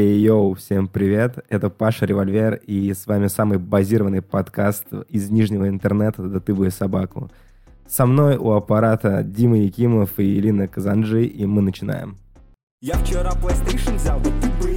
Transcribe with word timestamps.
Эй, 0.00 0.20
йоу, 0.20 0.54
всем 0.54 0.86
привет, 0.86 1.44
это 1.48 1.70
Паша 1.70 2.06
Револьвер, 2.06 2.54
и 2.54 2.94
с 2.94 3.08
вами 3.08 3.26
самый 3.26 3.58
базированный 3.58 4.22
подкаст 4.22 4.86
из 5.08 5.28
нижнего 5.28 5.66
интернета 5.66 6.22
«Да 6.22 6.38
ты 6.38 6.54
бы 6.54 6.70
собаку». 6.70 7.32
Со 7.88 8.06
мной 8.06 8.36
у 8.36 8.52
аппарата 8.52 9.24
Дима 9.24 9.58
Якимов 9.58 10.20
и 10.20 10.38
Ирина 10.38 10.68
Казанджи, 10.68 11.24
и 11.24 11.44
мы 11.46 11.62
начинаем. 11.62 12.16
Я 12.80 12.94
вчера 12.94 13.32
PlayStation 13.32 13.96
взял, 13.96 14.20
да 14.20 14.30
ты 14.40 14.48
бы 14.62 14.67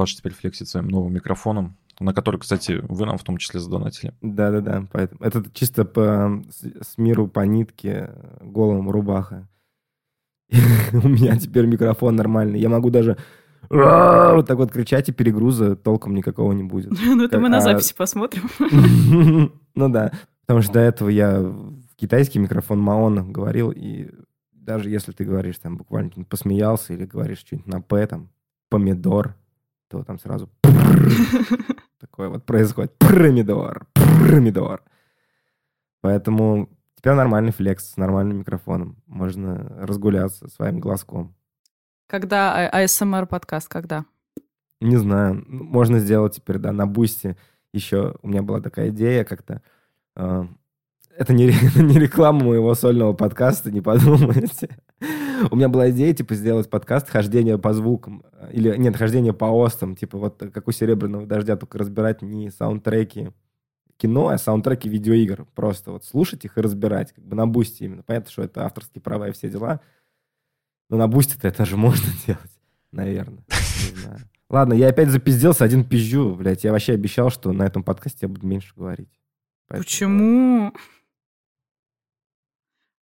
Паша 0.00 0.16
теперь 0.16 0.32
флексит 0.32 0.66
своим 0.66 0.88
новым 0.88 1.12
микрофоном, 1.12 1.76
на 1.98 2.14
который, 2.14 2.40
кстати, 2.40 2.82
вы 2.88 3.04
нам 3.04 3.18
в 3.18 3.22
том 3.22 3.36
числе 3.36 3.60
задонатили. 3.60 4.14
Да-да-да, 4.22 4.86
поэтому 4.90 5.20
это 5.22 5.44
чисто 5.52 5.84
по 5.84 6.42
с, 6.48 6.92
с 6.92 6.96
миру 6.96 7.28
по 7.28 7.40
нитке 7.40 8.10
голым 8.40 8.88
рубаха. 8.88 9.46
У 10.94 11.06
меня 11.06 11.36
теперь 11.36 11.66
микрофон 11.66 12.16
нормальный. 12.16 12.58
Я 12.58 12.70
могу 12.70 12.88
даже 12.88 13.18
вот 13.68 14.46
так 14.46 14.56
вот 14.56 14.72
кричать, 14.72 15.10
и 15.10 15.12
перегруза 15.12 15.76
толком 15.76 16.14
никакого 16.14 16.52
не 16.52 16.62
будет. 16.62 16.98
Ну, 17.04 17.22
это 17.22 17.38
мы 17.38 17.50
на 17.50 17.58
а- 17.58 17.60
записи 17.60 17.94
посмотрим. 17.94 18.48
Ну 19.74 19.88
да, 19.90 20.12
потому 20.46 20.62
что 20.62 20.72
до 20.72 20.80
этого 20.80 21.10
я 21.10 21.40
в 21.40 21.94
китайский 21.96 22.38
микрофон 22.38 22.80
Маон 22.80 23.30
говорил, 23.30 23.70
и 23.70 24.08
даже 24.50 24.88
если 24.88 25.12
ты 25.12 25.26
говоришь 25.26 25.58
там 25.58 25.76
буквально 25.76 26.10
посмеялся 26.26 26.94
или 26.94 27.04
говоришь 27.04 27.40
что-нибудь 27.40 27.66
на 27.66 27.82
П, 27.82 28.06
там, 28.06 28.30
помидор, 28.70 29.36
то 29.90 30.04
там 30.04 30.18
сразу 30.20 30.48
такое 32.00 32.28
вот 32.28 32.46
происходит. 32.46 32.96
Помидор, 32.98 33.86
помидор. 33.94 34.84
Поэтому 36.00 36.68
теперь 36.94 37.14
нормальный 37.14 37.50
флекс 37.52 37.90
с 37.90 37.96
нормальным 37.96 38.38
микрофоном. 38.38 39.02
Можно 39.06 39.66
разгуляться 39.80 40.48
своим 40.48 40.78
глазком. 40.78 41.34
Когда 42.06 42.68
А- 42.68 42.84
ASMR 42.84 43.26
подкаст, 43.26 43.68
когда? 43.68 44.04
Не 44.80 44.96
знаю, 44.96 45.44
ну, 45.46 45.64
можно 45.64 45.98
сделать 45.98 46.36
теперь, 46.36 46.58
да, 46.58 46.72
на 46.72 46.86
бусте. 46.86 47.36
Еще 47.72 48.14
у 48.22 48.28
меня 48.28 48.42
была 48.42 48.60
такая 48.60 48.90
идея 48.90 49.24
как-то. 49.24 49.60
э, 50.16 50.44
это 51.18 51.32
не, 51.34 51.46
не 51.76 51.98
реклама 51.98 52.44
моего 52.44 52.74
сольного 52.74 53.12
подкаста, 53.12 53.70
не 53.72 53.80
подумайте. 53.80 54.78
У 55.50 55.56
меня 55.56 55.68
была 55.68 55.90
идея, 55.90 56.12
типа, 56.12 56.34
сделать 56.34 56.68
подкаст 56.68 57.08
«Хождение 57.08 57.56
по 57.58 57.72
звукам». 57.72 58.22
Или, 58.52 58.76
нет, 58.76 58.96
«Хождение 58.96 59.32
по 59.32 59.46
остам». 59.46 59.96
Типа, 59.96 60.18
вот 60.18 60.42
как 60.52 60.68
у 60.68 60.72
«Серебряного 60.72 61.26
дождя», 61.26 61.56
только 61.56 61.78
разбирать 61.78 62.20
не 62.20 62.50
саундтреки 62.50 63.30
кино, 63.96 64.28
а 64.28 64.38
саундтреки 64.38 64.88
видеоигр. 64.88 65.46
Просто 65.54 65.92
вот 65.92 66.04
слушать 66.04 66.44
их 66.44 66.58
и 66.58 66.60
разбирать. 66.60 67.12
Как 67.12 67.24
бы 67.24 67.34
на 67.36 67.46
бусте 67.46 67.86
именно. 67.86 68.02
Понятно, 68.02 68.30
что 68.30 68.42
это 68.42 68.66
авторские 68.66 69.00
права 69.02 69.28
и 69.28 69.32
все 69.32 69.48
дела. 69.48 69.80
Но 70.90 70.96
на 70.98 71.08
бусте-то 71.08 71.48
это 71.48 71.64
же 71.64 71.76
можно 71.76 72.06
делать, 72.26 72.60
наверное. 72.92 73.44
Ладно, 74.50 74.74
я 74.74 74.88
опять 74.88 75.08
запизделся, 75.10 75.64
один 75.64 75.84
пизжу, 75.84 76.34
блядь. 76.34 76.64
Я 76.64 76.72
вообще 76.72 76.92
обещал, 76.92 77.30
что 77.30 77.52
на 77.52 77.62
этом 77.62 77.82
подкасте 77.84 78.18
я 78.22 78.28
буду 78.28 78.46
меньше 78.46 78.74
говорить. 78.76 79.08
Поэтому- 79.68 79.84
Почему? 79.84 80.72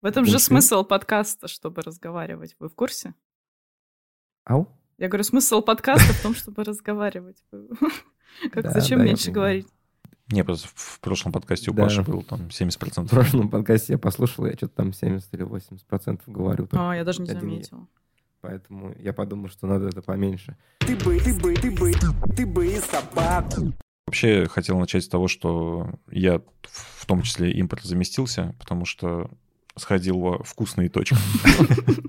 В 0.06 0.08
этом 0.08 0.24
же 0.24 0.38
смысл 0.38 0.84
подкаста, 0.84 1.48
чтобы 1.48 1.82
разговаривать. 1.82 2.54
Вы 2.60 2.68
в 2.68 2.76
курсе? 2.76 3.12
Ау? 4.44 4.68
Я 4.98 5.08
говорю, 5.08 5.24
смысл 5.24 5.62
подкаста 5.62 6.12
в 6.12 6.22
том, 6.22 6.32
чтобы 6.36 6.62
разговаривать. 6.62 7.42
Как 8.52 8.70
зачем 8.70 9.04
меньше 9.04 9.32
говорить? 9.32 9.66
Не, 10.28 10.44
просто 10.44 10.68
в- 10.68 10.74
в 10.76 11.00
прошлом 11.00 11.32
подкасте 11.32 11.72
у 11.72 11.74
Да. 11.74 11.82
Паши 11.82 12.02
был 12.02 12.22
там 12.22 12.48
В 12.48 12.52
70%. 12.52 13.08
прошлом 13.08 13.48
подкасте 13.48 13.94
я 13.94 13.98
послушал, 13.98 14.46
я 14.46 14.52
что-то 14.52 14.76
там 14.76 14.92
70 14.92 15.34
или 15.34 15.42
80 15.42 15.84
процентов 15.88 16.28
говорю. 16.28 16.68
только 16.68 16.88
А, 16.92 16.94
я 16.94 17.02
даже 17.02 17.22
не 17.22 17.28
я. 17.28 17.40
заметила. 17.40 17.88
Поэтому 18.42 18.94
я 19.00 19.12
подумал, 19.12 19.48
что 19.48 19.66
надо 19.66 19.88
это 19.88 20.02
поменьше. 20.02 20.56
Ты 20.78 20.94
бы, 20.98 21.18
ты 21.18 21.34
бы, 21.34 21.52
ты 21.56 21.68
бы, 21.72 21.92
ты 22.36 22.46
бы 22.46 22.64
и 22.68 22.78
собаку 22.78 23.72
Вообще, 24.06 24.46
хотел 24.46 24.78
начать 24.78 25.02
с 25.02 25.08
того, 25.08 25.26
что 25.26 25.98
я 26.12 26.40
в 26.62 27.06
том 27.06 27.22
числе 27.22 27.50
импорт 27.50 27.82
заместился, 27.82 28.54
потому 28.60 28.84
что 28.84 29.28
сходил 29.76 30.18
во 30.18 30.42
вкусные 30.42 30.88
точки. 30.88 31.16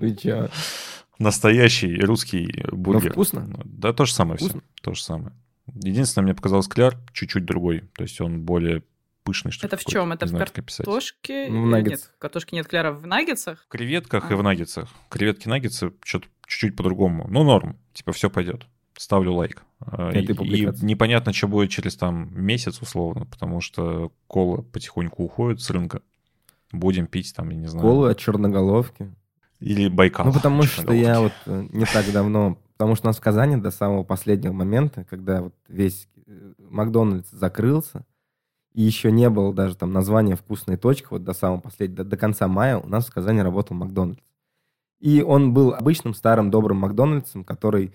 Настоящий 1.18 1.98
русский 2.00 2.64
бургер. 2.70 3.12
вкусно? 3.12 3.46
Ну, 3.46 3.60
Да, 3.64 3.92
то 3.92 4.04
же 4.04 4.12
самое 4.14 4.38
все. 4.38 4.60
То 4.82 4.94
же 4.94 5.02
самое. 5.02 5.32
Единственное, 5.74 6.24
мне 6.24 6.34
показалось 6.34 6.68
кляр 6.68 6.96
чуть-чуть 7.12 7.44
другой. 7.44 7.80
То 7.96 8.02
есть 8.04 8.20
он 8.20 8.42
более 8.42 8.84
пышный, 9.24 9.50
что 9.50 9.66
Это 9.66 9.76
в 9.76 9.84
чем? 9.84 10.12
Это 10.12 10.26
в. 10.26 10.32
Картошке? 10.32 11.48
В. 11.50 11.52
Нет, 11.52 12.12
картошки 12.18 12.54
нет, 12.54 12.66
кляра 12.68 12.92
в 12.92 13.06
наггетсах? 13.06 13.64
В 13.64 13.68
креветках 13.68 14.30
и 14.30 14.34
А. 14.34 14.36
в 14.36 14.42
наггетсах. 14.42 14.88
Креветки 15.10 15.48
наггетсы 15.48 15.92
что-то 16.04 16.28
чуть-чуть 16.46 16.76
по-другому. 16.76 17.26
Ну, 17.28 17.42
норм. 17.42 17.76
Типа, 17.92 18.12
все 18.12 18.30
пойдет. 18.30 18.66
Ставлю 18.96 19.34
лайк. 19.34 19.62
А, 19.80 20.10
И, 20.12 20.22
и 20.24 20.32
публикации. 20.32 20.84
непонятно, 20.86 21.32
что 21.32 21.48
будет 21.48 21.70
через 21.70 21.96
там 21.96 22.30
месяц, 22.32 22.80
условно, 22.80 23.26
потому 23.26 23.60
что 23.60 24.12
кола 24.28 24.62
потихоньку 24.62 25.24
уходит 25.24 25.60
с 25.60 25.68
рынка. 25.70 26.00
Будем 26.72 27.06
пить 27.06 27.32
там, 27.34 27.50
я 27.50 27.56
не 27.56 27.66
знаю. 27.66 27.86
Колу 27.86 28.04
от 28.04 28.18
черноголовки. 28.18 29.14
Или 29.60 29.88
Байкал. 29.88 30.26
Ну, 30.26 30.32
потому 30.32 30.62
что 30.62 30.92
я 30.92 31.20
вот 31.20 31.32
э, 31.46 31.66
не 31.72 31.84
так 31.84 32.10
давно... 32.12 32.58
Потому 32.76 32.94
что 32.94 33.06
у 33.06 33.08
нас 33.08 33.16
в 33.16 33.20
Казани 33.20 33.56
до 33.56 33.70
самого 33.72 34.04
последнего 34.04 34.52
момента, 34.52 35.04
когда 35.04 35.42
вот 35.42 35.54
весь 35.66 36.08
э, 36.26 36.52
Макдональдс 36.58 37.30
закрылся, 37.30 38.04
и 38.72 38.82
еще 38.82 39.10
не 39.10 39.28
было 39.30 39.52
даже 39.52 39.76
там 39.76 39.92
названия 39.92 40.36
«Вкусная 40.36 40.76
точка», 40.76 41.08
вот 41.10 41.24
до 41.24 41.32
самого 41.32 41.60
последнего, 41.60 42.04
до, 42.04 42.10
до 42.10 42.16
конца 42.16 42.46
мая 42.46 42.78
у 42.78 42.86
нас 42.86 43.06
в 43.06 43.12
Казани 43.12 43.42
работал 43.42 43.76
Макдональдс. 43.76 44.22
И 45.00 45.22
он 45.22 45.54
был 45.54 45.74
обычным 45.74 46.14
старым 46.14 46.50
добрым 46.50 46.78
Макдональдсом, 46.78 47.44
который, 47.44 47.92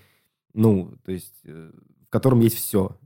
ну, 0.53 0.93
то 1.05 1.11
есть, 1.11 1.35
э, 1.45 1.71
в 2.07 2.09
котором 2.09 2.41
есть 2.41 2.57
все. 2.57 2.97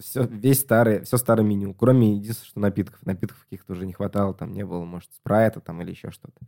Все 0.00 0.26
весь 0.26 0.60
старый, 0.60 1.02
все 1.02 1.16
старое 1.16 1.44
меню, 1.44 1.74
кроме 1.74 2.14
единственного, 2.14 2.46
что 2.46 2.60
напитков. 2.60 3.06
Напитков 3.06 3.42
каких-то 3.44 3.72
уже 3.72 3.86
не 3.86 3.92
хватало, 3.92 4.34
там 4.34 4.52
не 4.52 4.64
было, 4.64 4.84
может, 4.84 5.10
спрайта 5.14 5.60
там 5.60 5.80
или 5.82 5.90
еще 5.90 6.10
что-то. 6.10 6.40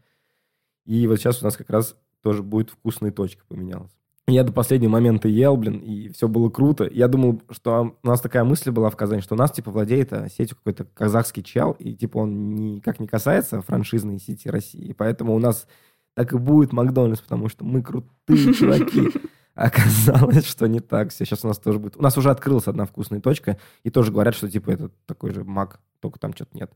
И 0.84 1.06
вот 1.06 1.16
сейчас 1.16 1.42
у 1.42 1.44
нас 1.44 1.56
как 1.56 1.70
раз 1.70 1.96
тоже 2.22 2.42
будет 2.42 2.70
вкусная 2.70 3.12
точка 3.12 3.44
поменялась. 3.48 3.92
Я 4.28 4.44
до 4.44 4.52
последнего 4.52 4.90
момента 4.90 5.26
ел, 5.26 5.56
блин, 5.56 5.78
и 5.78 6.08
все 6.10 6.28
было 6.28 6.48
круто. 6.48 6.88
Я 6.90 7.08
думал, 7.08 7.42
что 7.50 7.96
у 8.02 8.06
нас 8.06 8.20
такая 8.20 8.44
мысль 8.44 8.70
была 8.70 8.88
в 8.88 8.96
Казани, 8.96 9.20
что 9.20 9.34
у 9.34 9.38
нас, 9.38 9.50
типа, 9.50 9.72
владеет 9.72 10.12
а, 10.12 10.28
сетью 10.28 10.56
какой-то 10.56 10.84
казахский 10.84 11.42
чел, 11.42 11.72
и, 11.72 11.92
типа, 11.94 12.18
он 12.18 12.54
никак 12.54 13.00
не 13.00 13.08
касается 13.08 13.62
франшизной 13.62 14.20
сети 14.20 14.48
России. 14.48 14.94
Поэтому 14.96 15.34
у 15.34 15.40
нас 15.40 15.66
так 16.14 16.32
и 16.32 16.38
будет 16.38 16.72
Макдональдс, 16.72 17.20
потому 17.20 17.48
что 17.48 17.64
мы 17.64 17.82
крутые 17.82 18.54
чуваки. 18.54 19.10
Оказалось, 19.54 20.46
что 20.46 20.66
не 20.66 20.80
так. 20.80 21.12
Сейчас 21.12 21.44
у 21.44 21.48
нас 21.48 21.58
тоже 21.58 21.78
будет. 21.78 21.96
У 21.96 22.02
нас 22.02 22.16
уже 22.16 22.30
открылась 22.30 22.66
одна 22.66 22.86
вкусная 22.86 23.20
точка, 23.20 23.58
и 23.82 23.90
тоже 23.90 24.12
говорят, 24.12 24.34
что, 24.34 24.50
типа, 24.50 24.70
это 24.70 24.90
такой 25.06 25.32
же 25.32 25.44
Мак, 25.44 25.80
только 26.00 26.18
там 26.18 26.34
что-то 26.34 26.56
нет. 26.56 26.72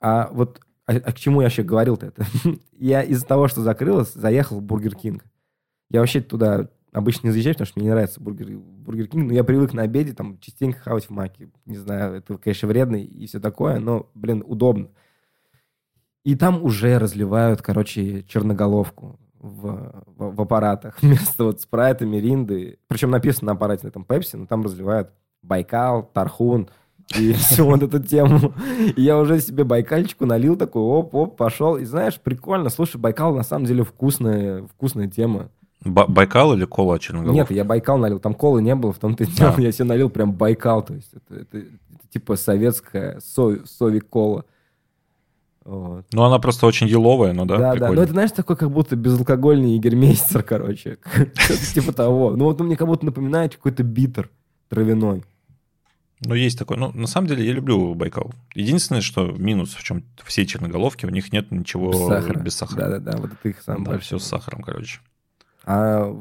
А 0.00 0.28
вот 0.32 0.60
а, 0.86 0.94
а 0.94 1.12
к 1.12 1.18
чему 1.18 1.40
я 1.40 1.46
вообще 1.46 1.62
говорил-то 1.62 2.06
это? 2.06 2.26
я 2.72 3.02
из-за 3.02 3.26
того, 3.26 3.48
что 3.48 3.62
закрылось, 3.62 4.12
заехал 4.12 4.58
в 4.58 4.62
Бургер 4.62 4.94
Кинг. 4.94 5.24
Я 5.90 6.00
вообще 6.00 6.20
туда 6.20 6.68
обычно 6.92 7.28
не 7.28 7.32
заезжаю, 7.32 7.54
потому 7.54 7.66
что 7.66 7.78
мне 7.78 7.86
не 7.86 7.92
нравится 7.92 8.20
бургер, 8.20 8.58
бургер 8.58 9.06
Кинг, 9.06 9.28
но 9.28 9.32
я 9.32 9.44
привык 9.44 9.72
на 9.72 9.82
обеде 9.82 10.12
там 10.12 10.38
частенько 10.40 10.80
хавать 10.80 11.06
в 11.06 11.10
маке. 11.10 11.50
Не 11.66 11.76
знаю, 11.76 12.14
это, 12.14 12.36
конечно, 12.38 12.68
вредно 12.68 12.96
и 12.96 13.26
все 13.26 13.40
такое, 13.40 13.78
но, 13.78 14.10
блин, 14.14 14.42
удобно. 14.46 14.88
И 16.24 16.34
там 16.34 16.62
уже 16.62 16.98
разливают, 16.98 17.62
короче, 17.62 18.24
черноголовку 18.24 19.18
в, 19.40 20.04
в, 20.16 20.34
в 20.36 20.40
аппаратах 20.40 20.98
вместо 21.02 21.44
вот 21.44 21.60
спрайта, 21.60 22.06
миринды. 22.06 22.78
Причем 22.86 23.10
написано 23.10 23.46
на 23.46 23.52
аппарате, 23.56 23.86
на 23.86 23.90
там 23.90 24.04
Пепси, 24.04 24.36
но 24.36 24.46
там 24.46 24.62
разливают 24.62 25.10
Байкал, 25.42 26.02
Тархун 26.12 26.68
и 27.18 27.32
всю 27.34 27.64
вот 27.64 27.82
эту 27.82 28.00
тему. 28.02 28.52
И 28.96 29.02
я 29.02 29.18
уже 29.18 29.40
себе 29.40 29.64
байкальчику 29.64 30.26
налил 30.26 30.56
такой, 30.56 30.82
оп-оп, 30.82 31.36
пошел. 31.36 31.76
И 31.76 31.84
знаешь, 31.84 32.20
прикольно. 32.20 32.68
Слушай, 32.70 32.98
Байкал 33.00 33.34
на 33.34 33.42
самом 33.42 33.64
деле 33.66 33.82
вкусная, 33.82 34.64
вкусная 34.66 35.08
тема. 35.08 35.48
Ба- 35.82 36.06
Байкал 36.06 36.52
или 36.52 36.66
кола 36.66 36.96
от 36.96 37.00
черноголовки? 37.00 37.38
Нет, 37.38 37.50
я 37.50 37.64
Байкал 37.64 37.96
налил, 37.96 38.20
там 38.20 38.34
колы 38.34 38.60
не 38.62 38.74
было, 38.74 38.92
в 38.92 38.98
том-то 38.98 39.24
и 39.24 39.26
дело, 39.26 39.54
А. 39.56 39.60
я 39.60 39.72
себе 39.72 39.86
налил 39.86 40.10
прям 40.10 40.32
Байкал, 40.34 40.82
то 40.84 40.92
есть 40.94 41.10
это, 41.14 41.40
это- 41.40 41.58
это 41.58 41.68
типа 42.10 42.36
советская 42.36 43.18
со- 43.20 43.64
сови-кола. 43.64 44.44
Вот. 45.64 46.06
Ну, 46.12 46.22
она 46.22 46.38
просто 46.38 46.66
очень 46.66 46.88
еловая, 46.88 47.32
ну 47.32 47.44
да, 47.44 47.56
Да, 47.56 47.62
да, 47.62 47.72
прикольно. 47.72 47.94
но 47.96 48.02
это, 48.02 48.12
знаешь, 48.12 48.30
такой 48.32 48.56
как 48.56 48.70
будто 48.70 48.96
безалкогольный 48.96 49.74
егермейстер, 49.74 50.42
короче, 50.42 50.98
типа 51.74 51.92
того. 51.92 52.34
Ну 52.36 52.44
вот 52.44 52.60
он 52.60 52.66
мне 52.68 52.76
как 52.76 52.88
будто 52.88 53.04
напоминает 53.04 53.56
какой-то 53.56 53.82
битер 53.82 54.30
травяной. 54.68 55.22
Ну, 56.22 56.34
есть 56.34 56.58
такое. 56.58 56.76
Ну, 56.76 56.92
на 56.92 57.06
самом 57.06 57.28
деле, 57.28 57.46
я 57.46 57.52
люблю 57.52 57.94
Байкал. 57.94 58.32
Единственное, 58.54 59.00
что 59.00 59.26
минус 59.26 59.74
в 59.74 59.82
чем 59.82 60.04
все 60.24 60.44
черноголовки, 60.44 61.06
у 61.06 61.10
них 61.10 61.32
нет 61.32 61.50
ничего 61.50 61.90
Без 62.34 62.54
сахара. 62.56 62.88
Да-да-да, 62.90 63.16
вот 63.16 63.32
это 63.32 63.48
их 63.48 63.62
самое 63.62 63.92
Да, 63.92 63.98
все 63.98 64.18
с 64.18 64.24
сахаром, 64.24 64.62
короче. 64.62 65.00
А 65.64 66.14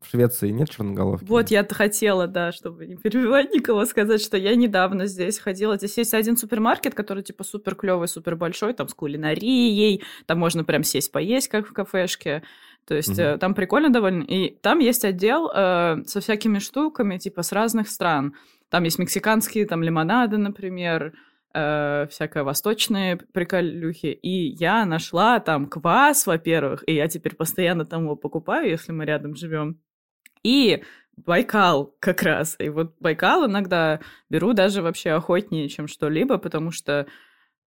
в 0.00 0.10
Швеции 0.10 0.50
нет 0.50 0.70
черноголовки? 0.70 1.24
Вот 1.24 1.50
я 1.50 1.64
хотела, 1.64 2.26
да, 2.26 2.52
чтобы 2.52 2.86
не 2.86 2.96
перебивать 2.96 3.52
никого, 3.52 3.84
сказать, 3.86 4.20
что 4.22 4.36
я 4.36 4.54
недавно 4.54 5.06
здесь 5.06 5.38
ходила. 5.38 5.76
Здесь 5.76 5.96
есть 5.98 6.14
один 6.14 6.36
супермаркет, 6.36 6.94
который 6.94 7.22
типа 7.22 7.44
супер 7.44 7.74
клевый, 7.74 8.08
супер 8.08 8.36
большой, 8.36 8.74
там 8.74 8.88
с 8.88 8.94
кулинарией, 8.94 10.02
там 10.26 10.38
можно 10.38 10.64
прям 10.64 10.82
сесть 10.84 11.12
поесть, 11.12 11.48
как 11.48 11.66
в 11.66 11.72
кафешке. 11.72 12.42
То 12.86 12.94
есть 12.94 13.18
Мгм. 13.18 13.38
там 13.38 13.54
прикольно 13.54 13.90
довольно. 13.90 14.22
И 14.22 14.50
там 14.60 14.78
есть 14.78 15.04
отдел 15.04 15.50
э, 15.52 16.02
со 16.06 16.20
всякими 16.20 16.58
штуками, 16.60 17.18
типа 17.18 17.42
с 17.42 17.50
разных 17.52 17.88
стран. 17.88 18.34
Там 18.68 18.84
есть 18.84 18.98
мексиканские, 18.98 19.66
там 19.66 19.82
лимонады, 19.82 20.36
например, 20.36 21.12
э, 21.54 22.06
всякое 22.10 22.44
восточные 22.44 23.16
приколюхи. 23.16 24.06
И 24.08 24.50
я 24.50 24.84
нашла 24.84 25.40
там 25.40 25.66
квас, 25.66 26.26
во-первых, 26.26 26.84
и 26.86 26.94
я 26.94 27.08
теперь 27.08 27.34
постоянно 27.34 27.86
там 27.86 28.04
его 28.04 28.14
покупаю, 28.14 28.68
если 28.68 28.92
мы 28.92 29.04
рядом 29.04 29.34
живем. 29.34 29.80
И 30.46 30.84
Байкал 31.16 31.94
как 31.98 32.22
раз. 32.22 32.54
И 32.60 32.68
вот 32.68 32.94
Байкал 33.00 33.46
иногда 33.46 34.00
беру 34.30 34.52
даже 34.52 34.80
вообще 34.80 35.10
охотнее, 35.10 35.68
чем 35.68 35.88
что-либо, 35.88 36.38
потому 36.38 36.70
что 36.70 37.06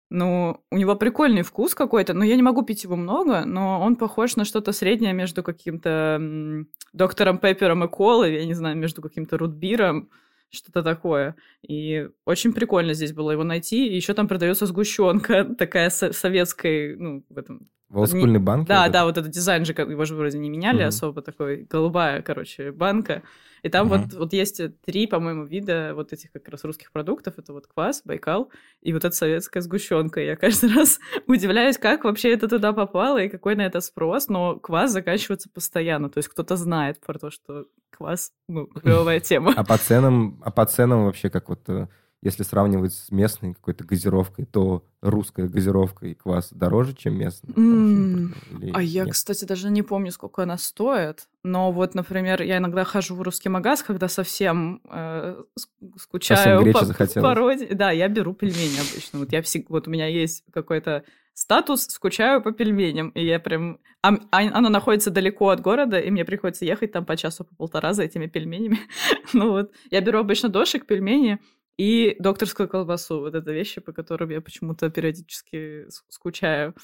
ну, 0.10 0.64
у 0.72 0.78
него 0.78 0.96
прикольный 0.96 1.44
вкус 1.44 1.76
какой-то, 1.76 2.14
но 2.14 2.24
я 2.24 2.36
не 2.36 2.42
могу 2.42 2.64
пить 2.64 2.84
его 2.84 2.96
много, 2.96 3.44
но 3.46 3.82
он 3.82 3.96
похож 3.96 4.38
на 4.38 4.46
что-то 4.46 4.72
среднее 4.72 5.14
между 5.14 5.44
каким-то 5.44 6.66
доктором 6.94 7.38
Пеппером 7.38 7.84
и 7.84 7.88
колой, 7.90 8.34
я 8.36 8.46
не 8.46 8.56
знаю, 8.56 8.78
между 8.78 9.02
каким-то 9.02 9.38
рутбиром, 9.38 10.10
что-то 10.50 10.82
такое. 10.82 11.36
И 11.62 12.08
очень 12.26 12.54
прикольно 12.54 12.94
здесь 12.94 13.14
было 13.14 13.32
его 13.32 13.44
найти. 13.44 13.88
И 13.88 13.96
еще 13.96 14.14
там 14.14 14.28
продается 14.28 14.66
сгущенка 14.66 15.44
такая 15.58 15.90
со- 15.90 16.14
советской, 16.14 16.96
ну, 16.96 17.24
в 17.30 17.38
этом 17.38 17.70
В 17.90 18.40
банке? 18.40 18.68
да, 18.68 18.84
вот 18.84 18.92
да, 18.92 19.00
это? 19.00 19.06
вот 19.06 19.18
этот 19.18 19.32
дизайн 19.32 19.66
же, 19.66 19.74
его 19.74 20.06
же 20.06 20.16
вроде 20.16 20.38
не 20.38 20.50
меняли 20.50 20.80
Мгм. 20.80 20.88
особо, 20.90 21.22
такой 21.22 21.66
голубая, 21.70 22.22
короче, 22.22 22.72
банка. 22.72 23.24
И 23.64 23.70
там 23.70 23.88
Мгм. 23.88 24.02
вот, 24.04 24.14
вот 24.14 24.34
есть 24.34 24.62
три, 24.86 25.08
по-моему, 25.08 25.44
вида 25.44 25.92
вот 25.96 26.14
этих 26.14 26.32
как 26.32 26.48
раз 26.48 26.64
русских 26.64 26.92
продуктов. 26.92 27.38
Это 27.38 27.52
вот 27.52 27.68
квас, 27.68 28.02
Байкал 28.06 28.52
и 28.82 28.94
вот 28.94 29.04
эта 29.04 29.16
советская 29.16 29.62
сгущенка. 29.62 30.22
Я 30.22 30.36
каждый 30.36 30.70
раз 30.76 31.00
удивляюсь, 31.28 31.78
как 31.78 32.04
вообще 32.04 32.32
это 32.34 32.48
туда 32.48 32.74
попало 32.74 33.18
и 33.18 33.28
какой 33.30 33.56
на 33.56 33.66
это 33.66 33.82
спрос, 33.82 34.30
но 34.30 34.56
квас 34.58 34.92
заканчивается 34.92 35.50
постоянно. 35.50 36.10
То 36.10 36.20
есть 36.20 36.30
кто-то 36.30 36.56
знает 36.56 37.00
про 37.02 37.18
то, 37.18 37.32
что 37.32 37.66
квас, 37.90 38.32
ну, 38.48 38.68
клевая 38.84 39.20
тема. 39.20 39.54
А 39.56 39.64
по 39.64 39.78
ценам, 39.78 40.42
а 40.46 40.52
по 40.52 40.66
ценам 40.66 41.06
вообще 41.06 41.30
как 41.30 41.50
вот, 41.50 41.68
э, 41.68 41.88
если 42.22 42.44
сравнивать 42.44 42.94
с 42.94 43.12
местной 43.12 43.54
какой-то 43.54 43.84
газировкой, 43.86 44.46
то 44.46 44.84
русская 45.02 45.48
газировка 45.48 46.08
и 46.08 46.14
квас 46.14 46.52
дороже, 46.52 46.94
чем 46.94 47.18
местная? 47.18 47.54
Импортная 47.56 48.60
или 48.62 48.72
А 48.74 48.82
я, 48.82 49.06
нет? 49.06 49.14
кстати, 49.14 49.46
даже 49.46 49.70
не 49.70 49.84
помню, 49.84 50.12
сколько 50.12 50.44
она 50.44 50.58
стоит. 50.58 51.28
Но 51.44 51.72
вот, 51.72 51.96
например, 51.96 52.42
я 52.42 52.58
иногда 52.58 52.84
хожу 52.84 53.16
в 53.16 53.22
русский 53.22 53.48
магаз, 53.48 53.84
когда 53.84 54.10
совсем 54.10 54.82
э, 54.90 55.42
ск- 55.58 55.98
скучаю 55.98 56.62
гречи 56.64 56.80
по, 57.22 57.34
роде- 57.36 57.74
Да, 57.74 57.92
я 57.92 58.10
беру 58.10 58.34
пельмени 58.34 58.78
обычно. 58.80 59.20
Вот 59.20 59.32
я 59.32 59.40
всег- 59.42 59.68
вот 59.70 59.88
у 59.88 59.92
меня 59.92 60.08
есть 60.08 60.44
какой-то 60.52 61.04
статус 61.34 61.86
«скучаю 61.86 62.42
по 62.42 62.52
пельменям», 62.52 63.10
и 63.12 63.26
я 63.26 63.40
прям... 63.40 63.80
а 64.02 64.16
а 64.32 64.40
оно 64.58 64.68
находится 64.68 65.10
далеко 65.10 65.48
от 65.52 65.62
города, 65.62 65.98
и 65.98 66.12
мне 66.12 66.26
приходится 66.26 66.66
ехать 66.66 66.92
там 66.92 67.06
по 67.06 67.16
часу, 67.16 67.46
по 67.46 67.56
полтора 67.56 67.94
за 67.94 68.04
этими 68.04 68.28
пельменями. 68.28 68.80
ну 69.34 69.52
вот, 69.52 69.72
я 69.90 70.02
беру 70.02 70.20
обычно 70.20 70.50
дошик, 70.50 70.86
пельмени, 70.86 71.40
и 71.80 72.18
докторскую 72.20 72.68
колбасу. 72.68 73.22
Вот 73.22 73.36
это 73.36 73.54
вещи, 73.54 73.80
по 73.80 73.94
которым 73.94 74.32
я 74.32 74.42
почему-то 74.42 74.90
периодически 74.90 75.86
скучаю. 76.10 76.76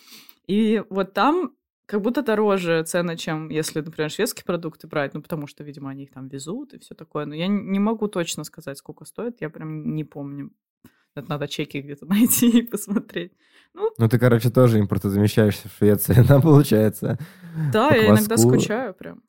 И 0.48 0.82
вот 0.90 1.12
там 1.12 1.52
как 1.86 2.02
будто 2.02 2.22
дороже 2.22 2.82
цены, 2.84 3.18
чем 3.18 3.50
если, 3.50 3.82
например, 3.82 4.10
шведские 4.10 4.46
продукты 4.46 4.88
брать, 4.88 5.14
ну, 5.14 5.22
потому 5.22 5.48
что, 5.48 5.66
видимо, 5.66 5.90
они 5.90 6.04
их 6.04 6.14
там 6.14 6.30
везут 6.30 6.74
и 6.74 6.80
все 6.80 6.96
такое. 6.96 7.26
Но 7.26 7.36
я 7.36 7.48
не 7.48 7.78
могу 7.78 8.08
точно 8.08 8.46
сказать, 8.46 8.78
сколько 8.78 9.04
стоит, 9.04 9.42
я 9.42 9.50
прям 9.50 9.96
не 9.96 10.06
помню. 10.06 10.52
Это 11.14 11.30
надо 11.30 11.50
чеки 11.50 11.82
где-то 11.82 12.06
найти 12.10 12.60
и 12.60 12.62
посмотреть. 12.62 13.34
Ну, 13.74 13.92
Ну, 13.98 14.08
ты, 14.08 14.18
короче, 14.18 14.50
тоже 14.50 14.80
импортозамещаешься 14.80 15.68
в 15.68 15.78
Швеции, 15.78 16.16
да, 16.26 16.40
получается? 16.40 17.20
да, 17.74 17.94
я 17.94 18.12
иногда 18.12 18.38
скучаю 18.38 18.94
прям. 18.94 19.24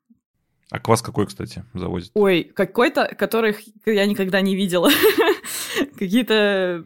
А 0.71 0.81
квас 0.81 1.03
какой, 1.03 1.27
кстати, 1.27 1.65
завозит? 1.75 2.11
Ой, 2.15 2.45
какой-то, 2.45 3.15
которых 3.15 3.61
я 3.85 4.07
никогда 4.07 4.41
не 4.41 4.57
видела. 4.57 4.91
Какие-то 5.99 6.85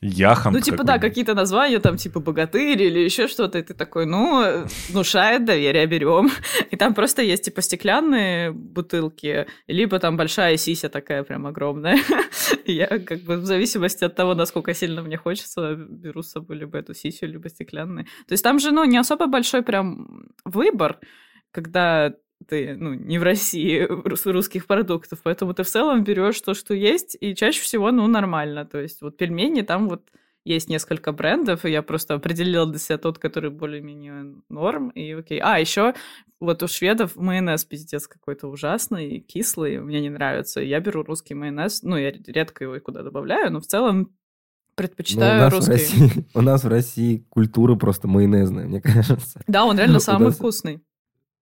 Яхом. 0.00 0.52
Ну, 0.52 0.60
типа, 0.60 0.84
да, 0.84 0.98
какие-то 0.98 1.34
названия, 1.34 1.80
там, 1.80 1.96
типа, 1.96 2.20
богатырь 2.20 2.80
или 2.80 3.00
еще 3.00 3.26
что-то, 3.26 3.58
и 3.58 3.62
ты 3.62 3.74
такой, 3.74 4.06
ну, 4.06 4.64
внушает 4.88 5.44
доверие, 5.44 5.86
берем. 5.86 6.30
И 6.70 6.76
там 6.76 6.94
просто 6.94 7.22
есть, 7.22 7.44
типа, 7.44 7.62
стеклянные 7.62 8.52
бутылки, 8.52 9.46
либо 9.66 9.98
там 9.98 10.16
большая 10.16 10.56
сися 10.56 10.88
такая 10.88 11.24
прям 11.24 11.48
огромная. 11.48 11.98
Я, 12.64 12.86
как 12.86 13.22
бы, 13.22 13.38
в 13.38 13.44
зависимости 13.44 14.04
от 14.04 14.14
того, 14.14 14.34
насколько 14.34 14.72
сильно 14.72 15.02
мне 15.02 15.16
хочется, 15.16 15.74
беру 15.74 16.22
с 16.22 16.30
собой 16.30 16.58
либо 16.58 16.78
эту 16.78 16.94
сисю, 16.94 17.26
либо 17.26 17.48
стеклянные. 17.48 18.04
То 18.28 18.34
есть 18.34 18.44
там 18.44 18.60
же, 18.60 18.70
ну, 18.70 18.84
не 18.84 18.98
особо 18.98 19.26
большой 19.26 19.62
прям 19.62 20.28
выбор, 20.44 21.00
когда 21.50 22.14
ты, 22.46 22.76
ну, 22.76 22.94
не 22.94 23.18
в 23.18 23.22
России 23.22 23.84
рус- 23.84 24.26
русских 24.30 24.66
продуктов, 24.66 25.20
поэтому 25.22 25.54
ты 25.54 25.62
в 25.62 25.68
целом 25.68 26.04
берешь 26.04 26.40
то, 26.40 26.54
что 26.54 26.74
есть, 26.74 27.16
и 27.20 27.34
чаще 27.34 27.60
всего, 27.62 27.90
ну, 27.90 28.06
нормально. 28.06 28.64
То 28.64 28.78
есть 28.78 29.02
вот 29.02 29.16
пельмени, 29.16 29.62
там 29.62 29.88
вот 29.88 30.02
есть 30.44 30.68
несколько 30.70 31.12
брендов, 31.12 31.64
и 31.66 31.70
я 31.70 31.82
просто 31.82 32.14
определила 32.14 32.64
для 32.64 32.78
себя 32.78 32.96
тот, 32.96 33.18
который 33.18 33.50
более-менее 33.50 34.36
норм, 34.48 34.88
и 34.90 35.12
окей. 35.12 35.40
А, 35.42 35.58
еще 35.58 35.94
вот 36.40 36.62
у 36.62 36.68
шведов 36.68 37.16
майонез 37.16 37.64
пиздец 37.66 38.06
какой-то 38.06 38.46
ужасный, 38.48 39.20
кислый, 39.20 39.78
мне 39.80 40.00
не 40.00 40.08
нравится. 40.08 40.60
Я 40.62 40.80
беру 40.80 41.02
русский 41.02 41.34
майонез, 41.34 41.82
ну, 41.82 41.96
я 41.96 42.12
редко 42.12 42.64
его 42.64 42.78
куда 42.80 43.02
добавляю, 43.02 43.52
но 43.52 43.60
в 43.60 43.66
целом 43.66 43.98
Ну, 43.98 44.04
у 44.04 44.76
предпочитаю 44.76 45.40
нас, 45.40 45.52
в 45.52 45.56
русский. 45.56 45.72
России, 45.72 46.26
у 46.34 46.40
нас 46.40 46.64
в 46.64 46.68
России 46.68 47.26
культура 47.28 47.74
просто 47.74 48.08
майонезная, 48.08 48.66
мне 48.68 48.80
кажется. 48.80 49.42
Да, 49.48 49.66
он 49.66 49.76
реально 49.76 49.96
У 49.98 50.00
самый 50.00 50.26
нас- 50.26 50.36
вкусный. 50.36 50.80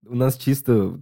У 0.08 0.14
нас 0.14 0.37
чисто, 0.37 1.00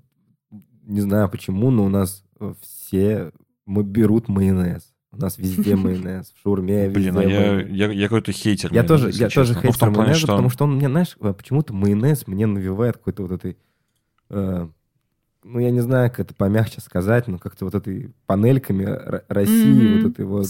не 0.83 1.01
знаю 1.01 1.29
почему, 1.29 1.71
но 1.71 1.85
у 1.85 1.89
нас 1.89 2.25
э, 2.41 2.55
все 2.61 3.33
мы 3.67 3.83
берут 3.83 4.29
майонез. 4.29 4.93
У 5.13 5.17
нас 5.17 5.39
везде 5.39 5.77
майонез. 5.77 6.33
В 6.35 6.43
шаурме 6.43 6.89
везде 6.89 7.13
Блин, 7.13 7.19
а 7.19 7.25
я, 7.25 7.61
я, 7.61 7.93
я 7.93 8.09
какой-то 8.09 8.33
хейтер. 8.33 8.73
Я 8.73 8.83
тоже, 8.83 9.11
я 9.11 9.29
тоже. 9.29 9.55
Ну, 9.55 9.61
в 9.61 9.63
хейтер 9.63 9.79
том 9.79 9.95
плане, 9.95 10.09
майонеза, 10.09 10.19
что... 10.21 10.27
потому 10.29 10.51
что 10.51 10.65
он 10.65 10.77
мне, 10.77 10.89
знаешь, 10.89 11.17
э, 11.21 11.33
почему-то 11.33 11.73
майонез 11.73 12.27
мне 12.27 12.47
навевает 12.47 12.97
какой-то 12.97 13.23
вот 13.23 13.33
этой, 13.33 13.57
э, 14.31 14.69
ну, 15.45 15.59
я 15.59 15.71
не 15.71 15.81
знаю, 15.81 16.11
как 16.11 16.21
это 16.21 16.35
помягче 16.35 16.81
сказать, 16.81 17.29
но 17.29 17.39
как-то 17.39 17.65
вот 17.65 17.75
этой 17.75 18.13
панельками 18.27 18.87
России, 19.29 19.89
Мгм. 19.89 20.03
вот 20.03 20.13
этой 20.13 20.25
вот... 20.25 20.47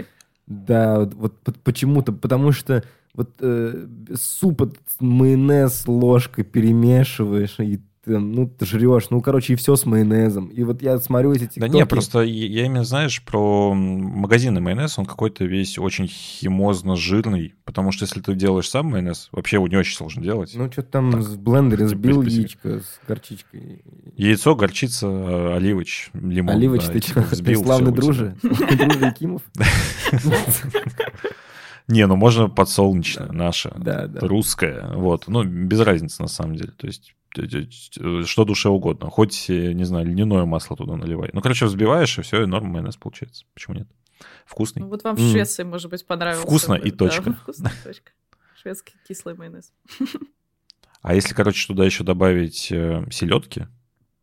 э. 0.00 0.04
Да, 0.46 1.00
вот, 1.00 1.34
вот 1.44 1.56
почему-то, 1.62 2.12
потому 2.12 2.50
что 2.50 2.82
вот 3.14 3.30
э, 3.40 3.86
суп 4.14 4.62
этот 4.62 4.80
майонез 4.98 5.86
ложкой 5.86 6.44
перемешиваешь, 6.44 7.58
и 7.60 7.80
ты, 8.04 8.18
ну, 8.18 8.48
ты 8.48 8.64
жрешь, 8.64 9.10
ну, 9.10 9.20
короче, 9.20 9.52
и 9.52 9.56
все 9.56 9.76
с 9.76 9.84
майонезом. 9.84 10.46
И 10.48 10.62
вот 10.62 10.80
я 10.80 10.98
смотрю 10.98 11.32
эти 11.32 11.40
Да 11.44 11.46
тиктоки. 11.48 11.72
не, 11.72 11.84
просто 11.86 12.20
я 12.22 12.64
именно, 12.64 12.82
знаешь, 12.84 13.22
про 13.22 13.72
м, 13.72 13.78
магазинный 14.20 14.60
майонез, 14.62 14.98
он 14.98 15.04
какой-то 15.04 15.44
весь 15.44 15.78
очень 15.78 16.06
химозно-жирный, 16.08 17.54
потому 17.64 17.92
что 17.92 18.04
если 18.06 18.20
ты 18.20 18.34
делаешь 18.34 18.70
сам 18.70 18.86
майонез, 18.86 19.28
вообще 19.32 19.56
его 19.56 19.68
не 19.68 19.76
очень 19.76 19.94
сложно 19.96 20.22
делать. 20.22 20.52
Ну, 20.54 20.72
что-то 20.72 20.88
там 20.92 21.20
с 21.22 21.36
блендере 21.36 21.86
сбил 21.88 22.22
яичко 22.22 22.80
с 22.80 23.00
горчичкой. 23.06 23.82
Яйцо, 24.16 24.54
горчица, 24.56 25.56
оливыч, 25.56 26.10
лимон. 26.14 26.54
Оливыч, 26.56 26.86
да, 26.86 26.92
ты 26.94 27.00
типа, 27.00 27.20
что, 27.22 27.30
взбил, 27.34 27.62
славный 27.64 27.92
друже? 27.92 28.36
Славный 28.40 28.76
друже 28.88 29.04
Якимов? 29.04 29.42
Не, 31.88 32.06
ну 32.06 32.14
можно 32.14 32.48
подсолнечное, 32.48 33.32
наше, 33.32 33.72
Да, 33.76 34.06
да. 34.06 34.20
русское, 34.26 34.92
вот. 34.94 35.24
Ну, 35.26 35.42
без 35.44 35.80
разницы 35.80 36.22
на 36.22 36.28
самом 36.28 36.54
деле. 36.54 36.70
То 36.76 36.86
есть 36.86 37.14
что 37.34 38.44
душе 38.44 38.68
угодно. 38.68 39.10
Хоть, 39.10 39.48
э, 39.48 39.72
не 39.72 39.84
знаю, 39.84 40.06
льняное 40.06 40.44
масло 40.44 40.76
туда 40.76 40.96
наливай. 40.96 41.30
Ну, 41.32 41.40
короче, 41.40 41.66
взбиваешь, 41.66 42.18
и 42.18 42.22
все, 42.22 42.42
и 42.42 42.46
норм 42.46 42.66
майонез 42.68 42.96
получается. 42.96 43.44
Почему 43.54 43.76
нет? 43.76 43.88
Вкусный. 44.46 44.82
Ну, 44.82 44.88
вот 44.88 45.04
вам 45.04 45.16
в. 45.16 45.30
Швеции, 45.30 45.62
может 45.62 45.90
быть, 45.90 46.06
понравился. 46.06 46.46
Вкусно 46.46 46.78
бы, 46.78 46.88
и 46.88 46.90
да, 46.90 46.96
точка. 46.96 47.32
вкусно 47.42 47.68
и 47.68 47.84
точка. 47.84 48.12
Шведский 48.60 48.94
кислый 49.06 49.34
майонез. 49.34 49.72
А 51.02 51.14
если, 51.14 51.32
короче, 51.32 51.66
туда 51.66 51.86
еще 51.86 52.04
добавить 52.04 52.70
э, 52.70 53.06
селедки, 53.10 53.68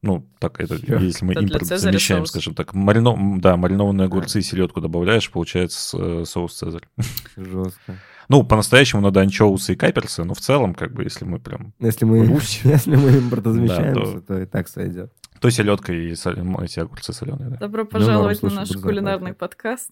ну, 0.04 0.30
так, 0.40 0.60
это 0.60 0.80
Чё? 0.80 1.00
если 1.00 1.26
мы 1.26 1.34
Это 1.34 1.42
импорт 1.42 1.66
замещаем, 1.66 2.22
соус. 2.22 2.30
скажем 2.30 2.54
так, 2.54 2.74
марино... 2.76 3.40
да, 3.40 3.58
маринованные 3.58 4.06
огурцы 4.06 4.40
и 4.40 4.44
селедку 4.44 4.80
добавляешь, 4.80 5.32
получается 5.32 5.98
э, 5.98 6.26
соус 6.26 6.54
Цезарь. 6.54 6.88
Жестко. 7.36 8.00
Ну, 8.29 8.43
по-настоящему 8.43 9.01
надо 9.01 9.22
анчоусы 9.22 9.74
и 9.74 9.75
каперсы, 9.75 10.24
но 10.24 10.34
в 10.34 10.39
целом, 10.39 10.74
как 10.74 10.93
бы, 10.93 11.03
если 11.03 11.24
мы 11.25 11.39
прям... 11.39 11.74
Если 11.79 12.05
мы, 12.05 12.25
Русь. 12.25 12.62
если 12.63 12.96
мы 12.96 13.17
импортозамещаемся, 13.17 14.13
Да, 14.15 14.22
то 14.22 14.41
и 14.41 14.46
так 14.46 14.67
сойдет. 14.67 15.13
То 15.39 15.50
селедка 15.50 15.93
и 15.93 16.13
соль- 16.15 16.39
м, 16.39 16.60
эти 16.60 16.79
огурцы 16.79 17.13
соленые, 17.13 17.50
да. 17.51 17.57
Добро 17.57 17.84
норм, 17.84 17.88
пожаловать 17.89 18.41
на 18.43 18.50
слушай, 18.50 18.55
наш 18.74 18.81
кулинарный 18.81 19.27
знать, 19.27 19.38
подкаст. 19.38 19.91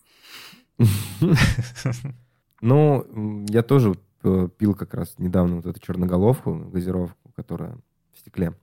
Ну, 2.61 3.45
я 3.49 3.61
тоже 3.63 3.95
э, 4.23 4.49
пил 4.57 4.73
как 4.73 4.93
раз 4.93 5.15
недавно 5.17 5.57
вот 5.57 5.65
эту 5.65 5.79
черноголовку, 5.79 6.53
газировку, 6.73 7.31
которая 7.35 7.77
в 8.13 8.17
стекле. 8.19 8.53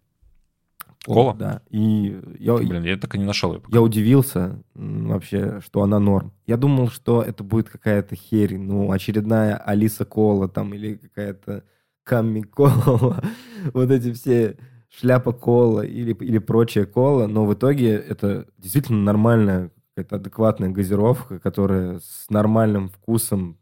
Кола? 1.05 1.35
Да. 1.35 1.63
И 1.71 2.21
я, 2.39 2.55
Блин, 2.57 2.85
я 2.85 2.97
так 2.97 3.15
и 3.15 3.19
не 3.19 3.25
нашел 3.25 3.55
ее. 3.55 3.61
пока. 3.61 3.75
я 3.77 3.83
удивился 3.83 4.63
вообще, 4.75 5.61
что 5.61 5.83
она 5.83 5.99
норм. 5.99 6.33
Я 6.47 6.57
думал, 6.57 6.89
что 6.89 7.23
это 7.23 7.43
будет 7.43 7.69
какая-то 7.69 8.15
херь, 8.15 8.57
ну, 8.59 8.91
очередная 8.93 9.57
Алиса 9.57 10.05
Кола 10.05 10.49
там 10.49 10.75
или 10.75 10.95
какая-то 10.95 11.65
Камми 12.05 12.43
Кола. 12.43 13.23
Вот 13.75 13.91
эти 13.91 14.13
все 14.13 14.57
шляпа 14.89 15.33
кола 15.33 15.81
или, 15.83 16.13
или 16.15 16.39
прочая 16.39 16.85
кола, 16.85 17.27
но 17.27 17.47
в 17.47 17.55
итоге 17.55 17.95
это 17.95 18.47
действительно 18.59 19.03
нормальная, 19.03 19.71
какая-то 19.95 20.17
адекватная 20.17 20.69
газировка, 20.71 21.39
которая 21.39 21.99
с 22.01 22.27
нормальным 22.29 22.89
вкусом 22.89 23.59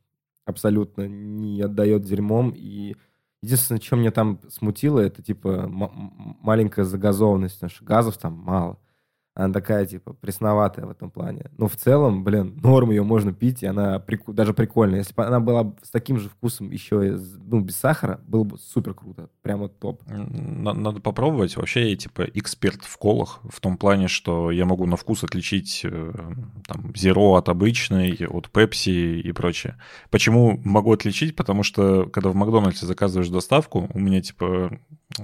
абсолютно 0.46 1.06
не 1.06 1.60
отдает 1.62 2.02
дерьмом. 2.02 2.52
И 2.56 2.96
единственное, 3.42 3.80
что 3.80 3.96
мне 3.96 4.10
там 4.10 4.40
смутило, 4.50 5.00
это 5.00 5.22
типа 5.22 5.66
маленькая 5.68 6.84
загазованность, 6.84 7.54
потому 7.54 7.70
что 7.70 7.84
газов 7.84 8.18
там 8.18 8.34
мало. 8.34 8.78
Она 9.34 9.54
такая, 9.54 9.86
типа, 9.86 10.12
пресноватая 10.14 10.86
в 10.86 10.90
этом 10.90 11.10
плане. 11.10 11.46
Но 11.56 11.68
в 11.68 11.76
целом, 11.76 12.24
блин, 12.24 12.58
норм 12.62 12.90
ее 12.90 13.04
можно 13.04 13.32
пить, 13.32 13.62
и 13.62 13.66
она 13.66 13.98
прику- 14.00 14.32
даже 14.32 14.52
прикольная. 14.54 14.98
Если 14.98 15.14
бы 15.14 15.24
она 15.24 15.38
была 15.38 15.72
с 15.82 15.90
таким 15.90 16.18
же 16.18 16.28
вкусом 16.28 16.70
еще 16.72 17.06
и, 17.06 17.10
с- 17.16 17.38
ну, 17.46 17.60
без 17.60 17.76
сахара, 17.76 18.20
было 18.26 18.42
бы 18.42 18.58
супер 18.58 18.92
круто. 18.92 19.30
Прямо 19.42 19.68
топ. 19.68 20.02
Надо 20.08 21.00
попробовать. 21.00 21.56
Вообще 21.56 21.90
я 21.90 21.96
типа 21.96 22.22
эксперт 22.34 22.82
в 22.82 22.96
колах, 22.98 23.40
в 23.48 23.60
том 23.60 23.76
плане, 23.76 24.08
что 24.08 24.50
я 24.50 24.66
могу 24.66 24.84
на 24.86 24.96
вкус 24.96 25.22
отличить 25.22 25.82
э, 25.84 26.12
там 26.66 26.92
зеро 26.96 27.34
от 27.34 27.48
обычной, 27.48 28.26
от 28.28 28.50
пепси 28.50 29.20
и 29.20 29.32
прочее. 29.32 29.76
Почему 30.10 30.60
могу 30.64 30.92
отличить? 30.92 31.36
Потому 31.36 31.62
что 31.62 32.06
когда 32.06 32.30
в 32.30 32.34
Макдональдсе 32.34 32.84
заказываешь 32.84 33.28
доставку, 33.30 33.88
у 33.94 33.98
меня 33.98 34.20
типа 34.20 34.76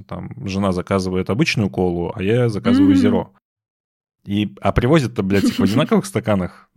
там 0.06 0.30
жена 0.46 0.70
заказывает 0.72 1.28
обычную 1.28 1.70
колу, 1.70 2.12
а 2.14 2.22
я 2.22 2.48
заказываю 2.48 2.90
зеро. 3.02 3.32
И, 4.26 4.54
а 4.60 4.72
привозят-то, 4.72 5.22
блядь, 5.22 5.44
типа, 5.46 5.62
в 5.62 5.70
одинаковых 5.70 6.04
стаканах. 6.06 6.68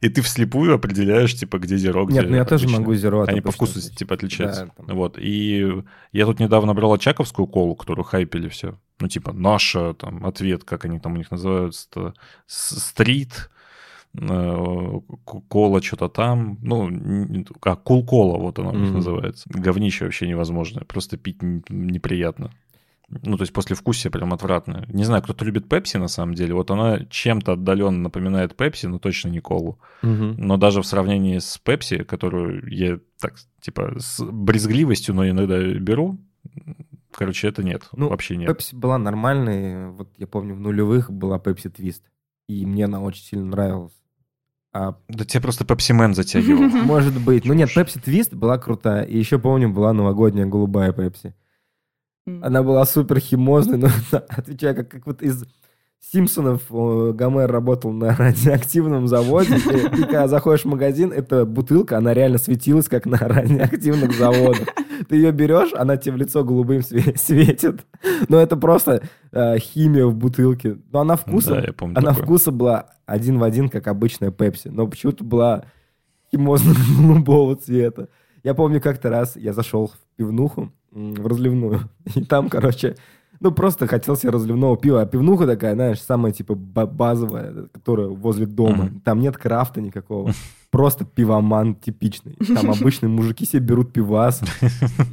И 0.00 0.08
ты 0.08 0.20
вслепую 0.22 0.74
определяешь, 0.74 1.34
типа, 1.34 1.58
где 1.58 1.76
зеро, 1.78 2.04
где 2.04 2.20
Нет, 2.20 2.30
ну 2.30 2.36
я 2.36 2.44
тоже 2.44 2.68
могу 2.68 2.94
зеро. 2.94 3.22
Они 3.26 3.40
по 3.40 3.50
вкусу 3.52 3.80
типа 3.80 4.14
отличаются. 4.14 4.70
Вот. 4.76 5.16
И 5.18 5.82
я 6.12 6.26
тут 6.26 6.40
недавно 6.40 6.74
брал 6.74 6.92
очаковскую 6.92 7.46
колу, 7.46 7.74
которую 7.74 8.04
хайпили 8.04 8.48
все. 8.48 8.78
Ну, 9.00 9.08
типа, 9.08 9.32
наша, 9.32 9.94
там, 9.94 10.24
ответ, 10.26 10.64
как 10.64 10.84
они 10.84 10.98
там 11.00 11.14
у 11.14 11.16
них 11.16 11.30
называются-то, 11.30 12.14
с- 12.46 12.78
стрит, 12.80 13.50
э, 14.16 15.00
кола 15.48 15.82
что-то 15.82 16.08
там. 16.08 16.58
Ну, 16.60 17.42
а, 17.62 17.76
кул-кола, 17.76 18.38
вот 18.38 18.58
она 18.58 18.72
Мгм. 18.72 18.94
называется. 18.94 19.48
Говнище 19.48 20.04
вообще 20.04 20.28
невозможное. 20.28 20.84
Просто 20.84 21.16
пить 21.16 21.40
неприятно. 21.70 22.50
Ну, 23.08 23.36
то 23.36 23.42
есть 23.42 23.52
после 23.52 23.76
вкусия 23.76 24.10
прям 24.10 24.32
отвратно. 24.32 24.86
Не 24.88 25.04
знаю, 25.04 25.22
кто-то 25.22 25.44
любит 25.44 25.68
пепси 25.68 25.98
на 25.98 26.08
самом 26.08 26.34
деле. 26.34 26.54
Вот 26.54 26.70
она 26.70 27.00
чем-то 27.10 27.52
отдаленно 27.52 27.98
напоминает 27.98 28.56
пепси, 28.56 28.86
но 28.86 28.98
точно 28.98 29.28
не 29.28 29.40
колу. 29.40 29.78
Мгм. 30.02 30.36
Но 30.38 30.56
даже 30.56 30.80
в 30.80 30.86
сравнении 30.86 31.38
с 31.38 31.58
Пепси, 31.58 32.02
которую 32.02 32.66
я 32.72 32.98
так, 33.20 33.34
типа, 33.60 33.94
с 33.98 34.24
брезгливостью, 34.24 35.14
но 35.14 35.28
иногда 35.28 35.60
беру, 35.60 36.18
короче, 37.12 37.48
это 37.48 37.62
нет. 37.62 37.88
Ну, 37.92 38.08
вообще 38.08 38.36
нет. 38.36 38.48
Пепси 38.48 38.74
была 38.74 38.98
нормальной. 38.98 39.90
Вот 39.90 40.08
я 40.16 40.26
помню, 40.26 40.54
в 40.54 40.60
нулевых 40.60 41.10
была 41.10 41.38
Пепси 41.38 41.68
Твист. 41.68 42.04
И 42.48 42.64
мне 42.66 42.86
она 42.86 43.00
очень 43.00 43.22
сильно 43.22 43.46
нравилась. 43.46 43.94
А 44.72 44.96
Да 45.08 45.24
тебе 45.24 45.40
просто 45.40 45.64
Пепси-мен 45.64 46.14
затягивал. 46.14 46.68
может 46.84 47.18
быть. 47.20 47.44
Ну 47.44 47.54
нет, 47.54 47.72
Пепси 47.72 48.00
Твист 48.00 48.34
была 48.34 48.58
крутая. 48.58 49.04
И 49.04 49.16
еще 49.16 49.38
помню, 49.38 49.68
была 49.68 49.92
новогодняя 49.92 50.46
голубая 50.46 50.92
Пепси. 50.92 51.34
Она 52.26 52.62
была 52.62 52.84
супер 52.86 53.18
химозной, 53.20 53.76
но 53.78 53.88
отвечаю, 54.28 54.74
как, 54.74 54.88
как 54.88 55.06
вот 55.06 55.22
из 55.22 55.44
Симпсонов 56.12 56.62
Гомер 56.70 57.50
работал 57.50 57.92
на 57.92 58.14
радиоактивном 58.16 59.08
заводе, 59.08 59.56
и, 59.56 59.58
и 59.58 60.02
когда 60.04 60.28
заходишь 60.28 60.62
в 60.62 60.68
магазин, 60.68 61.12
эта 61.12 61.44
бутылка, 61.44 61.98
она 61.98 62.14
реально 62.14 62.38
светилась, 62.38 62.88
как 62.88 63.06
на 63.06 63.16
радиоактивных 63.20 64.12
заводах. 64.16 64.68
Ты 65.08 65.16
ее 65.16 65.32
берешь, 65.32 65.72
она 65.74 65.96
тебе 65.96 66.14
в 66.14 66.16
лицо 66.18 66.44
голубым 66.44 66.78
све- 66.80 67.16
светит. 67.18 67.84
Но 68.28 68.38
это 68.38 68.56
просто 68.56 69.02
э, 69.32 69.58
химия 69.58 70.06
в 70.06 70.14
бутылке. 70.14 70.78
Но 70.92 71.00
она 71.00 71.16
вкусом, 71.16 71.54
Да, 71.54 71.60
я 71.66 71.72
помню 71.72 71.98
она 71.98 72.10
такое. 72.10 72.24
вкуса 72.24 72.52
была 72.52 72.86
один 73.04 73.38
в 73.38 73.42
один, 73.42 73.68
как 73.68 73.86
обычная 73.88 74.30
Пепси. 74.30 74.68
Но 74.68 74.86
почему-то 74.86 75.24
была 75.24 75.64
химозно-голубого 76.32 77.56
цвета. 77.56 78.08
Я 78.42 78.54
помню, 78.54 78.80
как-то 78.80 79.10
раз 79.10 79.36
я 79.36 79.52
зашел 79.52 79.88
в 79.88 79.92
пивнуху, 80.16 80.72
в 80.94 81.26
разливную, 81.26 81.80
и 82.14 82.24
там, 82.24 82.48
короче, 82.48 82.96
ну, 83.40 83.52
просто 83.52 83.86
хотел 83.86 84.16
себе 84.16 84.30
разливного 84.30 84.76
пива. 84.76 85.02
А 85.02 85.06
пивнуха 85.06 85.46
такая, 85.46 85.74
знаешь, 85.74 86.00
самая, 86.00 86.32
типа, 86.32 86.54
ба- 86.54 86.86
базовая, 86.86 87.68
которая 87.72 88.08
возле 88.08 88.46
дома. 88.46 88.84
Мгм. 88.84 89.00
Там 89.00 89.20
нет 89.20 89.36
крафта 89.36 89.80
никакого. 89.80 90.32
Просто 90.70 91.04
пивоман 91.04 91.74
типичный. 91.74 92.36
Там 92.54 92.70
обычные 92.80 93.08
мужики 93.08 93.44
себе 93.44 93.60
берут 93.60 93.92
пивас 93.92 94.42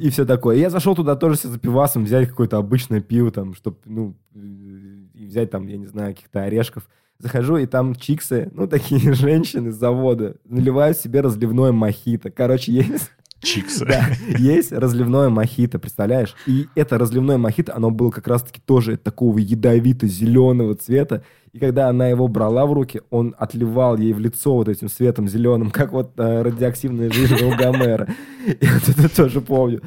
и 0.00 0.08
все 0.10 0.24
такое. 0.24 0.56
Я 0.56 0.70
зашел 0.70 0.94
туда 0.94 1.14
тоже 1.14 1.36
себе 1.36 1.50
за 1.50 1.58
пивасом, 1.58 2.04
взять 2.04 2.28
какое-то 2.28 2.56
обычное 2.58 3.00
пиво, 3.00 3.30
там, 3.30 3.54
чтобы, 3.54 3.76
ну, 3.84 4.16
э, 4.34 4.38
взять 5.14 5.50
там, 5.50 5.66
я 5.66 5.76
не 5.76 5.86
знаю, 5.86 6.14
каких-то 6.14 6.42
орешков. 6.42 6.88
Захожу, 7.18 7.56
и 7.58 7.66
там 7.66 7.94
чиксы, 7.94 8.50
ну, 8.54 8.66
такие 8.66 9.12
женщины 9.14 9.70
с 9.70 9.76
завода, 9.76 10.36
наливают 10.44 10.96
себе 10.98 11.20
разливное 11.20 11.70
мохито. 11.70 12.30
Короче, 12.30 12.72
есть 12.72 13.10
Чиксы. 13.42 13.84
да, 13.84 14.04
есть 14.38 14.72
разливное 14.72 15.28
мохито, 15.28 15.78
представляешь? 15.78 16.34
И 16.46 16.68
это 16.74 16.96
разливное 16.96 17.38
мохито, 17.38 17.74
оно 17.74 17.90
было 17.90 18.10
как 18.10 18.28
раз-таки 18.28 18.60
тоже 18.60 18.96
такого 18.96 19.38
ядовито-зеленого 19.38 20.74
цвета. 20.76 21.24
И 21.52 21.58
когда 21.58 21.88
она 21.88 22.08
его 22.08 22.28
брала 22.28 22.64
в 22.66 22.72
руки, 22.72 23.02
он 23.10 23.34
отливал 23.36 23.96
ей 23.98 24.12
в 24.12 24.20
лицо 24.20 24.54
вот 24.54 24.68
этим 24.68 24.88
светом 24.88 25.28
зеленым, 25.28 25.70
как 25.70 25.92
вот 25.92 26.12
э, 26.18 26.42
радиоактивная 26.42 27.10
жизнь 27.10 27.44
у 27.44 27.50
Гомера. 27.56 28.08
Вот 28.46 28.88
это 28.88 29.14
тоже 29.14 29.40
помню. 29.40 29.82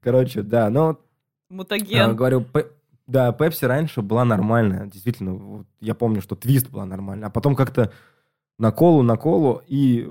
Короче, 0.00 0.42
да, 0.42 0.70
но 0.70 0.90
а, 0.90 0.96
Мутаген. 1.52 2.14
говорю, 2.14 2.42
Пе- 2.42 2.68
да, 3.06 3.32
Пепси 3.32 3.64
раньше 3.64 4.02
была 4.02 4.24
нормальная, 4.24 4.86
действительно. 4.86 5.64
Я 5.80 5.94
помню, 5.94 6.22
что 6.22 6.36
Твист 6.36 6.70
была 6.70 6.84
нормальная, 6.86 7.28
а 7.28 7.30
потом 7.30 7.56
как-то 7.56 7.90
на 8.58 8.70
колу, 8.70 9.02
на 9.02 9.16
колу, 9.16 9.62
и 9.66 10.08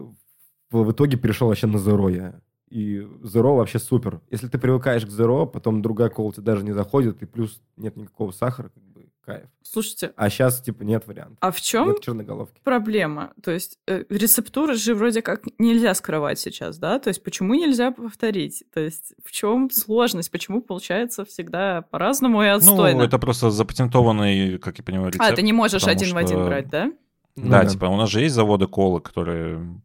в, 0.72 0.84
в 0.84 0.92
итоге 0.92 1.18
перешел 1.18 1.48
вообще 1.48 1.68
на 1.68 1.78
Зеро 1.78 2.10
я. 2.10 2.40
И 2.70 3.08
Зеро 3.24 3.56
вообще 3.56 3.80
супер. 3.80 4.20
Если 4.30 4.48
ты 4.48 4.58
привыкаешь 4.58 5.06
к 5.06 5.10
Зеро, 5.10 5.46
потом 5.46 5.82
другая 5.82 6.10
кола 6.10 6.34
тебе 6.34 6.44
даже 6.44 6.64
не 6.66 6.74
заходит, 6.74 7.22
и 7.22 7.26
плюс 7.26 7.62
нет 7.78 7.96
никакого 7.96 8.32
сахара, 8.32 8.70
как 8.70 8.84
бы 8.84 9.06
кайф. 9.26 9.46
Слушайте, 9.62 10.12
А 10.18 10.30
сейчас, 10.30 10.62
типа, 10.62 10.84
нет 10.84 11.06
вариантов. 11.08 11.38
а 11.42 11.52
в 11.52 11.60
чем 11.62 11.88
Нет 11.90 12.02
черноголовки. 12.02 12.60
проблема? 12.64 13.32
То 13.42 13.52
есть 13.52 13.78
э, 13.88 14.04
рецептуры 14.10 14.76
же 14.76 14.96
вроде 14.96 15.22
как 15.22 15.44
нельзя 15.60 15.94
скрывать 15.94 16.40
сейчас, 16.40 16.78
да? 16.78 17.00
То 17.00 17.10
есть 17.10 17.24
почему 17.24 17.54
нельзя 17.54 17.92
повторить? 17.92 18.64
То 18.74 18.80
есть 18.82 19.14
в 19.24 19.32
чем 19.32 19.70
сложность? 19.70 20.32
Почему 20.32 20.62
получается 20.62 21.24
всегда 21.26 21.84
по-разному 21.90 22.42
и 22.44 22.48
Ну, 22.48 22.56
отстойно? 22.56 23.02
это 23.04 23.18
просто 23.20 23.50
запатентованный, 23.50 24.58
как 24.60 24.78
я 24.78 24.84
понимаю, 24.84 25.10
рецепт. 25.12 25.30
а, 25.30 25.36
ты 25.36 25.42
не 25.42 25.54
можешь 25.54 25.86
один 25.88 26.14
в 26.14 26.18
один 26.18 26.38
что- 26.38 26.46
брать, 26.46 26.70
да? 26.70 26.92
Ну 27.36 27.50
да, 27.52 27.66
типа 27.66 27.86
у 27.86 27.96
нас 27.98 28.10
же 28.10 28.22
есть 28.22 28.34
заводы 28.36 28.66
колы, 28.68 29.00
которые 29.00 29.80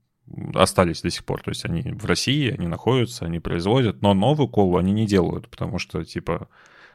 остались 0.54 1.02
до 1.02 1.10
сих 1.10 1.24
пор. 1.24 1.42
То 1.42 1.50
есть 1.50 1.64
они 1.64 1.82
в 1.82 2.04
России, 2.04 2.50
они 2.50 2.66
находятся, 2.66 3.24
они 3.24 3.40
производят, 3.40 4.02
но 4.02 4.14
новую 4.14 4.48
колу 4.48 4.76
они 4.76 4.92
не 4.92 5.06
делают, 5.06 5.48
потому 5.48 5.78
что, 5.78 6.04
типа, 6.04 6.48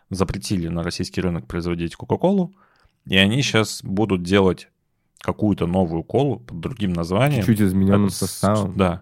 запретили 0.10 0.68
на 0.68 0.84
российский 0.84 1.22
рынок 1.22 1.48
производить 1.48 1.96
Кока-Колу, 1.96 2.54
и 3.06 3.18
они 3.18 3.42
сейчас 3.42 3.82
будут 3.84 4.24
делать 4.24 4.70
какую-то 5.20 5.68
новую 5.68 6.04
колу 6.04 6.40
под 6.40 6.60
другим 6.60 6.94
названием. 6.94 7.44
Чуть-чуть 7.44 7.68
измененным 7.68 8.10
составом. 8.10 8.78
Да. 8.78 9.02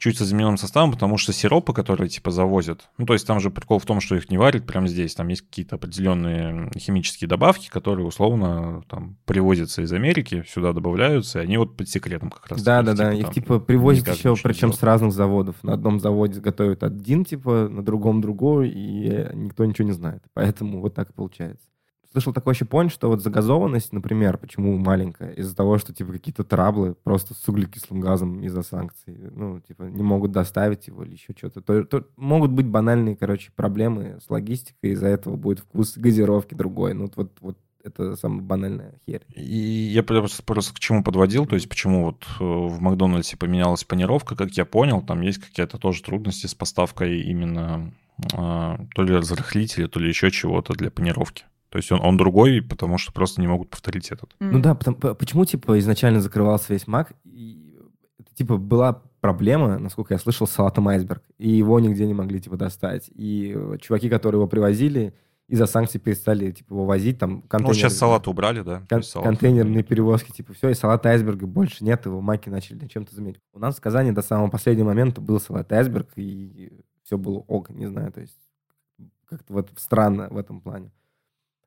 Чуть 0.00 0.16
с 0.16 0.22
измененным 0.22 0.56
составом, 0.56 0.92
потому 0.92 1.18
что 1.18 1.34
сиропы, 1.34 1.74
которые 1.74 2.08
типа 2.08 2.30
завозят, 2.30 2.88
ну 2.96 3.04
то 3.04 3.12
есть 3.12 3.26
там 3.26 3.38
же 3.38 3.50
прикол 3.50 3.78
в 3.78 3.84
том, 3.84 4.00
что 4.00 4.16
их 4.16 4.30
не 4.30 4.38
варят 4.38 4.66
прямо 4.66 4.88
здесь, 4.88 5.14
там 5.14 5.28
есть 5.28 5.42
какие-то 5.42 5.76
определенные 5.76 6.70
химические 6.74 7.28
добавки, 7.28 7.68
которые 7.68 8.06
условно 8.06 8.82
там 8.88 9.18
привозятся 9.26 9.82
из 9.82 9.92
Америки, 9.92 10.42
сюда 10.48 10.72
добавляются, 10.72 11.40
и 11.40 11.42
они 11.42 11.58
вот 11.58 11.76
под 11.76 11.88
секретом 11.90 12.30
как 12.30 12.46
раз. 12.48 12.62
Да, 12.62 12.80
да, 12.82 12.94
да. 12.94 13.12
Их 13.12 13.30
типа 13.30 13.60
привозят 13.60 14.08
еще, 14.08 14.34
причем 14.42 14.72
с 14.72 14.82
разных 14.82 15.12
заводов. 15.12 15.62
На 15.62 15.74
одном 15.74 16.00
заводе 16.00 16.40
готовят 16.40 16.82
один, 16.82 17.26
типа, 17.26 17.68
на 17.68 17.84
другом 17.84 18.22
другой, 18.22 18.70
и 18.70 19.28
никто 19.34 19.66
ничего 19.66 19.86
не 19.86 19.92
знает. 19.92 20.22
Поэтому 20.32 20.80
вот 20.80 20.94
так 20.94 21.10
и 21.10 21.12
получается. 21.12 21.69
Слышал 22.12 22.32
такой 22.32 22.54
еще 22.54 22.64
point, 22.64 22.88
что 22.88 23.08
вот 23.08 23.22
загазованность, 23.22 23.92
например, 23.92 24.36
почему 24.36 24.76
маленькая? 24.76 25.30
Из-за 25.32 25.54
того, 25.54 25.78
что, 25.78 25.94
типа, 25.94 26.12
какие-то 26.12 26.42
траблы 26.42 26.94
просто 26.94 27.34
с 27.34 27.48
углекислым 27.48 28.00
газом 28.00 28.40
из-за 28.42 28.62
санкций, 28.62 29.16
ну, 29.32 29.60
типа, 29.60 29.84
не 29.84 30.02
могут 30.02 30.32
доставить 30.32 30.88
его 30.88 31.04
или 31.04 31.12
еще 31.12 31.34
что-то. 31.36 31.60
То, 31.60 31.84
то 31.84 32.06
могут 32.16 32.50
быть 32.50 32.66
банальные, 32.66 33.14
короче, 33.14 33.52
проблемы 33.54 34.18
с 34.20 34.28
логистикой, 34.28 34.90
из-за 34.90 35.06
этого 35.06 35.36
будет 35.36 35.60
вкус 35.60 35.96
газировки 35.96 36.54
другой. 36.54 36.94
Ну, 36.94 37.08
вот, 37.14 37.38
вот 37.40 37.58
это 37.84 38.16
самая 38.16 38.42
банальная 38.42 38.94
херь. 39.06 39.22
И 39.34 39.56
я 39.92 40.02
просто, 40.02 40.42
просто 40.42 40.74
к 40.74 40.80
чему 40.80 41.04
подводил, 41.04 41.46
то 41.46 41.54
есть 41.54 41.68
почему 41.68 42.06
вот 42.06 42.26
э, 42.40 42.44
в 42.44 42.80
Макдональдсе 42.80 43.36
поменялась 43.36 43.84
панировка, 43.84 44.36
как 44.36 44.50
я 44.52 44.64
понял, 44.64 45.00
там 45.00 45.20
есть 45.20 45.38
какие-то 45.38 45.78
тоже 45.78 46.02
трудности 46.02 46.46
с 46.46 46.54
поставкой 46.54 47.22
именно 47.22 47.92
а, 48.34 48.78
то 48.94 49.02
ли 49.02 49.14
разрыхлителя, 49.14 49.88
то 49.88 50.00
ли 50.00 50.08
еще 50.08 50.30
чего-то 50.30 50.74
для 50.74 50.90
панировки. 50.90 51.44
То 51.70 51.78
есть 51.78 51.90
он, 51.92 52.00
он 52.02 52.16
другой, 52.16 52.60
потому 52.60 52.98
что 52.98 53.12
просто 53.12 53.40
не 53.40 53.46
могут 53.46 53.70
повторить 53.70 54.10
этот. 54.10 54.34
Ну 54.40 54.60
да, 54.60 54.74
потому, 54.74 54.96
почему, 55.14 55.44
типа, 55.44 55.78
изначально 55.78 56.20
закрывался 56.20 56.72
весь 56.72 56.84
Mac? 56.84 57.14
И, 57.24 57.78
типа, 58.34 58.56
была 58.56 59.02
проблема, 59.20 59.78
насколько 59.78 60.14
я 60.14 60.18
слышал, 60.18 60.46
с 60.46 60.50
салатом 60.50 60.88
айсберг. 60.88 61.22
И 61.38 61.48
его 61.48 61.78
нигде 61.78 62.06
не 62.06 62.14
могли, 62.14 62.40
типа, 62.40 62.56
достать. 62.56 63.08
И 63.14 63.56
чуваки, 63.80 64.08
которые 64.08 64.40
его 64.40 64.48
привозили, 64.48 65.14
из-за 65.46 65.66
санкций 65.66 66.00
перестали, 66.00 66.50
типа, 66.50 66.72
его 66.74 66.86
возить. 66.86 67.18
Там 67.18 67.42
контейнер... 67.42 67.68
Ну, 67.68 67.74
сейчас 67.74 67.96
салат 67.96 68.26
убрали, 68.28 68.62
да? 68.62 68.82
Кон- 68.88 69.02
салат. 69.02 69.28
Контейнерные 69.28 69.84
перевозки, 69.84 70.32
типа, 70.32 70.54
все, 70.54 70.70
и 70.70 70.74
салат 70.74 71.06
айсберга 71.06 71.46
больше 71.46 71.84
нет, 71.84 72.06
его 72.06 72.20
маки 72.20 72.48
начали 72.48 72.86
чем-то 72.86 73.14
заменить. 73.14 73.40
У 73.52 73.58
нас 73.58 73.76
в 73.76 73.80
Казани 73.80 74.12
до 74.12 74.22
самого 74.22 74.48
последнего 74.48 74.86
момента 74.86 75.20
был 75.20 75.40
салат 75.40 75.72
айсберг, 75.72 76.08
и 76.16 76.72
все 77.04 77.18
было 77.18 77.44
ок, 77.46 77.70
не 77.70 77.86
знаю, 77.86 78.12
то 78.12 78.20
есть 78.20 78.38
как-то 79.28 79.52
вот 79.52 79.70
странно 79.76 80.28
в 80.30 80.36
этом 80.36 80.60
плане. 80.60 80.90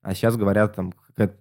А 0.03 0.13
сейчас 0.13 0.36
говорят, 0.36 0.75
там, 0.75 0.93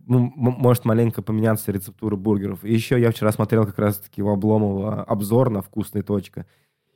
ну, 0.06 0.32
может 0.36 0.84
маленько 0.84 1.20
поменяться 1.20 1.72
рецептура 1.72 2.14
бургеров. 2.14 2.64
И 2.64 2.72
еще 2.72 2.98
я 2.98 3.10
вчера 3.10 3.32
смотрел 3.32 3.66
как 3.66 3.78
раз-таки 3.78 4.22
у 4.22 4.28
Обломова 4.28 5.02
обзор 5.02 5.50
на 5.50 5.62
«Вкусная 5.62 6.04
точка». 6.04 6.46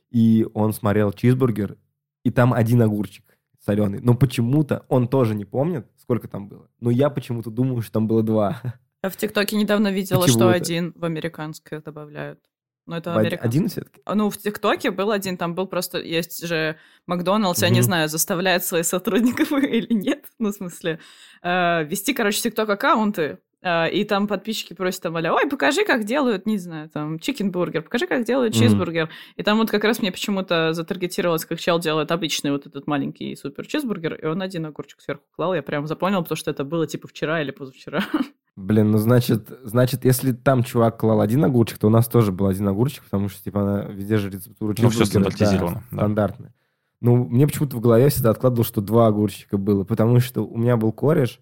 И 0.09 0.47
он 0.53 0.71
смотрел 0.71 1.11
чизбургер, 1.11 1.77
и 2.23 2.31
там 2.31 2.53
один 2.53 2.81
огурчик 2.81 3.37
соленый. 3.59 3.99
Но 3.99 4.15
почему-то 4.15 4.85
он 4.87 5.09
тоже 5.09 5.35
не 5.35 5.43
помнит, 5.43 5.85
сколько 5.97 6.29
там 6.29 6.47
было. 6.47 6.69
Но 6.79 6.89
я 6.89 7.09
почему-то 7.09 7.51
думаю, 7.51 7.81
что 7.81 7.91
там 7.91 8.07
было 8.07 8.23
два. 8.23 8.61
Я 9.03 9.09
в 9.09 9.17
ТикТоке 9.17 9.57
недавно 9.57 9.91
видела, 9.91 10.21
Почему 10.21 10.37
что 10.37 10.49
это? 10.49 10.57
один 10.57 10.93
в 10.95 11.03
американское 11.03 11.81
добавляют. 11.81 12.39
Но 12.87 12.97
это 12.97 13.13
американский. 13.13 13.45
Один 13.45 13.67
все-таки? 13.67 14.01
Ну, 14.07 14.29
в 14.29 14.37
ТикТоке 14.37 14.91
был 14.91 15.11
один, 15.11 15.37
там 15.37 15.55
был 15.55 15.67
просто... 15.67 15.99
Есть 15.99 16.47
же 16.47 16.77
Макдоналдс, 17.05 17.61
я 17.61 17.69
не 17.69 17.81
знаю, 17.81 18.07
заставляет 18.07 18.63
своих 18.63 18.85
сотрудников 18.85 19.51
или 19.51 19.93
нет, 19.93 20.25
ну, 20.39 20.49
в 20.49 20.53
смысле, 20.53 20.99
э, 21.43 21.83
вести, 21.83 22.13
короче, 22.13 22.41
ТикТок-аккаунты, 22.41 23.39
э, 23.61 23.91
и 23.91 24.05
там 24.05 24.27
подписчики 24.27 24.73
просят 24.73 25.01
там, 25.01 25.15
ой, 25.15 25.49
покажи, 25.49 25.83
как 25.83 26.05
делают, 26.05 26.45
не 26.45 26.57
знаю, 26.57 26.89
там, 26.89 27.19
чикенбургер, 27.19 27.81
покажи, 27.81 28.07
как 28.07 28.23
делают 28.23 28.53
чизбургер. 28.53 29.09
И 29.35 29.43
там 29.43 29.57
вот 29.57 29.69
как 29.69 29.83
раз 29.83 29.99
мне 29.99 30.13
почему-то 30.13 30.71
затаргетировалось, 30.71 31.43
как 31.43 31.59
чел 31.59 31.79
делает 31.79 32.13
обычный 32.13 32.51
вот 32.51 32.67
этот 32.67 32.87
маленький 32.87 33.35
супер 33.35 33.67
чизбургер, 33.67 34.15
и 34.15 34.25
он 34.25 34.41
один 34.41 34.65
огурчик 34.65 35.01
сверху 35.01 35.25
клал, 35.35 35.53
я 35.53 35.61
прям 35.61 35.87
запомнил, 35.87 36.23
потому 36.23 36.37
что 36.37 36.51
это 36.51 36.63
было 36.63 36.87
типа 36.87 37.09
вчера 37.09 37.41
или 37.41 37.51
позавчера. 37.51 38.05
Блин, 38.57 38.89
ну 38.89 38.97
значит, 38.97 39.51
значит, 39.63 40.03
если 40.03 40.31
там 40.31 40.63
чувак 40.63 40.99
клал 40.99 41.21
один 41.21 41.45
огурчик, 41.45 41.77
то 41.77 41.87
у 41.87 41.91
нас 41.91 42.07
тоже 42.07 42.31
был 42.31 42.47
один 42.47 42.67
огурчик, 42.67 43.03
потому 43.03 43.29
что, 43.29 43.43
типа, 43.43 43.61
она, 43.61 43.83
везде 43.83 44.17
же 44.17 44.31
рецептура 44.31 44.73
Ну, 44.79 44.89
все 44.89 45.05
стандартизировано. 45.05 45.83
Да, 45.91 45.97
стандартная. 45.97 46.53
Ну, 46.99 47.23
мне 47.25 47.45
почему-то 47.45 47.77
в 47.77 47.81
голове 47.81 48.09
всегда 48.09 48.31
откладывал, 48.31 48.63
что 48.63 48.81
два 48.81 49.05
огурчика 49.05 49.59
было, 49.59 49.83
потому 49.83 50.19
что 50.19 50.41
у 50.41 50.57
меня 50.57 50.75
был 50.75 50.91
кореш, 50.91 51.39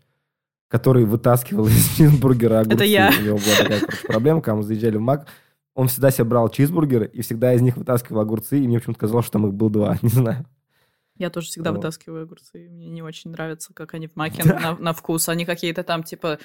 который 0.67 1.05
вытаскивал 1.05 1.67
из 1.69 1.95
чизбургера 1.95 2.59
огурцы. 2.59 2.75
Это 2.75 2.83
я. 2.83 3.13
У 3.17 3.23
него 3.23 3.37
была 3.37 3.55
такая 3.59 3.81
проблема, 4.07 4.41
когда 4.41 4.55
мы 4.57 4.63
заезжали 4.63 4.97
в 4.97 5.01
Мак, 5.01 5.27
он 5.73 5.87
всегда 5.87 6.11
себе 6.11 6.25
брал 6.25 6.49
чизбургеры 6.49 7.07
и 7.07 7.21
всегда 7.21 7.53
из 7.53 7.61
них 7.61 7.77
вытаскивал 7.77 8.19
огурцы, 8.19 8.59
и 8.59 8.67
мне 8.67 8.79
почему-то 8.79 8.99
казалось, 8.99 9.25
что 9.25 9.33
там 9.33 9.47
их 9.47 9.53
было 9.53 9.69
два, 9.69 9.97
не 10.01 10.09
знаю. 10.09 10.45
Я 11.17 11.29
тоже 11.29 11.47
всегда 11.47 11.71
вот. 11.71 11.77
вытаскиваю 11.77 12.23
огурцы, 12.23 12.67
мне 12.69 12.89
не 12.89 13.01
очень 13.01 13.31
нравится, 13.31 13.73
как 13.73 13.93
они 13.93 14.07
в 14.07 14.17
маке 14.17 14.43
да. 14.43 14.59
на, 14.59 14.77
на 14.77 14.91
вкус. 14.91 15.29
Они 15.29 15.45
какие-то 15.45 15.83
там, 15.83 16.03
типа, 16.03 16.39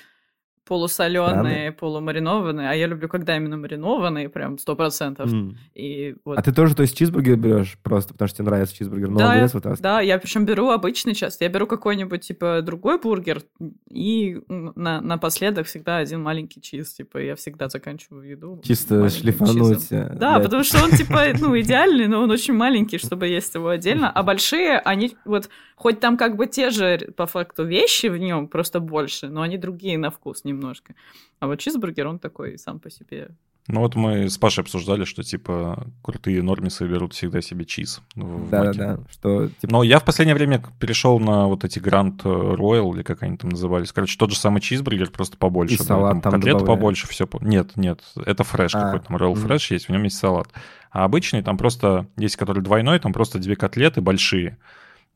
полусоленые, 0.71 1.73
полумаринованные, 1.73 2.71
а 2.71 2.75
я 2.75 2.87
люблю, 2.87 3.09
когда 3.09 3.37
именно 3.37 3.57
маринованные, 3.57 4.29
прям 4.29 4.57
сто 4.57 4.77
процентов. 4.77 5.29
Mm. 5.29 5.57
И 5.75 6.15
вот. 6.25 6.39
А 6.39 6.43
ты 6.43 6.53
тоже, 6.53 6.77
то 6.77 6.83
есть, 6.83 6.97
чизбургер 6.97 7.35
берешь 7.35 7.77
просто, 7.83 8.13
потому 8.13 8.29
что 8.29 8.39
тебе 8.39 8.47
нравится 8.51 8.77
чизбургер, 8.77 9.09
но 9.09 9.19
да, 9.19 9.33
огурец 9.33 9.53
вытаскиваешь? 9.53 9.81
Да, 9.81 10.01
я 10.01 10.17
причем 10.21 10.45
беру 10.45 10.71
обычный 10.71 11.17
часто. 11.17 11.43
Я 11.43 11.51
беру 11.51 11.67
какой-нибудь, 11.67 12.21
типа, 12.21 12.63
другой 12.63 13.01
бургер, 13.01 13.43
и 13.91 14.41
на, 14.49 15.01
напоследок 15.01 15.67
всегда 15.67 15.97
один 15.97 16.23
маленький 16.23 16.63
чиз, 16.63 16.95
типа, 16.95 17.19
я 17.19 17.35
всегда 17.35 17.69
заканчиваю 17.69 18.31
еду. 18.31 18.61
Чисто 18.63 19.09
шлифануть. 19.11 19.89
Чизом. 19.89 20.19
Да, 20.19 20.37
для... 20.37 20.45
потому 20.45 20.63
что 20.63 20.85
он, 20.85 20.93
типа, 20.93 21.31
ну, 21.41 21.59
идеальный, 21.61 22.07
но 22.07 22.23
он 22.23 22.31
очень 22.31 22.55
маленький, 22.55 22.99
чтобы 22.99 23.27
есть 23.27 23.53
его 23.57 23.71
отдельно, 23.71 24.09
а 24.09 24.23
большие, 24.23 24.79
они 24.79 25.17
вот, 25.25 25.49
хоть 25.75 25.99
там 25.99 26.17
как 26.17 26.37
бы 26.37 26.47
те 26.47 26.71
же, 26.71 27.13
по 27.17 27.27
факту, 27.27 27.65
вещи 27.65 28.07
в 28.07 28.19
нем, 28.19 28.47
просто 28.47 28.79
больше, 28.79 29.29
но 29.29 29.43
они 29.43 29.59
другие 29.59 29.99
на 29.99 30.11
вкус 30.11 30.45
немного 30.45 30.60
немножко. 30.61 30.95
А 31.39 31.47
вот 31.47 31.59
чизбургер, 31.59 32.07
он 32.07 32.19
такой 32.19 32.59
сам 32.59 32.79
по 32.79 32.91
себе. 32.91 33.31
Ну 33.69 33.81
вот 33.81 33.95
мы 33.95 34.29
с 34.29 34.39
Пашей 34.39 34.63
обсуждали, 34.63 35.05
что 35.05 35.23
типа 35.23 35.87
крутые 36.03 36.43
нормисы 36.43 36.87
берут 36.89 37.13
всегда 37.13 37.41
себе 37.41 37.65
чиз. 37.65 38.01
Да-да-да. 38.17 38.99
Что, 39.11 39.49
типа... 39.49 39.73
Но 39.73 39.83
я 39.83 40.01
в 40.01 40.05
последнее 40.05 40.35
время 40.35 40.63
перешел 40.81 41.21
на 41.21 41.47
вот 41.47 41.65
эти 41.65 41.79
Grand 41.79 42.17
Royal, 42.23 42.95
или 42.95 43.03
как 43.03 43.23
они 43.23 43.37
там 43.37 43.51
назывались. 43.51 43.93
Короче, 43.93 44.19
тот 44.19 44.31
же 44.31 44.37
самый 44.37 44.61
чизбургер, 44.61 45.11
просто 45.11 45.37
побольше. 45.37 45.75
И 45.75 45.79
да, 45.79 45.85
салат 45.85 46.13
там, 46.15 46.21
там 46.23 46.33
котлет 46.33 46.67
побольше, 46.67 47.07
все. 47.07 47.29
Нет, 47.41 47.77
нет, 47.77 48.03
это 48.25 48.45
фреш 48.45 48.75
а, 48.75 48.81
какой-то, 48.81 49.07
там 49.07 49.17
Royal 49.17 49.35
mm 49.35 49.47
Fresh 49.47 49.73
есть, 49.75 49.87
в 49.87 49.93
нем 49.93 50.03
есть 50.03 50.17
салат. 50.17 50.49
А 50.91 51.05
обычный 51.05 51.43
там 51.43 51.57
просто, 51.57 52.07
есть 52.17 52.37
который 52.37 52.63
двойной, 52.63 52.99
там 52.99 53.13
просто 53.13 53.39
две 53.39 53.55
котлеты 53.57 54.01
большие 54.01 54.59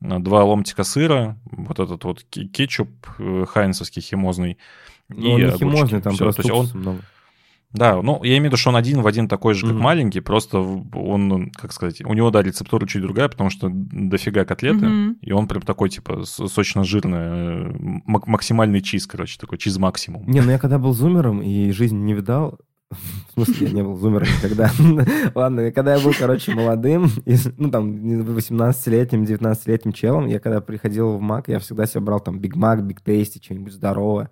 два 0.01 0.43
ломтика 0.43 0.83
сыра, 0.83 1.37
вот 1.45 1.79
этот 1.79 2.03
вот 2.03 2.23
кетчуп 2.23 2.89
э, 3.17 3.45
хайнсовский 3.47 4.01
химозный, 4.01 4.57
но 5.09 5.37
и 5.37 5.43
он 5.45 5.51
не 5.51 5.57
химозный, 5.57 6.01
там 6.01 6.13
Все, 6.13 6.25
просто 6.25 6.53
он... 6.53 6.67
много. 6.73 7.01
Да, 7.75 8.01
ну, 8.01 8.23
я 8.23 8.37
имею 8.37 8.43
в 8.43 8.45
виду, 8.45 8.57
что 8.57 8.69
он 8.69 8.77
один 8.77 9.01
в 9.01 9.07
один 9.07 9.27
такой 9.27 9.53
же, 9.53 9.67
как 9.67 9.75
mm-hmm. 9.75 9.79
маленький, 9.79 10.19
просто 10.21 10.59
он, 10.59 11.51
как 11.51 11.73
сказать, 11.73 12.01
у 12.05 12.13
него, 12.13 12.31
да, 12.31 12.41
рецептура 12.41 12.87
чуть 12.87 13.01
другая, 13.01 13.27
потому 13.27 13.49
что 13.49 13.69
дофига 13.69 14.45
котлеты, 14.45 14.85
mm-hmm. 14.85 15.15
и 15.21 15.31
он 15.33 15.47
прям 15.47 15.61
такой, 15.61 15.89
типа, 15.89 16.23
сочно-жирный, 16.23 17.17
э, 17.19 17.73
максимальный 18.05 18.81
чиз, 18.81 19.07
короче, 19.07 19.37
такой 19.37 19.57
чиз 19.57 19.77
максимум. 19.77 20.23
Не, 20.25 20.41
ну 20.41 20.51
я 20.51 20.59
когда 20.59 20.79
был 20.79 20.93
зумером 20.93 21.41
и 21.41 21.71
жизнь 21.71 21.97
не 21.97 22.13
видал, 22.13 22.59
в 22.91 23.33
смысле, 23.33 23.67
я 23.67 23.73
не 23.73 23.83
был 23.83 23.97
зумером 23.97 24.27
никогда. 24.27 24.71
Ладно, 25.35 25.71
когда 25.71 25.95
я 25.95 25.99
был, 26.01 26.13
короче, 26.17 26.53
молодым, 26.53 27.09
ну, 27.57 27.71
там, 27.71 27.91
18-летним, 27.91 29.23
19-летним 29.23 29.91
челом, 29.91 30.27
я 30.27 30.39
когда 30.39 30.61
приходил 30.61 31.17
в 31.17 31.19
Мак, 31.19 31.49
я 31.49 31.59
всегда 31.59 31.87
себе 31.87 31.99
брал 32.01 32.21
там 32.21 32.39
Биг 32.39 32.55
Мак, 32.55 32.85
Биг 32.85 33.01
Тейсти, 33.01 33.43
что-нибудь 33.43 33.73
здоровое 33.73 34.29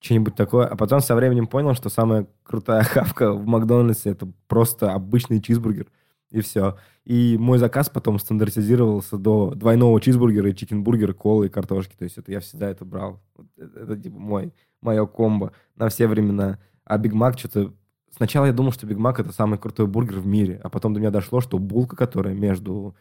что-нибудь 0.00 0.34
такое. 0.34 0.66
А 0.66 0.76
потом 0.76 1.00
со 1.00 1.14
временем 1.14 1.46
понял, 1.46 1.74
что 1.74 1.88
самая 1.88 2.26
крутая 2.42 2.82
хавка 2.82 3.32
в 3.32 3.46
Макдональдсе 3.46 4.10
это 4.10 4.28
просто 4.48 4.92
обычный 4.92 5.40
чизбургер. 5.40 5.86
И 6.30 6.40
все. 6.40 6.76
И 7.04 7.36
мой 7.38 7.58
заказ 7.58 7.90
потом 7.90 8.18
стандартизировался 8.18 9.18
до 9.18 9.52
двойного 9.54 10.00
чизбургера 10.00 10.52
чикенбургера, 10.52 11.12
колы 11.12 11.46
и 11.46 11.50
картошки. 11.50 11.94
То 11.98 12.04
есть 12.04 12.18
это 12.18 12.30
я 12.32 12.40
всегда 12.40 12.70
это 12.70 12.84
брал. 12.84 13.20
Это, 13.56 13.80
это 13.80 13.96
типа 13.96 14.18
мой, 14.18 14.54
мое 14.80 15.06
комбо 15.06 15.52
на 15.76 15.88
все 15.88 16.06
времена. 16.06 16.58
А 16.84 16.98
Биг 16.98 17.12
Мак 17.12 17.38
что-то... 17.38 17.72
Сначала 18.16 18.46
я 18.46 18.52
думал, 18.52 18.72
что 18.72 18.86
Биг 18.86 18.98
Мак 18.98 19.20
это 19.20 19.32
самый 19.32 19.58
крутой 19.58 19.86
бургер 19.86 20.20
в 20.20 20.26
мире. 20.26 20.60
А 20.62 20.68
потом 20.68 20.94
до 20.94 21.00
меня 21.00 21.10
дошло, 21.10 21.40
что 21.40 21.58
булка, 21.58 21.96
которая 21.96 22.34
между 22.34 22.94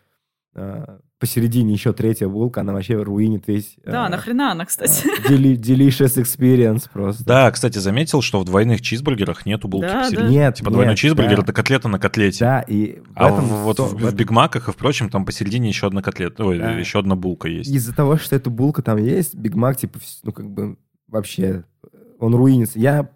посередине 1.20 1.74
еще 1.74 1.92
третья 1.94 2.28
булка, 2.28 2.62
она 2.62 2.74
вообще 2.74 2.96
руинит 2.96 3.48
весь... 3.48 3.76
Да, 3.86 4.08
э, 4.08 4.10
нахрена 4.10 4.54
она, 4.54 4.66
кстати. 4.66 5.06
Э, 5.30 5.36
delicious 5.36 6.16
experience 6.22 6.90
просто. 6.92 7.26
Да, 7.26 7.52
кстати, 7.52 7.78
заметил, 7.78 8.22
что 8.22 8.40
в 8.40 8.46
двойных 8.46 8.82
чизбургерах 8.82 9.46
нету 9.46 9.68
булки 9.68 9.88
да, 9.88 10.04
посередине. 10.04 10.28
Да. 10.28 10.34
Нет, 10.34 10.56
Типа 10.56 10.72
двойной 10.72 10.96
чизбургер 10.96 11.38
да.— 11.38 11.44
это 11.44 11.54
котлета 11.54 11.88
на 11.90 12.00
котлете. 12.00 12.46
Да, 12.46 12.62
и 12.62 13.02
А 13.16 13.30
этом 13.30 13.46
вот 13.46 13.80
в, 13.80 13.96
в, 13.96 14.12
в 14.12 14.16
Биг 14.16 14.32
Маках 14.32 14.70
и 14.70 14.72
впрочем 14.72 15.10
там 15.10 15.26
посередине 15.26 15.68
еще 15.68 15.88
одна 15.88 16.02
котлета, 16.02 16.46
ой, 16.46 16.58
да. 16.58 16.72
еще 16.72 17.00
одна 17.00 17.16
булка 17.16 17.50
есть. 17.50 17.70
Из-за 17.70 17.94
того, 17.94 18.18
что 18.18 18.36
эта 18.36 18.50
булка 18.50 18.82
там 18.82 18.98
есть, 18.98 19.36
Биг 19.36 19.56
Мак, 19.56 19.78
типа, 19.78 20.00
ну, 20.24 20.32
как 20.32 20.50
бы 20.50 20.78
вообще, 21.08 21.66
он 22.20 22.34
руинится. 22.34 22.80
Я, 22.80 23.10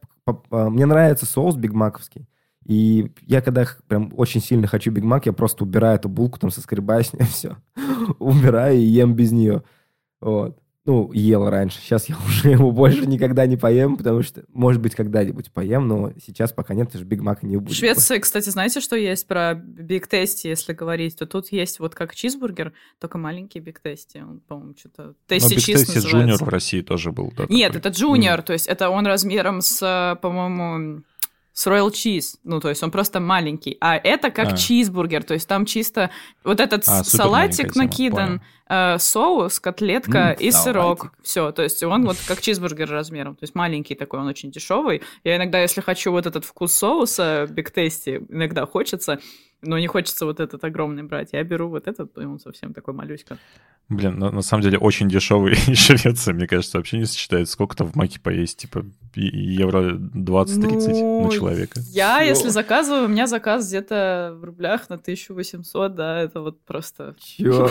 мне 0.52 0.86
нравится 0.86 1.26
соус 1.26 1.56
Биг 1.56 1.72
Маковский. 1.72 2.28
И 2.66 3.12
я 3.22 3.42
когда 3.42 3.68
прям 3.88 4.12
очень 4.16 4.42
сильно 4.42 4.68
хочу 4.68 4.92
Биг 4.92 5.04
Мак, 5.04 5.26
я 5.26 5.34
просто 5.34 5.64
убираю 5.64 5.98
эту 5.98 6.10
булку, 6.10 6.40
там 6.40 6.52
соскребаю 6.52 7.04
с 7.04 7.14
нее 7.14 7.26
все. 7.32 7.58
убираю 8.20 8.78
и 8.78 8.84
ем 8.84 9.16
без 9.16 9.32
нее. 9.32 9.64
Вот. 10.22 10.58
Ну, 10.86 11.14
ел 11.14 11.50
раньше. 11.50 11.80
Сейчас 11.80 12.10
я 12.10 12.18
уже 12.28 12.50
его 12.50 12.72
больше 12.72 13.06
никогда 13.06 13.46
не 13.46 13.56
поем, 13.56 13.96
потому 13.96 14.22
что, 14.22 14.44
может 14.50 14.82
быть, 14.82 14.96
когда-нибудь 14.96 15.52
поем, 15.52 15.88
но 15.88 16.12
сейчас 16.24 16.52
пока 16.52 16.74
нет, 16.74 16.94
же 16.94 17.06
Биг 17.06 17.22
Мака 17.22 17.46
не 17.46 17.56
будет. 17.56 17.76
В 17.76 17.80
Швеции, 17.80 18.20
кстати, 18.20 18.50
знаете, 18.50 18.82
что 18.82 18.98
есть 18.98 19.26
про 19.26 19.54
Биг 19.54 20.08
Тести, 20.08 20.48
если 20.48 20.74
говорить? 20.74 21.18
То 21.18 21.26
тут 21.26 21.52
есть 21.54 21.80
вот 21.80 21.96
как 21.96 22.14
чизбургер, 22.14 22.74
только 23.00 23.18
маленький 23.18 23.60
Биг 23.60 23.80
Тести. 23.82 24.18
Он, 24.18 24.42
по-моему, 24.42 24.76
что-то... 24.78 25.16
Tasty 25.28 25.56
Cheese 25.56 25.88
называется. 25.88 26.10
Junior 26.10 26.44
в 26.44 26.50
России 26.50 26.82
тоже 26.82 27.12
был. 27.14 27.32
Да, 27.36 27.46
Нет, 27.48 27.74
такой. 27.74 27.80
это 27.80 27.98
Junior, 27.98 28.40
мм. 28.42 28.44
то 28.44 28.54
есть 28.54 28.68
это 28.68 28.90
он 28.90 29.08
размером 29.08 29.62
с, 29.62 30.20
по-моему, 30.22 31.04
с 31.54 31.68
Royal 31.68 31.92
Cheese. 31.92 32.36
Ну, 32.44 32.60
то 32.60 32.70
есть 32.70 32.82
он 32.84 32.92
просто 32.92 33.20
маленький. 33.20 33.78
А 33.80 33.96
это 33.96 34.32
как 34.32 34.54
а. 34.54 34.58
чизбургер. 34.58 35.24
То 35.24 35.36
есть 35.36 35.48
там 35.48 35.66
чисто 35.66 36.10
вот 36.44 36.60
этот 36.60 36.84
а, 36.88 37.04
салатик 37.04 37.76
накидан, 37.76 38.42
э, 38.68 38.98
соус, 38.98 39.60
котлетка 39.60 40.32
мм, 40.32 40.40
и 40.40 40.52
салатик. 40.52 40.64
сырок. 40.64 41.14
Все. 41.22 41.52
То 41.52 41.62
есть 41.62 41.84
он 41.84 42.06
вот 42.06 42.18
как 42.28 42.42
чизбургер 42.42 42.90
размером. 42.90 43.36
То 43.36 43.44
есть 43.44 43.54
маленький 43.54 43.94
такой, 43.94 44.20
он 44.20 44.28
очень 44.28 44.52
дешевый. 44.52 45.04
Я 45.24 45.38
иногда, 45.38 45.62
если 45.62 45.82
хочу 45.82 46.12
вот 46.12 46.26
этот 46.26 46.44
вкус 46.44 46.74
соуса, 46.74 47.48
Биг 47.50 47.72
Тести, 47.72 48.26
иногда 48.30 48.66
хочется, 48.66 49.20
Но 49.64 49.80
не 49.80 49.88
хочется 49.88 50.26
вот 50.26 50.40
этот 50.40 50.64
огромный 50.64 51.04
брать. 51.04 51.30
Я 51.34 51.44
беру 51.44 51.70
вот 51.70 51.88
этот, 51.88 52.18
и 52.18 52.26
он 52.26 52.40
совсем 52.40 52.74
такой 52.74 52.94
малюська. 52.94 53.38
Блин, 53.90 54.18
на, 54.18 54.32
на 54.32 54.42
самом 54.42 54.64
деле 54.64 54.78
очень 54.78 55.10
дешевый 55.10 55.56
Швеция, 55.56 56.34
мне 56.36 56.48
кажется, 56.48 56.78
вообще 56.78 56.98
не 56.98 57.06
сочетается. 57.06 57.54
Сколько 57.54 57.76
там 57.76 57.92
в 57.92 57.96
Маке 57.96 58.20
поесть? 58.20 58.58
Типа 58.60 58.86
евро 59.16 59.92
20-30 59.96 60.90
Ну, 60.92 61.26
на 61.26 61.32
человека. 61.32 61.80
Я, 61.92 62.20
Чё? 62.20 62.26
если 62.26 62.50
заказываю, 62.50 63.06
у 63.06 63.08
меня 63.08 63.28
заказ 63.28 63.68
где-то 63.68 64.36
в 64.40 64.44
рублях 64.44 64.90
на 64.90 64.96
1800, 64.96 65.96
да, 65.96 66.20
это 66.22 66.42
вот 66.42 66.62
просто... 66.66 67.16
Чё? 67.20 67.70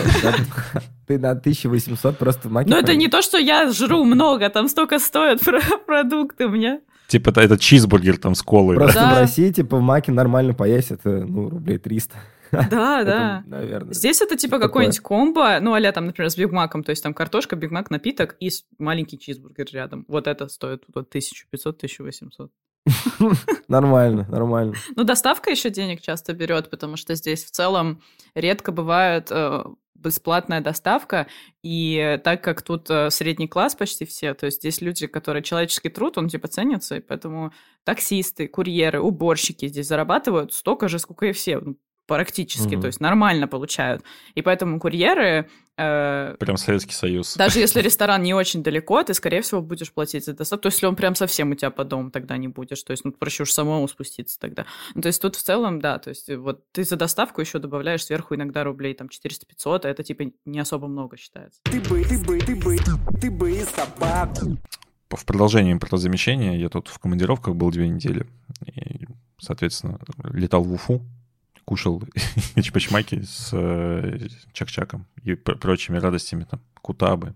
Ты 1.07 1.19
на 1.19 1.31
1800 1.31 2.17
просто 2.17 2.47
в 2.47 2.51
маке 2.51 2.69
Ну, 2.69 2.77
это 2.77 2.95
не 2.95 3.07
то, 3.07 3.21
что 3.21 3.37
я 3.37 3.71
жру 3.71 4.03
много, 4.03 4.49
там 4.49 4.67
столько 4.69 4.99
стоят 4.99 5.41
про- 5.45 5.77
продукты 5.85 6.45
у 6.45 6.49
меня. 6.49 6.79
Типа 7.13 7.29
это, 7.29 7.41
это 7.41 7.59
чизбургер 7.59 8.17
там 8.17 8.33
с 8.33 8.41
колой. 8.41 8.75
Просто 8.75 8.99
Да. 8.99 9.13
в 9.13 9.19
России, 9.19 9.51
типа, 9.51 9.77
в 9.77 9.81
маке 9.81 10.11
нормально 10.11 10.55
поесть, 10.55 10.89
это, 10.89 11.09
ну, 11.27 11.47
рублей 11.47 11.77
300. 11.77 12.15
Да, 12.51 13.01
Это, 13.01 13.05
да. 13.05 13.43
Наверное. 13.45 13.93
Здесь 13.93 14.19
это 14.19 14.35
типа 14.35 14.53
Такое. 14.53 14.67
какой-нибудь 14.67 14.99
комбо, 15.01 15.59
ну, 15.61 15.75
а 15.75 15.91
там, 15.91 16.07
например, 16.07 16.31
с 16.31 16.35
Биг 16.35 16.51
Маком, 16.51 16.83
то 16.83 16.89
есть 16.89 17.03
там 17.03 17.13
картошка, 17.13 17.55
Биг 17.55 17.69
Мак, 17.69 17.91
напиток 17.91 18.35
и 18.39 18.49
маленький 18.79 19.19
чизбургер 19.19 19.67
рядом. 19.73 20.05
Вот 20.07 20.25
это 20.25 20.47
стоит 20.47 20.85
вот 20.91 21.13
1500-1800. 21.13 22.49
Нормально, 23.67 24.27
нормально. 24.29 24.73
Ну, 24.95 25.03
доставка 25.03 25.49
еще 25.49 25.69
денег 25.69 26.01
часто 26.01 26.33
берет, 26.33 26.69
потому 26.69 26.97
что 26.97 27.15
здесь 27.15 27.43
в 27.45 27.51
целом 27.51 28.01
редко 28.35 28.71
бывает 28.71 29.27
э, 29.31 29.63
бесплатная 29.95 30.61
доставка, 30.61 31.27
и 31.63 32.19
так 32.23 32.43
как 32.43 32.61
тут 32.61 32.89
э, 32.89 33.09
средний 33.09 33.47
класс 33.47 33.75
почти 33.75 34.05
все, 34.05 34.33
то 34.33 34.45
есть 34.45 34.59
здесь 34.59 34.81
люди, 34.81 35.07
которые 35.07 35.43
человеческий 35.43 35.89
труд, 35.89 36.17
он 36.17 36.27
типа 36.27 36.47
ценится, 36.47 36.97
и 36.97 36.99
поэтому 36.99 37.53
таксисты, 37.83 38.47
курьеры, 38.47 38.99
уборщики 38.99 39.67
здесь 39.67 39.87
зарабатывают 39.87 40.53
столько 40.53 40.87
же, 40.87 40.99
сколько 40.99 41.27
и 41.27 41.31
все, 41.31 41.59
ну, 41.59 41.77
практически, 42.07 42.73
Мгм. 42.75 42.81
то 42.81 42.87
есть 42.87 42.99
нормально 42.99 43.47
получают. 43.47 44.03
И 44.35 44.41
поэтому 44.41 44.79
курьеры, 44.79 45.49
э, 45.77 46.35
Прям 46.39 46.57
Советский 46.57 46.93
Союз. 46.93 47.35
даже 47.35 47.59
если 47.59 47.81
ресторан 47.81 48.21
не 48.21 48.33
очень 48.33 48.61
далеко, 48.61 49.01
ты, 49.03 49.13
скорее 49.13 49.41
всего, 49.41 49.61
будешь 49.61 49.91
платить 49.91 50.25
за 50.25 50.33
доставку. 50.33 50.63
То 50.63 50.67
есть, 50.67 50.77
если 50.77 50.87
он 50.87 50.95
прям 50.95 51.15
совсем 51.15 51.51
у 51.51 51.55
тебя 51.55 51.71
по 51.71 51.83
дому, 51.83 52.11
тогда 52.11 52.37
не 52.37 52.47
будешь. 52.47 52.83
То 52.83 52.91
есть, 52.91 53.05
ну, 53.05 53.11
проще 53.11 53.43
уж 53.43 53.51
самому 53.51 53.87
спуститься 53.87 54.39
тогда. 54.39 54.65
Ну, 54.95 55.01
то 55.01 55.07
есть, 55.07 55.21
тут 55.21 55.35
в 55.35 55.41
целом, 55.41 55.79
да, 55.79 55.97
то 55.97 56.09
есть, 56.09 56.29
вот 56.35 56.61
ты 56.71 56.83
за 56.83 56.95
доставку 56.95 57.41
еще 57.41 57.59
добавляешь 57.59 58.03
сверху 58.05 58.35
иногда 58.35 58.63
рублей 58.63 58.93
там 58.93 59.07
400-500, 59.07 59.85
а 59.85 59.89
это, 59.89 60.03
типа, 60.03 60.25
не 60.45 60.59
особо 60.59 60.87
много 60.87 61.17
считается. 61.17 61.59
Ты 61.63 61.79
бы, 61.81 62.03
ты 62.03 62.19
бы, 62.19 62.39
ты 62.39 62.55
бы, 62.55 62.77
ты 63.21 63.31
бы 63.31 63.53
собаку. 63.75 64.57
В 65.09 65.25
продолжении 65.25 65.71
импортозамещения 65.73 66.57
я 66.57 66.69
тут 66.69 66.87
в 66.87 66.97
командировках 66.99 67.55
был 67.55 67.69
две 67.71 67.87
недели. 67.87 68.25
И, 68.65 69.05
соответственно, 69.39 69.99
летал 70.23 70.63
в 70.63 70.73
Уфу, 70.73 71.01
кушал 71.65 72.03
чпачмаки 72.61 73.21
с 73.23 73.49
э, 73.53 74.27
чак-чаком 74.51 75.05
и 75.23 75.35
пр- 75.35 75.57
прочими 75.57 75.97
радостями, 75.97 76.45
там, 76.49 76.61
кутабы, 76.81 77.35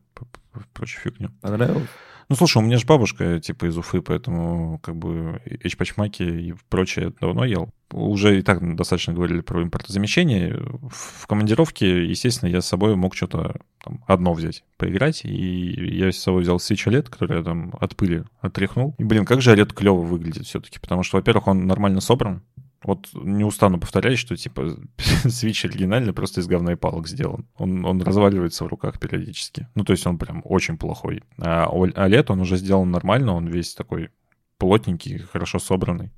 прочую 0.74 1.02
фигню. 1.04 1.32
Понравилось? 1.42 1.88
Ну, 2.30 2.36
слушай, 2.36 2.58
у 2.58 2.62
меня 2.62 2.78
же 2.78 2.86
бабушка, 2.86 3.40
типа, 3.40 3.68
из 3.68 3.78
Уфы, 3.78 4.02
поэтому, 4.02 4.80
как 4.80 4.98
бы, 4.98 5.42
эчпачмаки 5.46 6.24
и 6.24 6.54
прочее 6.70 7.14
давно 7.22 7.46
ел. 7.46 7.70
Уже 7.94 8.40
и 8.40 8.42
так 8.42 8.76
достаточно 8.76 9.14
говорили 9.14 9.40
про 9.40 9.64
импортозамещение. 9.64 10.62
В 10.90 11.26
командировке, 11.26 12.06
естественно, 12.06 12.50
я 12.50 12.60
с 12.60 12.68
собой 12.68 12.98
мог 12.98 13.16
что-то 13.16 13.62
там, 13.82 14.04
одно 14.08 14.34
взять, 14.34 14.66
поиграть. 14.76 15.24
И 15.24 15.96
я 15.96 16.12
с 16.12 16.18
собой 16.18 16.42
взял 16.42 16.58
Switch 16.58 16.86
OLED, 16.86 17.10
который 17.10 17.38
я 17.38 17.44
там 17.44 17.74
от 17.80 17.96
пыли 17.96 18.26
отряхнул. 18.42 18.94
И, 18.98 19.06
блин, 19.06 19.24
как 19.24 19.42
же 19.42 19.56
OLED 19.56 19.74
клево 19.74 20.02
выглядит 20.02 20.48
все-таки. 20.48 20.80
Потому 20.80 21.04
что, 21.04 21.16
во-первых, 21.16 21.48
он 21.48 21.66
нормально 21.66 22.02
собран. 22.02 22.44
Вот 22.88 23.10
не 23.14 23.44
устану 23.44 23.82
повторять, 23.82 24.18
что, 24.18 24.38
типа, 24.38 24.62
Switch 25.26 25.68
оригинальный 25.68 26.14
просто 26.14 26.40
из 26.40 26.48
говна 26.48 26.72
и 26.72 26.76
палок 26.78 27.10
сделан. 27.10 27.46
Он, 27.58 27.86
он 27.86 28.02
разваливается 28.02 28.64
в 28.64 28.68
руках 28.68 28.98
периодически. 28.98 29.68
Ну, 29.76 29.84
то 29.84 29.92
есть 29.92 30.08
он 30.08 30.18
прям 30.18 30.42
очень 30.46 30.78
плохой. 30.78 31.22
А 31.38 31.68
OLED, 31.70 32.26
он 32.30 32.40
уже 32.40 32.56
сделан 32.56 32.90
нормально, 32.90 33.34
он 33.34 33.48
весь 33.48 33.76
такой 33.76 34.10
плотненький, 34.58 35.18
хорошо 35.18 35.60
собранный. 35.60 36.14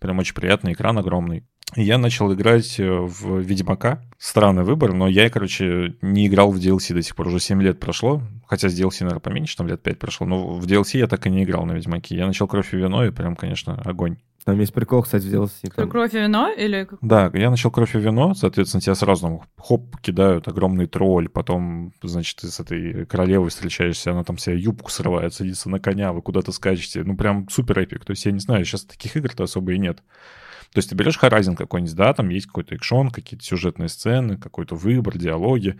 Прям 0.00 0.18
очень 0.18 0.34
приятный, 0.34 0.72
экран 0.72 0.98
огромный. 0.98 1.44
Я 1.76 1.98
начал 1.98 2.32
играть 2.32 2.80
э, 2.80 2.90
в 2.90 3.38
Ведьмака. 3.38 4.02
Странный 4.18 4.64
выбор, 4.64 4.94
но 4.94 5.06
я, 5.06 5.30
короче, 5.30 5.94
не 6.02 6.26
играл 6.26 6.50
в 6.50 6.56
DLC 6.56 6.94
до 6.94 7.02
сих 7.02 7.14
пор. 7.14 7.28
Уже 7.28 7.38
7 7.38 7.62
лет 7.62 7.78
прошло. 7.78 8.22
Хотя 8.48 8.68
с 8.68 8.76
DLC, 8.76 9.02
наверное, 9.02 9.20
поменьше, 9.20 9.56
там 9.56 9.68
лет 9.68 9.80
5 9.82 9.98
прошло. 10.00 10.26
Но 10.26 10.54
в 10.54 10.66
DLC 10.66 10.98
я 10.98 11.06
так 11.06 11.28
и 11.28 11.30
не 11.30 11.44
играл 11.44 11.64
на 11.64 11.74
Ведьмаке. 11.74 12.16
Я 12.16 12.26
начал 12.26 12.48
Кровь 12.48 12.74
и 12.74 12.76
Вино, 12.76 13.04
и 13.04 13.12
прям, 13.12 13.36
конечно, 13.36 13.80
огонь. 13.84 14.16
Там 14.48 14.58
есть 14.60 14.72
прикол, 14.72 15.02
кстати, 15.02 15.26
в 15.26 15.30
DLC. 15.30 15.70
там- 15.76 15.90
Кровь 15.90 16.14
и 16.14 16.20
вино 16.20 16.48
или... 16.50 16.88
Да, 17.02 17.30
я 17.34 17.50
начал 17.50 17.70
кровь 17.70 17.94
и 17.94 17.98
вино, 17.98 18.32
соответственно, 18.32 18.80
тебя 18.80 18.94
сразу 18.94 19.20
там, 19.26 19.40
хоп, 19.58 20.00
кидают 20.00 20.48
огромный 20.48 20.86
тролль, 20.86 21.28
потом, 21.28 21.92
значит, 22.02 22.38
ты 22.38 22.46
с 22.46 22.58
этой 22.58 23.04
королевой 23.04 23.50
встречаешься, 23.50 24.12
она 24.12 24.24
там 24.24 24.38
себе 24.38 24.58
юбку 24.58 24.90
срывает, 24.90 25.34
садится 25.34 25.68
на 25.68 25.80
коня, 25.80 26.14
вы 26.14 26.22
куда-то 26.22 26.50
скачете. 26.52 27.04
Ну, 27.04 27.14
прям 27.14 27.46
супер 27.50 27.78
эпик. 27.80 28.06
То 28.06 28.12
есть, 28.12 28.24
я 28.24 28.32
не 28.32 28.38
знаю, 28.38 28.64
сейчас 28.64 28.84
таких 28.84 29.18
игр-то 29.18 29.44
особо 29.44 29.72
и 29.74 29.78
нет. 29.78 29.98
То 30.72 30.78
есть 30.78 30.88
ты 30.88 30.94
берешь 30.94 31.18
Horizon 31.20 31.54
какой-нибудь, 31.54 31.94
да, 31.94 32.14
там 32.14 32.30
есть 32.30 32.46
какой-то 32.46 32.74
экшон, 32.74 33.10
какие-то 33.10 33.44
сюжетные 33.44 33.90
сцены, 33.90 34.38
какой-то 34.38 34.76
выбор, 34.76 35.18
диалоги, 35.18 35.78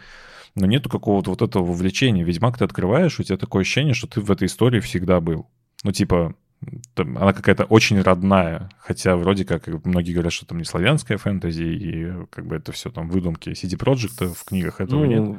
но 0.55 0.67
нету 0.67 0.91
какого-то 0.91 1.31
вот 1.31 1.41
этого 1.41 1.65
вовлечения. 1.65 2.23
Ведьмак 2.23 2.59
ты 2.59 2.67
открываешь, 2.67 3.19
у 3.19 3.23
тебя 3.23 3.39
такое 3.39 3.63
ощущение, 3.63 3.95
что 3.95 4.09
ты 4.09 4.21
в 4.21 4.31
этой 4.31 4.45
истории 4.45 4.81
всегда 4.81 5.23
был. 5.23 5.47
Ну, 5.85 5.93
типа, 5.93 6.35
она 6.97 7.33
какая-то 7.33 7.65
очень 7.65 8.01
родная, 8.01 8.69
хотя 8.79 9.17
вроде 9.17 9.45
как 9.45 9.67
многие 9.85 10.13
говорят, 10.13 10.33
что 10.33 10.47
там 10.47 10.59
не 10.59 10.65
славянская 10.65 11.19
фэнтези, 11.19 11.63
и 11.63 12.13
как 12.31 12.47
бы 12.47 12.57
это 12.57 12.73
все 12.73 12.91
там 12.91 13.09
выдумки 13.09 13.51
CD 13.51 13.79
Projekt 13.79 14.35
в 14.35 14.45
книгах 14.45 14.81
этого 14.81 15.05
нет. 15.05 15.21
Ну, 15.21 15.39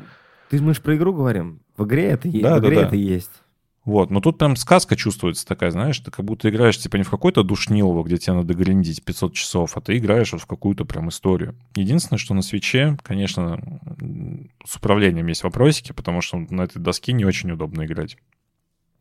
ты 0.50 0.62
мы 0.62 0.74
же 0.74 0.82
про 0.82 0.96
игру 0.96 1.14
говорим. 1.14 1.62
В 1.78 1.86
игре 1.86 2.06
это, 2.06 2.30
Да, 2.30 2.58
в 2.58 2.62
да, 2.62 2.68
игре 2.68 2.76
да. 2.78 2.88
это 2.88 2.96
есть. 2.96 3.32
Вот, 3.86 4.12
но 4.12 4.20
тут 4.20 4.38
прям 4.38 4.56
сказка 4.56 4.96
чувствуется 4.96 5.48
такая, 5.48 5.72
знаешь, 5.72 6.00
ты 6.00 6.12
как 6.12 6.24
будто 6.24 6.50
играешь 6.50 6.78
типа 6.78 6.98
не 6.98 7.04
в 7.04 7.10
какой-то 7.10 7.44
душнилово, 7.44 8.04
где 8.04 8.18
тебе 8.18 8.34
надо 8.34 8.54
гриндить 8.54 9.04
500 9.04 9.34
часов, 9.34 9.78
а 9.78 9.82
ты 9.82 9.98
играешь 9.98 10.32
вот 10.32 10.42
в 10.42 10.46
какую-то 10.46 10.86
прям 10.86 11.10
историю. 11.10 11.56
Единственное, 11.76 12.20
что 12.20 12.34
на 12.34 12.42
свече, 12.42 12.98
конечно, 13.04 13.60
с 14.66 14.76
управлением 14.76 15.28
есть 15.28 15.44
вопросики, 15.44 15.92
потому 15.92 16.22
что 16.22 16.38
на 16.38 16.62
этой 16.64 16.80
доске 16.80 17.14
не 17.14 17.26
очень 17.26 17.52
удобно 17.52 17.86
играть. 17.86 18.18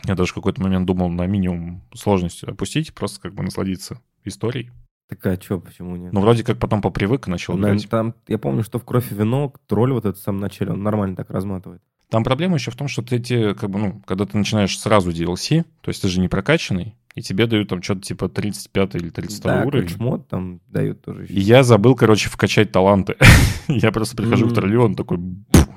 Я 0.05 0.15
даже 0.15 0.31
в 0.33 0.35
какой-то 0.35 0.63
момент 0.63 0.87
думал 0.87 1.09
на 1.09 1.27
минимум 1.27 1.83
сложности 1.95 2.45
опустить, 2.45 2.95
просто 2.95 3.21
как 3.21 3.35
бы 3.35 3.43
насладиться 3.43 4.01
историей. 4.25 4.71
Так 5.09 5.25
а 5.27 5.41
что, 5.41 5.59
почему 5.59 5.97
нет? 5.97 6.13
Но 6.13 6.21
вроде 6.21 6.45
как 6.45 6.59
потом 6.59 6.83
попривык 6.83 7.29
и 7.29 7.31
начал 7.31 7.59
играть. 7.59 7.89
там- 7.89 8.15
я 8.29 8.39
помню, 8.39 8.63
что 8.63 8.79
в 8.79 8.85
«Кровь 8.85 9.11
и 9.11 9.15
вино» 9.15 9.53
тролль 9.67 9.93
вот 9.93 10.05
этот 10.05 10.19
в 10.19 10.23
самом 10.23 10.41
начале, 10.41 10.73
он 10.73 10.83
нормально 10.83 11.17
так 11.17 11.31
разматывает. 11.31 11.81
Там 12.11 12.25
проблема 12.25 12.55
еще 12.55 12.71
в 12.71 12.77
том, 12.77 12.89
что 12.89 13.03
ты 13.03 13.17
эти, 13.17 13.53
как 13.55 13.69
бы, 13.71 13.79
ну, 13.79 14.03
когда 14.07 14.25
ты 14.25 14.37
начинаешь 14.39 14.79
сразу 14.79 15.11
DLC, 15.11 15.65
то 15.83 15.89
есть 15.91 16.01
ты 16.03 16.09
же 16.09 16.21
не 16.21 16.29
прокачанный, 16.29 16.95
и 17.15 17.21
тебе 17.23 17.47
дают 17.47 17.69
там 17.69 17.83
что-то 17.83 18.01
типа 18.03 18.29
35 18.29 18.95
или 18.95 19.11
32 19.11 19.53
Да, 19.61 19.67
уровень. 19.67 19.89
ключ-мод 19.89 20.29
там 20.29 20.61
дают 20.69 21.03
тоже. 21.03 21.27
И 21.27 21.39
я 21.41 21.63
забыл, 21.63 21.95
короче, 21.97 22.29
вкачать 22.31 22.71
таланты. 22.73 23.17
я 23.69 23.93
просто 23.93 24.17
прихожу 24.17 24.45
к 24.47 24.51
Мгм. 24.51 24.55
троллю, 24.55 24.83
он 24.85 24.95
такой 24.95 25.19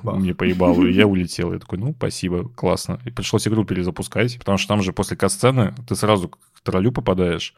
Бах. 0.03 0.17
мне 0.17 0.33
поебал, 0.33 0.83
и 0.83 0.91
я 0.91 1.07
улетел. 1.07 1.53
Я 1.53 1.59
такой, 1.59 1.79
ну, 1.79 1.93
спасибо, 1.97 2.47
классно. 2.49 2.99
И 3.05 3.11
пришлось 3.11 3.47
игру 3.47 3.65
перезапускать, 3.65 4.37
потому 4.37 4.57
что 4.57 4.67
там 4.69 4.81
же 4.81 4.93
после 4.93 5.17
кат-сцены 5.17 5.73
ты 5.87 5.95
сразу 5.95 6.29
к 6.29 6.37
троллю 6.63 6.91
попадаешь, 6.91 7.55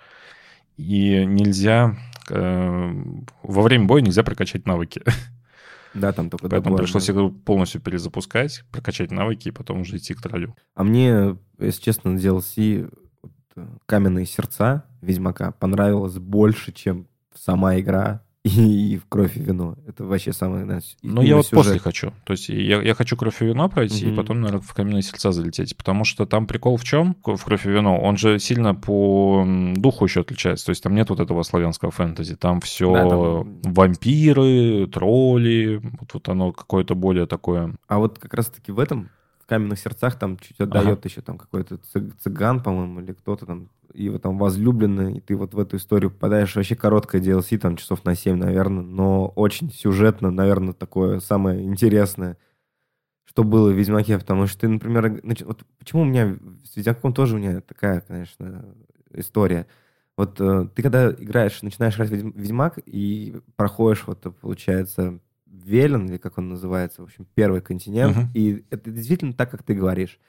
и 0.78 1.26
нельзя... 1.26 1.96
э, 2.30 2.94
во 3.44 3.62
время 3.62 3.86
боя 3.86 4.02
нельзя 4.02 4.24
прокачать 4.24 4.66
навыки. 4.66 5.02
Да, 5.94 6.12
там 6.12 6.32
только 6.32 6.50
Поэтому 6.50 6.76
добор, 6.76 6.86
пришлось 6.86 7.06
да. 7.06 7.14
игру 7.14 7.30
полностью 7.30 7.80
перезапускать, 7.80 8.64
прокачать 8.72 9.12
навыки 9.12 9.50
и 9.50 9.52
потом 9.52 9.82
уже 9.82 9.98
идти 9.98 10.16
к 10.16 10.22
троллю. 10.24 10.56
А 10.74 10.84
мне, 10.84 11.38
если 11.60 11.82
честно, 11.84 12.16
DLC 12.16 12.92
вот, 13.22 13.32
э, 13.56 13.68
«Каменные 13.86 14.26
сердца» 14.26 14.86
Ведьмака 15.02 15.52
понравилось 15.52 16.18
больше, 16.18 16.72
чем 16.72 17.08
сама 17.36 17.80
игра 17.80 18.24
и 18.92 18.98
в 18.98 19.06
«Кровь 19.08 19.38
и 19.38 19.40
вино». 19.42 19.78
Это 19.88 20.04
вообще 20.04 20.34
самое... 20.34 20.82
Ну, 21.02 21.22
я 21.22 21.38
вот 21.38 21.46
сюжет. 21.46 21.64
после 21.64 21.80
хочу. 21.80 22.12
То 22.26 22.34
есть 22.34 22.50
я, 22.50 22.82
я 22.82 22.94
хочу 22.94 23.16
кровь 23.16 23.42
и 23.42 23.46
вино 23.46 23.70
пройти, 23.70 24.04
и 24.04 24.08
Мгм. 24.08 24.18
потом, 24.18 24.42
наверное, 24.42 24.62
в 24.62 24.74
каменные 24.74 25.02
сердца 25.02 25.32
залететь. 25.32 25.78
Потому 25.78 26.04
что 26.04 26.26
там 26.26 26.46
прикол 26.46 26.76
в 26.76 26.84
чем? 26.84 27.16
В 27.24 27.42
кровь 27.44 27.66
и 27.66 27.70
вино. 27.70 27.98
Он 28.02 28.18
же 28.18 28.40
сильно 28.40 28.76
по 28.76 29.46
духу 29.78 30.06
еще 30.06 30.22
отличается. 30.22 30.66
То 30.66 30.72
есть 30.72 30.84
там 30.84 30.94
нет 30.94 31.10
вот 31.10 31.22
этого 31.22 31.42
славянского 31.44 31.92
фэнтези. 31.92 32.36
Там 32.36 32.60
все 32.60 32.92
Да, 32.94 33.10
там- 33.10 33.62
вампиры, 33.64 34.88
тролли. 34.88 35.80
Вот, 36.00 36.14
вот 36.14 36.30
оно 36.30 36.52
какое-то 36.52 36.96
более 36.96 37.26
такое. 37.28 37.76
А 37.88 37.98
вот 38.00 38.20
как 38.20 38.34
раз-таки 38.34 38.72
в 38.74 38.80
этом, 38.80 39.10
в 39.42 39.46
«Каменных 39.46 39.80
сердцах», 39.80 40.20
там 40.20 40.38
чуть 40.38 40.60
отдает 40.60 41.06
еще 41.06 41.22
там 41.22 41.38
какой-то 41.38 41.76
цыг- 41.94 42.14
цыган, 42.22 42.62
по-моему, 42.62 43.00
или 43.02 43.14
кто-то 43.14 43.46
там, 43.46 43.70
и 43.94 44.10
вот 44.10 44.22
там 44.22 44.38
возлюбленный, 44.38 45.18
и 45.18 45.22
ты 45.22 45.36
вот 45.36 45.54
в 45.54 45.60
эту 45.60 45.78
историю 45.78 46.12
попадаешь. 46.12 46.56
Вообще 46.56 46.76
короткое 46.76 47.22
DLC, 47.22 47.58
там 47.58 47.76
часов 47.78 48.04
на 48.06 48.16
7, 48.16 48.36
наверное, 48.36 48.84
но 48.84 49.28
очень 49.28 49.72
сюжетно, 49.72 50.32
наверное, 50.32 50.74
такое 50.74 51.20
самое 51.20 51.64
интересное, 51.64 52.38
что 53.26 53.44
было 53.44 53.70
в 53.72 53.74
«Ведьмаке», 53.78 54.18
потому 54.20 54.48
что 54.48 54.62
ты, 54.62 54.68
например, 54.68 55.22
нач- 55.24 55.46
вот 55.46 55.64
почему 55.80 56.02
у 56.02 56.06
меня 56.06 56.38
с 56.66 56.76
«Ведьмаком» 56.76 57.14
тоже 57.14 57.36
у 57.36 57.40
меня 57.40 57.62
такая, 57.62 58.02
конечно, 58.02 58.76
история. 59.14 59.66
Вот 60.18 60.40
э, 60.40 60.68
ты 60.76 60.82
когда 60.84 61.12
играешь, 61.12 61.62
начинаешь 61.62 61.96
играть 61.96 62.10
в 62.10 62.14
Ведьм- 62.14 62.34
Ведьмак 62.36 62.80
и 62.86 63.38
проходишь, 63.56 64.04
вот, 64.06 64.22
получается, 64.42 65.20
Велен, 65.48 66.08
или 66.08 66.18
как 66.18 66.38
он 66.38 66.50
называется, 66.50 67.02
в 67.02 67.06
общем, 67.06 67.26
первый 67.36 67.62
континент, 67.62 68.18
Мгм. 68.18 68.30
и 68.34 68.66
это 68.70 68.92
действительно 68.92 69.34
так, 69.34 69.50
как 69.52 69.64
ты 69.64 69.74
говоришь, 69.74 70.20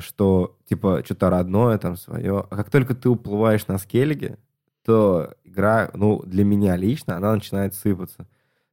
что, 0.00 0.58
типа, 0.68 1.02
что-то 1.04 1.30
родное 1.30 1.78
там 1.78 1.96
свое. 1.96 2.44
А 2.50 2.56
как 2.56 2.70
только 2.70 2.94
ты 2.94 3.08
уплываешь 3.08 3.66
на 3.68 3.78
скеллиге, 3.78 4.38
то 4.84 5.34
игра, 5.44 5.90
ну, 5.94 6.22
для 6.24 6.44
меня 6.44 6.76
лично, 6.76 7.16
она 7.16 7.34
начинает 7.34 7.74
сыпаться. 7.74 8.26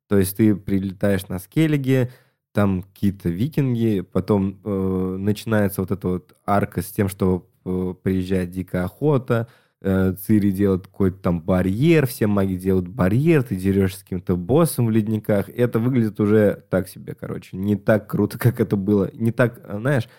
То 0.07 0.17
есть 0.17 0.37
ты 0.37 0.55
прилетаешь 0.55 1.27
на 1.27 1.39
скеллиге, 1.39 2.11
там 2.53 2.81
какие-то 2.81 3.29
викинги, 3.29 4.01
потом 4.01 4.59
э, 4.63 5.17
начинается 5.19 5.81
вот 5.81 5.91
эта 5.91 6.07
вот 6.07 6.35
арка 6.45 6.81
с 6.81 6.87
тем, 6.87 7.07
что 7.07 7.47
э, 7.65 7.93
приезжает 8.01 8.49
дикая 8.49 8.85
охота, 8.85 9.47
э, 9.81 10.13
Цири 10.13 10.49
делает 10.49 10.87
какой-то 10.87 11.17
там 11.17 11.41
барьер, 11.41 12.07
все 12.07 12.25
маги 12.25 12.55
делают 12.55 12.87
барьер, 12.87 13.43
ты 13.43 13.55
дерешься 13.55 13.99
с 13.99 14.03
каким-то 14.03 14.35
боссом 14.35 14.87
в 14.87 14.89
ледниках. 14.89 15.49
Это 15.49 15.77
выглядит 15.77 16.19
уже 16.19 16.63
так 16.71 16.89
себе, 16.89 17.13
короче. 17.13 17.55
Не 17.57 17.75
так 17.75 18.09
круто, 18.09 18.39
как 18.39 18.59
это 18.59 18.75
было. 18.75 19.11
Не 19.13 19.31
так, 19.31 19.61
э, 19.63 19.77
знаешь, 19.77 20.09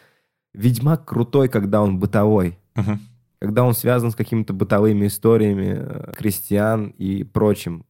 Ведьмак 0.55 1.05
крутой, 1.05 1.49
когда 1.49 1.83
он 1.83 1.99
бытовой. 1.99 2.59
Мгм. 2.75 3.01
Когда 3.41 3.63
он 3.65 3.73
связан 3.75 4.11
с 4.11 4.17
какими-то 4.17 4.53
бытовыми 4.53 5.07
историями 5.07 5.77
э, 5.79 6.13
крестьян 6.17 6.89
и 6.99 7.23
прочим. 7.23 7.85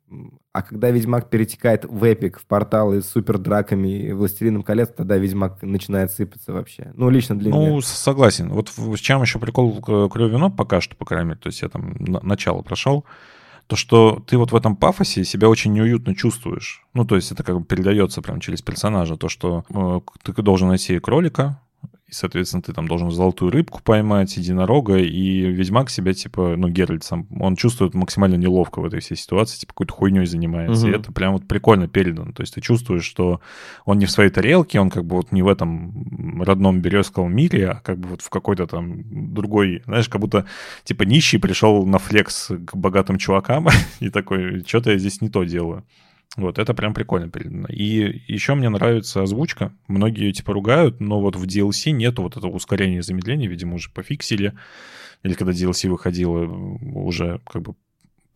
А 0.53 0.61
когда 0.63 0.91
Ведьмак 0.91 1.31
перетекает 1.31 1.87
в 1.87 2.05
эпик, 2.05 2.39
в 2.39 2.45
порталы 2.47 3.01
с 3.01 3.09
супердраками 3.09 3.89
и 4.09 4.13
Властелином 4.13 4.63
колец, 4.63 4.91
тогда 4.95 5.17
Ведьмак 5.17 5.63
начинает 5.63 6.11
сыпаться 6.11 6.53
вообще. 6.53 6.93
Ну, 6.95 7.09
лично 7.09 7.39
для 7.39 7.51
Ну, 7.51 7.67
меня. 7.67 7.81
с- 7.81 7.87
согласен. 7.87 8.51
Вот 8.51 8.69
с 8.69 8.99
чем 8.99 9.23
еще 9.23 9.39
прикол 9.39 9.81
к 9.81 10.09
Кровь 10.11 10.31
вино 10.33 10.51
пока 10.51 10.83
что, 10.83 10.97
по 10.97 11.07
крайней 11.07 11.29
мере, 11.29 11.41
то 11.41 11.47
есть 11.47 11.63
я 11.63 11.69
там 11.71 11.95
на- 11.99 12.21
начало 12.21 12.61
прошел, 12.63 13.07
то, 13.69 13.77
что 13.77 14.23
ты 14.27 14.37
вот 14.37 14.53
в 14.53 14.57
этом 14.57 14.77
пафосе 14.77 15.25
себя 15.25 15.49
очень 15.49 15.73
неуютно 15.73 16.15
чувствуешь. 16.15 16.85
Ну, 16.93 17.05
то 17.07 17.17
есть 17.17 17.33
это 17.33 17.43
как 17.43 17.59
бы 17.59 17.65
передается 17.65 18.21
прям 18.21 18.41
через 18.41 18.61
персонажа, 18.61 19.17
то, 19.17 19.29
что 19.31 19.65
э, 19.71 20.01
ты 20.25 20.43
должен 20.43 20.69
найти 20.69 20.99
кролика, 20.99 21.61
и, 22.09 22.13
соответственно, 22.13 22.63
ты 22.63 22.73
там 22.73 22.89
должен 22.89 23.11
золотую 23.11 23.51
рыбку 23.51 23.83
поймать, 23.83 24.35
единорога, 24.39 24.97
и 24.97 25.41
Ведьмак 25.43 25.91
себя, 25.91 26.15
типа, 26.15 26.55
ну, 26.57 26.69
Геральт 26.69 27.05
сам, 27.05 27.27
он 27.39 27.55
чувствует 27.55 27.93
максимально 27.95 28.37
неловко 28.37 28.81
в 28.81 28.87
этой 28.87 29.01
всей 29.01 29.17
ситуации, 29.17 29.59
типа, 29.59 29.75
какой-то 29.75 29.93
хуйней 29.93 30.25
занимается. 30.25 30.87
И 30.87 30.91
Мгм. 30.91 31.01
это 31.01 31.13
прям 31.13 31.35
вот 31.35 31.47
прикольно 31.47 31.87
передано. 31.87 32.33
То 32.33 32.43
есть 32.43 32.55
ты 32.55 32.63
чувствуешь, 32.63 33.05
что 33.05 33.43
он 33.85 33.99
не 33.99 34.07
в 34.07 34.11
своей 34.11 34.31
тарелке, 34.31 34.81
он 34.81 34.89
как 34.89 35.05
бы 35.05 35.17
вот 35.17 35.33
не 35.33 35.43
в 35.43 35.49
этом 35.49 36.41
родном 36.43 36.81
березковом 36.81 37.35
мире, 37.37 37.69
а 37.69 37.81
как 37.85 37.99
бы 37.99 38.09
вот 38.09 38.23
в 38.23 38.31
какой-то 38.31 38.67
там 38.67 39.03
другой, 39.35 39.83
знаешь, 39.85 40.09
как 40.09 40.23
будто 40.23 40.47
типа 40.85 41.03
нищий 41.03 41.39
пришел 41.39 41.85
на 41.85 41.99
флекс 41.99 42.49
к 42.49 42.75
богатым 42.75 43.19
чувакам 43.19 43.69
и 44.01 44.09
такой, 44.09 44.65
что-то 44.67 44.93
я 44.93 44.99
здесь 44.99 45.21
не 45.21 45.29
то 45.29 45.45
делаю. 45.45 45.85
Вот, 46.37 46.59
это 46.59 46.75
прям 46.75 46.95
прикольно 46.95 47.29
передано. 47.31 47.67
И 47.69 48.23
еще 48.33 48.55
мне 48.55 48.69
нравится 48.69 49.23
озвучка. 49.23 49.75
Многие 49.89 50.27
ее 50.27 50.33
типа 50.33 50.53
ругают, 50.53 51.01
но 51.01 51.21
вот 51.21 51.37
в 51.37 51.45
DLC 51.45 51.91
нету 51.91 52.23
вот 52.23 52.37
этого 52.37 52.53
ускорения 52.53 52.99
и 52.99 53.03
замедления, 53.03 53.49
видимо, 53.49 53.75
уже 53.75 53.91
пофиксили. 53.91 54.53
Или 55.23 55.35
когда 55.35 55.53
DLC 55.53 55.89
выходило, 55.89 56.45
уже 56.45 57.41
как 57.47 57.63
бы 57.63 57.75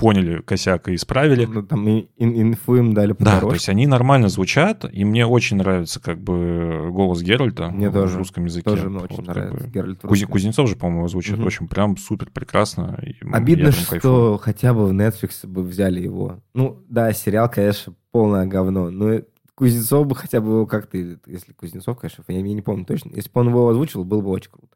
поняли 0.03 0.41
косяк 0.43 0.88
и 0.88 0.95
исправили. 0.97 1.45
Ну, 1.47 1.62
там 1.62 1.88
и- 1.88 2.09
ин- 2.19 2.41
инфу 2.43 2.77
им 2.77 2.93
дали 2.93 3.15
Да, 3.19 3.41
то 3.41 3.53
есть 3.53 3.69
они 3.69 3.87
нормально 3.87 4.29
звучат, 4.29 4.85
и 4.93 5.05
мне 5.05 5.25
очень 5.27 5.57
нравится 5.57 6.01
как 6.01 6.21
бы 6.21 6.88
голос 6.91 7.23
Геральта 7.23 7.69
Мне 7.71 7.88
в 7.88 7.93
тоже. 7.95 8.19
русском 8.19 8.45
языке. 8.45 8.65
Тоже 8.69 8.88
Вот 8.88 9.05
очень 9.05 9.25
как 9.25 9.37
нравится. 9.37 9.67
бы. 9.67 9.73
Геральт. 9.73 10.01
Кузнецов 10.03 10.69
же, 10.69 10.77
по-моему, 10.77 11.05
озвучивает 11.05 11.38
Мгм. 11.38 11.47
очень 11.47 11.69
прям 11.69 11.97
супер 11.97 12.31
прекрасно. 12.33 12.99
Обидно, 13.33 13.71
прям 13.71 13.75
кайфую. 13.88 14.01
что 14.01 14.38
хотя 14.43 14.75
бы 14.75 14.87
в 14.88 14.93
Netflix 14.93 15.47
бы 15.47 15.62
взяли 15.62 16.01
его. 16.01 16.41
Ну, 16.55 16.83
да, 16.88 17.12
сериал, 17.12 17.49
конечно, 17.49 17.95
полное 18.11 18.47
говно. 18.47 18.91
Но 18.91 19.21
Кузнецов 19.55 20.07
бы 20.07 20.17
хотя 20.17 20.41
бы 20.41 20.49
его 20.49 20.67
как-то... 20.67 20.97
Если 20.99 21.53
Кузнецов, 21.53 21.99
конечно, 21.99 22.25
я, 22.27 22.37
я 22.37 22.43
не 22.43 22.62
помню 22.62 22.85
точно. 22.85 23.11
Если 23.15 23.31
бы 23.31 23.41
он 23.43 23.49
его 23.51 23.69
озвучил, 23.69 24.03
было 24.05 24.21
бы 24.21 24.31
очень 24.31 24.51
круто. 24.51 24.69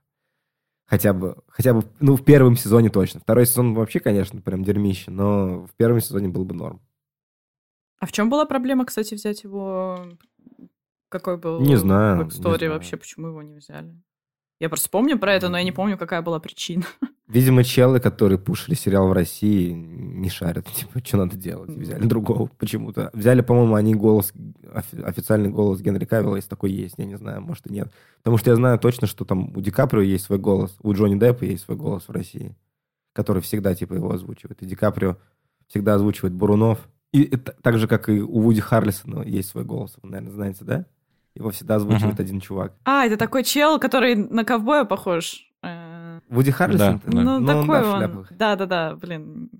Хотя 0.87 1.13
бы, 1.13 1.37
хотя 1.49 1.75
бы, 1.75 1.85
ну, 1.99 2.17
в 2.17 2.25
первом 2.25 2.57
сезоне 2.57 2.91
точно. 2.91 3.21
Второй 3.21 3.47
сезон 3.47 3.75
вообще, 3.75 3.99
конечно, 3.99 4.41
прям 4.41 4.63
дерьмище, 4.63 5.11
но 5.11 5.67
в 5.67 5.75
первом 5.77 6.01
сезоне 6.01 6.29
был 6.29 6.45
бы 6.45 6.55
норм. 6.55 6.81
А 7.99 8.07
в 8.07 8.13
чем 8.13 8.31
была 8.31 8.45
проблема, 8.45 8.85
кстати, 8.85 9.15
взять 9.15 9.43
его? 9.43 10.07
Какой 11.09 11.39
был 11.39 11.61
Не 11.61 11.77
знаю, 11.77 12.25
backstory 12.25 12.59
знаю. 12.59 12.73
вообще, 12.73 12.97
почему 12.97 13.29
его 13.29 13.43
не 13.43 13.55
взяли? 13.57 14.01
Я 14.59 14.69
просто 14.71 14.89
помню 14.89 15.19
про 15.19 15.35
это, 15.35 15.49
но 15.49 15.59
я 15.59 15.65
не 15.65 15.73
помню, 15.73 15.99
какая 15.99 16.23
была 16.23 16.41
причина. 16.41 16.85
Видимо, 17.29 17.65
челы, 17.65 18.01
которые 18.01 18.39
пушили 18.39 18.75
сериал 18.75 19.09
в 19.09 19.13
России, 19.13 19.71
не 19.73 20.29
шарят. 20.31 20.67
Типа, 20.75 21.05
что 21.05 21.19
надо 21.19 21.37
делать? 21.37 21.71
Взяли 21.71 22.07
другого 22.07 22.49
почему-то. 22.59 23.11
Взяли, 23.13 23.43
по-моему, 23.43 23.75
они 23.75 23.95
голос, 23.95 24.33
офи- 24.73 25.03
официальный 25.03 25.51
голос 25.51 25.81
Генри 25.81 26.05
Кавилла, 26.05 26.37
если 26.37 26.49
такой 26.49 26.71
есть. 26.71 26.95
Я 26.99 27.05
не 27.05 27.17
знаю, 27.17 27.43
может 27.43 27.67
и 27.67 27.73
нет. 27.73 27.93
Потому 28.19 28.39
что 28.39 28.51
я 28.51 28.57
знаю 28.57 28.79
точно, 28.79 29.07
что 29.07 29.25
там 29.25 29.55
у 29.55 29.61
Ди 29.61 29.71
Каприо 29.71 30.03
есть 30.03 30.25
свой 30.25 30.39
голос, 30.39 30.77
у 30.83 30.93
Джонни 30.95 31.19
Деппа 31.19 31.45
есть 31.45 31.65
свой 31.65 31.77
голос 31.77 32.05
в 32.09 32.13
России, 32.13 32.57
который 33.13 33.43
всегда, 33.43 33.75
типа, 33.75 33.95
его 33.95 34.11
озвучивает. 34.13 34.63
И 34.63 34.67
Ди 34.67 34.75
Каприо 34.77 35.17
всегда 35.69 35.95
озвучивает 35.97 36.33
Бурунов. 36.33 36.89
И 37.13 37.23
это 37.25 37.55
так 37.61 37.79
же, 37.79 37.89
как 37.89 38.09
и 38.09 38.21
у 38.21 38.41
Вуди 38.41 38.61
Харрельсона 38.61 39.23
есть 39.23 39.49
свой 39.51 39.65
голос. 39.65 39.97
Вы, 40.03 40.11
наверное, 40.11 40.33
знаете, 40.33 40.65
да? 40.65 40.87
Его 41.37 41.51
всегда 41.51 41.77
озвучивает 41.77 42.15
Мгм. 42.15 42.23
один 42.23 42.41
чувак. 42.41 42.73
А, 42.85 43.05
это 43.05 43.17
такой 43.17 43.45
чел, 43.45 43.79
который 43.79 44.15
на 44.17 44.45
ковбоя 44.45 44.85
похож. 44.85 45.47
Э, 45.63 46.21
Вуди 46.31 46.51
Харрельсон? 46.51 47.01
Да, 47.05 47.13
да. 47.13 47.21
Ну, 47.23 47.23
Ну, 47.23 47.37
он, 47.37 47.47
такой 47.47 47.81
да, 47.83 47.91
он. 47.93 47.97
шляпах. 47.99 48.27
Да-да-да, 48.33 48.95
блин, 48.97 49.51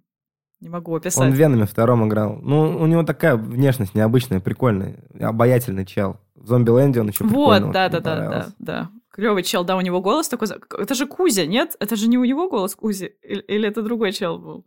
не 0.61 0.69
могу 0.71 0.93
Он 0.93 0.97
описать. 0.99 1.31
в 1.33 1.37
Веноме 1.37 1.67
втором 1.67 2.07
играл. 2.09 2.39
Ну, 2.41 2.79
у 2.79 2.87
него 2.87 3.03
такая 3.03 3.37
внешность 3.37 3.95
необычная, 3.95 4.41
прикольная. 4.41 4.97
Обаятельный 5.21 5.85
чел. 5.85 6.17
В 6.35 6.47
Зомби-ленде 6.47 7.01
он 7.01 7.09
еще 7.09 7.25
Вот, 7.25 7.71
да-да-да, 7.73 8.01
да, 8.31 8.47
да. 8.59 8.91
Клевый 9.13 9.43
чел, 9.43 9.65
да, 9.65 9.77
у 9.77 9.81
него 9.83 10.01
голос 10.01 10.29
такой... 10.29 10.49
Это 10.79 10.95
же 10.95 11.07
Кузя, 11.07 11.47
нет? 11.47 11.75
Это 11.81 11.97
же 11.97 12.09
не 12.09 12.19
у 12.19 12.25
него 12.25 12.49
голос 12.51 12.75
Кузи? 12.75 13.15
Или, 13.23 13.41
или 13.43 13.69
это 13.69 13.83
другой 13.83 14.13
чел 14.13 14.39
был? 14.39 14.67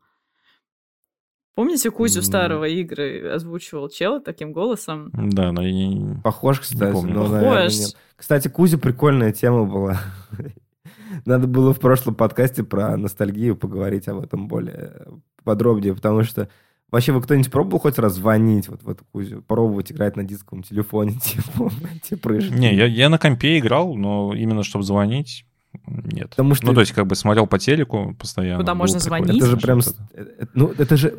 Помните 1.59 1.91
Кузю 1.91 2.19
М. 2.21 2.23
старого 2.23 2.63
игры 2.69 3.29
озвучивал 3.33 3.89
чел 3.89 4.21
таким 4.21 4.53
голосом? 4.53 5.09
Да, 5.11 5.51
но 5.51 5.61
я 5.61 5.71
не- 5.89 6.21
Похож, 6.23 6.61
кстати. 6.61 6.93
помню. 6.93 7.13
но, 7.13 7.27
наверное, 7.27 7.65
Похож. 7.65 7.77
нет. 7.79 7.97
Кстати, 8.15 8.47
Кузя 8.47 8.77
прикольная 8.77 9.33
тема 9.33 9.65
была. 9.65 9.99
Надо 11.25 11.47
было 11.47 11.73
в 11.73 11.79
прошлом 11.81 12.15
подкасте 12.15 12.63
про 12.63 12.95
ностальгию 12.95 13.57
поговорить 13.57 14.07
об 14.07 14.19
этом 14.19 14.47
более 14.47 15.05
подробнее, 15.43 15.93
потому 15.93 16.23
что 16.23 16.47
вообще 16.91 17.11
вы 17.11 17.21
кто-нибудь 17.21 17.51
пробовал 17.51 17.79
хоть 17.79 17.99
раз 17.99 18.13
звонить 18.13 18.69
вот 18.69 18.83
в 18.83 18.89
эту 18.89 19.03
Кузю? 19.11 19.41
Пробовать 19.41 19.91
играть 19.91 20.15
на 20.15 20.23
дисковом 20.23 20.63
телефоне, 20.63 21.15
типа, 21.21 21.69
эти 21.93 22.15
прыжки? 22.15 22.53
Не, 22.53 22.73
я, 22.73 22.85
я 22.85 23.09
на 23.09 23.17
компе 23.17 23.59
играл, 23.59 23.95
но 23.95 24.33
именно 24.33 24.63
чтобы 24.63 24.85
звонить, 24.85 25.45
нет. 25.87 26.29
Потому 26.31 26.55
что- 26.55 26.67
Ну, 26.67 26.73
то 26.73 26.81
есть, 26.81 26.91
как 26.93 27.07
бы 27.07 27.15
смотрел 27.15 27.47
по 27.47 27.59
телеку 27.59 28.15
постоянно. 28.19 28.59
Куда 28.59 28.73
можно 28.75 28.99
прикольно. 28.99 29.25
звонить? 29.25 29.41
Это 29.43 29.51
же 29.51 29.57
прям... 29.57 29.79
Э, 29.79 30.25
э, 30.39 30.45
Ну, 30.53 30.73
это 30.77 30.97
же... 30.97 31.13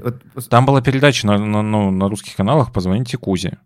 Там 0.49 0.67
была 0.67 0.81
передача 0.83 1.27
на, 1.27 1.39
на, 1.39 1.63
ну, 1.63 1.91
на 1.91 2.09
русских 2.09 2.37
каналах 2.37 2.73
«Позвоните 2.73 3.19
Кузе». 3.19 3.59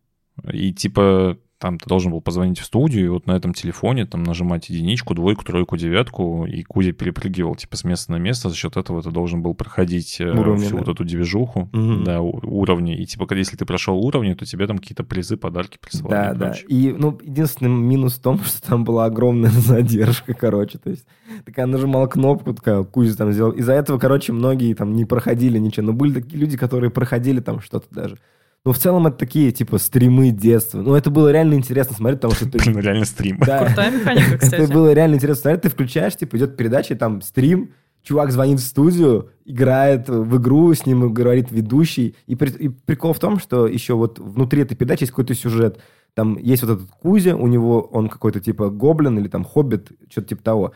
И 0.53 0.73
типа 0.73 1.39
там 1.65 1.79
ты 1.79 1.89
должен 1.89 2.13
был 2.13 2.21
позвонить 2.21 2.59
в 2.59 2.65
студию, 2.67 3.07
и 3.07 3.09
вот 3.09 3.27
на 3.27 3.33
этом 3.33 3.55
телефоне 3.55 4.05
там 4.05 4.23
нажимать 4.23 4.69
единичку, 4.69 5.15
двойку, 5.15 5.45
тройку, 5.45 5.79
девятку, 5.79 6.45
и 6.45 6.63
Кузя 6.63 6.93
перепрыгивал 6.93 7.55
типа 7.55 7.77
с 7.79 7.85
места 7.85 8.13
на 8.13 8.17
место, 8.17 8.51
за 8.51 8.55
счет 8.57 8.77
этого 8.77 9.03
ты 9.03 9.11
должен 9.11 9.41
был 9.41 9.55
проходить 9.55 10.21
э, 10.21 10.31
Уровни, 10.31 10.65
всю 10.65 10.73
да. 10.77 10.79
вот 10.81 10.89
эту 10.89 11.05
движуху, 11.05 11.71
Мгм. 11.73 12.05
да, 12.05 12.21
уровни. 12.21 12.95
И 12.97 13.07
типа, 13.07 13.27
когда- 13.27 13.39
если 13.39 13.57
ты 13.57 13.65
прошел 13.65 13.97
уровни, 13.97 14.35
то 14.35 14.45
тебе 14.45 14.67
там 14.67 14.77
какие-то 14.77 15.05
призы, 15.05 15.39
подарки 15.39 15.79
присылали. 15.81 16.13
Да, 16.13 16.33
и 16.33 16.37
да. 16.39 16.55
И, 16.69 16.93
ну, 16.93 17.19
единственный 17.23 17.71
минус 17.71 18.17
в 18.17 18.21
том, 18.21 18.39
что 18.45 18.61
там 18.63 18.85
была 18.85 19.07
огромная 19.07 19.51
задержка, 19.51 20.35
короче. 20.35 20.77
То 20.77 20.91
есть, 20.91 21.07
такая 21.47 21.65
нажимал 21.65 22.07
кнопку, 22.09 22.53
такая, 22.53 22.83
Кузя 22.85 23.17
там 23.17 23.33
сделал. 23.33 23.53
Из-за 23.53 23.73
этого, 23.73 23.99
короче, 23.99 24.33
многие 24.35 24.75
там 24.75 24.93
не 24.93 25.07
проходили 25.07 25.59
ничего. 25.59 25.87
Но 25.87 25.93
были 25.95 26.13
такие 26.21 26.39
люди, 26.39 26.59
которые 26.59 26.91
проходили 26.91 27.41
там 27.41 27.61
что-то 27.61 27.87
даже. 27.91 28.19
Но 28.65 28.73
в 28.73 28.79
целом 28.79 29.07
это 29.07 29.19
такие, 29.19 29.53
типа, 29.53 29.77
стримы 29.79 30.31
детства. 30.31 30.81
Ну, 30.81 30.95
это 30.95 31.11
было 31.11 31.31
реально 31.31 31.55
интересно 31.55 31.95
смотреть, 31.95 32.21
потому 32.21 32.35
что 32.35 32.49
ты... 32.51 32.59
Блин, 32.59 32.79
реально 32.81 33.05
стрим. 33.05 33.39
Да. 33.45 33.67
Крутая 33.67 33.91
механика, 33.91 34.39
кстати. 34.39 34.63
Это 34.63 34.73
было 34.73 34.93
реально 34.93 35.17
интересно 35.17 35.43
смотреть. 35.43 35.63
Ты 35.63 35.69
включаешь, 35.69 36.17
типа, 36.17 36.37
идет 36.37 36.57
передача, 36.57 36.97
там 36.97 37.21
стрим, 37.21 37.73
чувак 38.03 38.33
звонит 38.33 38.61
в 38.61 38.65
студию, 38.65 39.31
играет 39.45 40.09
в 40.09 40.39
игру, 40.39 40.73
с 40.73 40.87
ним 40.87 41.13
говорит 41.13 41.53
ведущий. 41.53 42.17
И, 42.27 42.37
при- 42.37 42.53
и 42.53 42.69
прикол 42.71 43.13
в 43.13 43.19
том, 43.19 43.39
что 43.39 43.67
еще 43.67 43.95
вот 43.95 44.19
внутри 44.19 44.63
этой 44.63 44.77
передачи 44.77 45.03
есть 45.03 45.13
какой-то 45.13 45.35
сюжет. 45.35 45.79
Там 46.15 46.39
есть 46.39 46.63
вот 46.63 46.77
этот 46.79 46.91
Кузя, 47.03 47.37
у 47.37 47.47
него 47.47 47.83
он 47.83 48.09
какой-то 48.09 48.41
типа 48.41 48.71
гоблин 48.71 49.19
или 49.19 49.29
там 49.29 49.45
хоббит, 49.45 49.91
что-то 50.11 50.29
типа 50.29 50.43
того. 50.43 50.73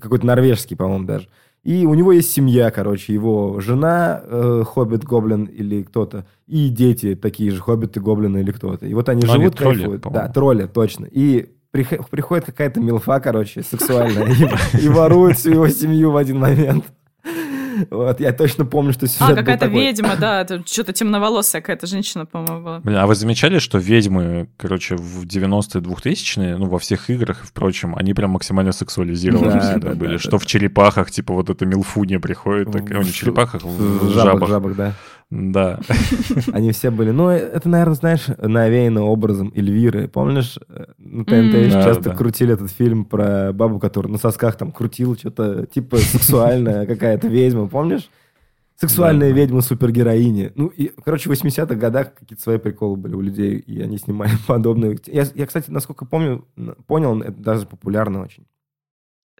Какой-то 0.00 0.26
норвежский, 0.26 0.76
по-моему, 0.76 1.04
даже. 1.04 1.28
И 1.64 1.86
у 1.86 1.94
него 1.94 2.12
есть 2.12 2.32
семья, 2.32 2.70
короче, 2.72 3.14
его 3.14 3.60
жена, 3.60 4.20
э, 4.24 4.64
хоббит, 4.66 5.04
гоблин 5.04 5.44
или 5.44 5.82
кто-то, 5.82 6.26
и 6.48 6.68
дети 6.68 7.14
такие 7.14 7.52
же, 7.52 7.60
хоббиты, 7.60 8.00
гоблины 8.00 8.38
или 8.38 8.50
кто-то. 8.50 8.86
И 8.86 8.94
вот 8.94 9.08
они 9.08 9.22
они 9.22 9.32
живут, 9.44 9.56
тролли, 9.56 9.76
кайфуют. 9.78 10.02
Да, 10.10 10.28
тролли, 10.28 10.66
точно. 10.66 11.06
И 11.06 11.50
прих- 11.72 12.08
приходит 12.10 12.46
какая-то 12.46 12.80
милфа, 12.80 13.20
короче, 13.20 13.62
сексуальная, 13.62 14.26
и, 14.26 14.82
и 14.84 14.88
ворует 14.88 15.38
всю 15.38 15.50
его 15.50 15.68
семью 15.68 16.10
в 16.10 16.16
один 16.16 16.40
момент. 16.40 16.84
Вот, 17.90 18.20
я 18.20 18.32
точно 18.32 18.64
помню, 18.64 18.92
что 18.92 19.06
сюжет 19.06 19.30
А, 19.30 19.34
какая-то 19.34 19.66
ведьма, 19.66 20.16
да, 20.16 20.40
это 20.42 20.62
что-то 20.66 20.92
темноволосая 20.92 21.62
какая-то 21.62 21.86
женщина, 21.86 22.26
по-моему, 22.26 22.62
была. 22.64 22.80
Блин, 22.80 22.96
а 22.98 23.06
вы 23.06 23.14
замечали, 23.14 23.58
что 23.58 23.78
ведьмы, 23.78 24.48
короче, 24.56 24.96
в 24.96 25.24
90-е, 25.24 25.80
2000-е, 25.80 26.56
ну, 26.56 26.66
во 26.66 26.78
всех 26.78 27.10
играх 27.10 27.44
и 27.44 27.46
впрочем, 27.46 27.94
они 27.96 28.14
прям 28.14 28.30
максимально 28.30 28.72
сексуализированы 28.72 29.52
Да, 29.52 29.60
всегда 29.60 29.88
да, 29.90 29.94
были. 29.94 30.16
что 30.18 30.38
в 30.38 30.46
черепахах, 30.46 31.10
типа, 31.10 31.34
вот 31.34 31.50
эта 31.50 31.64
милфунья 31.66 32.18
приходит, 32.18 32.70
так, 32.72 32.88
ну, 32.88 32.98
не 33.02 33.10
в 33.10 33.14
черепахах, 33.14 33.62
в, 33.64 34.10
жабах. 34.12 34.48
жабах, 34.48 34.76
да. 34.76 34.92
Да. 35.32 35.80
Они 36.52 36.72
все 36.72 36.90
были. 36.90 37.10
Ну, 37.10 37.28
это, 37.30 37.66
наверное, 37.66 37.94
знаешь, 37.94 38.26
навеяно 38.36 39.04
образом 39.04 39.50
Эльвиры. 39.56 40.06
Помнишь, 40.06 40.58
э, 40.68 40.84
на 40.98 41.24
ТНТ 41.24 41.32
М. 41.54 41.64
еще 41.64 41.72
Да, 41.72 41.84
часто 41.84 42.02
да. 42.10 42.14
крутили 42.14 42.52
этот 42.52 42.70
фильм 42.70 43.06
про 43.06 43.50
бабу, 43.54 43.78
которая 43.78 44.12
на 44.12 44.18
сосках 44.18 44.56
там 44.56 44.72
крутила 44.72 45.16
что-то, 45.16 45.64
типа 45.64 45.96
сексуальная 45.96 46.84
какая-то 46.84 47.28
ведьма, 47.28 47.66
помнишь? 47.66 48.10
Сексуальная 48.76 49.30
Да, 49.30 49.36
ведьма 49.36 49.62
супергероини. 49.62 50.52
Ну, 50.54 50.66
и, 50.66 50.90
короче, 51.02 51.30
в 51.30 51.32
80-х 51.32 51.76
годах 51.76 52.12
какие-то 52.14 52.42
свои 52.42 52.58
приколы 52.58 52.96
были 52.98 53.14
у 53.14 53.22
людей, 53.22 53.56
и 53.56 53.80
они 53.80 53.96
снимали 53.96 54.32
подобные. 54.46 54.98
Я, 55.06 55.24
я, 55.34 55.46
кстати, 55.46 55.70
насколько 55.70 56.04
помню, 56.04 56.44
понял, 56.86 57.18
это 57.22 57.40
даже 57.40 57.64
популярно 57.66 58.22
очень. 58.22 58.44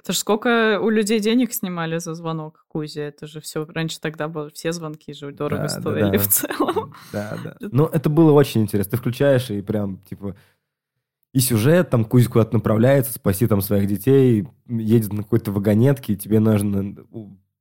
Это 0.02 0.12
ж 0.14 0.16
сколько 0.16 0.80
у 0.80 0.90
людей 0.90 1.20
денег 1.20 1.52
снимали 1.52 1.98
за 1.98 2.14
звонок 2.14 2.64
Кузе. 2.66 3.02
Это 3.02 3.28
же 3.28 3.40
все 3.40 3.64
раньше 3.64 4.00
тогда 4.00 4.26
было, 4.26 4.50
все 4.50 4.72
звонки 4.72 5.12
же 5.12 5.30
дорого 5.30 5.68
Да, 5.68 5.74
да, 5.74 5.80
стоили 5.80 6.16
да. 6.16 6.18
в 6.18 6.26
целом. 6.26 6.94
Да, 7.12 7.38
да. 7.44 7.56
Но 7.60 7.86
это 7.86 8.10
было 8.10 8.32
очень 8.32 8.62
интересно. 8.62 8.90
Ты 8.90 8.96
включаешь 8.96 9.50
и 9.50 9.62
прям, 9.62 9.98
типа, 9.98 10.34
и 11.32 11.38
сюжет, 11.38 11.90
там 11.90 12.04
Кузя 12.04 12.28
куда-то 12.28 12.54
направляется, 12.54 13.12
спаси 13.12 13.46
там 13.46 13.60
своих 13.60 13.86
детей, 13.86 14.48
едет 14.66 15.12
на 15.12 15.22
какой-то 15.22 15.52
вагонетке, 15.52 16.14
и 16.14 16.16
тебе 16.16 16.40
нужно 16.40 16.96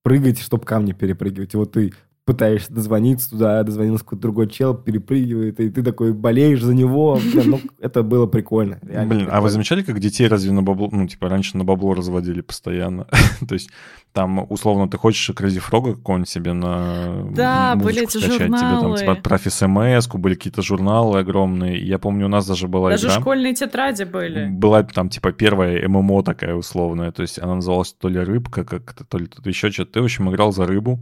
прыгать, 0.01 0.39
чтобы 0.39 0.65
камни 0.65 0.93
перепрыгивать. 0.93 1.53
И 1.53 1.57
вот 1.57 1.73
ты 1.73 1.93
пытаешься 2.31 2.71
дозвониться 2.71 3.29
туда, 3.31 3.61
дозвонился 3.63 4.05
какой-то 4.05 4.21
другой 4.21 4.49
чел, 4.49 4.73
перепрыгивает, 4.73 5.59
и 5.59 5.69
ты 5.69 5.83
такой 5.83 6.13
болеешь 6.13 6.61
за 6.63 6.73
него. 6.73 7.19
Блин, 7.33 7.51
ну, 7.51 7.61
это 7.79 8.03
было 8.03 8.25
прикольно. 8.25 8.79
реально 8.87 9.09
Блин, 9.09 9.21
а 9.21 9.23
прикольно. 9.25 9.41
вы 9.41 9.49
замечали, 9.49 9.81
как 9.83 9.99
детей 9.99 10.27
разве 10.27 10.51
на 10.53 10.63
бабло, 10.63 10.87
ну, 10.91 11.07
типа, 11.07 11.27
раньше 11.27 11.57
на 11.57 11.65
бабло 11.65 11.93
разводили 11.93 12.39
постоянно? 12.41 13.07
То 13.47 13.53
есть 13.53 13.69
там, 14.13 14.45
условно, 14.49 14.89
ты 14.89 14.97
хочешь 14.97 15.29
Crazy 15.31 15.61
Frog 15.61 15.95
какого-нибудь 15.95 16.29
себе 16.29 16.53
на 16.53 17.25
Да, 17.31 17.75
были 17.75 18.03
эти 18.03 18.17
скачать, 18.17 18.37
тебе 18.37 18.47
там, 18.49 18.69
журналы. 18.79 18.97
типа, 18.97 19.11
отправь 19.13 19.43
смс 19.43 20.07
были 20.07 20.35
какие-то 20.35 20.61
журналы 20.61 21.19
огромные. 21.19 21.85
Я 21.85 21.99
помню, 21.99 22.25
у 22.25 22.29
нас 22.29 22.47
даже 22.47 22.67
была 22.67 22.91
Даже 22.91 23.07
игра. 23.07 23.19
школьные 23.19 23.53
тетради 23.53 24.03
были. 24.03 24.47
Была 24.47 24.83
там, 24.83 25.09
типа, 25.09 25.31
первая 25.33 25.87
ММО 25.87 26.23
такая 26.23 26.55
условная, 26.55 27.11
то 27.11 27.21
есть 27.21 27.39
она 27.39 27.55
называлась 27.55 27.93
то 27.93 28.07
ли 28.07 28.19
рыбка, 28.19 28.63
как-то, 28.63 29.03
то 29.05 29.17
ли 29.17 29.27
тут 29.27 29.45
еще 29.47 29.69
что-то. 29.71 29.93
Ты, 29.93 30.01
в 30.01 30.05
общем, 30.05 30.29
играл 30.29 30.51
за 30.53 30.65
рыбу, 30.65 30.99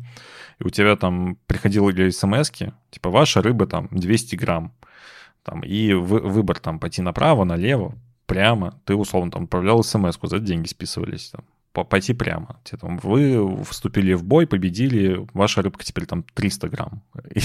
и 0.59 0.63
у 0.65 0.69
тебя 0.69 0.95
там 0.95 1.37
приходили 1.47 2.09
смс 2.09 2.51
типа, 2.51 3.09
ваша 3.09 3.41
рыба 3.41 3.65
там 3.67 3.87
200 3.91 4.35
грамм, 4.35 4.73
там, 5.43 5.61
и 5.61 5.93
вы- 5.93 6.19
выбор 6.21 6.59
там 6.59 6.79
пойти 6.79 7.01
направо, 7.01 7.43
налево, 7.45 7.95
прямо, 8.25 8.79
ты, 8.85 8.95
условно, 8.95 9.31
там 9.31 9.43
отправлял 9.45 9.83
смс 9.83 10.17
за 10.21 10.39
деньги 10.39 10.67
списывались, 10.67 11.29
там, 11.29 11.41
по- 11.71 11.83
пойти 11.83 12.13
прямо. 12.13 12.59
Там, 12.81 12.97
вы 12.97 13.63
вступили 13.63 14.13
в 14.13 14.23
бой, 14.23 14.47
победили, 14.47 15.25
ваша 15.33 15.61
рыбка 15.61 15.83
теперь 15.85 16.05
там 16.05 16.23
300 16.33 16.67
грамм. 16.69 17.03
И, 17.35 17.39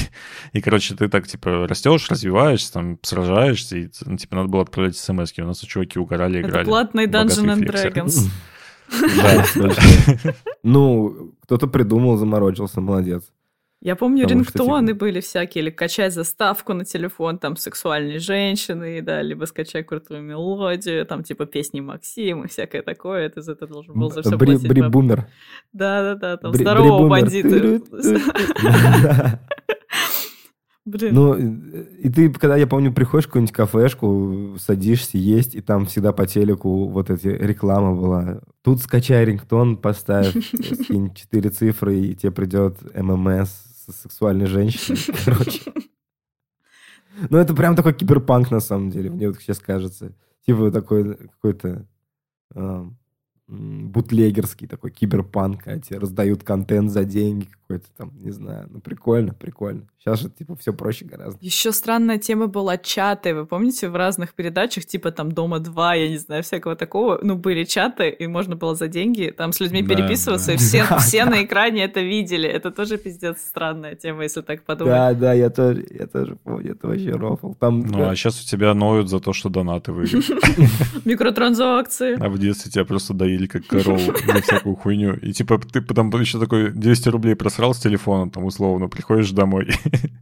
и, 0.53 0.61
короче, 0.61 0.95
ты 0.95 1.09
так, 1.09 1.27
типа, 1.27 1.67
растешь, 1.69 2.11
развиваешься, 2.11 2.73
там, 2.73 2.99
сражаешься, 3.03 3.77
и, 3.79 3.89
ну, 4.07 4.17
типа, 4.17 4.37
надо 4.37 4.49
было 4.49 4.63
отправлять 4.63 4.97
смс 4.97 5.33
У 5.39 5.45
нас 5.45 5.61
чуваки 5.61 5.99
угорали, 5.99 6.41
Это 6.41 6.49
играли. 6.49 6.65
платный 6.67 7.07
Dungeon 7.07 7.55
and. 7.55 7.67
Dragons. 7.67 8.29
Ну, 10.63 11.33
кто-то 11.43 11.67
придумал, 11.67 12.17
заморочился, 12.17 12.81
молодец. 12.81 13.25
Я 13.81 13.97
помню, 13.97 14.23
Потому 14.23 14.45
что, 14.45 14.59
рингтоны 14.61 14.87
типа- 14.89 14.99
были 15.01 15.21
всякие, 15.21 15.63
или 15.65 15.71
качать 15.71 16.15
заставку 16.15 16.73
на 16.73 16.87
телефон, 16.87 17.37
там, 17.39 17.55
сексуальной 17.57 18.19
женщины, 18.19 19.03
да, 19.03 19.21
либо 19.21 19.45
скачай 19.45 19.85
крутую 19.85 20.23
мелодию, 20.23 21.05
там, 21.05 21.23
типа, 21.23 21.45
песни 21.45 21.81
Максим 21.81 22.45
и 22.45 22.49
всякое 22.49 22.81
такое, 22.81 23.29
ты 23.29 23.43
за 23.43 23.53
это 23.53 23.67
должен 23.67 23.93
был 23.95 24.11
за 24.11 24.23
все 24.23 24.37
Бри- 24.37 24.53
платить. 24.53 24.69
Бри-бумер. 24.69 25.27
Да-да-да, 25.75 26.39
там, 26.39 26.53
Бри- 26.53 26.63
здорово, 26.63 27.09
бандиты. 27.09 27.83
Блин, 30.87 31.15
Ну, 31.15 31.35
и 31.35 32.11
ты, 32.11 32.31
когда, 32.31 32.57
я 32.57 32.67
помню, 32.67 32.93
приходишь 32.93 33.25
в 33.25 33.29
какую-нибудь 33.29 33.55
кафешку, 33.55 34.57
садишься 34.59 35.17
есть, 35.17 35.55
и 35.55 35.63
там 35.63 35.87
всегда 35.87 36.13
по 36.13 36.27
телеку 36.27 36.89
вот 36.89 37.11
эти 37.11 37.29
реклама 37.29 37.95
была. 37.95 38.41
Тут 38.63 38.83
скачай 38.83 39.25
рингтон, 39.25 39.79
поставь, 39.79 40.35
скинь 40.83 41.15
четыре 41.15 41.49
цифры, 41.49 41.99
и 42.01 42.15
тебе 42.15 42.33
придет 42.33 42.77
ММС 42.95 43.49
с 43.49 44.03
сексуальной 44.03 44.47
женщиной. 44.47 44.99
Короче. 45.25 45.73
Ну, 47.31 47.39
это 47.39 47.55
прям 47.55 47.77
такой 47.77 47.95
киберпанк, 47.95 48.51
на 48.51 48.61
самом 48.61 48.91
деле, 48.91 49.09
мне 49.09 49.29
вот 49.29 49.39
сейчас 49.39 49.61
кажется. 49.61 50.13
Типа 50.45 50.71
такой 50.71 51.15
какой-то 51.17 51.87
а, 52.55 52.87
бутлегерский 53.47 54.67
такой 54.67 54.91
киберпанк, 54.91 55.67
а 55.67 55.79
тебе 55.79 55.99
раздают 55.99 56.45
контент 56.45 56.91
за 56.91 57.05
деньги 57.05 57.49
какой-то 57.75 57.97
там, 57.97 58.13
не 58.23 58.31
знаю. 58.31 58.69
Ну, 58.71 58.81
прикольно, 58.81 59.35
прикольно. 59.35 59.83
Сейчас 59.99 60.21
же, 60.21 60.29
типа, 60.29 60.55
все 60.57 60.73
проще 60.73 61.05
гораздо. 61.07 61.39
Еще 61.41 61.73
странная 61.73 62.19
тема 62.19 62.47
была 62.47 62.77
чаты. 62.77 63.35
Вы 63.35 63.47
помните, 63.47 63.89
в 63.89 63.97
разных 63.97 64.35
передачах, 64.35 64.85
типа 64.85 65.11
там 65.11 65.33
Дома 65.33 65.59
2, 65.61 65.95
я 65.95 66.09
не 66.11 66.19
знаю, 66.19 66.43
всякого 66.43 66.77
такого, 66.77 67.19
ну, 67.23 67.37
были 67.37 67.65
чаты, 67.65 68.11
и 68.11 68.27
можно 68.27 68.55
было 68.55 68.75
за 68.75 68.89
деньги 68.89 69.33
там 69.37 69.53
с 69.53 69.61
людьми 69.61 69.83
Да, 69.83 69.95
переписываться, 69.95 70.49
да. 70.49 70.53
и 70.55 70.57
все, 70.57 70.87
Да, 70.91 70.99
все 70.99 71.25
да. 71.25 71.31
на 71.31 71.45
экране 71.45 71.85
это 71.85 72.01
видели. 72.01 72.49
Это 72.49 72.71
тоже 72.71 72.99
пиздец 72.99 73.39
странная 73.41 73.95
тема, 73.95 74.23
если 74.25 74.43
так 74.43 74.63
подумать. 74.65 74.93
Да, 74.95 75.15
да, 75.15 75.33
я 75.33 75.51
тоже, 75.51 75.87
я 75.91 76.07
тоже 76.07 76.37
помню, 76.37 76.73
это 76.73 76.87
вообще 76.87 77.13
рофл. 77.13 77.55
Там, 77.55 77.81
Ну, 77.81 78.09
а 78.09 78.15
сейчас 78.15 78.43
у 78.43 78.47
тебя 78.47 78.75
ноют 78.75 79.09
за 79.09 79.21
то, 79.21 79.33
что 79.33 79.49
донаты 79.49 79.93
выиграли. 79.93 80.25
Микротранзакции. 81.05 82.17
А 82.21 82.29
в 82.29 82.39
детстве 82.39 82.71
тебя 82.71 82.85
просто 82.85 83.15
доили 83.15 83.47
как 83.47 83.67
корову 83.67 83.99
за 83.99 84.43
всякую 84.43 84.77
хуйню. 84.77 85.15
И 85.17 85.33
типа 85.33 85.59
ты 85.59 85.81
потом 85.81 86.11
еще 86.21 86.39
такой 86.39 86.71
200 86.71 87.09
рублей 87.09 87.35
просрал 87.35 87.64
с 87.73 87.79
телефона, 87.79 88.31
там 88.31 88.45
условно, 88.45 88.89
приходишь 88.89 89.31
домой. 89.31 89.71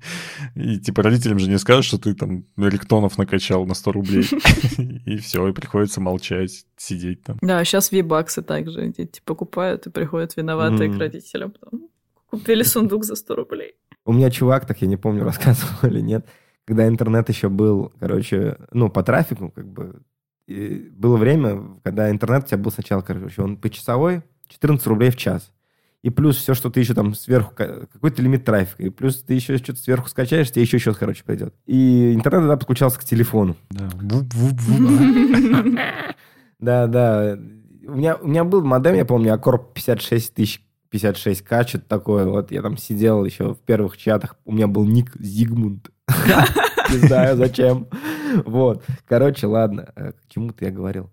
И 0.54 0.78
типа 0.78 1.02
родителям 1.02 1.38
же 1.38 1.48
не 1.48 1.58
скажешь, 1.58 1.86
что 1.86 1.98
ты 1.98 2.14
там 2.14 2.44
риктонов 2.56 3.18
накачал 3.18 3.66
на 3.66 3.74
100 3.74 3.92
рублей. 3.92 4.24
И 5.06 5.16
все, 5.16 5.48
и 5.48 5.52
приходится 5.52 6.00
молчать, 6.00 6.66
сидеть 6.76 7.22
там. 7.24 7.38
Да, 7.40 7.64
сейчас 7.64 7.90
вибаксы 7.90 8.42
также 8.42 8.88
дети 8.88 9.20
покупают 9.24 9.86
и 9.86 9.90
приходят 9.90 10.36
виноватые 10.36 10.92
к 10.92 10.98
родителям. 10.98 11.54
Купили 12.30 12.62
сундук 12.62 13.04
за 13.04 13.16
100 13.16 13.34
рублей. 13.34 13.74
У 14.04 14.12
меня 14.12 14.30
чувак, 14.30 14.66
так 14.66 14.80
я 14.82 14.88
не 14.88 14.96
помню, 14.96 15.24
рассказывал 15.24 15.88
или 15.88 16.00
нет, 16.00 16.26
когда 16.66 16.86
интернет 16.86 17.28
еще 17.28 17.48
был, 17.48 17.92
короче, 17.98 18.58
ну, 18.72 18.88
по 18.88 19.02
трафику, 19.02 19.50
как 19.50 19.66
бы, 19.66 20.02
было 20.46 21.16
время, 21.16 21.78
когда 21.82 22.10
интернет 22.10 22.44
у 22.44 22.46
тебя 22.46 22.58
был 22.58 22.70
сначала, 22.70 23.00
короче, 23.02 23.42
он 23.42 23.56
почасовой, 23.56 24.22
14 24.48 24.86
рублей 24.86 25.10
в 25.10 25.16
час. 25.16 25.52
И 26.02 26.10
плюс 26.10 26.36
все, 26.36 26.54
что 26.54 26.68
ты 26.68 26.80
еще 26.80 26.94
там 26.94 27.14
сверху, 27.14 27.54
ка- 27.54 27.86
какой-то 27.92 28.20
лимит 28.22 28.44
трафика, 28.44 28.82
и 28.82 28.90
плюс 28.90 29.22
ты 29.22 29.34
еще 29.34 29.56
что-то 29.58 29.78
сверху 29.78 30.08
скачаешь, 30.08 30.50
тебе 30.50 30.62
еще 30.62 30.78
счет, 30.78 30.96
короче, 30.96 31.22
придет. 31.24 31.54
И 31.66 32.12
интернет 32.12 32.42
тогда 32.42 32.56
подключался 32.56 32.98
к 32.98 33.04
телефону. 33.04 33.56
Да, 36.58 36.86
да. 36.86 37.38
У 37.86 37.92
меня, 37.96 38.16
у 38.16 38.28
меня 38.28 38.44
был 38.44 38.62
модем, 38.64 38.94
я 38.94 39.04
помню, 39.04 39.32
Аккорд 39.34 39.74
56 39.74 40.34
тысяч 40.34 40.64
56к, 40.92 41.66
что-то 41.68 41.84
такое. 41.88 42.26
Вот 42.26 42.52
я 42.52 42.62
там 42.62 42.76
сидел 42.76 43.24
еще 43.24 43.54
в 43.54 43.58
первых 43.58 43.96
чатах. 43.96 44.36
У 44.44 44.52
меня 44.52 44.66
был 44.68 44.84
ник 44.84 45.12
Зигмунд. 45.18 45.90
Не 46.90 46.98
знаю, 46.98 47.36
зачем. 47.36 47.86
Вот. 48.44 48.84
Короче, 49.08 49.46
ладно. 49.46 49.92
Э, 49.96 50.12
К 50.12 50.16
чему-то 50.28 50.64
я 50.64 50.70
говорил. 50.70 51.10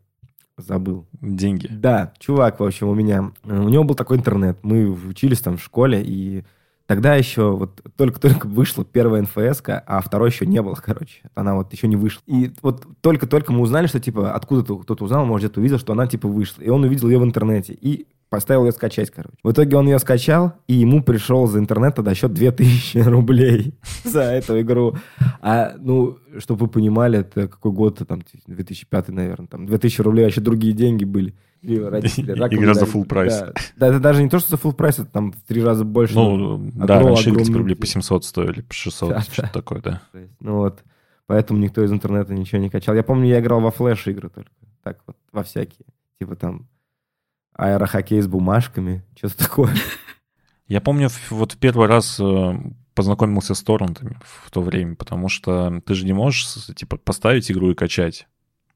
Забыл. 0.59 1.05
Деньги. 1.21 1.67
Да, 1.69 2.13
чувак, 2.19 2.59
в 2.59 2.63
общем, 2.63 2.87
у 2.89 2.95
меня... 2.95 3.31
э, 3.43 3.59
У 3.59 3.69
него 3.69 3.83
был 3.83 3.95
такой 3.95 4.17
интернет. 4.17 4.57
Мы 4.63 4.89
учились 4.89 5.39
там 5.41 5.57
в 5.57 5.63
школе, 5.63 6.01
и 6.03 6.43
тогда 6.85 7.15
еще 7.15 7.51
вот 7.55 7.81
только-только 7.95 8.47
вышла 8.47 8.83
первая 8.83 9.21
нфс 9.21 9.61
а 9.65 10.01
второй 10.01 10.29
еще 10.29 10.45
не 10.45 10.61
было, 10.61 10.75
короче. 10.85 11.21
Она 11.35 11.55
вот 11.55 11.71
еще 11.73 11.87
не 11.87 11.95
вышла. 11.95 12.21
И 12.25 12.51
вот 12.61 12.85
только-только 13.01 13.53
мы 13.53 13.61
узнали, 13.61 13.87
что, 13.87 13.99
типа, 13.99 14.33
откуда-то 14.33 14.77
кто-то 14.77 15.03
узнал, 15.05 15.25
может, 15.25 15.45
где-то 15.47 15.59
увидел, 15.59 15.79
что 15.79 15.93
она, 15.93 16.07
типа, 16.07 16.27
вышла. 16.27 16.61
И 16.61 16.69
он 16.69 16.83
увидел 16.83 17.09
ее 17.09 17.19
в 17.19 17.23
интернете. 17.23 17.73
И 17.73 18.07
поставил 18.29 18.65
ее 18.65 18.71
скачать, 18.71 19.09
короче. 19.09 19.35
В 19.43 19.51
итоге 19.51 19.75
он 19.75 19.87
ее 19.87 19.99
скачал, 19.99 20.53
и 20.67 20.73
ему 20.75 21.01
пришел 21.03 21.47
за 21.47 21.59
интернет 21.59 21.95
тогда 21.95 22.13
счет 22.13 22.33
2000 22.33 22.97
рублей 23.09 23.73
за 24.03 24.21
эту 24.21 24.59
игру. 24.61 24.95
А, 25.41 25.73
ну, 25.79 26.17
чтобы 26.37 26.65
вы 26.65 26.67
понимали, 26.71 27.19
это 27.19 27.47
какой 27.47 27.71
год-то 27.71 28.05
там, 28.05 28.21
2005, 28.47 29.09
наверное, 29.09 29.47
там 29.47 29.65
2000 29.65 30.01
рублей, 30.01 30.23
вообще 30.25 30.41
другие 30.41 30.73
деньги 30.73 31.05
были. 31.05 31.33
Родители 31.61 32.31
Игра 32.31 32.73
за 32.73 32.85
full 32.85 33.03
прайс. 33.03 33.37
Да. 33.39 33.53
Да, 33.75 33.87
это 33.87 33.99
даже 33.99 34.23
не 34.23 34.29
то, 34.29 34.39
что 34.39 34.51
за 34.51 34.55
full 34.55 34.73
прайс, 34.73 34.99
это 34.99 35.09
там 35.11 35.33
в 35.33 35.41
три 35.47 35.61
раза 35.61 35.83
больше. 35.83 36.15
Ну, 36.15 36.55
огром- 36.55 36.71
да, 36.85 36.99
раньше 37.01 37.31
игры 37.31 37.43
рублей 37.53 37.75
по 37.75 37.81
день. 37.85 37.93
700 37.95 38.23
стоили, 38.23 38.61
по 38.61 38.73
600, 38.73 39.09
Да, 39.09 39.21
что-то 39.21 39.41
да. 39.41 39.47
такое, 39.49 39.81
да. 39.81 40.01
Ну 40.39 40.55
вот, 40.57 40.83
поэтому 41.27 41.59
никто 41.59 41.83
из 41.83 41.91
интернета 41.91 42.33
ничего 42.33 42.61
не 42.61 42.69
качал. 42.69 42.95
Я 42.95 43.03
помню, 43.03 43.27
я 43.27 43.39
играл 43.41 43.59
во 43.59 43.71
флеш 43.71 44.07
игры 44.07 44.29
только. 44.29 44.51
Так 44.83 44.99
вот, 45.05 45.17
во 45.33 45.43
всякие. 45.43 45.85
Типа 46.17 46.37
там 46.37 46.67
аэрохоккей 47.59 48.21
с 48.21 48.27
бумажками, 48.27 49.03
что-то 49.17 49.37
такое. 49.37 49.75
Я 50.67 50.81
помню, 50.81 51.09
вот 51.29 51.57
первый 51.57 51.87
раз 51.87 52.19
э, 52.19 52.53
познакомился 52.93 53.55
с 53.55 53.63
торрентами 53.63 54.17
в 54.21 54.51
то 54.51 54.61
время, 54.61 54.95
потому 54.95 55.29
что 55.29 55.81
ты 55.85 55.93
же 55.95 56.05
не 56.05 56.13
можешь, 56.13 56.45
типа, 56.75 56.97
поставить 56.97 57.51
игру 57.51 57.71
и 57.71 57.75
качать. 57.75 58.27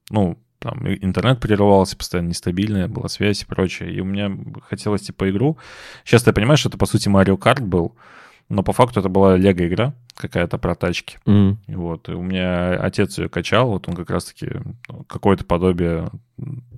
Ну, 0.09 0.39
там 0.59 0.87
интернет 0.87 1.39
прерывался, 1.39 1.97
постоянно 1.97 2.29
нестабильная 2.29 2.87
была 2.87 3.09
связь 3.09 3.43
и 3.43 3.45
прочее. 3.45 3.93
И 3.93 3.99
у 3.99 4.05
меня 4.05 4.31
хотелось, 4.69 5.01
типа, 5.01 5.29
игру. 5.29 5.57
Сейчас 6.05 6.23
ты 6.23 6.31
понимаешь, 6.31 6.59
что 6.59 6.69
это, 6.69 6.77
по 6.77 6.85
сути, 6.85 7.09
Mario 7.09 7.37
Kart 7.37 7.61
был, 7.61 7.95
но 8.49 8.63
по 8.63 8.73
факту 8.73 8.99
это 8.99 9.09
была 9.09 9.35
лего-игра 9.35 9.93
какая-то 10.15 10.57
про 10.57 10.75
тачки. 10.75 11.17
Mm. 11.25 11.57
Вот, 11.67 12.09
и 12.09 12.13
у 12.13 12.21
меня 12.21 12.75
отец 12.75 13.17
ее 13.17 13.29
качал, 13.29 13.69
вот 13.69 13.87
он 13.87 13.95
как 13.95 14.09
раз-таки 14.09 14.49
какое-то 15.07 15.45
подобие 15.45 16.09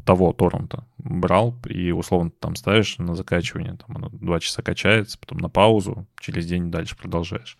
того 0.05 0.33
торрента 0.33 0.85
брал, 0.97 1.55
и 1.67 1.91
условно 1.91 2.31
там 2.39 2.55
ставишь 2.55 2.97
на 2.97 3.15
закачивание, 3.15 3.77
там 3.85 3.97
оно 3.97 4.09
два 4.09 4.39
часа 4.39 4.61
качается, 4.61 5.17
потом 5.19 5.39
на 5.39 5.49
паузу, 5.49 6.05
через 6.19 6.45
день 6.45 6.71
дальше 6.71 6.95
продолжаешь. 6.95 7.57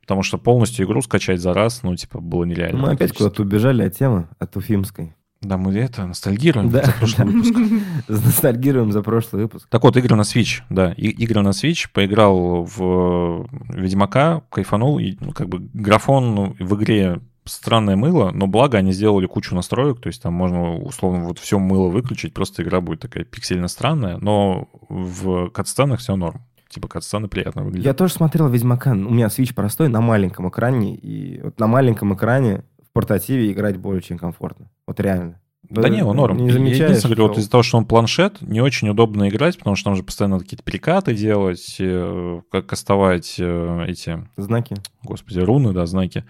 Потому 0.00 0.22
что 0.22 0.38
полностью 0.38 0.86
игру 0.86 1.02
скачать 1.02 1.38
за 1.40 1.52
раз, 1.52 1.82
ну, 1.82 1.94
типа, 1.94 2.18
было 2.20 2.44
нереально. 2.44 2.80
Мы 2.80 2.92
опять 2.92 3.12
куда-то 3.12 3.42
убежали 3.42 3.82
от 3.82 3.94
темы, 3.94 4.28
от 4.38 4.56
уфимской. 4.56 5.14
Да, 5.40 5.56
мы 5.56 5.72
это 5.74 6.04
ностальгируем 6.04 6.70
Да, 6.70 6.84
за 6.84 6.92
прошлый 6.92 7.26
выпуск. 7.28 7.54
Ностальгируем 8.08 8.92
за 8.92 9.02
прошлый 9.02 9.42
выпуск. 9.42 9.68
Так 9.70 9.82
вот, 9.84 9.96
игры 9.96 10.16
на 10.16 10.22
Switch, 10.22 10.62
да, 10.68 10.92
и- 10.92 11.10
игры 11.10 11.42
на 11.42 11.50
Switch, 11.50 11.86
поиграл 11.92 12.64
в 12.64 13.46
Ведьмака, 13.70 14.42
кайфанул, 14.50 14.98
и, 14.98 15.16
ну, 15.20 15.32
как 15.32 15.48
бы 15.48 15.60
графон 15.72 16.56
в 16.58 16.74
игре 16.74 17.20
странное 17.44 17.96
мыло, 17.96 18.30
но 18.32 18.46
благо 18.46 18.78
они 18.78 18.92
сделали 18.92 19.26
кучу 19.26 19.54
настроек, 19.54 20.00
то 20.00 20.08
есть 20.08 20.20
там 20.22 20.34
можно 20.34 20.76
условно 20.76 21.24
вот 21.24 21.38
все 21.38 21.58
мыло 21.58 21.88
выключить, 21.88 22.34
просто 22.34 22.62
игра 22.62 22.80
будет 22.80 23.00
такая 23.00 23.24
пиксельно 23.24 23.68
странная, 23.68 24.18
но 24.18 24.68
в 24.88 25.48
катсценах 25.50 26.00
все 26.00 26.16
норм. 26.16 26.42
Типа 26.68 26.86
катсцены 26.88 27.28
приятно 27.28 27.62
выглядят. 27.64 27.86
Я 27.86 27.94
тоже 27.94 28.12
смотрел 28.12 28.48
Ведьмака. 28.48 28.90
У 28.90 28.94
меня 28.94 29.28
Switch 29.28 29.54
простой 29.54 29.88
на 29.88 30.02
маленьком 30.02 30.50
экране. 30.50 30.94
И 30.96 31.40
вот 31.42 31.58
на 31.58 31.66
маленьком 31.66 32.12
экране 32.14 32.62
в 32.90 32.92
портативе 32.92 33.50
играть 33.52 33.76
более 33.76 34.02
чем 34.02 34.18
комфортно. 34.18 34.70
Вот 34.86 34.98
реально. 35.00 35.40
Да 35.70 35.88
не, 35.90 36.02
он 36.02 36.16
норм. 36.16 36.38
Не 36.38 36.50
замечаешь, 36.50 36.78
единственное 36.84 37.14
говорю, 37.16 37.22
вот 37.24 37.32
что- 37.32 37.40
из-за 37.42 37.50
того, 37.50 37.62
что 37.62 37.76
он 37.76 37.84
планшет, 37.84 38.40
не 38.40 38.62
очень 38.62 38.88
удобно 38.88 39.28
играть, 39.28 39.58
потому 39.58 39.76
что 39.76 39.90
там 39.90 39.96
же 39.96 40.02
постоянно 40.02 40.36
надо 40.36 40.44
какие-то 40.44 40.62
перекаты 40.64 41.14
делать, 41.14 41.76
э, 41.78 42.40
как 42.50 42.66
кастовать 42.66 43.34
э, 43.38 43.84
эти 43.86 44.26
Знаки. 44.38 44.76
господи, 45.02 45.40
руны, 45.40 45.72
да, 45.74 45.84
знаки. 45.84 46.24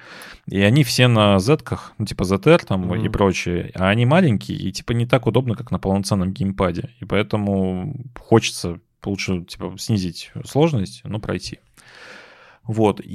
И 0.49 0.59
они 0.61 0.83
все 0.83 1.07
на 1.07 1.39
зетках, 1.39 1.93
ну, 1.99 2.07
типа 2.07 2.23
ZR 2.25 2.65
там 2.67 2.87
Мгм. 2.87 3.05
и 3.05 3.09
прочее. 3.11 3.71
А 3.77 3.91
они 3.91 4.07
маленькие 4.07 4.59
и, 4.59 4.73
типа, 4.73 4.91
не 4.93 5.07
так 5.07 5.27
удобно, 5.27 5.55
как 5.55 5.71
на 5.71 5.79
полноценном 5.79 6.33
геймпаде. 6.33 6.91
И 6.99 7.05
поэтому 7.05 7.95
хочется 8.19 8.81
лучше, 9.05 9.45
типа, 9.45 9.75
снизить 9.79 10.33
сложность, 10.47 11.03
но 11.05 11.21
пройти. 11.21 11.61
Вот. 12.65 13.01
И 13.05 13.09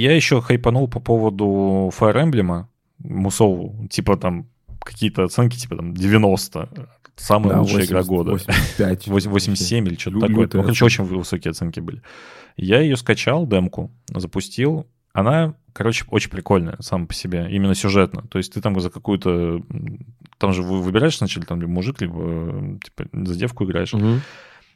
я 0.00 0.16
еще 0.16 0.40
хайпанул 0.40 0.88
по 0.88 1.00
поводу 1.00 1.92
Fire 1.96 2.16
Emblem, 2.24 2.64
Мусову, 3.02 3.86
типа 3.88 4.16
там 4.16 4.48
какие-то 4.80 5.24
оценки, 5.24 5.56
типа 5.56 5.76
там 5.76 5.94
90. 5.94 6.88
Самая 7.16 7.54
Да, 7.54 7.60
лучшая 7.60 7.84
игра 7.84 8.00
80, 8.00 8.08
года. 8.08 8.30
85. 8.32 9.06
87 9.08 9.86
или 9.88 9.94
что-то 9.96 10.16
Лю- 10.16 10.20
такое. 10.26 10.50
Ну, 10.52 10.62
короче, 10.62 10.84
очень 10.84 11.04
высокие 11.04 11.50
оценки 11.50 11.80
были. 11.80 12.02
Я 12.56 12.80
ее 12.80 12.96
скачал, 12.96 13.46
демку, 13.46 13.90
запустил. 14.08 14.86
Она, 15.12 15.54
короче, 15.72 16.04
очень 16.08 16.30
прикольная 16.30 16.76
сама 16.80 17.06
по 17.06 17.14
себе, 17.14 17.48
именно 17.50 17.74
сюжетно. 17.74 18.22
То 18.28 18.38
есть 18.38 18.52
ты 18.54 18.60
там 18.60 18.78
за 18.80 18.90
какую-то... 18.90 19.62
Там 20.38 20.52
же 20.52 20.62
вы 20.62 20.80
выбираешь 20.80 21.16
сначала, 21.16 21.44
там, 21.44 21.60
либо 21.60 21.72
мужик, 21.72 22.00
либо 22.00 22.16
э, 22.22 22.78
типа, 22.82 23.08
за 23.12 23.36
девку 23.36 23.64
играешь. 23.64 23.92
Мгм. 23.92 24.22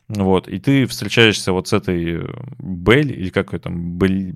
Вот, 0.09 0.49
и 0.49 0.59
ты 0.59 0.87
встречаешься 0.87 1.53
вот 1.53 1.69
с 1.69 1.73
этой 1.73 2.21
э, 2.21 2.27
Бель, 2.59 3.13
или 3.13 3.31
как 3.31 3.53
ее 3.53 3.59
там, 3.61 3.97
Бель... 3.99 4.35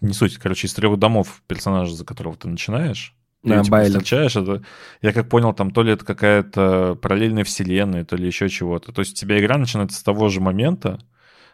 Не 0.00 0.12
суть, 0.12 0.36
короче, 0.38 0.66
из 0.66 0.74
трех 0.74 0.98
домов 0.98 1.42
персонажа, 1.46 1.94
за 1.94 2.04
которого 2.04 2.36
ты 2.36 2.48
начинаешь. 2.48 3.14
Ты 3.44 3.50
Да, 3.50 3.62
типа, 3.62 3.76
Байлет. 3.76 3.92
встречаешь, 3.92 4.36
это, 4.36 4.62
я 5.02 5.12
как 5.12 5.28
понял, 5.28 5.52
там 5.52 5.70
то 5.70 5.82
ли 5.82 5.92
это 5.92 6.04
какая-то 6.04 6.98
параллельная 7.00 7.44
вселенная, 7.44 8.04
то 8.04 8.16
ли 8.16 8.26
еще 8.26 8.48
чего-то. 8.48 8.92
То 8.92 9.00
есть 9.00 9.12
у 9.12 9.14
тебя 9.16 9.38
игра 9.38 9.58
начинается 9.58 9.98
с 9.98 10.02
того 10.02 10.28
же 10.30 10.40
момента, 10.40 10.98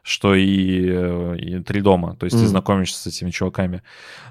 что 0.03 0.35
и, 0.35 0.87
э, 0.89 1.37
и 1.39 1.59
три 1.63 1.83
дома. 1.83 2.17
То 2.17 2.25
есть 2.25 2.35
ты 2.35 2.43
Мгм. 2.45 2.49
знакомишься 2.49 2.99
с 3.03 3.07
этими 3.07 3.29
чуваками. 3.31 3.83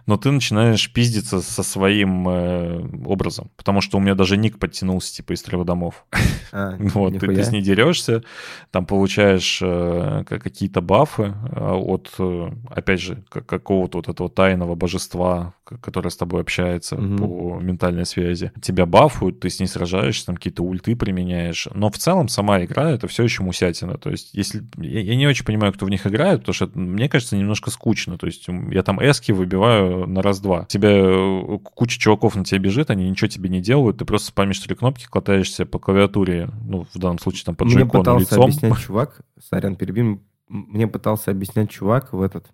Но 0.08 0.18
ты 0.18 0.32
начинаешь 0.32 0.92
пиздиться 0.92 1.42
со 1.42 1.62
своим 1.62 2.28
э, 2.28 2.82
образом. 3.06 3.52
Потому 3.56 3.80
что 3.82 3.98
у 3.98 4.02
меня 4.02 4.16
даже 4.16 4.36
ник 4.36 4.58
подтянулся, 4.58 5.14
типа, 5.14 5.34
из 5.34 5.44
трех 5.44 5.66
домов. 5.66 6.06
А, 6.52 6.76
Вот, 6.80 7.20
ты, 7.20 7.28
ты 7.28 7.44
с 7.44 7.52
ней 7.52 7.62
дерешься, 7.62 8.24
там 8.72 8.88
получаешь 8.88 9.60
э, 9.62 10.24
ка- 10.28 10.40
какие-то 10.40 10.82
бафы 10.82 11.36
э, 11.52 11.72
от, 11.72 12.10
э, 12.18 12.50
опять 12.72 13.00
же, 13.02 13.24
ка- 13.30 13.42
какого-то 13.42 14.00
вот 14.00 14.08
этого 14.10 14.30
тайного 14.32 14.74
божества, 14.74 15.54
к- 15.70 15.80
которое 15.80 16.10
с 16.10 16.18
тобой 16.18 16.42
общается 16.42 16.96
Мгм. 16.98 17.18
по 17.18 17.60
ментальной 17.62 18.06
связи. 18.06 18.52
Тебя 18.62 18.86
бафуют, 18.86 19.40
ты 19.40 19.50
с 19.50 19.60
ней 19.60 19.68
сражаешься, 19.68 20.26
там 20.28 20.36
какие-то 20.36 20.64
ульты 20.64 20.96
применяешь. 20.96 21.68
Но 21.74 21.90
в 21.92 21.98
целом 21.98 22.28
сама 22.28 22.64
игра— 22.64 22.90
это 22.92 23.08
все 23.08 23.24
еще 23.24 23.44
мусятина. 23.44 23.98
То 23.98 24.10
есть 24.10 24.30
если... 24.34 24.64
Я, 24.78 25.02
я 25.02 25.16
не 25.16 25.28
очень 25.28 25.46
понимаю, 25.46 25.74
кто 25.74 25.86
в 25.86 25.90
них 25.90 26.08
играет, 26.08 26.40
потому 26.40 26.54
что 26.54 26.66
это, 26.66 26.80
мне 26.80 27.08
кажется 27.08 27.38
немножко 27.38 27.70
скучно. 27.72 28.18
То 28.18 28.26
есть 28.26 28.48
я 28.72 28.82
там 28.84 29.00
эски 29.00 29.32
выбиваю 29.32 30.08
на 30.08 30.22
раз-два. 30.22 30.66
Тебя 30.66 30.90
э, 30.92 31.58
куча 31.64 32.00
чуваков 32.00 32.36
на 32.36 32.44
тебя 32.44 32.60
бежит, 32.60 32.90
они 32.90 33.10
ничего 33.10 33.28
тебе 33.28 33.50
не 33.50 33.62
делают, 33.62 33.98
ты 33.98 34.06
просто 34.06 34.28
спамишь 34.30 34.60
три 34.60 34.76
кнопки, 34.76 35.06
катаешься 35.10 35.66
по 35.66 35.80
клавиатуре, 35.80 36.50
ну, 36.66 36.86
в 36.94 36.98
данном 36.98 37.20
случае 37.20 37.46
там 37.46 37.56
по 37.56 37.66
Мне 37.66 37.76
джойкону 37.76 38.04
пытался 38.04 38.22
лицом. 38.36 38.44
объяснять 38.44 38.78
чувак, 38.80 39.22
сорян, 39.50 39.76
перебью, 39.76 40.06
м, 40.06 40.22
мне 40.50 40.88
пытался 40.88 41.32
объяснять 41.32 41.70
чувак 41.70 42.12
в 42.12 42.22
этот, 42.22 42.48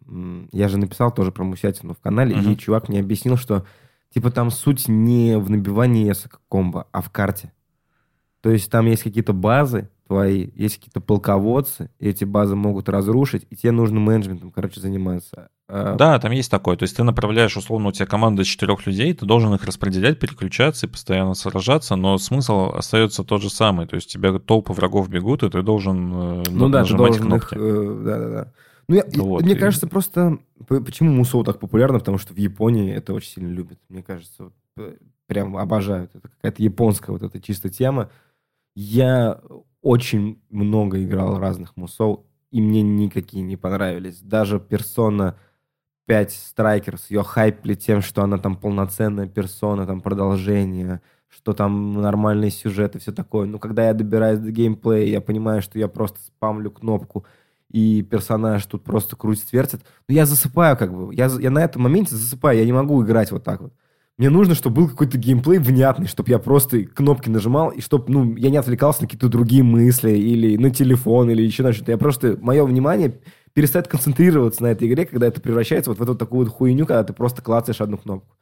я 0.52 0.68
же 0.68 0.78
написал 0.78 1.12
тоже 1.14 1.32
про 1.32 1.44
Мусятину 1.44 1.94
в 1.94 2.00
канале, 2.00 2.36
Мгм. 2.36 2.52
и 2.52 2.58
чувак 2.58 2.90
мне 2.90 3.00
объяснил, 3.00 3.38
что 3.38 3.66
типа 4.14 4.32
там 4.32 4.52
суть 4.52 4.88
не 4.88 5.38
в 5.40 5.50
набивании 5.50 6.14
комбо, 6.50 6.88
а 6.92 7.02
в 7.02 7.10
карте. 7.10 7.52
То 8.42 8.52
есть 8.52 8.70
там 8.70 8.86
есть 8.86 9.02
какие-то 9.04 9.34
базы 9.34 9.90
твои, 10.08 10.50
есть 10.56 10.78
какие-то 10.78 11.02
полководцы, 11.02 11.90
и 11.98 12.10
эти 12.10 12.26
базы 12.26 12.56
могут 12.56 12.90
разрушить, 12.90 13.48
и 13.50 13.56
тебе 13.56 13.72
нужно 13.72 14.00
менеджментом, 14.00 14.52
короче, 14.52 14.80
заниматься. 14.80 15.50
А, 15.68 15.96
Да, 15.96 16.20
там 16.20 16.32
есть 16.32 16.52
такое. 16.52 16.76
То 16.78 16.84
есть 16.84 16.96
ты 16.96 17.04
направляешь, 17.04 17.58
условно, 17.58 17.90
у 17.90 17.92
тебя 17.92 18.06
команда 18.06 18.44
из 18.44 18.48
четырех 18.48 18.86
людей, 18.86 19.14
ты 19.14 19.26
должен 19.26 19.54
их 19.56 19.64
распределять, 19.66 20.20
переключаться 20.20 20.86
и 20.86 20.90
постоянно 20.90 21.34
сражаться, 21.34 21.96
но 21.96 22.18
смысл 22.18 22.72
остается 22.76 23.24
тот 23.24 23.42
же 23.42 23.50
самый. 23.50 23.88
То 23.88 23.96
есть 23.96 24.08
у 24.10 24.20
тебя 24.20 24.38
толпы 24.38 24.74
врагов 24.74 25.10
бегут, 25.10 25.42
и 25.44 25.50
ты 25.50 25.62
должен 25.64 26.14
э, 26.14 26.44
Ну 26.52 26.70
да, 26.70 26.84
ты 26.84 26.92
нажимать 26.92 26.98
должен 27.20 27.34
их... 27.36 27.50
кнопки. 27.50 27.56
э, 27.58 28.04
Да-да-да. 28.06 28.52
Ну, 28.88 28.96
я- 28.96 29.06
Вот, 29.24 29.42
мне 29.42 29.54
и- 29.54 29.58
кажется, 29.58 29.88
просто... 29.88 30.38
Почему 30.68 31.12
Мусоу 31.12 31.44
так 31.44 31.60
популярно? 31.60 31.98
Потому 31.98 32.20
что 32.20 32.36
в 32.36 32.38
Японии 32.38 32.94
это 32.94 33.14
очень 33.16 33.32
сильно 33.32 33.50
любят. 33.52 33.80
Мне 33.90 34.04
кажется, 34.04 34.44
вот, 34.44 34.54
э, 34.78 34.96
прям 35.26 35.58
обожают. 35.58 36.12
Это 36.14 36.28
какая-то 36.30 36.62
японская 36.62 37.12
вот 37.18 37.24
эта 37.24 37.42
чисто 37.42 37.70
тема. 37.70 38.12
Я 38.76 39.42
очень 39.82 40.40
много 40.52 41.04
играл 41.04 41.40
разных 41.40 41.76
Мусоу, 41.76 42.28
и 42.52 42.62
мне 42.62 42.84
никакие 42.84 43.44
не 43.44 43.58
понравились. 43.58 44.20
Даже 44.22 44.60
персона 44.60 45.36
5 46.06 46.32
Страйкер 46.32 46.98
с 46.98 47.10
ее 47.10 47.24
хайпли 47.24 47.74
тем, 47.74 48.02
что 48.02 48.24
она 48.24 48.38
там 48.38 48.56
полноценная 48.56 49.28
персона, 49.28 49.86
там 49.86 50.02
продолжение, 50.02 51.02
что 51.28 51.54
там 51.54 51.94
нормальный 51.94 52.52
сюжет 52.52 52.96
и 52.96 53.00
все 53.00 53.12
такое. 53.12 53.48
Но 53.48 53.60
когда 53.60 53.88
я 53.88 53.94
добираюсь 53.94 54.40
до 54.40 54.52
геймплея, 54.52 55.08
я 55.08 55.22
понимаю, 55.22 55.62
что 55.62 55.80
я 55.80 55.88
просто 55.88 56.20
спамлю 56.22 56.72
кнопку, 56.72 57.26
и 57.72 58.04
персонаж 58.04 58.66
тут 58.66 58.84
просто 58.84 59.16
крутит-вертит. 59.16 59.82
Но 60.08 60.16
я 60.16 60.26
засыпаю 60.26 60.78
как 60.78 60.94
бы. 60.94 61.14
Я, 61.14 61.26
я 61.40 61.50
на 61.50 61.64
этом 61.64 61.82
моменте 61.82 62.16
засыпаю, 62.16 62.58
я 62.58 62.66
не 62.66 62.74
могу 62.74 63.04
играть 63.04 63.32
вот 63.32 63.44
так 63.44 63.62
вот. 63.62 63.74
Мне 64.18 64.30
нужно, 64.30 64.56
чтобы 64.56 64.78
был 64.78 64.90
какой-то 64.90 65.18
геймплей 65.18 65.60
внятный, 65.60 66.08
чтобы 66.08 66.30
я 66.30 66.40
просто 66.40 66.86
кнопки 66.86 67.28
нажимал, 67.30 67.70
и 67.72 67.82
чтобы, 67.82 68.06
ну, 68.08 68.36
я 68.38 68.50
не 68.50 68.56
отвлекался 68.56 69.02
на 69.02 69.08
какие-то 69.08 69.28
другие 69.28 69.62
мысли, 69.62 70.12
или 70.12 70.56
на 70.56 70.70
телефон, 70.70 71.30
или 71.30 71.42
еще 71.42 71.64
на 71.64 71.74
что-то. 71.74 71.92
Я 71.92 71.98
просто, 71.98 72.38
мое 72.40 72.64
внимание 72.64 73.20
перестает 73.56 73.88
концентрироваться 73.88 74.62
на 74.62 74.68
этой 74.68 74.88
игре, 74.88 75.06
когда 75.06 75.26
это 75.26 75.42
превращается 75.42 75.90
вот 75.90 75.98
в 75.98 76.04
эту 76.04 76.14
такую 76.14 76.46
хуйню, 76.48 76.86
когда 76.86 77.04
ты 77.04 77.14
просто 77.14 77.42
клацаешь 77.42 77.82
одну 77.82 77.98
кнопку. 77.98 78.36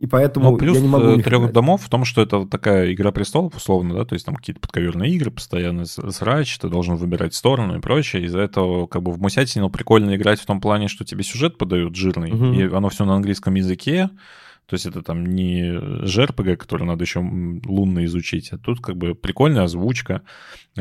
И 0.00 0.06
поэтому 0.06 0.52
Ну, 0.52 0.56
плюс 0.58 0.76
я 0.76 0.82
не 0.82 0.88
могу 0.88 1.10
них 1.16 1.24
трех 1.24 1.40
играть. 1.40 1.52
домов 1.54 1.82
в 1.82 1.88
том, 1.88 2.04
что 2.04 2.22
это 2.22 2.38
вот 2.38 2.50
такая 2.50 2.92
игра 2.92 3.10
престолов, 3.10 3.56
условно, 3.56 3.94
да, 3.94 4.04
то 4.04 4.14
есть 4.14 4.26
там 4.26 4.36
какие-то 4.36 4.60
подковерные 4.60 5.10
игры, 5.12 5.30
постоянно 5.32 5.86
срач, 5.86 6.56
ты 6.58 6.68
должен 6.68 6.94
выбирать 6.96 7.34
сторону 7.34 7.76
и 7.76 7.80
прочее. 7.80 8.22
Из-за 8.24 8.38
этого 8.40 8.86
как 8.86 9.02
бы 9.02 9.10
в 9.12 9.18
Мусятину 9.20 9.70
прикольно 9.70 10.14
играть 10.14 10.40
в 10.40 10.46
том 10.46 10.60
плане, 10.60 10.86
что 10.86 11.04
тебе 11.04 11.24
сюжет 11.24 11.58
подают 11.58 11.96
жирный, 11.96 12.30
Мгм. 12.32 12.52
и 12.52 12.62
оно 12.72 12.90
все 12.90 13.04
на 13.04 13.16
английском 13.16 13.54
языке, 13.54 14.08
то 14.66 14.74
есть 14.74 14.86
это 14.86 15.02
там 15.02 15.24
не 15.26 15.62
JRPG, 16.04 16.56
который 16.56 16.84
надо 16.86 17.02
еще 17.02 17.18
лунно 17.18 18.04
изучить, 18.04 18.52
а 18.52 18.58
тут 18.58 18.80
как 18.80 18.96
бы 18.96 19.14
прикольная 19.16 19.64
озвучка, 19.64 20.22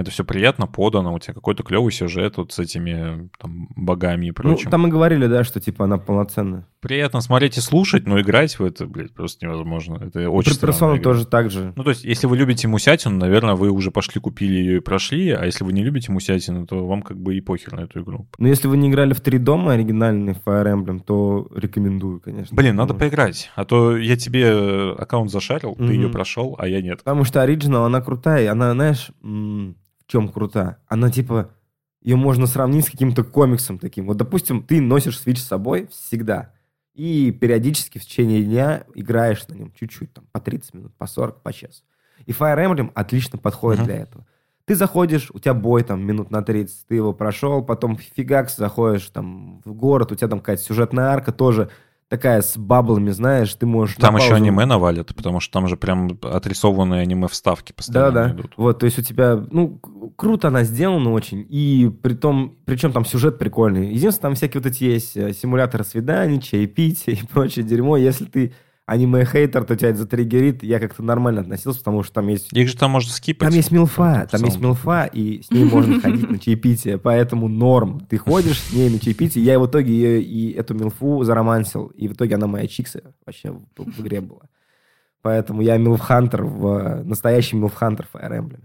это 0.01 0.11
все 0.11 0.23
приятно 0.23 0.67
подано, 0.67 1.13
у 1.13 1.19
тебя 1.19 1.33
какой-то 1.33 1.63
клевый 1.63 1.91
сюжет 1.91 2.37
вот 2.37 2.51
с 2.51 2.59
этими 2.59 3.29
там 3.39 3.67
богами 3.75 4.25
и 4.25 4.29
Ну, 4.29 4.33
прочим. 4.33 4.69
там 4.71 4.81
мы 4.81 4.89
говорили, 4.89 5.27
да, 5.27 5.43
что 5.43 5.59
типа 5.59 5.85
она 5.85 5.97
полноценная. 5.97 6.67
приятно 6.79 7.19
смотреть 7.21 7.57
и 7.57 7.61
слушать, 7.61 8.05
но 8.07 8.19
играть 8.21 8.59
в 8.59 8.63
это, 8.63 8.85
блядь, 8.85 9.13
просто 9.13 9.45
невозможно. 9.45 10.01
Это 10.05 10.29
очень 10.29 10.53
При 10.53 10.59
персону 10.67 11.01
тоже 11.01 11.25
так 11.25 11.49
же. 11.49 11.73
Ну, 11.75 11.83
то 11.83 11.89
есть, 11.89 12.03
если 12.05 12.27
вы 12.27 12.37
любите 12.37 12.67
Мусятину, 12.67 13.17
наверное, 13.17 13.55
вы 13.55 13.69
уже 13.71 13.91
пошли, 13.91 14.21
купили 14.21 14.53
ее 14.55 14.77
и 14.77 14.79
прошли, 14.79 15.31
а 15.31 15.45
если 15.45 15.63
вы 15.63 15.73
не 15.73 15.83
любите 15.83 16.11
Мусятину, 16.11 16.65
то 16.65 16.85
вам 16.87 17.01
как 17.01 17.17
бы 17.19 17.35
и 17.35 17.41
похер 17.41 17.73
на 17.73 17.81
эту 17.81 18.01
игру. 18.01 18.27
Но 18.37 18.47
если 18.47 18.67
вы 18.67 18.77
не 18.77 18.89
играли 18.89 19.13
в 19.13 19.21
три 19.21 19.37
дома 19.37 19.73
оригинальный 19.73 20.33
Fire 20.33 20.65
Emblem, 20.73 21.01
то 21.03 21.47
рекомендую, 21.55 22.19
конечно. 22.21 22.55
Блин, 22.55 22.75
надо 22.75 22.93
Ну, 22.93 22.99
поиграть, 22.99 23.51
а 23.55 23.65
то 23.65 23.97
я 23.97 24.15
тебе 24.15 24.43
э, 24.45 24.91
аккаунт 24.97 25.31
зашарил, 25.31 25.75
ты 25.75 25.83
Мгм. 25.83 25.91
ее 25.91 26.09
прошел, 26.09 26.55
а 26.59 26.67
я 26.67 26.81
нет. 26.81 26.99
Потому 26.99 27.23
что 27.23 27.41
оригинал, 27.41 27.85
она 27.85 27.99
крутая. 28.01 28.51
Она, 28.51 28.71
знаешь, 28.73 29.11
в 30.07 30.11
чем 30.11 30.29
крута? 30.29 30.77
Она 30.87 31.11
типа, 31.11 31.51
ее 32.01 32.15
можно 32.15 32.47
сравнить 32.47 32.85
с 32.85 32.89
каким-то 32.89 33.23
комиксом 33.23 33.77
таким. 33.77 34.07
Вот, 34.07 34.17
допустим, 34.17 34.63
ты 34.63 34.79
носишь 34.81 35.21
Switch 35.21 35.37
с 35.37 35.43
собой 35.47 35.87
всегда. 35.91 36.53
И 36.93 37.31
периодически 37.31 37.99
в 37.99 38.05
течение 38.05 38.41
дня 38.43 38.85
играешь 38.95 39.45
на 39.49 39.53
нем 39.53 39.71
чуть-чуть, 39.77 40.13
там, 40.13 40.25
по 40.31 40.39
30 40.39 40.73
минут, 40.73 40.95
по 40.97 41.05
40, 41.05 41.43
по 41.43 41.51
часу. 41.53 41.83
И 42.25 42.31
Fire 42.31 42.57
Emblem 42.57 42.91
отлично 42.95 43.37
подходит 43.37 43.79
Мгм. 43.81 43.85
для 43.87 43.95
этого. 43.97 44.25
Ты 44.65 44.75
заходишь, 44.75 45.29
у 45.33 45.39
тебя 45.39 45.53
бой 45.53 45.83
там 45.83 46.01
минут 46.05 46.31
на 46.31 46.41
30, 46.41 46.87
ты 46.87 46.95
его 46.95 47.13
прошел, 47.13 47.63
потом 47.63 47.97
фигакс, 47.97 48.57
заходишь 48.57 49.07
там 49.09 49.61
в 49.63 49.73
город, 49.73 50.11
у 50.11 50.15
тебя 50.15 50.27
там 50.27 50.39
какая-то 50.39 50.63
сюжетная 50.63 51.05
арка 51.09 51.31
тоже 51.31 51.69
такая 52.09 52.41
с 52.41 52.57
баблами, 52.57 53.09
знаешь, 53.11 53.53
ты 53.55 53.65
можешь... 53.65 53.97
на 53.97 54.01
Там 54.01 54.15
еще 54.15 54.29
паузу- 54.29 54.35
аниме 54.43 54.65
навалят, 54.65 55.13
потому 55.15 55.39
что 55.39 55.51
там 55.53 55.67
же 55.67 55.75
прям 55.75 56.17
отрисованные 56.21 57.01
аниме-вставки 57.01 57.73
постоянно 57.73 58.11
Да, 58.11 58.23
да. 58.27 58.33
идут. 58.33 58.53
Вот, 58.57 58.79
то 58.79 58.85
есть 58.85 58.97
у 58.99 59.01
тебя, 59.01 59.35
ну, 59.51 59.79
круто 60.15 60.47
она 60.47 60.63
сделана 60.63 61.11
очень, 61.11 61.45
и 61.49 61.91
при 62.01 62.13
том, 62.13 62.55
причем 62.65 62.91
там 62.93 63.03
сюжет 63.05 63.37
прикольный. 63.37 63.87
Единственное, 63.93 64.21
там 64.29 64.35
всякие 64.35 64.61
вот 64.61 64.71
эти 64.71 64.83
есть 64.85 65.17
э, 65.17 65.33
симуляторы 65.33 65.83
свиданий, 65.83 66.41
чаепития 66.41 67.15
и 67.15 67.25
прочее 67.25 67.65
дерьмо. 67.65 67.97
Если 67.97 68.25
ты 68.25 68.53
аниме-хейтер, 68.87 69.65
то 69.65 69.75
тебя 69.75 69.89
это 69.89 69.99
затриггерит. 69.99 70.63
Я 70.63 70.79
как-то 70.79 71.03
нормально 71.03 71.41
относился, 71.41 71.79
потому 71.79 72.03
что 72.03 72.13
там 72.13 72.29
есть... 72.29 72.51
Их 72.53 72.69
же 72.69 72.77
там 72.77 72.91
можно 72.91 73.11
скипать. 73.11 73.49
Там 73.49 73.55
есть 73.55 73.69
милфа, 73.69 74.27
Там, 74.31 74.43
есть 74.43 74.59
милфа, 74.59 75.05
и 75.05 75.41
с 75.43 75.51
ней 75.51 75.65
можно 75.65 75.99
ходить 75.99 76.29
на 76.31 76.39
чаепитие, 76.39 76.97
поэтому 76.97 77.49
норм. 77.49 77.99
Ты 78.09 78.17
ходишь 78.17 78.61
с 78.61 78.73
ней 78.73 78.89
на 78.89 78.97
чаепитие, 78.97 79.43
я 79.43 79.59
в 79.59 79.67
итоге 79.67 79.93
ее 79.93 80.21
и 80.23 80.53
эту 80.53 80.73
милфу 80.73 81.23
заромансил, 81.23 81.87
и 81.87 82.07
в 82.07 82.13
итоге 82.13 82.35
она 82.35 82.47
моя 82.47 82.65
чикса 82.67 83.13
вообще 83.25 83.51
в, 83.51 83.65
в 83.75 83.99
игре 83.99 84.21
была. 84.21 84.49
Поэтому 85.21 85.61
я 85.61 85.77
милфхантер, 85.77 86.45
в, 86.45 87.03
настоящий 87.03 87.57
милфхантер 87.57 88.07
в 88.07 88.15
Fire 88.15 88.39
Emblem. 88.39 88.63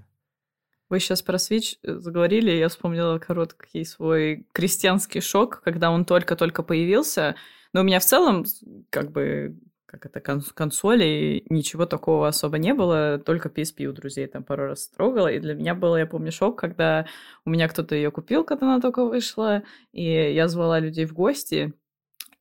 Вы 0.88 1.00
сейчас 1.00 1.20
про 1.22 1.36
Switch 1.36 1.78
э, 1.82 1.96
заговорили, 1.96 2.52
я 2.52 2.68
вспомнила 2.68 3.18
короткий 3.18 3.84
свой 3.84 4.46
крестьянский 4.52 5.20
шок, 5.20 5.62
когда 5.64 5.90
он 5.90 6.04
только-только 6.04 6.62
появился. 6.62 7.34
Но 7.72 7.80
у 7.80 7.84
меня 7.84 7.98
в 7.98 8.04
целом, 8.04 8.44
как 8.90 9.10
бы, 9.10 9.56
как 9.92 10.06
это, 10.06 10.20
кон- 10.20 10.42
консоли, 10.54 11.44
ничего 11.50 11.84
такого 11.84 12.26
особо 12.26 12.56
не 12.56 12.72
было, 12.72 13.18
только 13.18 13.50
PSP 13.50 13.84
у 13.84 13.92
друзей 13.92 14.26
там 14.26 14.42
пару 14.42 14.66
раз 14.66 14.88
трогала, 14.88 15.28
и 15.28 15.38
для 15.38 15.54
меня 15.54 15.74
было, 15.74 15.96
я 15.96 16.06
помню, 16.06 16.32
шок, 16.32 16.58
когда 16.58 17.06
у 17.44 17.50
меня 17.50 17.68
кто-то 17.68 17.94
ее 17.94 18.10
купил, 18.10 18.42
когда 18.42 18.66
она 18.72 18.80
только 18.80 19.04
вышла, 19.04 19.62
и 19.92 20.02
я 20.02 20.48
звала 20.48 20.78
людей 20.78 21.04
в 21.04 21.12
гости, 21.12 21.74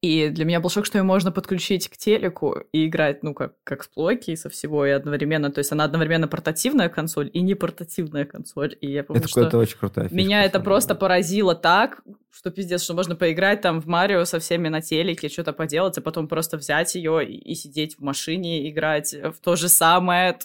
и 0.01 0.29
для 0.29 0.45
меня 0.45 0.59
был 0.59 0.71
шок, 0.71 0.87
что 0.87 0.97
ее 0.97 1.03
можно 1.03 1.31
подключить 1.31 1.87
к 1.87 1.95
телеку 1.95 2.57
и 2.71 2.87
играть, 2.87 3.21
ну, 3.21 3.35
как, 3.35 3.53
как 3.63 3.83
с 3.83 3.87
плойки 3.87 4.33
со 4.33 4.49
всего, 4.49 4.83
и 4.83 4.89
одновременно, 4.89 5.51
то 5.51 5.59
есть 5.59 5.71
она 5.71 5.83
одновременно 5.83 6.27
портативная 6.27 6.89
консоль 6.89 7.29
и 7.31 7.41
не 7.41 7.53
портативная 7.53 8.25
консоль. 8.25 8.75
И 8.81 8.91
я 8.91 9.03
помню, 9.03 9.21
Это 9.21 9.29
что 9.29 9.57
очень 9.59 9.77
крутая 9.77 10.05
фишка. 10.05 10.15
меня 10.15 10.43
это 10.43 10.59
просто 10.59 10.95
поразило 10.95 11.53
так, 11.53 12.01
что 12.31 12.49
пиздец, 12.49 12.81
что 12.81 12.95
можно 12.95 13.15
поиграть 13.15 13.61
там 13.61 13.79
в 13.79 13.85
Марио 13.85 14.25
со 14.25 14.39
всеми 14.39 14.69
на 14.69 14.81
телеке, 14.81 15.29
что-то 15.29 15.53
поделать, 15.53 15.99
а 15.99 16.01
потом 16.01 16.27
просто 16.27 16.57
взять 16.57 16.95
ее 16.95 17.23
и, 17.23 17.35
и 17.37 17.53
сидеть 17.53 17.97
в 17.97 18.01
машине, 18.01 18.71
играть 18.71 19.13
в 19.13 19.35
то 19.39 19.55
же 19.55 19.69
самое. 19.69 20.39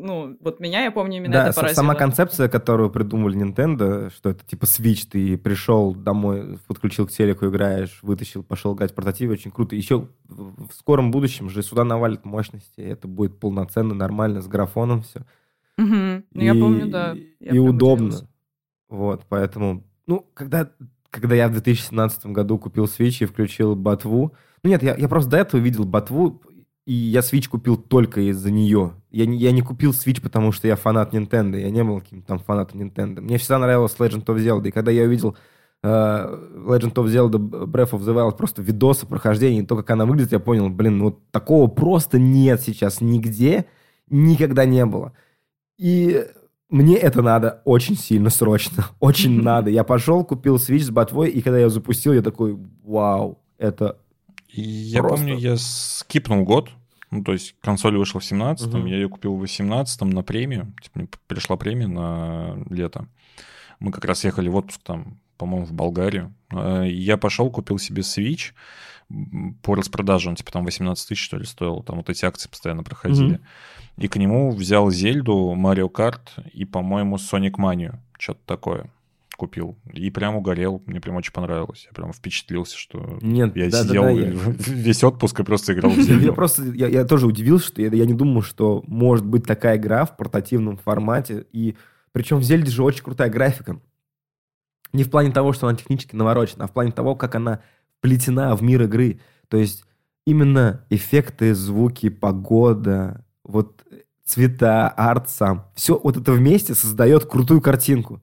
Ну, 0.00 0.36
вот 0.40 0.60
меня, 0.60 0.84
я 0.84 0.90
помню, 0.90 1.18
именно 1.18 1.32
Да, 1.32 1.48
это 1.48 1.54
поразило. 1.54 1.76
сама 1.76 1.94
концепция, 1.94 2.48
которую 2.48 2.90
придумали 2.90 3.36
Nintendo, 3.38 4.10
что 4.14 4.30
это 4.30 4.44
типа 4.44 4.64
Switch, 4.64 5.06
ты 5.10 5.36
пришел 5.36 5.94
домой, 5.94 6.58
подключил 6.66 7.06
к 7.06 7.10
телеку, 7.10 7.46
играешь, 7.46 8.00
вытащил, 8.02 8.42
пошел 8.42 8.74
играть 8.74 8.92
в 8.92 8.94
портативе, 8.94 9.32
очень 9.32 9.50
круто. 9.50 9.76
Еще 9.76 10.08
в 10.28 10.72
скором 10.72 11.10
будущем 11.10 11.48
же 11.50 11.62
сюда 11.62 11.84
навалит 11.84 12.24
мощности, 12.24 12.80
это 12.80 13.06
будет 13.08 13.38
полноценно, 13.38 13.94
нормально, 13.94 14.40
с 14.42 14.48
графоном 14.48 15.02
все. 15.02 15.20
Мгм. 15.76 16.24
Ну, 16.32 16.42
я 16.42 16.54
помню, 16.54 16.88
да. 16.88 17.16
Я 17.40 17.52
и 17.52 17.58
удобно. 17.58 18.06
удивилась. 18.06 18.28
Вот, 18.88 19.24
поэтому, 19.28 19.84
ну, 20.06 20.26
когда, 20.34 20.70
когда 21.10 21.34
я 21.34 21.48
в 21.48 21.52
2017 21.52 22.26
году 22.26 22.58
купил 22.58 22.84
Switch 22.86 23.22
и 23.22 23.26
включил 23.26 23.76
ботву, 23.76 24.34
ну 24.62 24.70
нет, 24.70 24.82
я, 24.82 24.94
я 24.96 25.08
просто 25.08 25.30
до 25.30 25.36
этого 25.38 25.60
видел 25.60 25.84
ботву, 25.84 26.42
и 26.86 26.92
я 26.92 27.20
Switch 27.20 27.48
купил 27.48 27.76
только 27.76 28.20
из-за 28.30 28.50
нее. 28.50 28.94
Я 29.10 29.26
не, 29.26 29.36
я 29.36 29.52
не 29.52 29.62
купил 29.62 29.92
Switch, 29.92 30.20
потому 30.20 30.52
что 30.52 30.66
я 30.66 30.76
фанат 30.76 31.14
Nintendo, 31.14 31.58
я 31.58 31.70
не 31.70 31.84
был 31.84 32.00
каким-то 32.00 32.28
там 32.28 32.38
фанатом 32.38 32.80
Nintendo. 32.80 33.20
Мне 33.20 33.38
всегда 33.38 33.58
нравилась 33.58 33.96
Legend 33.98 34.24
of 34.24 34.36
Zelda, 34.38 34.68
и 34.68 34.70
когда 34.70 34.90
я 34.90 35.04
увидел 35.04 35.36
э, 35.82 35.88
Legend 35.88 36.94
of 36.94 37.06
Zelda 37.06 37.38
Breath 37.38 37.90
of 37.90 38.00
the 38.00 38.14
Wild, 38.14 38.36
просто 38.36 38.62
видосы 38.62 39.06
прохождения, 39.06 39.60
и 39.60 39.66
то, 39.66 39.76
как 39.76 39.90
она 39.90 40.06
выглядит, 40.06 40.32
я 40.32 40.40
понял, 40.40 40.68
блин, 40.68 40.98
ну 40.98 41.04
вот 41.06 41.30
такого 41.30 41.68
просто 41.68 42.18
нет 42.18 42.60
сейчас 42.60 43.00
нигде, 43.00 43.66
никогда 44.08 44.64
не 44.64 44.84
было. 44.86 45.12
И 45.78 46.26
мне 46.70 46.96
это 46.96 47.20
надо 47.20 47.62
очень 47.64 47.96
сильно, 47.96 48.30
срочно. 48.30 48.86
Очень 49.00 49.42
надо. 49.42 49.70
Я 49.70 49.84
пошел, 49.84 50.24
купил 50.24 50.56
Switch 50.56 50.84
с 50.84 50.90
ботвой, 50.90 51.28
и 51.30 51.42
когда 51.42 51.58
я 51.58 51.68
запустил, 51.68 52.12
я 52.12 52.22
такой, 52.22 52.56
вау, 52.82 53.38
это... 53.58 53.98
Я 54.52 55.00
Просто. 55.00 55.16
помню, 55.18 55.36
я 55.38 55.56
скипнул 55.56 56.44
год. 56.44 56.70
Ну, 57.10 57.24
то 57.24 57.32
есть 57.32 57.56
консоль 57.60 57.96
вышла 57.96 58.20
в 58.20 58.24
17-м, 58.24 58.80
Мгм. 58.80 58.86
я 58.86 58.96
ее 58.96 59.08
купил 59.08 59.34
в 59.36 59.42
18-м 59.42 60.10
на 60.10 60.22
премию. 60.22 60.72
Типа, 60.82 60.98
мне 61.00 61.08
пришла 61.26 61.56
премия 61.56 61.88
на 61.88 62.56
лето. 62.70 63.06
Мы 63.80 63.90
как 63.90 64.04
раз 64.04 64.24
ехали 64.24 64.48
в 64.48 64.56
отпуск 64.56 64.80
там, 64.84 65.18
по-моему, 65.36 65.66
в 65.66 65.72
Болгарию. 65.72 66.32
И 66.52 66.92
Я 66.92 67.16
пошел, 67.16 67.50
купил 67.50 67.78
себе 67.78 68.02
Switch 68.02 68.52
по 69.62 69.74
распродаже. 69.74 70.28
Он 70.28 70.36
типа 70.36 70.52
там 70.52 70.64
18 70.64 71.08
тысяч, 71.08 71.24
что 71.24 71.36
ли, 71.36 71.44
стоил. 71.44 71.82
Там 71.82 71.96
вот 71.96 72.08
эти 72.10 72.24
акции 72.24 72.48
постоянно 72.48 72.84
проходили. 72.84 73.34
Мгм. 73.34 73.40
И 73.96 74.06
к 74.08 74.16
нему 74.16 74.52
взял 74.52 74.88
Зельду, 74.90 75.52
Марио 75.54 75.88
Карт 75.88 76.34
и, 76.52 76.64
по-моему, 76.64 77.16
Sonic 77.16 77.54
Mania. 77.58 77.98
Что-то 78.18 78.40
такое 78.46 78.90
купил. 79.40 79.78
И 79.92 80.10
прям 80.10 80.36
угорел. 80.36 80.82
Мне 80.86 81.00
прям 81.00 81.16
очень 81.16 81.32
понравилось. 81.32 81.86
Я 81.86 81.92
прям 81.94 82.12
впечатлился, 82.12 82.76
что 82.76 83.18
Нет, 83.22 83.56
я 83.56 83.70
да, 83.70 83.82
да, 83.82 83.88
сидел 83.88 84.02
да, 84.04 84.10
я- 84.10 84.30
весь 84.30 85.02
отпуск 85.02 85.40
и 85.40 85.42
просто 85.42 85.72
играл 85.72 85.90
в 85.90 85.96
Я 85.98 86.02
Зельду. 86.04 86.34
просто, 86.34 86.62
я, 86.64 86.86
я 86.88 87.04
тоже 87.04 87.26
удивился, 87.26 87.66
что 87.68 87.82
я, 87.82 87.88
я 87.88 88.04
не 88.06 88.14
думал, 88.14 88.42
что 88.42 88.84
может 88.86 89.24
быть 89.26 89.44
такая 89.44 89.76
игра 89.78 90.04
в 90.04 90.16
портативном 90.16 90.76
формате. 90.76 91.46
И 91.52 91.74
причем 92.12 92.36
в 92.38 92.42
Зельде 92.44 92.70
же 92.70 92.82
очень 92.82 93.02
крутая 93.02 93.30
графика. 93.30 93.80
Не 94.92 95.04
в 95.04 95.10
плане 95.10 95.30
того, 95.32 95.52
что 95.52 95.66
она 95.68 95.76
технически 95.76 96.14
наворочена, 96.16 96.64
а 96.64 96.68
в 96.68 96.72
плане 96.72 96.92
того, 96.92 97.14
как 97.16 97.34
она 97.34 97.60
вплетена 97.98 98.54
в 98.56 98.62
мир 98.62 98.82
игры. 98.82 99.20
То 99.48 99.56
есть 99.56 99.84
именно 100.26 100.84
эффекты, 100.90 101.54
звуки, 101.54 102.08
погода, 102.08 103.24
вот 103.44 103.84
цвета, 104.24 104.88
арт 104.88 105.28
сам. 105.28 105.66
Все 105.74 105.98
вот 105.98 106.16
это 106.16 106.32
вместе 106.32 106.74
создает 106.74 107.24
крутую 107.24 107.60
картинку. 107.60 108.22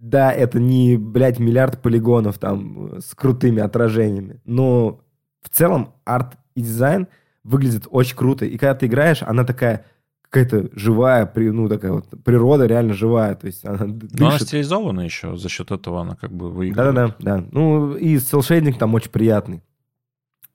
Да, 0.00 0.32
это 0.32 0.60
не, 0.60 0.96
блядь, 0.96 1.38
миллиард 1.38 1.82
полигонов 1.82 2.38
там 2.38 2.86
э, 2.96 3.00
с 3.00 3.14
крутыми 3.14 3.60
отражениями, 3.60 4.40
но 4.44 5.00
в 5.42 5.48
целом 5.50 5.94
арт 6.04 6.36
и 6.54 6.60
дизайн 6.62 7.08
выглядит 7.44 7.86
очень 7.90 8.16
круто. 8.16 8.44
И 8.44 8.56
когда 8.58 8.74
ты 8.74 8.86
играешь, 8.86 9.22
она 9.22 9.44
такая 9.44 9.84
какая-то 10.30 10.68
живая, 10.78 11.30
ну, 11.34 11.68
такая 11.68 11.92
вот 11.92 12.06
природа 12.22 12.66
реально 12.66 12.92
живая. 12.92 13.34
То 13.34 13.46
есть 13.46 13.64
она 13.64 13.86
д- 13.86 14.08
Но 14.12 14.26
она 14.26 14.34
дышит. 14.34 14.48
стилизована 14.48 15.00
еще, 15.00 15.36
за 15.36 15.48
счет 15.48 15.70
этого 15.70 16.02
она 16.02 16.16
как 16.16 16.30
бы 16.32 16.50
выигрывает. 16.50 16.94
Да-да-да. 16.94 17.36
да. 17.40 17.48
Ну, 17.50 17.96
и 17.96 18.18
селшейдинг 18.18 18.78
там 18.78 18.94
очень 18.94 19.10
приятный. 19.10 19.62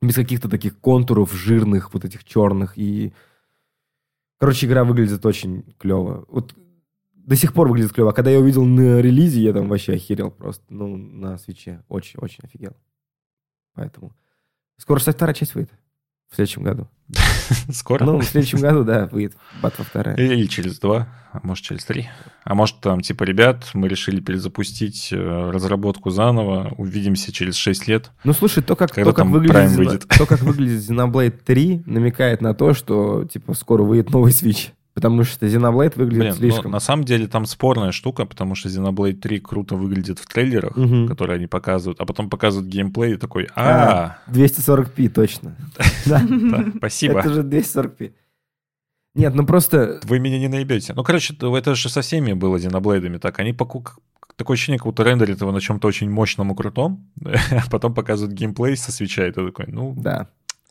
Без 0.01 0.15
каких-то 0.15 0.47
таких 0.49 0.77
контуров 0.79 1.33
жирных, 1.33 1.93
вот 1.93 2.05
этих 2.05 2.23
черных. 2.23 2.77
И, 2.77 3.13
короче, 4.39 4.67
игра 4.67 4.83
выглядит 4.83 5.25
очень 5.25 5.63
клево. 5.79 6.25
Вот 6.29 6.53
до 7.25 7.35
сих 7.35 7.53
пор 7.53 7.69
выглядит 7.69 7.93
клево. 7.93 8.11
А 8.11 8.13
когда 8.13 8.31
я 8.31 8.39
увидел 8.39 8.65
на 8.65 8.99
релизе, 8.99 9.41
я 9.41 9.53
там 9.53 9.69
вообще 9.69 9.93
охерел 9.93 10.31
просто. 10.31 10.63
Ну, 10.69 10.97
на 10.97 11.37
свече. 11.37 11.83
Очень-очень 11.87 12.43
офигел. 12.43 12.75
Поэтому. 13.73 14.13
Скоро, 14.77 14.99
кстати, 14.99 15.15
вторая 15.15 15.33
часть 15.33 15.55
выйдет. 15.55 15.71
В 16.29 16.35
следующем 16.35 16.63
году. 16.63 16.87
Скоро? 17.71 18.03
Ну, 18.03 18.17
в 18.17 18.23
следующем 18.23 18.59
году, 18.59 18.83
да, 18.83 19.05
выйдет 19.05 19.37
Батва 19.61 19.85
вторая. 19.85 20.15
Или 20.15 20.47
через 20.47 20.79
два, 20.79 21.07
а 21.31 21.39
может 21.43 21.63
через 21.63 21.85
три. 21.85 22.09
А 22.43 22.55
может 22.55 22.79
там 22.79 23.01
типа, 23.01 23.23
ребят, 23.23 23.69
мы 23.75 23.87
решили 23.87 24.19
перезапустить 24.19 25.09
э, 25.11 25.51
разработку 25.51 26.09
заново, 26.09 26.73
увидимся 26.77 27.31
через 27.31 27.55
6 27.55 27.87
лет. 27.87 28.11
Ну, 28.23 28.33
слушай, 28.33 28.63
то, 28.63 28.75
как, 28.75 28.95
то, 28.95 29.13
как 29.13 29.27
выглядит, 29.27 30.07
то, 30.07 30.25
как 30.25 30.41
выглядит 30.41 30.81
Xenoblade 30.89 31.39
3, 31.45 31.83
намекает 31.85 32.41
на 32.41 32.55
то, 32.55 32.73
что, 32.73 33.25
типа, 33.25 33.53
скоро 33.53 33.83
выйдет 33.83 34.09
новый 34.09 34.31
Switch. 34.31 34.71
Потому 34.93 35.23
что 35.23 35.47
Xenoblade 35.47 35.97
выглядит 35.97 36.19
Блин, 36.19 36.29
ну, 36.29 36.35
слишком... 36.35 36.71
на 36.71 36.79
самом 36.79 37.03
деле 37.03 37.27
там 37.27 37.45
спорная 37.45 37.91
штука, 37.91 38.25
потому 38.25 38.53
что 38.53 38.69
Xenoblade 38.69 39.13
3 39.13 39.39
круто 39.39 39.75
выглядит 39.75 40.19
в 40.19 40.27
трейлерах, 40.27 40.75
Мгм. 40.77 41.07
которые 41.07 41.37
они 41.37 41.47
показывают, 41.47 41.99
а 41.99 42.05
потом 42.05 42.29
показывают 42.29 42.69
геймплей 42.69 43.13
и 43.13 43.17
такой, 43.17 43.47
а, 43.55 44.17
240p, 44.27 45.09
точно. 45.09 45.55
Спасибо. 46.77 47.19
Это 47.19 47.33
же 47.33 47.41
240p. 47.41 48.13
Нет, 49.15 49.35
ну 49.35 49.45
просто... 49.45 49.99
Вы 50.03 50.19
меня 50.19 50.39
не 50.39 50.47
наебете. 50.47 50.93
Ну, 50.93 51.03
короче, 51.03 51.35
это 51.39 51.75
же 51.75 51.89
со 51.89 52.01
всеми 52.01 52.33
было 52.33 52.57
Xenoblade 52.57 53.19
так. 53.19 53.39
Они 53.39 53.53
поку... 53.53 53.83
Такое 54.35 54.55
ощущение, 54.55 54.79
как 54.79 54.87
будто 54.87 55.03
рендерят 55.03 55.41
его 55.41 55.51
на 55.51 55.61
чем-то 55.61 55.87
очень 55.87 56.09
мощном 56.09 56.51
и 56.51 56.55
крутом, 56.55 57.07
а 57.23 57.69
потом 57.69 57.93
показывают 57.93 58.33
геймплей 58.33 58.75
со 58.75 58.91
свеча, 58.91 59.27
и 59.27 59.31
ты 59.31 59.45
такой, 59.45 59.65
ну, 59.67 59.93
Да. 59.95 60.29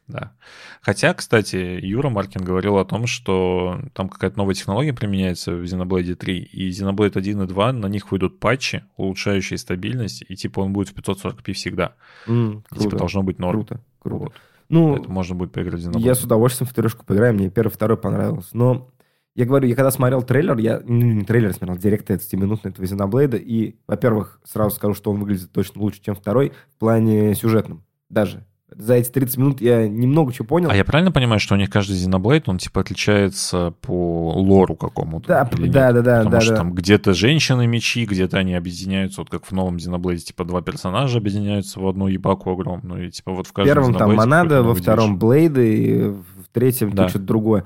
Да. 0.09 0.33
Хотя, 0.81 1.15
кстати, 1.15 1.57
Юра 1.57 2.09
Маркин 2.11 2.45
говорил 2.45 2.79
о 2.79 2.85
том, 2.85 3.07
что 3.07 3.81
там 3.95 4.09
какая-то 4.09 4.37
новая 4.39 4.55
технология 4.55 4.93
применяется 4.93 5.53
в 5.53 5.63
Xenoblade 5.63 6.15
3, 6.15 6.39
и 6.39 6.71
Xenoblade 6.71 7.19
1 7.19 7.43
и 7.43 7.47
2, 7.47 7.73
на 7.73 7.87
них 7.87 8.11
выйдут 8.11 8.39
патчи, 8.41 8.85
улучшающие 8.97 9.59
стабильность, 9.59 10.25
и 10.29 10.37
типа 10.37 10.61
он 10.61 10.73
будет 10.73 10.89
в 10.89 10.95
540p 10.95 11.53
всегда. 11.53 11.95
М, 12.27 12.65
И, 12.73 12.75
типа 12.75 12.81
Круто. 12.81 12.97
должно 12.97 13.23
быть 13.23 13.39
норм. 13.39 13.65
Круто. 13.65 13.81
Круто. 14.01 14.25
Вот. 14.25 14.33
Ну, 14.69 14.95
Поэтому 14.95 15.15
можно 15.15 15.35
будет 15.35 15.53
поиграть 15.53 15.81
в 15.83 15.89
Xenoblade. 15.89 16.01
Я 16.01 16.15
с 16.15 16.25
удовольствием 16.25 16.69
в 16.69 16.75
трешку 16.75 17.05
поиграю, 17.05 17.35
мне 17.35 17.51
первый, 17.51 17.71
второй 17.71 17.97
понравился. 17.97 18.57
Но 18.57 18.89
я 19.35 19.47
говорю, 19.47 19.69
я 19.69 19.75
когда 19.75 19.91
смотрел 19.91 20.23
трейлер, 20.23 20.59
я 20.59 20.81
ну, 20.85 20.95
не 21.13 21.25
трейлер 21.25 21.53
смотрел, 21.55 21.79
директ 21.79 22.11
30-минутный 22.11 22.71
этого 22.71 22.85
Xenoblade, 22.85 23.39
и, 23.39 23.79
во-первых, 23.87 24.41
сразу 24.45 24.75
скажу, 24.77 24.95
что 24.95 25.11
он 25.11 25.21
выглядит 25.21 25.53
точно 25.53 25.81
лучше, 25.81 26.03
чем 26.03 26.15
второй, 26.15 26.53
в 26.75 26.79
плане 26.79 27.35
сюжетном 27.35 27.85
даже. 28.09 28.47
За 28.77 28.95
эти 28.95 29.11
30 29.11 29.37
минут 29.39 29.61
я 29.61 29.89
немного 29.89 30.33
чего 30.33 30.47
понял. 30.47 30.71
А 30.71 30.77
я 30.77 30.85
правильно 30.85 31.13
понимаю, 31.13 31.41
что 31.41 31.55
у 31.55 31.59
них 31.59 31.71
каждый 31.71 31.97
Xenoblade, 31.97 32.45
он 32.47 32.59
типа 32.59 32.81
отличается 32.81 33.75
по 33.81 34.33
лору 34.35 34.77
какому-то? 34.77 35.29
Да, 35.29 35.45
да, 35.45 35.93
да, 35.93 36.03
да, 36.03 36.17
Потому 36.19 36.31
да, 36.31 36.41
что 36.41 36.51
да. 36.51 36.57
там 36.57 36.73
где-то 36.75 37.15
женщины 37.15 37.67
мечи, 37.67 38.05
где-то 38.05 38.39
они 38.39 38.55
объединяются, 38.55 39.21
вот 39.21 39.31
как 39.31 39.45
в 39.47 39.53
новом 39.53 39.77
Xenoblade, 39.77 40.19
типа 40.19 40.45
два 40.45 40.63
персонажа 40.63 41.19
объединяются 41.19 41.81
в 41.81 41.87
одну 41.87 42.07
ебаку 42.09 42.51
огромную, 42.51 43.09
и 43.09 43.11
типа 43.11 43.33
вот 43.33 43.47
в 43.47 43.51
В 43.51 43.53
каждом 43.53 43.75
первом 43.75 43.95
там 43.95 44.11
Xenoblade 44.11 44.17
Монада, 44.17 44.49
какой-то 44.57 44.69
во 44.69 44.75
втором 44.75 45.19
Блейды, 45.19 45.77
и 45.77 46.03
в 46.09 46.25
третьем 46.53 46.91
Да. 46.93 47.09
что-то 47.09 47.25
другое. 47.25 47.65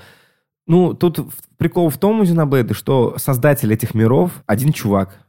Ну, 0.66 0.94
тут 0.94 1.18
в- 1.18 1.30
прикол 1.58 1.90
в 1.90 1.98
том 1.98 2.20
у 2.20 2.22
Xenoblade, 2.24 2.74
что 2.74 3.14
создатель 3.18 3.72
этих 3.72 3.94
миров 3.94 4.42
один 4.46 4.72
чувак. 4.72 5.25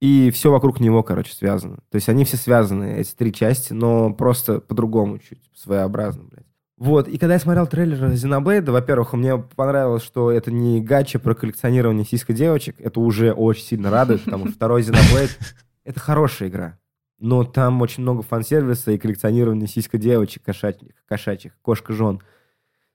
И 0.00 0.30
все 0.30 0.52
вокруг 0.52 0.78
него, 0.78 1.02
короче, 1.02 1.34
связано. 1.34 1.78
То 1.90 1.96
есть 1.96 2.08
они 2.08 2.24
все 2.24 2.36
связаны, 2.36 2.98
эти 2.98 3.14
три 3.14 3.32
части, 3.32 3.72
но 3.72 4.12
просто 4.12 4.60
по-другому 4.60 5.18
чуть, 5.18 5.50
своеобразно, 5.54 6.24
блядь. 6.24 6.46
Вот, 6.76 7.08
и 7.08 7.18
когда 7.18 7.34
я 7.34 7.40
смотрел 7.40 7.66
трейлер 7.66 8.04
Xenoblade, 8.12 8.70
во-первых, 8.70 9.12
мне 9.12 9.36
понравилось, 9.36 10.04
что 10.04 10.30
это 10.30 10.52
не 10.52 10.80
гача 10.80 11.18
про 11.18 11.34
коллекционирование 11.34 12.04
сиська 12.04 12.32
девочек, 12.32 12.76
это 12.78 13.00
уже 13.00 13.32
очень 13.32 13.64
сильно 13.64 13.90
радует, 13.90 14.22
потому 14.22 14.46
что 14.46 14.54
второй 14.54 14.82
Xenoblade— 14.82 15.36
это 15.84 15.98
хорошая 15.98 16.48
игра. 16.48 16.78
Но 17.18 17.42
там 17.42 17.82
очень 17.82 18.04
много 18.04 18.22
фан-сервиса 18.22 18.92
и 18.92 18.98
коллекционирования 18.98 19.66
сиська 19.66 19.98
девочек, 19.98 20.44
кошачьих, 20.44 20.92
кошачьих 21.08 21.52
кошка-жен 21.62 22.20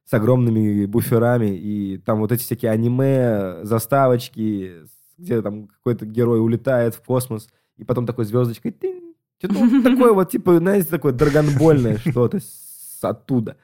с 0.06 0.14
огромными 0.14 0.86
буферами, 0.86 1.54
и 1.58 1.98
там 1.98 2.20
вот 2.20 2.32
эти 2.32 2.44
всякие 2.44 2.72
аниме, 2.72 3.66
заставочки, 3.66 4.76
где 5.24 5.42
там 5.42 5.68
какой-то 5.68 6.06
герой 6.06 6.40
улетает 6.42 6.96
в 6.96 7.02
космос, 7.02 7.50
и 7.78 7.84
потом 7.84 8.06
такой 8.06 8.26
звездочкой. 8.26 8.76
Что-то 9.40 9.54
вот 9.56 9.84
такое 9.84 10.14
вот, 10.14 10.30
типа, 10.30 10.58
знаете, 10.58 10.88
такое 10.90 11.14
драгонбольное 11.14 11.98
что-то 12.06 12.40
с- 12.40 13.00
оттуда. 13.02 13.58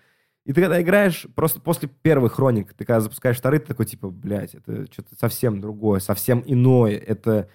И 0.46 0.54
ты 0.54 0.62
когда 0.62 0.82
играешь, 0.82 1.28
просто 1.36 1.60
после 1.62 1.90
первых 2.02 2.34
хроник, 2.34 2.74
ты 2.74 2.84
когда 2.86 3.02
запускаешь 3.02 3.38
вторые, 3.38 3.60
ты 3.60 3.68
такой, 3.68 3.86
типа, 3.86 4.10
блядь, 4.10 4.56
это 4.56 4.92
что-то 4.92 5.16
совсем 5.20 5.62
другое, 5.62 6.00
совсем 6.00 6.44
иное. 6.46 6.98
Это 6.98 7.50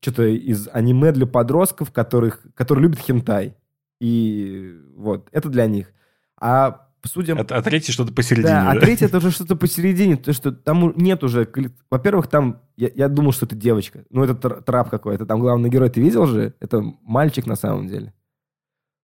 что-то 0.00 0.24
из 0.24 0.68
аниме 0.70 1.12
для 1.12 1.26
подростков, 1.26 1.92
которых, 1.92 2.46
которые 2.54 2.82
любят 2.84 2.98
хентай. 2.98 3.56
И 4.00 4.78
вот, 4.94 5.28
это 5.32 5.48
для 5.48 5.66
них. 5.66 5.92
А 6.38 6.85
судя... 7.06 7.34
А, 7.34 7.40
а 7.48 7.62
третий 7.62 7.92
что-то 7.92 8.12
посередине, 8.12 8.48
Да, 8.48 8.70
а 8.70 8.74
да? 8.74 8.80
третье 8.80 9.06
это 9.06 9.18
уже 9.18 9.30
что-то 9.30 9.56
посередине, 9.56 10.16
то 10.16 10.32
что 10.32 10.52
там 10.52 10.92
нет 10.96 11.22
уже... 11.24 11.48
Во-первых, 11.90 12.26
там... 12.28 12.60
Я, 12.76 12.90
я 12.94 13.08
думал, 13.08 13.32
что 13.32 13.46
это 13.46 13.54
девочка. 13.54 14.04
Ну, 14.10 14.24
это 14.24 14.34
тр- 14.34 14.62
трап 14.62 14.90
какой-то. 14.90 15.26
Там 15.26 15.40
главный 15.40 15.70
герой, 15.70 15.88
ты 15.90 16.00
видел 16.00 16.26
же? 16.26 16.54
Это 16.60 16.82
мальчик 17.02 17.46
на 17.46 17.56
самом 17.56 17.88
деле. 17.88 18.12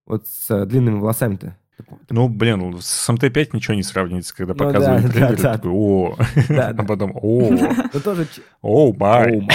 Вот 0.05 0.27
с 0.27 0.49
э, 0.51 0.65
длинными 0.65 0.99
волосами-то. 0.99 1.57
Ну, 2.09 2.29
блин, 2.29 2.77
с 2.79 3.09
МТ-5 3.09 3.49
ничего 3.53 3.73
не 3.73 3.83
сравнится, 3.83 4.35
когда 4.35 4.53
Ну 4.53 4.59
показывали 4.59 5.01
да, 5.03 5.09
трейлер, 5.09 5.35
да, 5.37 5.41
да. 5.41 5.53
такой, 5.57 5.71
о, 5.71 6.15
Да, 6.49 6.67
а 6.77 6.83
потом, 6.83 7.11
о, 7.15 7.49
тоже... 8.03 8.27
о, 8.61 8.93
май. 8.93 9.47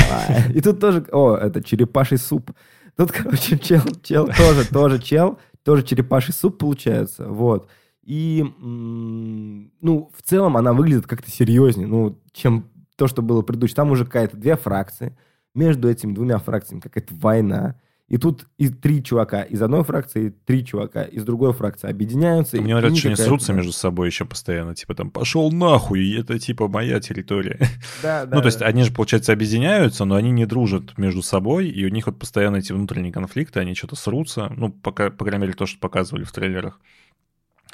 И 0.54 0.60
тут 0.60 0.80
тоже... 0.80 1.04
О, 1.12 1.36
это 1.36 1.62
черепаший 1.62 2.18
суп. 2.18 2.50
Тут, 2.96 3.12
короче, 3.12 3.56
чел, 3.58 3.82
чел 4.02 4.26
тоже, 4.26 4.66
тоже 4.68 4.98
чел, 4.98 5.38
тоже 5.62 5.84
черепаший 5.84 6.34
суп 6.34 6.58
получается. 6.58 7.28
Вот. 7.28 7.68
И, 8.08 8.42
ну, 8.62 10.10
в 10.16 10.22
целом 10.22 10.56
она 10.56 10.72
выглядит 10.72 11.06
как-то 11.06 11.30
серьезнее, 11.30 11.86
ну, 11.86 12.18
чем 12.32 12.70
то, 12.96 13.06
что 13.06 13.20
было 13.20 13.42
предыдущее. 13.42 13.76
Там 13.76 13.90
уже 13.90 14.06
какая-то 14.06 14.38
две 14.38 14.56
фракции. 14.56 15.14
Между 15.54 15.90
этими 15.90 16.14
двумя 16.14 16.38
фракциями 16.38 16.80
какая-то 16.80 17.14
война. 17.14 17.78
И 18.08 18.16
тут 18.16 18.46
и 18.56 18.70
три 18.70 19.04
чувака 19.04 19.42
из 19.42 19.60
одной 19.60 19.84
фракции, 19.84 20.28
и 20.28 20.30
три 20.30 20.64
чувака 20.64 21.02
из 21.02 21.22
другой 21.24 21.52
фракции 21.52 21.90
объединяются. 21.90 22.56
и 22.56 22.60
Мне 22.60 22.74
нравится, 22.74 22.98
что 22.98 23.08
они 23.08 23.16
срутся 23.16 23.52
между 23.52 23.72
собой 23.72 24.08
еще 24.08 24.24
постоянно, 24.24 24.74
типа 24.74 24.94
там, 24.94 25.10
пошел 25.10 25.52
нахуй, 25.52 26.18
это 26.18 26.38
типа 26.38 26.66
моя 26.68 27.00
территория. 27.00 27.58
Да, 28.02 28.24
да, 28.24 28.36
Ну, 28.36 28.40
то 28.40 28.46
есть 28.46 28.62
они 28.62 28.84
же, 28.84 28.92
получается, 28.92 29.34
объединяются, 29.34 30.06
но 30.06 30.14
они 30.14 30.30
не 30.30 30.46
дружат 30.46 30.96
между 30.96 31.20
собой, 31.20 31.68
и 31.68 31.84
у 31.84 31.90
них 31.90 32.06
вот 32.06 32.18
постоянно 32.18 32.56
эти 32.56 32.72
внутренние 32.72 33.12
конфликты, 33.12 33.60
они 33.60 33.74
что-то 33.74 33.96
срутся, 33.96 34.50
ну, 34.56 34.70
пока, 34.72 35.10
по 35.10 35.26
крайней 35.26 35.42
мере, 35.42 35.52
то, 35.52 35.66
что 35.66 35.78
показывали 35.78 36.24
в 36.24 36.32
трейлерах. 36.32 36.80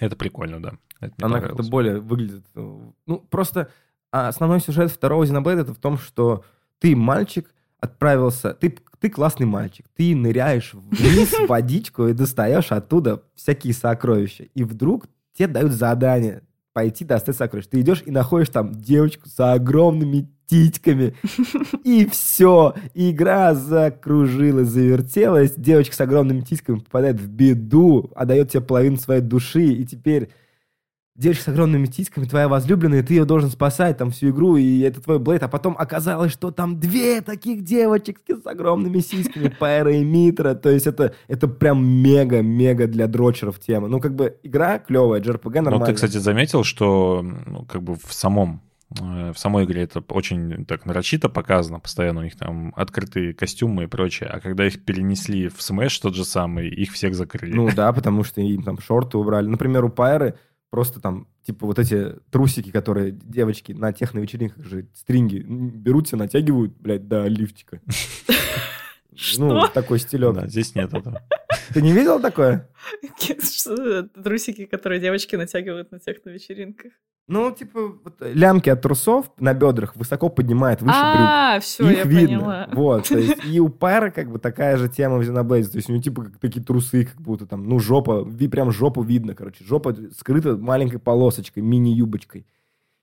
Это 0.00 0.16
прикольно, 0.16 0.62
да. 0.62 0.72
Это 1.00 1.14
Она 1.22 1.40
как-то 1.40 1.62
более 1.62 2.00
выглядит... 2.00 2.44
э, 2.54 2.78
Ну, 3.06 3.18
просто 3.18 3.70
а, 4.10 4.28
основной 4.28 4.60
сюжет 4.60 4.90
второго 4.90 5.24
Xenoblade 5.24 5.60
это 5.62 5.74
в 5.74 5.78
том, 5.78 5.98
что 5.98 6.44
ты 6.78 6.94
мальчик, 6.96 7.52
отправился... 7.80 8.54
Ты, 8.54 8.78
ты 8.98 9.10
классный 9.10 9.46
мальчик. 9.46 9.86
Ты 9.96 10.14
ныряешь 10.16 10.72
вниз 10.74 11.30
в 11.32 11.46
водичку 11.48 12.06
и 12.06 12.12
достаешь 12.12 12.72
оттуда 12.72 13.22
всякие 13.34 13.74
сокровища. 13.74 14.44
И 14.54 14.64
вдруг 14.64 15.06
тебе 15.34 15.48
дают 15.48 15.72
задание 15.72 16.42
пойти 16.72 17.04
достать 17.04 17.36
сокровища. 17.36 17.70
Ты 17.70 17.80
идешь 17.80 18.02
и 18.04 18.10
находишь 18.10 18.48
там 18.48 18.72
девочку 18.72 19.28
с 19.28 19.38
огромными 19.38 20.30
титьками. 20.46 21.14
И 21.84 22.06
все. 22.06 22.74
Игра 22.94 23.54
закружилась, 23.54 24.68
завертелась. 24.68 25.54
Девочка 25.56 25.94
с 25.94 26.00
огромными 26.00 26.40
титьками 26.40 26.78
попадает 26.78 27.20
в 27.20 27.28
беду, 27.28 28.10
отдает 28.14 28.50
тебе 28.50 28.62
половину 28.62 28.96
своей 28.96 29.20
души. 29.20 29.64
И 29.64 29.84
теперь 29.84 30.30
девочка 31.16 31.44
с 31.44 31.48
огромными 31.48 31.86
титьками, 31.86 32.24
твоя 32.24 32.48
возлюбленная, 32.48 33.00
и 33.00 33.02
ты 33.02 33.14
ее 33.14 33.24
должен 33.24 33.50
спасать 33.50 33.98
там 33.98 34.10
всю 34.10 34.30
игру, 34.30 34.56
и 34.56 34.80
это 34.80 35.00
твой 35.00 35.18
Блейд. 35.18 35.42
А 35.42 35.48
потом 35.48 35.76
оказалось, 35.78 36.32
что 36.32 36.50
там 36.50 36.80
две 36.80 37.20
таких 37.20 37.62
девочек 37.62 38.20
с 38.26 38.46
огромными 38.46 38.98
сиськами, 39.00 39.48
Пайра 39.48 39.94
и 39.94 40.04
Митра. 40.04 40.54
То 40.54 40.70
есть 40.70 40.86
это, 40.86 41.14
это 41.28 41.46
прям 41.46 41.86
мега-мега 41.86 42.86
для 42.86 43.06
дрочеров 43.06 43.60
тема. 43.60 43.88
Ну, 43.88 44.00
как 44.00 44.14
бы 44.14 44.36
игра 44.42 44.78
клевая, 44.78 45.20
JRPG 45.20 45.54
Но 45.56 45.62
нормальная. 45.62 45.86
ты, 45.86 45.94
кстати, 45.94 46.16
заметил, 46.16 46.64
что 46.64 47.24
ну, 47.46 47.64
как 47.64 47.82
бы 47.82 47.94
в 47.94 48.12
самом 48.12 48.60
в 49.00 49.34
самой 49.36 49.64
игре 49.64 49.82
это 49.82 50.00
очень 50.08 50.64
так 50.66 50.86
нарочито 50.86 51.28
показано, 51.28 51.80
постоянно 51.80 52.20
у 52.20 52.24
них 52.24 52.36
там 52.36 52.72
открытые 52.76 53.34
костюмы 53.34 53.84
и 53.84 53.86
прочее, 53.86 54.28
а 54.28 54.40
когда 54.40 54.66
их 54.66 54.84
перенесли 54.84 55.48
в 55.48 55.58
Smash 55.58 56.00
тот 56.00 56.14
же 56.14 56.24
самый, 56.24 56.68
их 56.68 56.92
всех 56.92 57.14
закрыли. 57.14 57.52
Ну 57.52 57.70
да, 57.74 57.92
потому 57.92 58.24
что 58.24 58.40
им 58.40 58.62
там 58.62 58.78
шорты 58.80 59.18
убрали. 59.18 59.46
Например, 59.48 59.84
у 59.84 59.88
Пайры 59.90 60.38
просто 60.70 61.00
там, 61.00 61.28
типа, 61.46 61.66
вот 61.66 61.78
эти 61.78 62.16
трусики, 62.30 62.70
которые 62.70 63.12
девочки 63.12 63.72
на 63.72 63.92
техно-вечеринках 63.92 64.64
же 64.64 64.88
стринги 64.94 65.38
м, 65.38 65.70
берут 65.70 66.08
себе, 66.08 66.18
натягивают, 66.18 66.74
блядь, 66.78 67.06
до 67.08 67.26
лифчика. 67.26 67.80
Ну, 69.38 69.68
такой 69.72 70.00
стилек. 70.00 70.34
Да, 70.34 70.48
здесь 70.48 70.74
нет 70.74 70.92
этого. 70.92 71.22
Ты 71.72 71.82
не 71.82 71.92
видел 71.92 72.20
такое? 72.20 72.68
Трусики, 74.22 74.66
которые 74.66 75.00
девочки 75.00 75.36
натягивают 75.36 75.90
на 75.92 75.98
техно-вечеринках. 75.98 76.92
Ну, 77.26 77.50
типа, 77.50 77.88
вот 78.04 78.16
лямки 78.20 78.68
от 78.68 78.82
трусов 78.82 79.32
на 79.38 79.54
бедрах 79.54 79.96
высоко 79.96 80.28
поднимает 80.28 80.82
выше 80.82 81.00
брюк. 81.00 81.26
А, 81.26 81.58
все, 81.60 81.90
Их 81.90 81.96
я 81.98 82.04
видно. 82.04 82.38
поняла. 82.38 82.68
Вот, 82.72 83.08
то 83.08 83.18
есть 83.18 83.42
и 83.50 83.60
у 83.60 83.70
пары 83.70 84.10
как 84.10 84.30
бы 84.30 84.38
такая 84.38 84.76
же 84.76 84.90
тема 84.90 85.16
в 85.16 85.22
Xenoblade. 85.22 85.64
То 85.70 85.76
есть 85.78 85.88
у 85.88 85.92
него 85.92 86.02
типа 86.02 86.24
как 86.24 86.38
такие 86.38 86.62
трусы, 86.62 87.06
как 87.06 87.18
будто 87.22 87.46
там, 87.46 87.66
ну, 87.66 87.78
жопа, 87.78 88.22
ви- 88.28 88.48
прям 88.48 88.70
жопу 88.72 89.02
видно, 89.02 89.34
короче. 89.34 89.64
Жопа 89.64 89.96
скрыта 90.14 90.56
маленькой 90.58 90.98
полосочкой, 90.98 91.62
мини-юбочкой. 91.62 92.46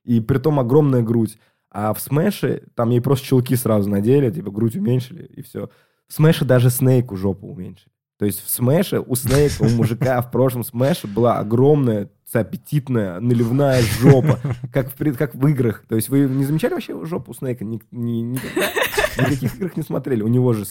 И 0.03 0.21
при 0.21 0.37
том 0.37 0.59
огромная 0.59 1.01
грудь. 1.01 1.39
А 1.71 1.91
в 1.93 1.99
Смэше 1.99 2.67
там 2.75 2.91
ей 2.91 3.01
просто 3.01 3.25
чулки 3.25 3.55
сразу 3.55 3.89
надели, 3.89 4.29
типа 4.29 4.51
грудь 4.51 4.75
уменьшили, 4.75 5.23
и 5.23 5.41
все. 5.41 5.71
В 6.07 6.13
Smash 6.13 6.40
е 6.40 6.45
даже 6.45 6.69
Снейку 6.69 7.15
жопу 7.15 7.47
уменьшили. 7.47 7.90
То 8.21 8.25
есть 8.27 8.45
в 8.45 8.51
Smash 8.51 8.91
е 8.91 8.99
у 8.99 9.15
Снейка, 9.15 9.63
у 9.63 9.69
мужика 9.69 10.21
в 10.21 10.29
прошлом 10.29 10.63
Smash 10.63 11.00
е 11.00 11.07
была 11.07 11.39
огромная 11.39 12.07
аппетитная 12.31 13.19
наливная 13.19 13.81
жопа, 13.81 14.39
как 14.71 14.91
в, 14.95 15.13
как 15.15 15.33
в 15.33 15.47
играх. 15.47 15.83
То 15.89 15.95
есть 15.95 16.09
вы 16.09 16.19
не 16.19 16.45
замечали 16.45 16.75
вообще 16.75 17.03
жопу 17.03 17.31
у 17.31 17.33
Снейка? 17.33 17.65
Ни, 17.65 17.81
ни, 17.89 18.21
никогда? 18.21 18.69
Никаких 19.17 19.55
играх 19.55 19.75
не 19.75 19.81
смотрели. 19.81 20.21
У 20.21 20.27
него 20.27 20.53
же 20.53 20.65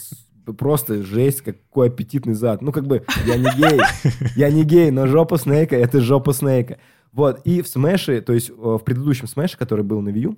просто 0.57 1.03
жесть, 1.03 1.41
какой 1.41 1.89
аппетитный 1.89 2.35
зад. 2.35 2.63
Ну, 2.63 2.71
как 2.71 2.87
бы, 2.87 3.05
я 3.27 3.37
не 3.37 3.51
гей, 3.57 3.81
я 4.37 4.49
не 4.53 4.63
гей, 4.63 4.93
но 4.93 5.09
жопа 5.09 5.37
Снейка— 5.37 5.75
это 5.77 6.01
жопа 6.01 6.33
Снейка. 6.33 6.79
Вот, 7.11 7.41
и 7.43 7.63
в 7.63 7.67
Smash 7.67 8.05
е, 8.05 8.21
то 8.21 8.33
есть 8.33 8.51
э, 8.51 8.53
в 8.53 8.79
предыдущем 8.85 9.27
Smash 9.27 9.49
е, 9.49 9.59
который 9.59 9.85
был 9.85 10.01
на 10.03 10.11
и 10.11 10.37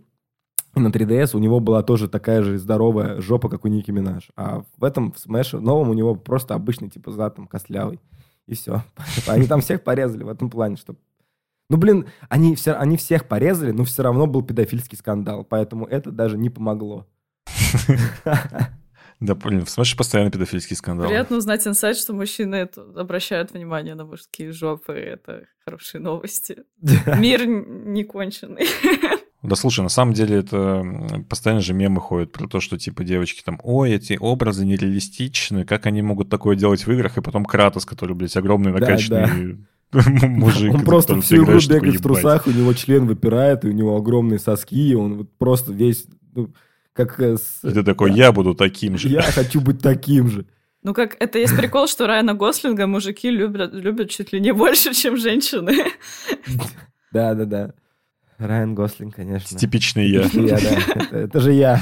на 0.80 0.88
3DS 0.88 1.36
у 1.36 1.38
него 1.38 1.60
была 1.60 1.82
тоже 1.82 2.08
такая 2.08 2.42
же 2.42 2.58
здоровая 2.58 3.20
жопа, 3.20 3.48
как 3.48 3.64
у 3.64 3.68
Ники 3.68 3.90
Минаж. 3.90 4.30
А 4.36 4.64
в 4.76 4.84
этом, 4.84 5.12
в 5.12 5.18
Smash 5.18 5.53
е 5.53 5.60
новом, 5.60 5.90
у 5.90 5.94
него 5.94 6.14
просто 6.14 6.54
обычный, 6.54 6.88
типа, 6.88 7.12
зад 7.12 7.36
там 7.36 7.46
костлявый. 7.46 8.00
И 8.46 8.54
все. 8.54 8.82
Они 9.26 9.46
там 9.46 9.60
всех 9.60 9.84
порезали 9.84 10.24
в 10.24 10.28
этом 10.28 10.50
плане, 10.50 10.76
чтобы 10.76 10.98
ну, 11.72 11.78
блин, 11.78 12.06
они, 12.28 12.54
все, 12.54 12.74
они 12.74 12.98
всех 12.98 13.26
порезали, 13.26 13.70
но 13.70 13.84
все 13.84 14.02
равно 14.02 14.26
был 14.26 14.42
педофильский 14.42 14.98
скандал, 14.98 15.42
поэтому 15.42 15.86
это 15.86 16.10
даже 16.10 16.36
не 16.36 16.50
помогло. 16.50 17.06
Да, 19.20 19.36
блин, 19.36 19.64
в 19.64 19.70
Smash 19.70 19.92
е 19.92 19.96
постоянно 19.96 20.32
педофильский 20.32 20.74
скандал. 20.74 21.06
Приятно 21.06 21.36
узнать 21.36 21.64
инсайт, 21.64 21.96
что 21.96 22.12
мужчины 22.12 22.68
обращают 22.96 23.52
внимание 23.52 23.94
на 23.94 24.04
мужские 24.04 24.50
жопы. 24.50 24.94
Это 24.94 25.44
хорошие 25.64 26.00
новости. 26.00 26.64
Мир 27.18 27.46
не 27.46 28.02
конченый. 28.02 28.66
Да 29.42 29.56
слушай, 29.56 29.80
на 29.80 29.88
самом 29.88 30.14
деле 30.14 30.36
это 30.36 30.84
постоянно 31.28 31.60
же 31.60 31.74
мемы 31.74 32.00
ходят 32.00 32.30
про 32.30 32.46
то, 32.46 32.60
что 32.60 32.78
типа 32.78 33.02
девочки 33.02 33.42
там, 33.44 33.58
ой, 33.64 33.92
эти 33.92 34.16
образы 34.20 34.64
нереалистичны, 34.64 35.64
как 35.64 35.86
они 35.86 36.00
могут 36.00 36.28
такое 36.28 36.54
делать 36.54 36.86
в 36.86 36.92
играх, 36.92 37.18
и 37.18 37.22
потом 37.22 37.44
Кратос, 37.44 37.84
который, 37.84 38.14
блядь, 38.14 38.36
огромный 38.36 38.72
накачанный 38.72 39.56
да, 39.90 40.00
да. 40.04 40.10
мужик. 40.28 40.72
Он 40.72 40.84
просто 40.84 41.20
всю 41.20 41.44
игру 41.44 41.58
бегает 41.68 41.96
в 41.96 42.02
трусах, 42.02 42.46
у 42.46 42.52
него 42.52 42.72
член 42.72 43.06
выпирает, 43.06 43.64
и 43.64 43.68
у 43.68 43.72
него 43.72 43.96
огромные 43.96 44.38
соски, 44.38 44.90
и 44.90 44.94
он 44.94 45.14
вот 45.16 45.36
просто 45.38 45.72
весь, 45.72 46.06
ну, 46.34 46.54
как... 46.92 47.18
Э, 47.18 47.36
с... 47.36 47.64
И 47.64 47.72
ты 47.72 47.82
такой, 47.82 48.12
я 48.12 48.30
буду 48.30 48.54
таким 48.54 48.96
же. 48.96 49.08
Я 49.08 49.22
хочу 49.34 49.60
быть 49.60 49.80
таким 49.80 50.28
же. 50.28 50.46
Ну, 50.84 50.94
как 50.94 51.16
это 51.20 51.38
есть 51.38 51.56
прикол, 51.56 51.88
что 51.88 52.06
Райана 52.06 52.34
Гослинга 52.34 52.86
мужики 52.86 53.30
любят, 53.30 53.72
любят 53.72 54.10
чуть 54.10 54.32
ли 54.32 54.40
не 54.40 54.52
больше, 54.52 54.94
чем 54.94 55.16
женщины. 55.16 55.84
Да, 57.12 57.34
да, 57.34 57.44
да. 57.44 57.74
Райан 58.46 58.74
Гослинг, 58.74 59.14
конечно. 59.14 59.58
Типичный 59.58 60.08
я. 60.08 60.22
я 60.32 60.58
да. 60.58 60.92
это, 61.00 61.16
это 61.16 61.40
же 61.40 61.52
я. 61.52 61.80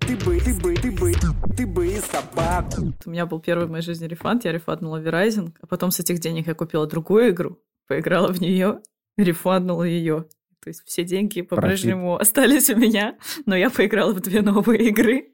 Ты 0.00 0.16
бы, 0.16 0.40
ты 0.40 0.54
бы, 0.54 0.74
ты 0.74 0.90
бы, 0.90 1.12
ты 1.56 1.66
бы 1.66 2.00
собаку. 2.00 2.92
У 3.04 3.10
меня 3.10 3.26
был 3.26 3.40
первый 3.40 3.66
в 3.66 3.70
моей 3.70 3.82
жизни 3.82 4.06
рефанд, 4.06 4.44
я 4.44 4.52
рефанднула 4.52 5.00
Verizon, 5.02 5.52
а 5.60 5.66
потом 5.66 5.90
с 5.90 6.00
этих 6.00 6.20
денег 6.20 6.46
я 6.46 6.54
купила 6.54 6.86
другую 6.86 7.30
игру, 7.30 7.58
поиграла 7.86 8.32
в 8.32 8.40
нее, 8.40 8.80
рефанднула 9.16 9.84
ее. 9.84 10.26
То 10.62 10.68
есть 10.68 10.82
все 10.86 11.04
деньги 11.04 11.42
по-прежнему 11.42 12.16
остались 12.16 12.68
у 12.70 12.76
меня, 12.76 13.16
но 13.46 13.56
я 13.56 13.70
поиграла 13.70 14.12
в 14.12 14.20
две 14.20 14.42
новые 14.42 14.88
игры, 14.88 15.32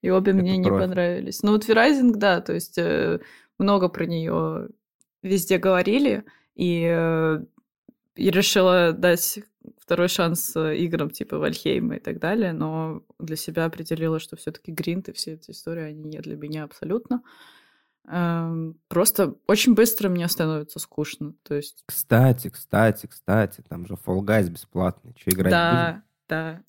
и 0.00 0.10
обе 0.10 0.32
это 0.32 0.40
мне 0.40 0.54
профи. 0.54 0.64
не 0.64 0.78
понравились. 0.78 1.42
Ну 1.42 1.52
вот 1.52 1.68
Verizon, 1.68 2.12
да, 2.14 2.40
то 2.40 2.52
есть 2.52 2.78
э, 2.78 3.20
много 3.58 3.88
про 3.88 4.06
нее 4.06 4.68
везде 5.22 5.58
говорили, 5.58 6.24
и 6.54 6.86
э, 6.88 7.44
и 8.14 8.30
решила 8.30 8.92
дать 8.92 9.40
второй 9.78 10.08
шанс 10.08 10.54
э, 10.56 10.76
играм 10.78 11.10
типа 11.10 11.38
Вальхейма 11.38 11.96
и 11.96 12.00
так 12.00 12.18
далее, 12.18 12.52
но 12.52 13.02
для 13.18 13.36
себя 13.36 13.64
определила, 13.64 14.18
что 14.18 14.36
все-таки 14.36 14.72
Гринт 14.72 15.08
и 15.08 15.12
все 15.12 15.34
эти 15.34 15.50
истории, 15.50 15.84
они 15.84 16.04
не 16.04 16.18
для 16.20 16.36
меня 16.36 16.64
абсолютно. 16.64 17.22
Эм, 18.06 18.76
просто 18.88 19.34
очень 19.46 19.74
быстро 19.74 20.08
мне 20.08 20.28
становится 20.28 20.78
скучно. 20.78 21.34
То 21.42 21.54
есть... 21.54 21.82
Кстати, 21.86 22.48
кстати, 22.48 23.06
кстати, 23.06 23.62
там 23.68 23.86
же 23.86 23.94
Fall 23.94 24.20
Guys 24.20 24.50
бесплатный. 24.50 25.14
Что 25.18 25.30
играть 25.30 25.50
Да, 25.50 25.86
будем? 25.86 26.02
да, 26.28 26.60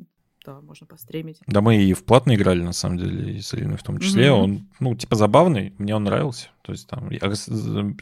да, 0.45 0.61
можно 0.61 0.87
постримить. 0.87 1.39
Да, 1.47 1.61
мы 1.61 1.83
и 1.83 1.93
в 1.93 2.05
платно 2.05 2.35
играли, 2.35 2.61
на 2.61 2.71
самом 2.71 2.99
деле, 2.99 3.33
и 3.33 3.41
с 3.41 3.53
Ириной 3.53 3.77
в 3.77 3.83
том 3.83 3.99
числе. 3.99 4.27
Mm-hmm. 4.27 4.43
Он, 4.43 4.69
ну, 4.79 4.95
типа, 4.95 5.15
забавный, 5.15 5.73
мне 5.77 5.95
он 5.95 6.05
нравился. 6.05 6.49
То 6.61 6.71
есть 6.71 6.87
там, 6.87 7.09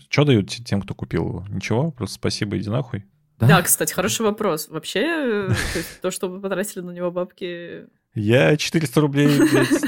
что 0.09 0.25
дают 0.25 0.49
тем, 0.49 0.81
кто 0.81 0.93
купил 0.93 1.27
его? 1.27 1.45
Ничего, 1.49 1.91
просто 1.91 2.15
спасибо, 2.15 2.57
иди 2.57 2.69
нахуй. 2.69 3.05
Да? 3.47 3.57
да, 3.57 3.61
кстати, 3.61 3.93
хороший 3.93 4.23
вопрос. 4.23 4.67
Вообще, 4.69 5.49
то, 6.01 6.11
что 6.11 6.29
вы 6.29 6.41
потратили 6.41 6.81
на 6.81 6.91
него 6.91 7.11
бабки... 7.11 7.85
Я 8.15 8.57
400 8.57 9.01
рублей 9.01 9.39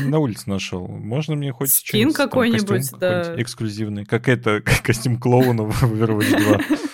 на 0.01 0.17
улице 0.17 0.49
нашел. 0.49 0.87
Можно 0.87 1.35
мне 1.35 1.51
хоть 1.51 1.69
Скин 1.69 2.11
какой-нибудь, 2.11 2.91
да. 2.99 3.39
эксклюзивный. 3.39 4.05
Как 4.05 4.27
это, 4.27 4.61
костюм 4.83 5.19
клоуна 5.19 5.63
в 5.63 5.83
Overwatch 5.83 6.67
2. 6.69 6.77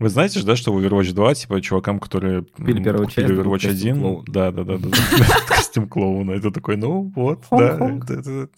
Вы 0.00 0.08
знаете 0.08 0.40
же, 0.40 0.46
да, 0.46 0.56
что 0.56 0.72
в 0.72 0.78
Overwatch 0.78 1.12
2, 1.12 1.34
типа, 1.34 1.60
чувакам, 1.60 2.00
которые 2.00 2.42
купили 2.42 2.82
первую 2.82 3.08
часть, 3.08 3.30
Overwatch 3.30 3.68
1, 3.68 4.24
да, 4.26 4.50
да, 4.50 4.64
да, 4.64 4.78
да, 4.78 4.88
костюм 5.46 5.88
клоуна. 5.88 6.32
Это 6.32 6.50
такой, 6.50 6.76
ну 6.76 7.12
вот, 7.14 7.44
да, 7.50 7.78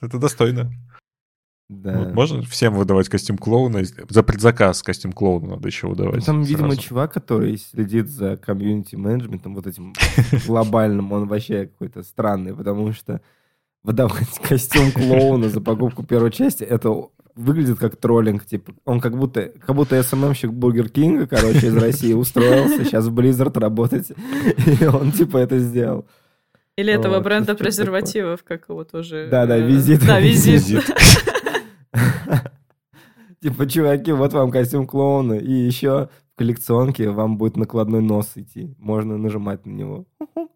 это 0.01 0.19
достойно. 0.19 0.73
Да. 1.69 1.99
Вот 1.99 2.15
можно 2.15 2.43
всем 2.43 2.75
выдавать 2.75 3.09
костюм 3.09 3.39
клоуна? 3.39 3.83
За 4.09 4.23
предзаказ 4.23 4.83
костюм 4.83 5.13
клоуна 5.13 5.57
надо 5.57 5.67
еще 5.67 5.89
выдавать. 5.89 6.25
Там, 6.25 6.45
сразу. 6.45 6.51
видимо, 6.51 6.77
чувак, 6.77 7.13
который 7.13 7.57
следит 7.59 8.09
за 8.09 8.37
community 8.37 8.81
-менеджментом, 8.81 9.55
вот 9.55 9.67
этим 9.67 9.93
глобальным, 10.47 11.13
он 11.13 11.27
вообще 11.27 11.67
какой-то 11.67 12.05
странный, 12.05 12.55
потому 12.55 12.93
что 12.93 13.21
выдавать 13.83 14.39
костюм 14.49 14.93
клоуна 14.93 15.49
за 15.49 15.61
покупку 15.61 16.05
первой 16.05 16.31
части, 16.31 16.63
это 16.63 17.09
выглядит 17.35 17.79
как 17.79 17.97
троллинг, 17.97 18.47
типа, 18.47 18.73
он 18.85 19.01
как 19.01 19.17
будто, 19.17 19.53
как 19.65 19.75
будто 19.75 20.01
СММщик 20.03 20.53
Бургер 20.53 20.89
Кинга, 20.89 21.27
короче, 21.27 21.67
из 21.67 21.77
России 21.77 22.13
устроился 22.15 22.85
сейчас 22.85 23.07
в 23.07 23.19
Blizzard 23.19 23.59
работать, 23.59 24.13
и 24.81 24.85
он, 24.85 25.11
типа, 25.13 25.39
это 25.39 25.59
сделал. 25.59 26.07
Или 26.77 26.93
этого 26.93 27.21
бренда 27.21 27.55
презервативов, 27.55 28.45
как 28.45 28.69
его 28.69 28.85
тоже... 28.85 29.29
Да-да, 29.31 29.57
визит. 29.57 30.07
Да, 30.07 30.21
визит. 30.21 30.85
Типа, 33.47 33.65
чуваки, 33.69 34.11
вот 34.11 34.33
вам 34.33 34.51
костюм 34.51 34.89
клоуна, 34.89 35.35
и 35.35 35.53
еще 35.53 36.09
в 36.35 36.39
коллекционке 36.39 37.11
вам 37.11 37.39
будет 37.39 37.57
накладной 37.57 38.01
нос 38.01 38.33
идти. 38.35 38.75
Можно 38.77 39.19
нажимать 39.19 39.65
на 39.67 39.71
него. 39.71 40.07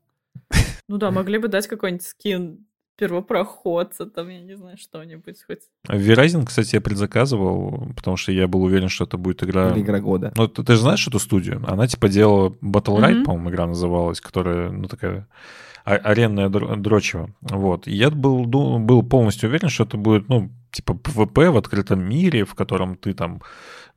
Ну 0.88 0.96
да, 0.98 1.12
могли 1.12 1.38
бы 1.38 1.46
дать 1.46 1.68
какой-нибудь 1.68 2.04
скин 2.04 2.66
первопроходца, 2.96 4.06
там, 4.06 4.28
я 4.28 4.40
не 4.40 4.56
знаю, 4.56 4.76
что-нибудь 4.76 5.40
хоть. 5.46 5.60
Verizon, 5.88 6.44
кстати, 6.44 6.74
я 6.74 6.80
предзаказывал, 6.80 7.92
потому 7.94 8.16
что 8.16 8.32
я 8.32 8.48
был 8.48 8.64
уверен, 8.64 8.88
что 8.88 9.04
это 9.04 9.16
будет 9.16 9.44
игра... 9.44 9.70
Или 9.70 9.82
игра 9.82 10.00
года. 10.00 10.32
Ну, 10.36 10.48
ты, 10.48 10.64
ты 10.64 10.74
же 10.74 10.80
знаешь 10.80 11.06
эту 11.06 11.20
студию? 11.20 11.62
Она, 11.64 11.86
типа, 11.86 12.08
делала 12.08 12.48
Battle 12.60 12.98
Ride, 12.98 13.20
mm-hmm. 13.20 13.24
по-моему, 13.24 13.50
игра 13.50 13.68
называлась, 13.68 14.20
которая, 14.20 14.70
ну, 14.70 14.88
такая 14.88 15.28
а, 15.84 15.94
аренная 15.94 16.48
дрочева. 16.48 17.30
Вот. 17.40 17.86
И 17.86 17.92
я 17.92 18.10
был, 18.10 18.44
был 18.44 19.02
полностью 19.02 19.48
уверен, 19.48 19.68
что 19.68 19.84
это 19.84 19.96
будет, 19.96 20.28
ну, 20.28 20.50
типа 20.70 20.94
ПВП 20.94 21.50
в 21.50 21.56
открытом 21.56 22.02
мире, 22.02 22.44
в 22.44 22.54
котором 22.54 22.96
ты 22.96 23.12
там 23.12 23.42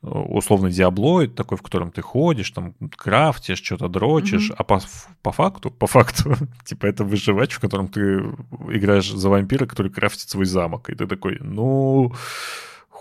э, 0.02 0.08
условно 0.08 0.72
диаблоид 0.72 1.36
такой, 1.36 1.58
в 1.58 1.62
котором 1.62 1.92
ты 1.92 2.02
ходишь, 2.02 2.52
там 2.52 2.74
крафтишь, 2.96 3.62
что-то 3.62 3.88
дрочишь, 3.88 4.50
mm-hmm. 4.50 4.56
а 4.58 4.64
по, 4.64 4.82
по 5.22 5.32
факту, 5.32 5.72
по 5.72 5.88
факту, 5.88 6.36
типа 6.66 6.86
это 6.86 7.04
выживач, 7.04 7.54
в 7.54 7.60
котором 7.60 7.88
ты 7.88 8.24
играешь 8.70 9.12
за 9.12 9.30
вампира, 9.30 9.66
который 9.66 9.92
крафтит 9.92 10.30
свой 10.30 10.46
замок, 10.46 10.90
и 10.90 10.96
ты 10.96 11.08
такой, 11.08 11.38
ну, 11.42 12.14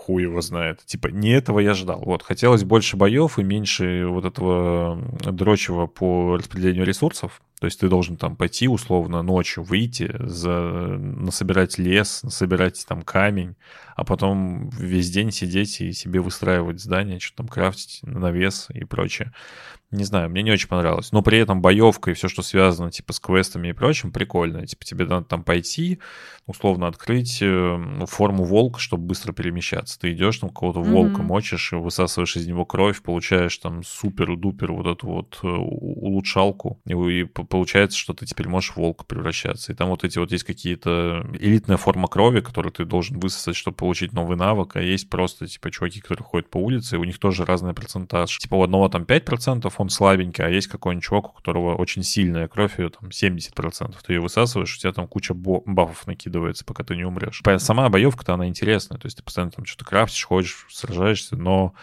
хуй 0.03 0.23
его 0.23 0.41
знает. 0.41 0.85
Типа, 0.85 1.07
не 1.07 1.31
этого 1.31 1.59
я 1.59 1.73
ждал. 1.73 2.01
Вот, 2.03 2.23
хотелось 2.23 2.63
больше 2.63 2.97
боев 2.97 3.39
и 3.39 3.43
меньше 3.43 4.05
вот 4.07 4.25
этого 4.25 5.01
дрочего 5.31 5.87
по 5.87 6.35
распределению 6.37 6.85
ресурсов. 6.85 7.41
То 7.61 7.67
есть 7.67 7.79
ты 7.79 7.87
должен 7.87 8.17
там 8.17 8.35
пойти 8.35 8.67
условно 8.67 9.21
ночью, 9.21 9.63
выйти, 9.63 10.13
за, 10.19 10.51
насобирать 10.51 11.77
лес, 11.77 12.21
насобирать 12.23 12.85
там 12.85 13.03
камень, 13.03 13.55
а 13.95 14.03
потом 14.03 14.69
весь 14.71 15.09
день 15.09 15.31
сидеть 15.31 15.79
и 15.79 15.93
себе 15.93 16.19
выстраивать 16.19 16.81
здание, 16.81 17.21
что 17.21 17.37
там 17.37 17.47
крафтить, 17.47 17.99
навес 18.03 18.67
и 18.73 18.83
прочее. 18.83 19.31
Не 19.93 20.03
знаю, 20.05 20.29
мне 20.29 20.41
не 20.41 20.51
очень 20.51 20.67
понравилось. 20.67 21.11
Но 21.11 21.21
при 21.21 21.37
этом 21.37 21.61
боевка 21.61 22.11
и 22.11 22.13
все, 22.13 22.27
что 22.27 22.41
связано 22.41 22.91
типа 22.91 23.13
с 23.13 23.19
квестами 23.19 23.69
и 23.69 23.73
прочим, 23.73 24.11
прикольно. 24.11 24.65
Типа 24.65 24.83
тебе 24.83 25.05
надо 25.05 25.25
там 25.25 25.43
пойти, 25.43 25.99
условно 26.47 26.87
открыть 26.87 27.41
э, 27.41 27.77
ну, 27.77 28.05
форму 28.05 28.43
волка, 28.43 28.79
чтобы 28.79 29.03
быстро 29.03 29.33
перемещаться. 29.33 29.99
Ты 29.99 30.13
идешь 30.13 30.39
там 30.39 30.49
кого-то 30.49 30.79
mm-hmm. 30.79 30.91
волка 30.91 31.21
мочишь, 31.21 31.71
высасываешь 31.71 32.35
из 32.35 32.47
него 32.47 32.65
кровь, 32.65 33.01
получаешь 33.01 33.57
там 33.57 33.83
супер-дупер 33.83 34.71
вот 34.71 34.87
эту 34.87 35.07
вот 35.07 35.39
э, 35.43 35.47
улучшалку 35.47 36.81
и, 36.85 36.93
и 36.93 37.23
получается, 37.25 37.97
что 37.97 38.13
ты 38.13 38.25
теперь 38.25 38.47
можешь 38.47 38.71
в 38.71 38.77
волка 38.77 39.05
превращаться. 39.05 39.71
И 39.71 39.75
там 39.75 39.89
вот 39.89 40.03
эти 40.03 40.17
вот 40.17 40.31
есть 40.31 40.43
какие-то 40.43 41.25
элитная 41.39 41.77
форма 41.77 42.07
крови, 42.07 42.41
которую 42.41 42.71
ты 42.71 42.85
должен 42.85 43.19
высосать, 43.19 43.55
чтобы 43.55 43.77
получить 43.77 44.13
новый 44.13 44.37
навык, 44.37 44.75
а 44.75 44.81
есть 44.81 45.09
просто, 45.09 45.47
типа, 45.47 45.71
чуваки, 45.71 46.01
которые 46.01 46.25
ходят 46.25 46.49
по 46.49 46.57
улице, 46.57 46.95
и 46.95 46.99
у 46.99 47.03
них 47.03 47.19
тоже 47.19 47.45
разный 47.45 47.73
процентаж. 47.73 48.37
Типа, 48.37 48.55
у 48.55 48.63
одного 48.63 48.89
там 48.89 49.03
5%, 49.03 49.73
он 49.83 49.89
слабенький, 49.89 50.43
а 50.43 50.49
есть 50.49 50.67
какой-нибудь 50.67 51.03
чувак, 51.03 51.29
у 51.29 51.33
которого 51.33 51.75
очень 51.75 52.03
сильная 52.03 52.47
кровь, 52.47 52.79
ее 52.79 52.89
там 52.89 53.09
70%. 53.09 53.95
Ты 54.05 54.13
ее 54.13 54.21
высасываешь, 54.21 54.75
у 54.75 54.79
тебя 54.79 54.91
там 54.93 55.07
куча 55.07 55.33
бафов 55.33 56.07
накидывается, 56.07 56.65
пока 56.65 56.83
ты 56.83 56.95
не 56.95 57.03
умрешь. 57.03 57.41
Сама 57.57 57.89
боевка-то, 57.89 58.33
она 58.33 58.47
интересная, 58.47 58.97
то 58.97 59.05
есть 59.05 59.17
ты 59.17 59.23
постоянно 59.23 59.51
там 59.51 59.65
что-то 59.65 59.85
крафтишь, 59.85 60.25
ходишь, 60.25 60.65
сражаешься, 60.69 61.35
но 61.35 61.73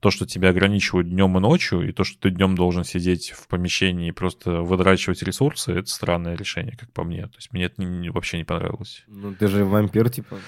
то, 0.00 0.10
что 0.10 0.26
тебя 0.26 0.48
ограничивают 0.48 1.08
днем 1.08 1.36
и 1.36 1.40
ночью, 1.40 1.88
и 1.88 1.92
то, 1.92 2.04
что 2.04 2.18
ты 2.18 2.30
днем 2.30 2.56
должен 2.56 2.84
сидеть 2.84 3.30
в 3.30 3.46
помещении 3.46 4.08
и 4.08 4.12
просто 4.12 4.62
выдрачивать 4.62 5.22
ресурсы, 5.22 5.72
это 5.72 5.88
странное 5.88 6.34
решение, 6.34 6.76
как 6.76 6.90
по 6.92 7.04
мне. 7.04 7.22
То 7.26 7.36
есть 7.36 7.52
мне 7.52 7.64
это 7.64 7.82
вообще 8.12 8.38
не 8.38 8.44
понравилось. 8.44 9.04
Ну, 9.06 9.34
ты 9.34 9.46
же 9.48 9.64
вампир, 9.64 10.10
типа. 10.10 10.38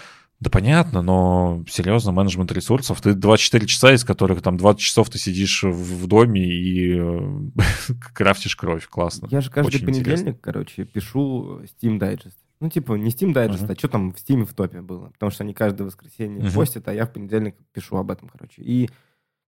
Да 0.42 0.50
понятно, 0.50 1.02
но 1.02 1.64
серьезно, 1.68 2.10
менеджмент 2.10 2.50
ресурсов. 2.50 3.00
Ты 3.00 3.14
24 3.14 3.64
часа, 3.66 3.92
из 3.92 4.02
которых 4.02 4.42
там 4.42 4.56
20 4.56 4.80
часов 4.80 5.08
ты 5.08 5.16
сидишь 5.16 5.62
в 5.62 6.08
доме 6.08 6.44
и 6.44 6.98
э, 6.98 7.20
крафтишь 8.12 8.56
кровь. 8.56 8.88
Классно. 8.88 9.28
Я 9.30 9.40
же 9.40 9.52
каждый 9.52 9.68
Очень 9.76 9.86
понедельник, 9.86 10.08
интересно. 10.18 10.34
короче, 10.40 10.84
пишу 10.84 11.60
Steam 11.60 12.00
Digest. 12.00 12.34
Ну, 12.58 12.68
типа, 12.70 12.94
не 12.94 13.10
Steam 13.10 13.32
Digest, 13.32 13.62
Ага. 13.62 13.74
а 13.74 13.78
что 13.78 13.86
там 13.86 14.12
в 14.12 14.16
Steam 14.16 14.44
в 14.44 14.52
топе 14.52 14.82
было. 14.82 15.10
Потому 15.10 15.30
что 15.30 15.44
они 15.44 15.54
каждое 15.54 15.84
воскресенье 15.84 16.42
Мгм. 16.42 16.52
постят, 16.52 16.88
а 16.88 16.92
я 16.92 17.06
в 17.06 17.12
понедельник 17.12 17.54
пишу 17.72 17.96
об 17.96 18.10
этом, 18.10 18.28
короче. 18.28 18.62
И 18.62 18.90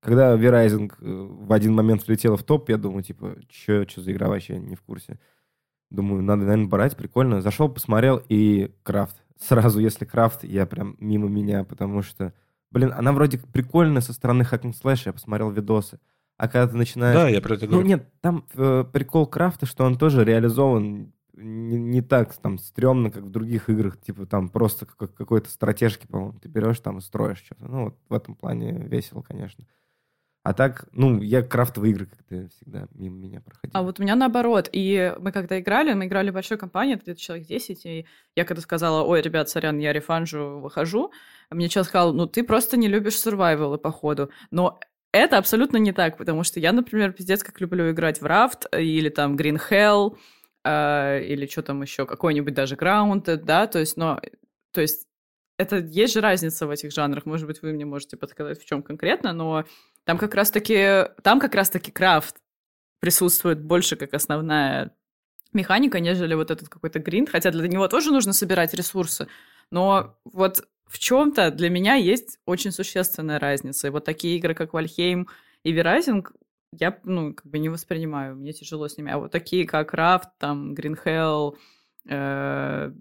когда 0.00 0.36
Verizon 0.36 0.92
э, 1.00 1.28
в 1.28 1.52
один 1.52 1.74
момент 1.74 2.06
влетела 2.06 2.36
в 2.36 2.44
топ, 2.44 2.68
я 2.68 2.76
думаю, 2.76 3.02
типа, 3.02 3.34
что 3.50 3.84
за 4.00 4.12
игра 4.12 4.28
вообще 4.28 4.58
не 4.60 4.76
в 4.76 4.82
курсе. 4.82 5.18
Думаю, 5.90 6.22
надо, 6.22 6.42
наверное, 6.44 6.68
брать, 6.68 6.96
прикольно. 6.96 7.40
Зашел, 7.42 7.68
посмотрел, 7.68 8.22
и 8.28 8.70
крафт. 8.84 9.23
Сразу, 9.40 9.80
если 9.80 10.04
крафт, 10.04 10.44
я 10.44 10.66
прям 10.66 10.96
мимо 11.00 11.28
меня, 11.28 11.64
потому 11.64 12.02
что, 12.02 12.32
блин, 12.70 12.92
она 12.96 13.12
вроде 13.12 13.38
прикольная 13.38 14.00
со 14.02 14.12
стороны 14.12 14.42
and 14.42 14.74
slash, 14.80 15.02
я 15.06 15.12
посмотрел 15.12 15.50
видосы. 15.50 15.98
А 16.36 16.48
когда 16.48 16.68
ты 16.68 16.76
начинаешь... 16.76 17.16
Да, 17.16 17.28
я 17.28 17.40
про 17.40 17.54
это 17.54 17.66
Ну 17.66 17.72
говорю. 17.72 17.86
нет, 17.88 18.08
там 18.20 18.44
э, 18.54 18.84
прикол 18.92 19.26
крафта, 19.26 19.66
что 19.66 19.84
он 19.84 19.96
тоже 19.96 20.24
реализован 20.24 21.12
не, 21.36 21.78
не 21.78 22.00
так 22.02 22.34
там 22.36 22.58
стрёмно, 22.58 23.10
как 23.10 23.24
в 23.24 23.30
других 23.30 23.68
играх, 23.68 24.00
типа 24.00 24.26
там 24.26 24.48
просто 24.48 24.86
как- 24.86 25.14
какой-то 25.14 25.50
стратежки, 25.50 26.06
по-моему, 26.06 26.38
ты 26.38 26.48
берешь 26.48 26.80
там 26.80 26.98
и 26.98 27.00
строишь 27.00 27.38
что-то. 27.44 27.66
Ну 27.66 27.84
вот 27.84 27.98
в 28.08 28.14
этом 28.14 28.34
плане 28.34 28.72
весело, 28.72 29.22
конечно. 29.22 29.64
А 30.44 30.52
так, 30.52 30.84
ну, 30.92 31.22
я 31.22 31.40
крафтовые 31.40 31.92
игры 31.92 32.04
как-то 32.04 32.48
всегда 32.50 32.86
мимо 32.92 33.16
меня 33.16 33.40
проходил. 33.40 33.70
А 33.72 33.82
вот 33.82 33.98
у 33.98 34.02
меня 34.02 34.14
наоборот. 34.14 34.68
И 34.72 35.14
мы 35.18 35.32
когда 35.32 35.58
играли, 35.58 35.94
мы 35.94 36.04
играли 36.04 36.28
в 36.28 36.34
большой 36.34 36.58
компании, 36.58 36.96
где-то 36.96 37.18
человек 37.18 37.46
10, 37.46 37.86
и 37.86 38.06
я 38.36 38.44
когда 38.44 38.60
сказала, 38.60 39.02
ой, 39.04 39.22
ребят, 39.22 39.48
сорян, 39.48 39.78
я 39.78 39.94
рефанжу, 39.94 40.60
выхожу, 40.60 41.12
мне 41.48 41.70
человек 41.70 41.88
сказал, 41.88 42.12
ну, 42.12 42.26
ты 42.26 42.44
просто 42.44 42.76
не 42.76 42.88
любишь 42.88 43.18
сурвайвалы, 43.18 43.78
походу. 43.78 44.30
Но 44.50 44.78
это 45.12 45.38
абсолютно 45.38 45.78
не 45.78 45.92
так, 45.92 46.18
потому 46.18 46.44
что 46.44 46.60
я, 46.60 46.72
например, 46.72 47.12
пиздец 47.12 47.42
как 47.42 47.58
люблю 47.62 47.90
играть 47.90 48.20
в 48.20 48.26
Рафт 48.26 48.66
или 48.76 49.08
там 49.08 49.36
Green 49.36 49.58
Hell, 49.70 50.18
э, 50.62 51.24
или 51.24 51.46
что 51.46 51.62
там 51.62 51.80
еще, 51.80 52.04
какой-нибудь 52.04 52.52
даже 52.52 52.74
Grounded, 52.74 53.44
да, 53.44 53.66
то 53.66 53.78
есть, 53.78 53.96
но, 53.96 54.20
то 54.72 54.82
есть 54.82 55.06
это 55.56 55.78
есть 55.78 56.12
же 56.12 56.20
разница 56.20 56.66
в 56.66 56.70
этих 56.70 56.92
жанрах. 56.92 57.26
Может 57.26 57.46
быть, 57.46 57.62
вы 57.62 57.72
мне 57.72 57.86
можете 57.86 58.16
подсказать, 58.16 58.60
в 58.60 58.66
чем 58.66 58.82
конкретно, 58.82 59.32
но 59.32 59.64
там 60.04 60.18
как 60.18 60.34
раз-таки, 60.34 61.06
там 61.22 61.40
как 61.40 61.54
раз-таки 61.54 61.90
крафт 61.90 62.36
присутствует 63.00 63.62
больше 63.62 63.96
как 63.96 64.14
основная 64.14 64.94
механика, 65.52 66.00
нежели 66.00 66.34
вот 66.34 66.50
этот 66.50 66.68
какой-то 66.68 66.98
гринд, 66.98 67.30
хотя 67.30 67.50
для 67.50 67.68
него 67.68 67.88
тоже 67.88 68.10
нужно 68.10 68.32
собирать 68.32 68.74
ресурсы, 68.74 69.28
но 69.70 70.18
вот 70.24 70.66
в 70.86 70.98
чем-то 70.98 71.50
для 71.50 71.70
меня 71.70 71.94
есть 71.94 72.38
очень 72.44 72.72
существенная 72.72 73.38
разница. 73.38 73.86
И 73.86 73.90
вот 73.90 74.04
такие 74.04 74.36
игры, 74.36 74.54
как 74.54 74.72
Вальхейм 74.72 75.28
и 75.62 75.72
Верайзинг, 75.72 76.32
я, 76.72 76.98
ну, 77.04 77.34
как 77.34 77.46
бы 77.46 77.58
не 77.58 77.68
воспринимаю, 77.68 78.36
мне 78.36 78.52
тяжело 78.52 78.88
с 78.88 78.96
ними. 78.96 79.12
А 79.12 79.18
вот 79.18 79.30
такие, 79.30 79.66
как 79.66 79.94
Рафт, 79.94 80.28
там, 80.38 80.74
Green 80.74 80.98
Hell, 81.04 81.56
э, 82.08 82.92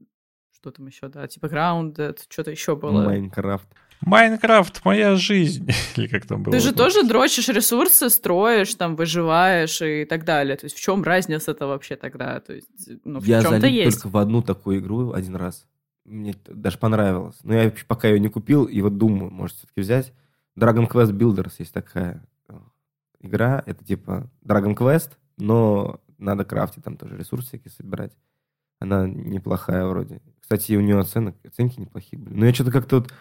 что 0.51 0.71
там 0.71 0.87
еще, 0.87 1.07
да, 1.07 1.27
типа 1.27 1.47
Grounded, 1.47 2.19
что-то 2.29 2.51
еще 2.51 2.75
было. 2.75 3.03
Майнкрафт. 3.03 3.67
Майнкрафт, 4.05 4.83
моя 4.85 5.15
жизнь. 5.15 5.69
Или 5.95 6.07
как 6.07 6.25
там 6.25 6.43
было? 6.43 6.53
Ты 6.53 6.59
же 6.59 6.71
Ну, 6.71 6.75
тоже 6.75 7.03
дрочишь 7.03 7.47
ресурсы, 7.49 8.09
строишь, 8.09 8.75
там, 8.75 8.95
выживаешь 8.95 9.81
и 9.81 10.05
так 10.05 10.25
далее. 10.25 10.55
То 10.57 10.65
есть 10.65 10.75
в 10.75 10.81
чем 10.81 11.03
разница-то 11.03 11.67
вообще 11.67 11.95
тогда? 11.95 12.39
То 12.39 12.53
есть, 12.53 12.67
ну, 13.03 13.19
в 13.19 13.25
я 13.25 13.41
чем-то 13.41 13.59
залип 13.61 13.85
есть. 13.85 13.97
только 13.97 14.13
в 14.13 14.17
одну 14.17 14.41
такую 14.41 14.79
игру 14.79 15.13
один 15.13 15.35
раз. 15.35 15.65
Мне 16.05 16.31
это 16.31 16.53
даже 16.53 16.77
понравилось. 16.77 17.37
Но 17.43 17.53
я 17.53 17.73
пока 17.87 18.07
ее 18.07 18.19
не 18.19 18.29
купил, 18.29 18.65
и 18.65 18.81
вот 18.81 18.97
думаю, 18.97 19.31
может, 19.31 19.57
все-таки 19.57 19.81
взять. 19.81 20.13
Dragon 20.57 20.89
Quest 20.89 21.11
Builders 21.11 21.53
есть 21.59 21.73
такая 21.73 22.25
э, 22.49 22.53
игра. 23.21 23.63
Это 23.65 23.83
типа 23.83 24.29
Dragon 24.45 24.75
Quest, 24.75 25.11
но 25.37 26.01
надо 26.17 26.45
крафтить, 26.45 26.83
там 26.83 26.97
тоже 26.97 27.17
ресурсы 27.17 27.47
всякие 27.47 27.71
собирать. 27.71 28.13
Она 28.79 29.07
неплохая 29.07 29.85
вроде. 29.85 30.21
Кстати, 30.41 30.75
у 30.75 30.81
нее 30.81 30.99
оценок, 30.99 31.35
оценки 31.45 31.79
неплохие 31.79 32.21
были. 32.21 32.35
Но 32.35 32.45
я 32.45 32.53
что-то 32.53 32.71
как-то 32.71 32.97
вот... 32.97 33.13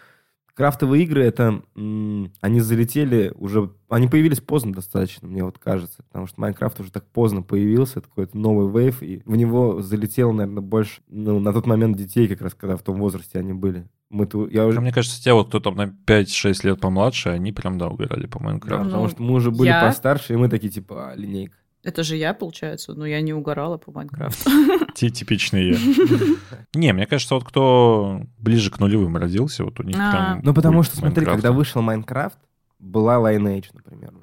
Крафтовые 0.55 1.03
игры, 1.03 1.23
это... 1.23 1.63
они 1.75 2.59
залетели 2.59 3.33
уже... 3.35 3.71
Они 3.89 4.07
появились 4.07 4.39
поздно 4.39 4.71
достаточно, 4.73 5.27
мне 5.27 5.43
вот 5.43 5.57
кажется. 5.57 6.03
Потому 6.03 6.27
что 6.27 6.39
Майнкрафт 6.41 6.79
уже 6.79 6.91
так 6.91 7.05
поздно 7.07 7.41
появился. 7.41 7.99
Это 7.99 8.07
какой-то 8.07 8.37
новый 8.37 8.71
вейв. 8.71 9.01
И 9.01 9.21
в 9.25 9.35
него 9.35 9.81
залетело, 9.81 10.31
наверное, 10.31 10.61
больше... 10.61 11.01
Ну, 11.07 11.39
на 11.39 11.53
тот 11.53 11.65
момент 11.65 11.97
детей, 11.97 12.27
как 12.27 12.41
раз, 12.41 12.53
когда 12.53 12.77
в 12.77 12.83
том 12.83 12.97
возрасте 12.97 13.39
они 13.39 13.53
были. 13.53 13.87
Мы 14.11 14.27
ту- 14.27 14.47
я 14.47 14.67
уже... 14.67 14.77
А 14.77 14.81
Мне 14.81 14.91
кажется, 14.91 15.21
те 15.23 15.33
вот, 15.33 15.47
кто 15.47 15.59
там 15.59 15.75
на 15.75 15.85
5-6 16.05 16.67
лет 16.67 16.79
помладше, 16.79 17.29
они 17.29 17.51
прям, 17.51 17.79
да, 17.79 17.87
угорали 17.87 18.27
по 18.27 18.37
Да, 18.37 18.45
Майнкрафту. 18.45 18.85
потому 18.85 19.03
Ну, 19.03 19.09
что 19.09 19.23
мы 19.23 19.33
уже 19.33 19.49
были 19.49 19.69
я- 19.69 19.81
постарше, 19.87 20.33
и 20.33 20.37
мы 20.37 20.49
такие, 20.49 20.69
типа, 20.71 21.09
а, 21.11 21.15
линейка. 21.15 21.55
Это 21.83 22.03
же 22.03 22.15
я, 22.15 22.33
получается, 22.33 22.93
но 22.93 23.05
я 23.05 23.19
не 23.21 23.33
угорала 23.33 23.77
по 23.77 23.91
Майнкрафту. 23.91 24.49
Те 24.95 25.09
типичные 25.09 25.71
я. 25.71 25.77
Не, 26.73 26.93
мне 26.93 27.05
кажется, 27.05 27.35
вот 27.35 27.43
кто 27.43 28.21
ближе 28.37 28.71
к 28.71 28.79
нулевым 28.79 29.17
родился, 29.17 29.65
вот 29.65 29.79
у 29.79 29.83
них 29.83 29.95
прям... 29.95 30.39
Ну, 30.43 30.53
потому 30.53 30.83
что, 30.83 30.97
смотри, 30.97 31.25
когда 31.25 31.51
вышел 31.51 31.81
Майнкрафт, 31.81 32.37
была 32.79 33.17
Lineage, 33.17 33.67
например. 33.73 34.13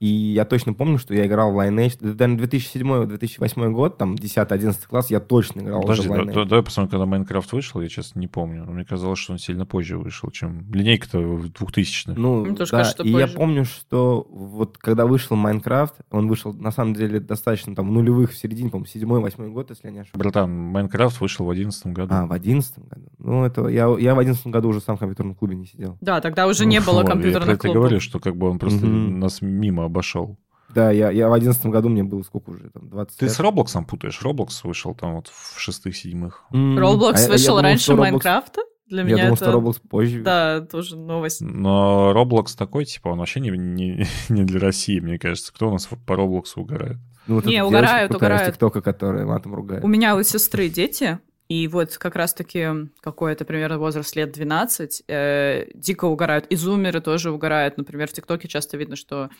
И 0.00 0.06
я 0.06 0.46
точно 0.46 0.72
помню, 0.72 0.98
что 0.98 1.12
я 1.14 1.26
играл 1.26 1.52
в 1.52 1.58
Lineage. 1.58 1.96
Это, 2.00 2.06
наверное, 2.26 2.38
2007-2008 2.46 3.70
год, 3.72 3.98
там, 3.98 4.14
10-11 4.14 4.74
класс, 4.88 5.10
я 5.10 5.20
точно 5.20 5.60
играл 5.60 5.82
Подожди, 5.82 6.08
уже 6.08 6.18
в 6.18 6.22
Lineage. 6.22 6.34
да- 6.34 6.44
давай 6.44 6.64
посмотрим, 6.64 6.90
когда 6.90 7.06
Майнкрафт 7.06 7.52
вышел, 7.52 7.80
я, 7.82 7.88
честно, 7.88 8.18
не 8.18 8.26
помню. 8.26 8.64
Но 8.64 8.72
мне 8.72 8.84
казалось, 8.84 9.18
что 9.18 9.32
он 9.32 9.38
сильно 9.38 9.66
позже 9.66 9.98
вышел, 9.98 10.30
чем... 10.30 10.64
Линейка-то 10.72 11.18
в 11.18 11.46
2000-х. 11.46 12.14
Ну, 12.16 12.44
Мне 12.46 12.56
тоже 12.56 12.70
да, 12.72 12.78
кажется, 12.78 13.02
что 13.02 13.04
и 13.04 13.10
я 13.12 13.26
позже. 13.26 13.36
помню, 13.36 13.64
что 13.66 14.26
вот 14.30 14.78
когда 14.78 15.04
вышел 15.06 15.36
Майнкрафт, 15.36 15.94
он 16.10 16.28
вышел, 16.28 16.52
на 16.54 16.70
самом 16.70 16.94
деле, 16.94 17.20
достаточно 17.20 17.74
там 17.74 17.88
в 17.88 17.92
нулевых, 17.92 18.32
в 18.32 18.36
середине, 18.38 18.70
по-моему, 18.70 18.86
седьмой, 18.86 19.20
восьмой 19.20 19.50
год, 19.50 19.68
если 19.70 19.88
я 19.88 19.92
не 19.92 19.98
ошибаюсь. 20.00 20.18
Братан, 20.18 20.50
Майнкрафт 20.50 21.20
вышел 21.20 21.44
в 21.44 21.48
2011 21.54 21.86
году. 21.88 22.14
А, 22.14 22.26
в 22.26 22.32
одиннадцатом 22.32 22.84
году. 22.88 23.06
Ну, 23.18 23.44
это 23.44 23.68
я, 23.68 23.94
я 23.98 24.14
в 24.14 24.18
одиннадцатом 24.18 24.50
году 24.52 24.70
уже 24.70 24.80
сам 24.80 24.96
в 24.96 25.00
компьютерном 25.00 25.34
клубе 25.34 25.56
не 25.56 25.66
сидел. 25.66 25.98
Да, 26.00 26.22
тогда 26.22 26.46
уже 26.46 26.64
не 26.64 26.80
было 26.80 26.94
вот, 26.94 27.00
Я 27.00 27.04
про 27.04 27.12
компьютерных 27.12 27.48
это 27.56 27.68
говорю, 27.70 28.00
что 28.00 28.18
как 28.18 28.34
бы 28.36 28.48
он 28.48 28.58
просто 28.58 28.86
Мгм. 28.86 29.20
нас 29.20 29.42
мимо 29.42 29.89
обошел. 29.90 30.38
Да, 30.74 30.92
я, 30.92 31.10
я 31.10 31.28
в 31.28 31.32
одиннадцатом 31.32 31.72
году, 31.72 31.88
мне 31.88 32.04
было 32.04 32.22
сколько 32.22 32.50
уже, 32.50 32.70
там, 32.70 32.88
20 32.90 33.18
Ты 33.18 33.24
лет. 33.26 33.34
с 33.34 33.40
Роблоксом 33.40 33.84
путаешь. 33.84 34.22
Роблокс 34.22 34.62
вышел 34.62 34.94
там 34.94 35.16
вот 35.16 35.26
в 35.28 35.58
шестых-седьмых. 35.58 36.44
М, 36.52 36.78
Roblox 36.78 37.14
а 37.14 37.18
я- 37.18 37.24
я 37.24 37.28
вышел 37.28 37.46
думал, 37.56 37.62
раньше 37.62 37.92
Roblox- 37.92 37.96
Майнкрафта? 37.96 38.60
Для 38.86 38.98
Я 39.02 39.04
меня 39.04 39.16
думал, 39.24 39.34
это... 39.34 39.44
что 39.44 39.58
Roblox 39.58 39.80
позже. 39.88 40.22
Да, 40.22 40.60
тоже 40.60 40.96
новость. 40.96 41.40
Но 41.40 42.12
Роблокс 42.12 42.54
такой, 42.54 42.84
типа, 42.84 43.08
он 43.08 43.18
вообще 43.18 43.40
не, 43.40 43.50
не, 43.50 44.06
не 44.28 44.44
для 44.44 44.60
России, 44.60 45.00
мне 45.00 45.18
кажется. 45.18 45.52
Кто 45.52 45.68
у 45.68 45.72
нас 45.72 45.88
по 46.06 46.16
Роблоксу 46.16 46.60
угорает? 46.60 46.98
Ну, 47.26 47.36
вот 47.36 47.44
Не, 47.46 47.64
угорают, 47.64 48.14
угорают. 48.14 48.54
ТикТока, 48.54 48.80
которая 48.80 49.26
матом 49.26 49.54
ругает. 49.54 49.84
У 49.84 49.88
меня 49.88 50.16
у 50.16 50.22
сестры 50.22 50.68
дети, 50.68 51.18
и 51.48 51.66
вот 51.68 51.96
как 51.98 52.14
раз-таки 52.16 52.68
какой-то 53.00 53.44
примерно 53.44 53.78
возраст 53.78 54.14
лет 54.16 54.32
12, 54.32 55.02
э, 55.08 55.66
дико 55.74 56.04
угорают. 56.06 56.46
И 56.46 56.56
зумеры 56.56 57.00
тоже 57.00 57.30
угорают. 57.32 57.76
Например, 57.76 58.08
в 58.08 58.12
ТикТоке 58.12 58.46
часто 58.48 58.76
видно, 58.76 58.94
что 58.96 59.30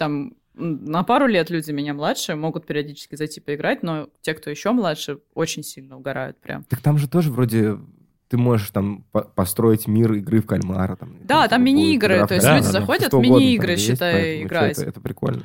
там 0.00 0.32
на 0.54 1.02
пару 1.04 1.26
лет 1.26 1.50
люди 1.50 1.70
меня 1.72 1.92
младше 1.92 2.34
могут 2.34 2.66
периодически 2.66 3.16
зайти 3.16 3.38
поиграть, 3.40 3.82
но 3.82 4.08
те, 4.22 4.32
кто 4.32 4.48
еще 4.48 4.72
младше, 4.72 5.18
очень 5.34 5.62
сильно 5.62 5.98
угорают 5.98 6.40
прям. 6.40 6.64
Так 6.64 6.80
там 6.80 6.96
же 6.96 7.06
тоже 7.06 7.30
вроде 7.30 7.76
ты 8.28 8.38
можешь 8.38 8.70
там 8.70 9.04
по- 9.12 9.22
построить 9.22 9.86
мир 9.86 10.12
игры 10.14 10.40
в 10.40 10.46
кальмара. 10.46 10.96
Там, 10.96 11.16
Да, 11.24 11.48
там 11.48 11.48
типа, 11.48 11.56
будет 11.58 11.64
мини-игры, 11.64 12.26
то 12.26 12.34
есть 12.34 12.46
кальмара, 12.46 12.56
люди 12.62 12.72
да, 12.72 12.80
заходят, 12.80 13.10
там 13.10 13.22
мини-игры, 13.22 13.70
есть, 13.72 13.86
считай, 13.86 14.12
поэтому 14.14 14.38
чё, 14.40 14.46
играть. 14.46 14.78
Это, 14.78 14.88
это 14.88 15.00
прикольно. 15.00 15.42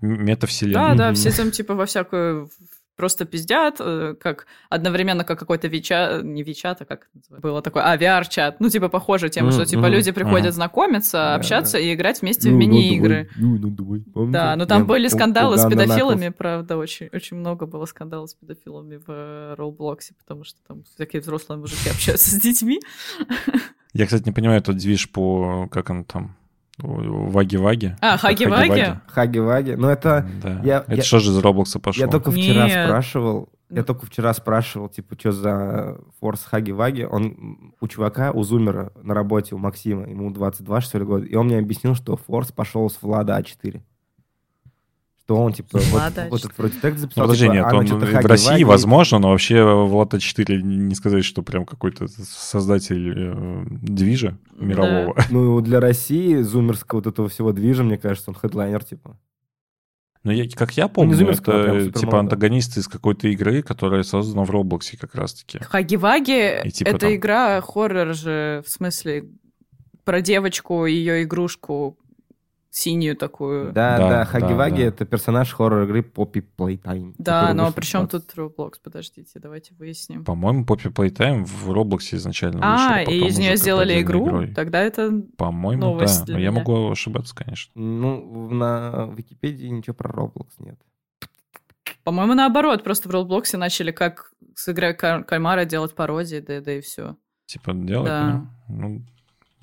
Метавселенная. 0.00 0.94
Да, 0.94 1.08
да, 1.08 1.14
все 1.14 1.30
там 1.32 1.50
типа 1.50 1.74
во 1.74 1.86
всякую 1.86 2.50
просто 2.96 3.24
пиздят, 3.24 3.76
э, 3.80 4.14
как 4.18 4.46
одновременно 4.70 5.24
как 5.24 5.38
какой-то 5.38 5.68
Вичат, 5.68 6.24
не 6.24 6.42
Вичат, 6.42 6.82
а 6.82 6.84
как 6.84 7.08
было 7.28 7.62
такое, 7.62 7.84
а, 7.84 7.96
VR-чат, 7.96 8.60
ну, 8.60 8.68
типа, 8.68 8.88
похоже 8.88 9.28
тем, 9.28 9.50
что, 9.52 9.64
типа, 9.64 9.86
люди 9.86 10.12
приходят 10.12 10.54
знакомиться, 10.54 11.34
общаться 11.34 11.78
и 11.78 11.94
играть 11.94 12.22
вместе 12.22 12.48
в 12.48 12.52
ну, 12.52 12.58
мини-игры. 12.58 13.28
ну, 13.36 13.58
ну, 13.58 13.70
помните? 14.12 14.32
Да, 14.32 14.56
но 14.56 14.66
там 14.66 14.86
были 14.86 15.08
скандалы 15.08 15.58
с 15.58 15.68
педофилами, 15.68 16.30
правда, 16.30 16.76
очень, 16.76 17.08
очень 17.12 17.36
много 17.36 17.66
было 17.66 17.84
скандалов 17.86 18.30
с 18.30 18.34
педофилами 18.34 18.96
в 18.96 19.04
э, 19.08 19.54
Роблоксе, 19.56 20.14
потому 20.14 20.44
что 20.44 20.58
там 20.66 20.84
всякие 20.84 21.20
взрослые 21.20 21.58
мужики 21.58 21.90
общаются 21.90 22.30
с 22.30 22.40
детьми. 22.40 22.80
Я, 23.92 24.04
кстати, 24.06 24.24
не 24.26 24.32
понимаю 24.32 24.60
этот 24.60 24.76
движ 24.76 25.10
по... 25.10 25.68
Как 25.70 25.90
он 25.90 26.04
там? 26.04 26.36
Ваги-ваги? 26.78 27.96
А, 28.00 28.16
Хаги-Ваги? 28.18 29.00
Хаги-ваги. 29.08 29.74
Ну, 29.76 29.88
это... 29.88 30.26
Да. 30.42 30.60
Я- 30.62 30.84
Это 30.86 30.96
я- 30.96 31.02
что 31.02 31.18
же 31.20 31.30
из 31.30 31.38
Роблокса 31.38 31.78
пошло? 31.78 32.04
Я 32.04 32.10
только 32.10 32.30
вчера 32.30 32.66
Нет. 32.66 32.86
спрашивал, 32.86 33.48
я 33.70 33.78
Ну. 33.78 33.84
только 33.84 34.06
вчера 34.06 34.32
спрашивал, 34.34 34.88
типа, 34.88 35.16
что 35.18 35.32
за 35.32 35.98
форс 36.20 36.44
Хаги-Ваги. 36.44 37.04
Он 37.10 37.72
у 37.80 37.88
чувака, 37.88 38.30
у 38.32 38.42
Зумера 38.42 38.92
на 39.02 39.14
работе, 39.14 39.54
у 39.54 39.58
Максима, 39.58 40.08
ему 40.08 40.30
22, 40.30 40.80
что 40.82 40.98
ли, 40.98 41.04
года, 41.04 41.24
и 41.24 41.34
он 41.34 41.46
мне 41.46 41.58
объяснил, 41.58 41.94
что 41.94 42.16
форс 42.16 42.52
пошел 42.52 42.88
с 42.90 43.00
Влада 43.00 43.38
А4. 43.40 43.80
Что 45.26 45.42
он, 45.42 45.52
типа, 45.52 45.70
вот, 45.72 45.84
Влада 45.86 46.28
вот 46.30 46.40
А4. 46.40 46.44
этот 46.46 46.58
вроде 46.58 46.74
текст 46.74 46.84
Ну, 46.94 46.98
записал, 47.00 47.24
подожди, 47.24 47.44
типа, 47.46 47.54
нет, 47.54 47.64
а, 47.66 47.72
ну, 47.72 47.78
он 47.78 47.86
в. 47.86 48.26
России 48.26 48.62
возможно, 48.62 49.18
но 49.18 49.30
вообще 49.30 49.64
Влад 49.64 50.14
А4 50.14 50.62
не 50.62 50.94
сказать, 50.94 51.24
что 51.24 51.42
прям 51.42 51.66
какой-то 51.66 52.06
создатель 52.06 53.12
э, 53.16 53.64
движа 53.82 54.38
мирового. 54.56 55.16
Ну, 55.30 55.60
для 55.62 55.80
России, 55.80 56.36
зумерского 56.42 56.98
вот 56.98 57.08
этого 57.08 57.28
всего 57.28 57.50
движа, 57.50 57.82
мне 57.82 57.98
кажется, 57.98 58.30
он 58.30 58.36
хедлайнер, 58.36 58.84
типа. 58.84 59.18
Но 60.22 60.30
я, 60.30 60.48
как 60.48 60.76
я 60.76 60.86
помню, 60.86 61.16
прям 61.16 61.30
это 61.30 61.42
супер 61.42 61.92
типа 61.92 62.20
антагонист 62.20 62.76
из 62.76 62.86
какой-то 62.86 63.26
игры, 63.26 63.62
которая 63.62 64.04
создана 64.04 64.44
в 64.44 64.50
Роблоксе 64.50 64.96
как 64.96 65.16
раз-таки. 65.16 65.58
Хаги-Ваги 65.58 66.60
И 66.66 66.70
типа 66.70 66.88
это 66.90 66.98
там- 66.98 67.14
игра 67.16 67.60
хоррор 67.62 68.14
же, 68.14 68.62
в 68.64 68.70
смысле, 68.70 69.28
про 70.04 70.20
девочку, 70.20 70.86
ее 70.86 71.24
игрушку 71.24 71.98
синюю 72.76 73.16
такую. 73.16 73.72
Да, 73.72 73.96
Да, 73.96 74.08
да, 74.10 74.24
Хаги-Ваги 74.26 74.70
да, 74.76 74.82
да. 74.82 74.88
это 74.88 75.04
персонаж 75.06 75.50
хоррор-игры 75.54 76.00
Poppy 76.02 76.44
Playtime. 76.58 77.14
Да, 77.16 77.54
но 77.54 77.72
при 77.72 77.84
чем 77.86 78.06
20. 78.06 78.26
тут 78.28 78.38
Roblox? 78.38 78.74
Подождите, 78.82 79.38
давайте 79.40 79.74
выясним. 79.74 80.24
По-моему, 80.24 80.64
Poppy 80.64 80.92
Playtime 80.92 81.44
в 81.44 81.70
Роблоксе 81.72 82.16
изначально 82.16 82.60
А, 82.62 82.98
вышел, 82.98 83.12
и 83.12 83.28
из 83.28 83.38
нее 83.38 83.56
сделали 83.56 84.00
игру? 84.02 84.26
игрой. 84.26 84.52
Тогда 84.54 84.82
это... 84.82 85.10
По-моему, 85.38 85.82
новость 85.82 86.20
да. 86.20 86.24
для 86.26 86.34
Но 86.34 86.40
я 86.40 86.50
меня. 86.50 86.58
могу 86.60 86.90
ошибаться, 86.90 87.34
конечно. 87.34 87.72
Ну, 87.74 88.50
на 88.50 89.10
Википедии 89.16 89.68
ничего 89.68 89.94
про 89.94 90.10
Roblox 90.12 90.48
нет. 90.58 90.78
По-моему, 92.04 92.34
наоборот, 92.34 92.84
просто 92.84 93.08
в 93.08 93.12
Роблоксе 93.12 93.56
начали 93.56 93.90
как 93.90 94.32
с 94.54 94.68
игры 94.68 94.92
Каль- 94.94 95.24
Кальмара 95.24 95.64
делать 95.64 95.94
пародии, 95.94 96.40
да, 96.40 96.60
да 96.60 96.72
и 96.74 96.80
все. 96.80 97.16
Типа 97.46 97.72
делать, 97.72 98.06
Да. 98.08 98.46
ну, 98.68 99.02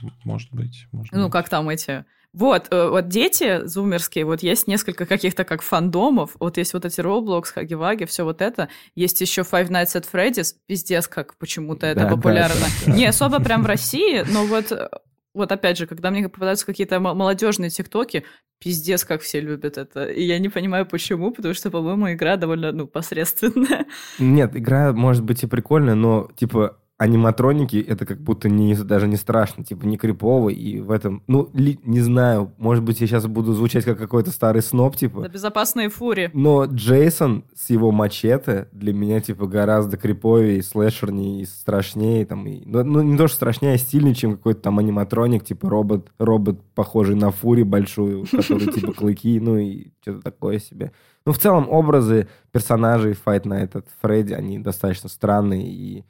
ну, 0.02 0.10
может 0.24 0.52
быть. 0.54 0.88
Может 0.92 1.14
Ну, 1.14 1.24
быть. 1.26 1.32
как 1.32 1.48
там 1.50 1.70
эти... 1.70 2.06
Вот, 2.34 2.68
э, 2.72 2.90
вот 2.90 3.08
дети 3.10 3.66
зумерские, 3.66 4.26
вот 4.26 4.42
есть 4.42 4.68
несколько 4.68 5.06
каких-то 5.06 5.44
как 5.44 5.62
фандомов, 5.62 6.32
вот 6.40 6.58
есть 6.58 6.74
вот 6.74 6.84
эти 6.84 7.00
Roblox, 7.00 7.46
Хаги-Ваги, 7.54 8.06
все 8.06 8.24
вот 8.24 8.42
это. 8.42 8.70
Есть 8.96 9.22
еще 9.22 9.42
Five 9.42 9.70
Nights 9.70 9.96
at 9.96 10.06
Freddy's, 10.12 10.56
пиздец, 10.66 11.08
как 11.08 11.38
почему-то 11.38 11.86
это 11.86 12.02
Да, 12.02 12.08
популярно. 12.10 12.56
да, 12.60 12.92
да. 12.92 12.98
Не 12.98 13.06
особо 13.06 13.40
прям 13.40 13.62
в 13.62 13.68
России, 13.68 14.24
но 14.32 14.46
вот, 14.46 14.72
э, 14.72 14.90
вот 15.36 15.52
опять 15.52 15.78
же, 15.78 15.86
когда 15.86 16.10
мне 16.10 16.28
попадаются 16.28 16.66
какие-то 16.66 17.00
мо- 17.00 17.14
молодежные 17.14 17.70
тиктоки, 17.70 18.24
пиздец, 18.60 19.04
как 19.04 19.22
все 19.22 19.40
любят 19.40 19.78
это. 19.78 20.06
И 20.06 20.24
я 20.24 20.40
не 20.40 20.50
понимаю, 20.50 20.86
почему, 20.88 21.32
потому 21.32 21.54
что, 21.54 21.70
по-моему, 21.70 22.14
игра 22.14 22.38
довольно, 22.38 22.72
ну, 22.72 22.88
посредственная. 22.88 23.86
Нет, 24.20 24.56
игра 24.56 24.92
может 24.94 25.24
быть 25.24 25.44
и 25.44 25.48
прикольная, 25.48 25.96
но, 25.96 26.30
типа, 26.36 26.78
аниматроники 27.04 27.78
это 27.78 28.06
как 28.06 28.20
будто 28.22 28.50
не, 28.50 28.76
даже 28.76 29.08
не 29.08 29.18
страшно, 29.18 29.64
типа, 29.64 29.86
не 29.86 29.98
крипово, 29.98 30.50
и 30.50 30.80
в 30.80 30.90
этом, 30.92 31.22
ну, 31.28 31.50
ли- 31.54 31.80
не 31.84 32.00
знаю, 32.00 32.52
может 32.58 32.84
быть, 32.84 33.02
я 33.02 33.08
сейчас 33.08 33.28
буду 33.28 33.54
звучать 33.54 33.84
как 33.86 33.98
какой-то 33.98 34.32
старый 34.32 34.62
сноб, 34.62 34.96
типа, 34.96 35.28
безопасные 35.28 35.90
фури. 35.90 36.32
но 36.34 36.66
Джейсон 36.66 37.44
с 37.56 37.70
его 37.70 37.92
мачете 37.92 38.68
для 38.72 38.94
меня, 38.94 39.20
типа, 39.20 39.46
гораздо 39.48 39.98
криповее, 39.98 40.64
слэшернее, 40.64 41.42
и 41.42 41.46
страшнее, 41.46 42.26
там, 42.26 42.48
и, 42.48 42.64
ну, 42.66 42.84
ну, 42.84 43.02
не 43.02 43.18
то, 43.18 43.28
что 43.28 43.36
страшнее, 43.36 43.74
а 43.74 43.78
стильнее, 43.78 44.16
чем 44.16 44.38
какой-то 44.38 44.62
там 44.62 44.80
аниматроник, 44.80 45.44
типа, 45.44 45.70
робот, 45.70 46.10
робот, 46.18 46.60
похожий 46.74 47.16
на 47.16 47.32
фури 47.32 47.64
большую, 47.64 48.26
который, 48.32 48.72
типа, 48.72 48.94
клыки, 48.98 49.40
ну, 49.40 49.58
и 49.58 49.88
что-то 50.02 50.22
такое 50.22 50.60
себе. 50.60 50.92
Ну, 51.26 51.32
в 51.32 51.38
целом, 51.38 51.70
образы 51.70 52.28
персонажей 52.52 53.14
Fight 53.14 53.44
Night 53.44 53.72
at 53.74 53.86
Freddy, 54.02 54.34
они 54.34 54.60
достаточно 54.60 55.10
странные 55.10 55.66
и 55.68 56.04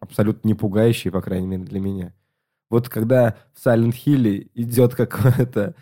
абсолютно 0.00 0.46
не 0.48 0.54
пугающие, 0.54 1.12
по 1.12 1.20
крайней 1.22 1.46
мере, 1.46 1.64
для 1.64 1.80
меня. 1.80 2.14
Вот 2.68 2.88
когда 2.88 3.36
в 3.52 3.66
Silent 3.66 3.94
Hill 4.06 4.48
идет 4.54 4.94
какой-то 4.94 5.74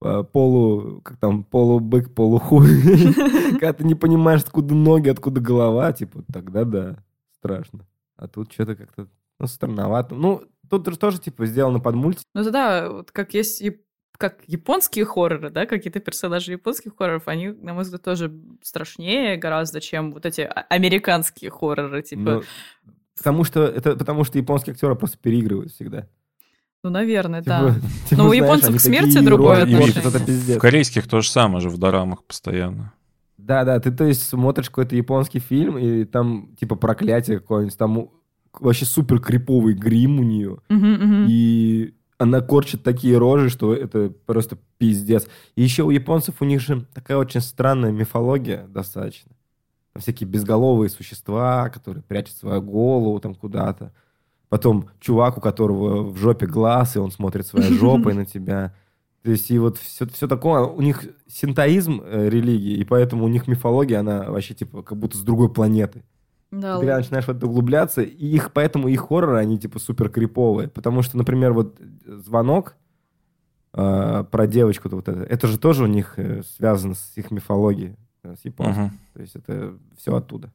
э, 0.00 0.24
полу, 0.32 1.00
как 1.02 1.16
там, 1.16 1.42
полубык, 1.44 2.14
полухуй, 2.14 2.68
когда 3.52 3.72
ты 3.72 3.84
не 3.84 3.94
понимаешь, 3.94 4.42
откуда 4.42 4.74
ноги, 4.74 5.08
откуда 5.08 5.40
голова, 5.40 5.92
типа, 5.92 6.22
тогда 6.32 6.64
да, 6.64 6.96
страшно. 7.38 7.86
А 8.16 8.28
тут 8.28 8.52
что-то 8.52 8.76
как-то, 8.76 9.08
ну, 9.40 9.46
странновато. 9.46 10.14
Ну, 10.14 10.44
тут 10.70 10.86
же 10.88 10.96
тоже, 10.96 11.18
типа, 11.20 11.46
сделано 11.46 11.80
под 11.80 11.94
мультик. 11.96 12.24
Ну 12.34 12.48
да, 12.50 12.90
вот 12.90 13.10
как 13.10 13.34
есть 13.34 13.60
яп- 13.60 13.82
как 14.16 14.38
японские 14.46 15.04
хорроры, 15.04 15.50
да, 15.50 15.66
какие-то 15.66 16.00
персонажи 16.00 16.52
японских 16.52 16.96
хорроров, 16.96 17.28
они, 17.28 17.48
на 17.48 17.74
мой 17.74 17.82
взгляд, 17.82 18.02
тоже 18.02 18.32
страшнее 18.62 19.36
гораздо, 19.36 19.80
чем 19.80 20.12
вот 20.12 20.24
эти 20.24 20.42
а- 20.42 20.64
американские 20.70 21.50
хорроры, 21.50 22.02
типа, 22.02 22.22
но- 22.22 22.42
Потому 23.16 23.44
что, 23.44 23.64
это 23.64 23.96
потому 23.96 24.24
что 24.24 24.38
японские 24.38 24.74
актеры 24.74 24.94
просто 24.94 25.18
переигрывают 25.18 25.72
всегда. 25.72 26.06
ну, 26.84 26.90
наверное, 26.90 27.40
Типа, 27.42 27.50
да. 27.50 27.74
типа, 28.08 28.22
Но 28.22 28.28
у 28.28 28.34
знаешь, 28.34 28.44
японцев 28.44 28.76
к 28.76 28.80
смерти 28.80 29.18
другое 29.20 29.62
отношение. 29.62 30.56
В 30.56 30.58
корейских 30.58 31.08
то 31.08 31.20
же 31.20 31.30
самое 31.30 31.60
же 31.60 31.68
в 31.70 31.78
дорамах 31.78 32.24
постоянно. 32.24 32.92
Да, 33.38 33.64
да, 33.64 33.78
ты 33.80 33.90
то 33.92 34.04
есть 34.04 34.22
смотришь 34.28 34.70
какой-то 34.70 34.96
японский 34.96 35.38
фильм, 35.38 35.78
и 35.78 36.04
там 36.04 36.54
типа 36.58 36.74
проклятие 36.74 37.38
какое-нибудь, 37.38 37.78
там 37.78 37.98
у- 37.98 38.12
вообще 38.58 38.84
супер 38.86 39.20
криповый 39.20 39.74
грим 39.74 40.18
у 40.18 40.22
нее, 40.24 40.58
Мгм, 40.68 40.92
мгм. 40.94 41.26
и 41.28 41.94
она 42.18 42.40
корчит 42.40 42.82
такие 42.82 43.18
рожи, 43.18 43.50
что 43.50 43.74
это 43.74 44.10
просто 44.24 44.56
пиздец. 44.78 45.26
И 45.54 45.62
еще 45.62 45.82
у 45.84 45.90
японцев 45.90 46.36
у 46.40 46.44
них 46.44 46.60
же 46.62 46.86
такая 46.94 47.18
очень 47.18 47.40
странная 47.42 47.92
мифология 47.92 48.66
достаточно. 48.68 49.32
Там 49.96 50.02
всякие 50.02 50.28
безголовые 50.28 50.90
существа, 50.90 51.70
которые 51.70 52.02
прячут 52.02 52.36
свою 52.36 52.60
голову 52.60 53.18
там 53.18 53.34
куда-то. 53.34 53.94
Потом 54.50 54.90
чувак, 55.00 55.38
у 55.38 55.40
которого 55.40 56.02
в 56.02 56.18
жопе 56.18 56.46
глаз, 56.46 56.96
и 56.96 56.98
он 56.98 57.10
смотрит 57.10 57.46
своей 57.46 57.72
жопой 57.78 58.12
на 58.12 58.26
тебя. 58.26 58.74
То 59.22 59.30
есть 59.30 59.50
и 59.50 59.58
вот 59.58 59.78
все, 59.78 60.06
все 60.06 60.28
такое. 60.28 60.64
У 60.64 60.82
них 60.82 61.02
синтоизм 61.26 62.02
э, 62.04 62.28
религии, 62.28 62.74
и 62.74 62.84
поэтому 62.84 63.24
у 63.24 63.28
них 63.28 63.48
мифология, 63.48 64.00
она 64.00 64.30
вообще 64.30 64.52
типа 64.52 64.82
как 64.82 64.98
будто 64.98 65.16
с 65.16 65.22
другой 65.22 65.50
планеты. 65.50 66.04
Да, 66.50 66.78
Ты 66.78 66.84
начинаешь 66.84 67.24
в 67.24 67.30
это 67.30 67.46
углубляться, 67.46 68.02
и 68.02 68.26
их, 68.26 68.52
поэтому 68.52 68.88
их 68.88 69.00
хорроры, 69.00 69.38
они 69.38 69.58
типа 69.58 69.78
супер 69.78 70.10
криповые. 70.10 70.68
Потому 70.68 71.00
что, 71.00 71.16
например, 71.16 71.54
вот 71.54 71.80
звонок 72.04 72.76
э, 73.72 74.24
про 74.30 74.46
девочку, 74.46 74.90
вот 74.90 75.08
это, 75.08 75.22
это 75.22 75.46
же 75.46 75.58
тоже 75.58 75.84
у 75.84 75.86
них 75.86 76.18
э, 76.18 76.42
связано 76.42 76.92
с 76.92 77.12
их 77.16 77.30
мифологией, 77.30 77.96
с 78.34 78.44
японской. 78.44 78.80
Мгм. 78.84 78.98
То 79.14 79.20
есть 79.20 79.36
это 79.36 79.74
все 79.96 80.16
оттуда. 80.16 80.50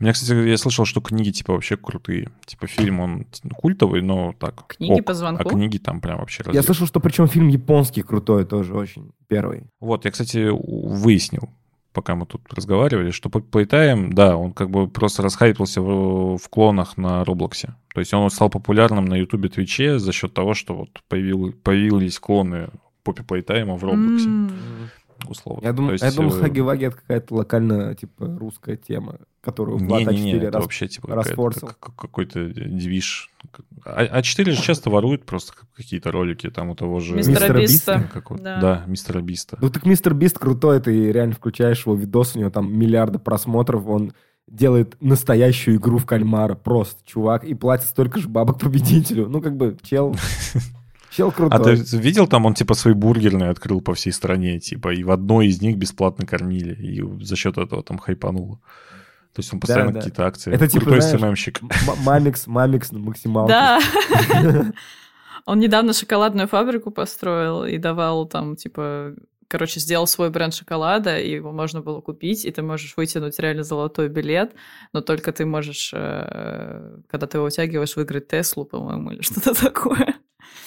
У 0.00 0.02
меня, 0.02 0.12
кстати, 0.14 0.32
я 0.48 0.56
слышал, 0.56 0.84
что 0.84 1.00
книги 1.00 1.30
типа 1.30 1.52
вообще 1.52 1.76
крутые. 1.76 2.30
Типа 2.44 2.66
фильм, 2.66 3.00
он 3.00 3.26
культовый, 3.56 4.02
но 4.02 4.34
так. 4.38 4.66
Книги 4.66 5.00
ок. 5.00 5.04
по 5.04 5.14
звонку? 5.14 5.48
А 5.48 5.50
книги 5.50 5.78
там 5.78 6.00
прям 6.00 6.18
вообще 6.18 6.42
Я 6.44 6.48
разъеб. 6.48 6.64
слышал, 6.64 6.86
что 6.86 6.98
причем 6.98 7.28
фильм 7.28 7.48
японский 7.48 8.02
крутой 8.02 8.44
тоже 8.44 8.74
очень, 8.74 9.12
первый. 9.28 9.64
Вот, 9.80 10.04
я, 10.04 10.10
кстати, 10.10 10.48
выяснил, 10.50 11.50
пока 11.92 12.16
мы 12.16 12.26
тут 12.26 12.40
разговаривали, 12.52 13.10
что 13.12 13.28
Playtime, 13.28 14.12
да, 14.12 14.36
он 14.36 14.52
как 14.52 14.70
бы 14.70 14.88
просто 14.88 15.22
расхайпился 15.22 15.80
в, 15.80 16.38
в 16.38 16.48
клонах 16.48 16.96
на 16.96 17.24
Роблоксе. 17.24 17.74
То 17.94 18.00
есть 18.00 18.12
он 18.14 18.28
стал 18.30 18.50
популярным 18.50 19.04
на 19.04 19.14
Ютубе, 19.14 19.50
Твиче 19.50 19.98
за 19.98 20.12
счет 20.12 20.34
того, 20.34 20.54
что 20.54 20.74
вот 20.74 20.88
появил, 21.08 21.52
появились 21.62 22.18
клоны 22.18 22.70
Poppy 23.04 23.24
Playtime 23.26 23.76
в 23.76 23.84
Роблоксе, 23.84 24.26
М. 24.26 24.50
условно. 25.28 25.64
Я 25.64 25.72
думаю, 25.72 25.98
я 25.98 26.06
есть, 26.06 26.16
думал, 26.16 26.36
э, 26.36 26.40
Хаги-Ваги 26.40 26.86
это 26.86 26.96
какая-то 26.96 27.34
локальная, 27.34 27.94
типа, 27.94 28.26
русская 28.38 28.76
тема, 28.76 29.16
которую 29.40 29.78
Влад 29.78 30.06
Не-не-не, 30.06 30.34
А4 30.34 30.42
это 30.42 30.50
раз- 30.52 30.62
вообще 30.64 30.88
типа 30.88 31.08
как- 31.80 31.96
какой-то 31.96 32.48
движ. 32.48 33.30
А, 33.84 34.02
а 34.10 34.22
4 34.22 34.52
же 34.52 34.62
часто 34.62 34.90
воруют 34.90 35.24
просто 35.24 35.52
какие-то 35.74 36.12
ролики 36.12 36.48
там 36.50 36.70
у 36.70 36.74
того 36.74 37.00
же... 37.00 37.16
Мистера 37.16 37.58
Биста. 37.58 38.08
Да. 38.38 38.60
Да, 38.60 38.84
мистера 38.86 39.20
Биста. 39.20 39.58
Ну 39.60 39.68
так 39.70 39.84
Мистер 39.84 40.14
Бист 40.14 40.38
крутой, 40.38 40.80
ты 40.80 41.10
реально 41.12 41.34
включаешь 41.34 41.84
его 41.86 41.94
видос, 41.94 42.36
у 42.36 42.38
него 42.38 42.50
там 42.50 42.72
миллиарды 42.72 43.18
просмотров, 43.18 43.86
он 43.86 44.12
делает 44.46 44.96
настоящую 45.00 45.76
игру 45.76 45.98
в 45.98 46.06
кальмара, 46.06 46.54
просто 46.54 47.00
чувак, 47.04 47.44
и 47.44 47.54
платит 47.54 47.86
столько 47.86 48.20
же 48.20 48.28
бабок 48.28 48.58
победителю. 48.60 49.28
Ну 49.28 49.40
как 49.40 49.56
бы 49.56 49.76
чел, 49.82 50.14
Чел 51.14 51.28
А 51.28 51.32
крутой. 51.32 51.76
ты 51.76 51.96
видел, 51.98 52.26
там 52.26 52.46
он 52.46 52.54
типа 52.54 52.74
свои 52.74 52.94
бургерные 52.94 53.50
открыл 53.50 53.80
по 53.80 53.94
всей 53.94 54.12
стране, 54.12 54.58
типа, 54.58 54.94
и 54.94 55.04
в 55.04 55.10
одной 55.10 55.48
из 55.48 55.60
них 55.60 55.76
бесплатно 55.76 56.26
кормили, 56.26 56.74
и 56.74 57.24
за 57.24 57.36
счет 57.36 57.58
этого 57.58 57.82
там 57.82 57.98
хайпануло. 57.98 58.60
То 59.34 59.40
есть 59.40 59.52
он 59.52 59.60
постоянно 59.60 59.92
да. 59.92 60.00
какие-то 60.00 60.26
акции. 60.26 60.52
Это 60.52 60.68
типа, 60.68 60.84
Крутой 60.84 61.00
знаешь, 61.02 61.20
СММщик. 61.20 61.60
Мамикс, 62.04 62.46
мамикс 62.46 62.92
на 62.92 62.98
максималке. 62.98 63.52
Да. 63.52 63.80
Он 65.44 65.58
недавно 65.58 65.92
шоколадную 65.92 66.46
фабрику 66.46 66.92
построил 66.92 67.64
и 67.64 67.76
давал 67.76 68.26
там, 68.26 68.54
типа, 68.54 69.14
короче, 69.48 69.80
сделал 69.80 70.06
свой 70.06 70.30
бренд 70.30 70.54
шоколада, 70.54 71.18
и 71.18 71.32
его 71.32 71.50
можно 71.50 71.80
было 71.80 72.00
купить, 72.00 72.44
и 72.44 72.50
ты 72.50 72.62
можешь 72.62 72.96
вытянуть 72.96 73.38
реально 73.40 73.64
золотой 73.64 74.08
билет, 74.08 74.54
но 74.92 75.00
только 75.00 75.32
ты 75.32 75.44
можешь, 75.44 75.90
э, 75.94 77.00
когда 77.08 77.26
ты 77.26 77.38
его 77.38 77.46
вытягиваешь, 77.46 77.96
выиграть 77.96 78.28
Теслу, 78.28 78.64
по-моему, 78.64 79.10
или 79.10 79.22
что-то 79.22 79.52
такое. 79.60 80.14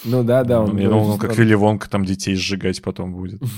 Ну 0.06 0.22
да, 0.24 0.44
да. 0.44 0.62
он 0.62 0.76
Я 0.78 0.88
думал, 0.88 1.10
он 1.10 1.18
как 1.18 1.36
Вилли 1.36 1.54
Вонка 1.54 1.90
там 1.90 2.04
детей 2.04 2.34
сжигать 2.36 2.82
потом 2.82 3.12
будет. 3.14 3.42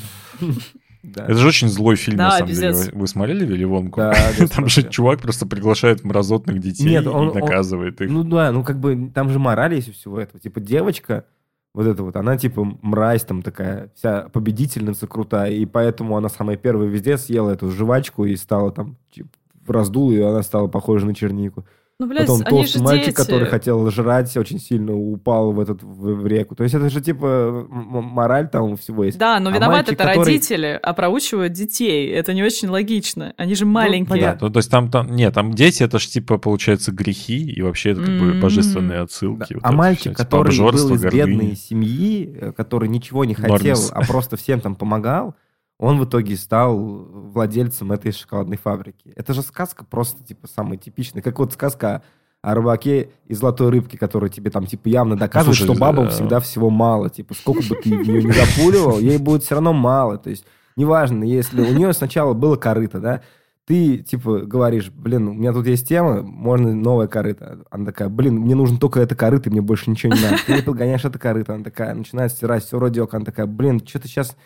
Да. 1.01 1.25
Это 1.25 1.35
же 1.35 1.47
очень 1.47 1.69
злой 1.69 1.95
фильм, 1.95 2.19
Да, 2.19 2.25
на 2.25 2.31
самом 2.39 2.53
деле. 2.53 2.73
Вы- 2.73 2.91
Вы 2.93 3.07
смотрели 3.07 3.47
Вилли 3.47 3.65
Вонку? 3.65 4.01
Да, 4.01 4.15
да, 4.39 4.47
Там 4.55 4.69
же 4.69 4.83
чувак 4.83 5.21
просто 5.21 5.47
приглашает 5.47 6.03
мразотных 6.05 6.59
детей 6.59 6.89
Нет, 6.91 7.05
и 7.05 7.09
он- 7.09 7.33
наказывает 7.33 8.01
их. 8.01 8.11
Ну 8.11 8.25
да, 8.25 8.51
ну 8.51 8.65
как 8.65 8.81
бы 8.81 9.11
там 9.15 9.31
же 9.31 9.39
мораль 9.39 9.75
есть 9.75 9.89
у 9.89 9.93
всего 9.93 10.19
этого. 10.21 10.41
Типа 10.41 10.61
девочка, 10.61 11.25
вот 11.73 11.87
эта 11.87 12.03
вот, 12.03 12.17
она 12.17 12.37
типа 12.37 12.65
мразь 12.83 13.23
там 13.23 13.43
такая, 13.43 13.93
вся 13.95 14.23
победительница 14.33 15.07
крутая, 15.07 15.53
и 15.53 15.65
поэтому 15.67 16.17
она 16.17 16.29
самая 16.29 16.57
первая 16.57 16.89
везде 16.89 17.17
съела 17.17 17.51
эту 17.51 17.71
жвачку 17.71 18.25
и 18.25 18.35
стала 18.37 18.73
там, 18.73 18.97
типа, 19.13 19.29
раздула 19.69 20.11
ее, 20.11 20.29
она 20.29 20.43
стала 20.43 20.67
похожа 20.67 21.07
на 21.07 21.15
чернику. 21.15 21.65
Ну, 22.01 22.07
блядь, 22.07 22.29
Потом 22.29 22.43
они 22.43 22.45
толстый 22.51 22.79
же 22.79 22.85
мальчик, 22.85 23.07
дети. 23.07 23.17
который 23.17 23.47
хотел 23.47 23.91
жрать, 23.91 24.37
очень 24.37 24.61
сильно 24.61 24.95
упал 24.95 25.51
в, 25.53 25.59
этот, 25.59 25.83
в, 25.83 26.15
в 26.23 26.27
реку. 26.29 26.55
То 26.55 26.63
есть 26.63 26.73
это 26.73 26.89
же 26.91 27.01
типа 27.01 27.67
мораль 27.69 28.49
там 28.49 28.77
всего 28.77 29.03
есть. 29.03 29.19
Да, 29.19 29.41
но 29.41 29.51
А 29.51 29.53
виноваты 29.53 29.73
мальчик, 29.73 29.93
это 29.95 30.05
который- 30.05 30.25
родители, 30.25 30.79
а 30.81 30.93
проучивают 30.95 31.53
детей. 31.55 32.09
Это 32.13 32.35
не 32.35 32.45
очень 32.45 32.69
логично. 32.69 33.35
Они 33.37 33.57
же 33.57 33.67
маленькие. 33.67 34.07
понятно. 34.11 34.47
Ну, 34.47 34.53
то 34.53 34.59
есть 34.61 34.71
там, 34.71 34.93
там, 34.93 35.11
нет, 35.17 35.35
там 35.35 35.53
дети, 35.55 35.83
это 35.83 35.99
же 35.99 36.07
типа, 36.09 36.39
получается, 36.39 36.93
грехи, 36.93 37.51
и 37.51 37.63
вообще 37.63 37.91
это 37.91 38.03
как 38.03 38.17
бы 38.17 38.27
М. 38.31 38.41
божественные 38.41 38.99
Да. 38.99 39.03
отсылки. 39.03 39.55
вот 39.55 39.65
а 39.65 39.69
это 39.69 39.77
мальчик, 39.77 40.03
всё, 40.03 40.11
типа, 40.13 40.25
который 40.25 40.57
был 40.57 40.95
из 40.95 41.01
гордыня. 41.03 41.27
бедной 41.27 41.57
семьи, 41.57 42.39
э, 42.41 42.53
который 42.53 42.89
ничего 42.89 43.25
не 43.25 43.35
хотел, 43.35 43.51
Нормис. 43.51 43.91
а 43.93 44.03
просто 44.07 44.37
всем 44.37 44.61
там 44.61 44.77
помогал, 44.77 45.35
он 45.79 46.01
в 46.01 46.05
итоге 46.05 46.37
стал 46.37 46.77
владельцем 46.77 47.93
этой 47.93 48.13
шоколадной 48.13 48.57
фабрики. 48.57 49.13
Это 49.15 49.33
же 49.33 49.43
сказка 49.43 49.85
просто, 49.85 50.25
типа, 50.25 50.49
самая 50.49 50.77
типичная. 50.77 51.23
Как 51.23 51.39
вот 51.39 51.53
сказка 51.53 52.03
о 52.43 52.55
рыбаке 52.55 53.11
и 53.27 53.35
золотой 53.35 53.71
рыбке, 53.71 53.97
которая 53.97 54.31
тебе 54.31 54.51
там, 54.51 54.67
типа, 54.67 54.89
явно 54.89 55.17
доказывает, 55.17 55.57
Слушай, 55.57 55.73
что 55.73 55.81
бабам 55.81 56.07
э, 56.07 56.11
всегда 56.11 56.41
всего 56.41 56.71
мало. 56.71 57.11
Типа, 57.11 57.35
сколько 57.35 57.63
бы 57.63 57.77
ты 57.77 57.91
ее 57.91 58.23
не 58.23 58.33
запуливал, 58.33 58.99
ей 58.99 59.19
будет 59.19 59.45
все 59.45 59.55
равно 59.55 59.73
мало. 59.73 60.19
То 60.19 60.31
есть, 60.31 60.45
неважно, 60.77 61.23
если 61.23 61.63
у 61.63 61.73
нее 61.73 61.93
сначала 61.93 62.33
было 62.35 62.57
корыто, 62.57 62.99
да, 62.99 63.23
ты, 63.65 63.99
типа, 63.99 64.41
говоришь, 64.47 64.91
блин, 64.91 65.29
у 65.29 65.35
меня 65.35 65.53
тут 65.53 65.67
есть 65.67 65.87
тема, 65.87 66.23
можно 66.23 66.75
новое 66.75 67.07
корыто. 67.07 67.65
Она 67.71 67.87
такая, 67.87 68.09
блин, 68.09 68.37
мне 68.37 68.55
нужно 68.57 68.79
только 68.79 68.99
это 68.99 69.15
корыто, 69.15 69.51
мне 69.51 69.61
больше 69.61 69.91
ничего 69.91 70.15
не 70.15 70.23
надо. 70.23 70.39
Ты 70.45 70.53
ей 70.55 70.63
подгоняешь 70.63 71.05
это 71.05 71.19
корыто, 71.19 71.55
она 71.55 71.63
такая, 71.63 71.95
начинает 71.95 72.33
стирать 72.33 72.65
все 72.65 72.79
радиок, 72.81 73.15
она 73.15 73.25
такая, 73.25 73.47
блин, 73.47 73.81
что-то 73.87 74.09
сейчас 74.09 74.37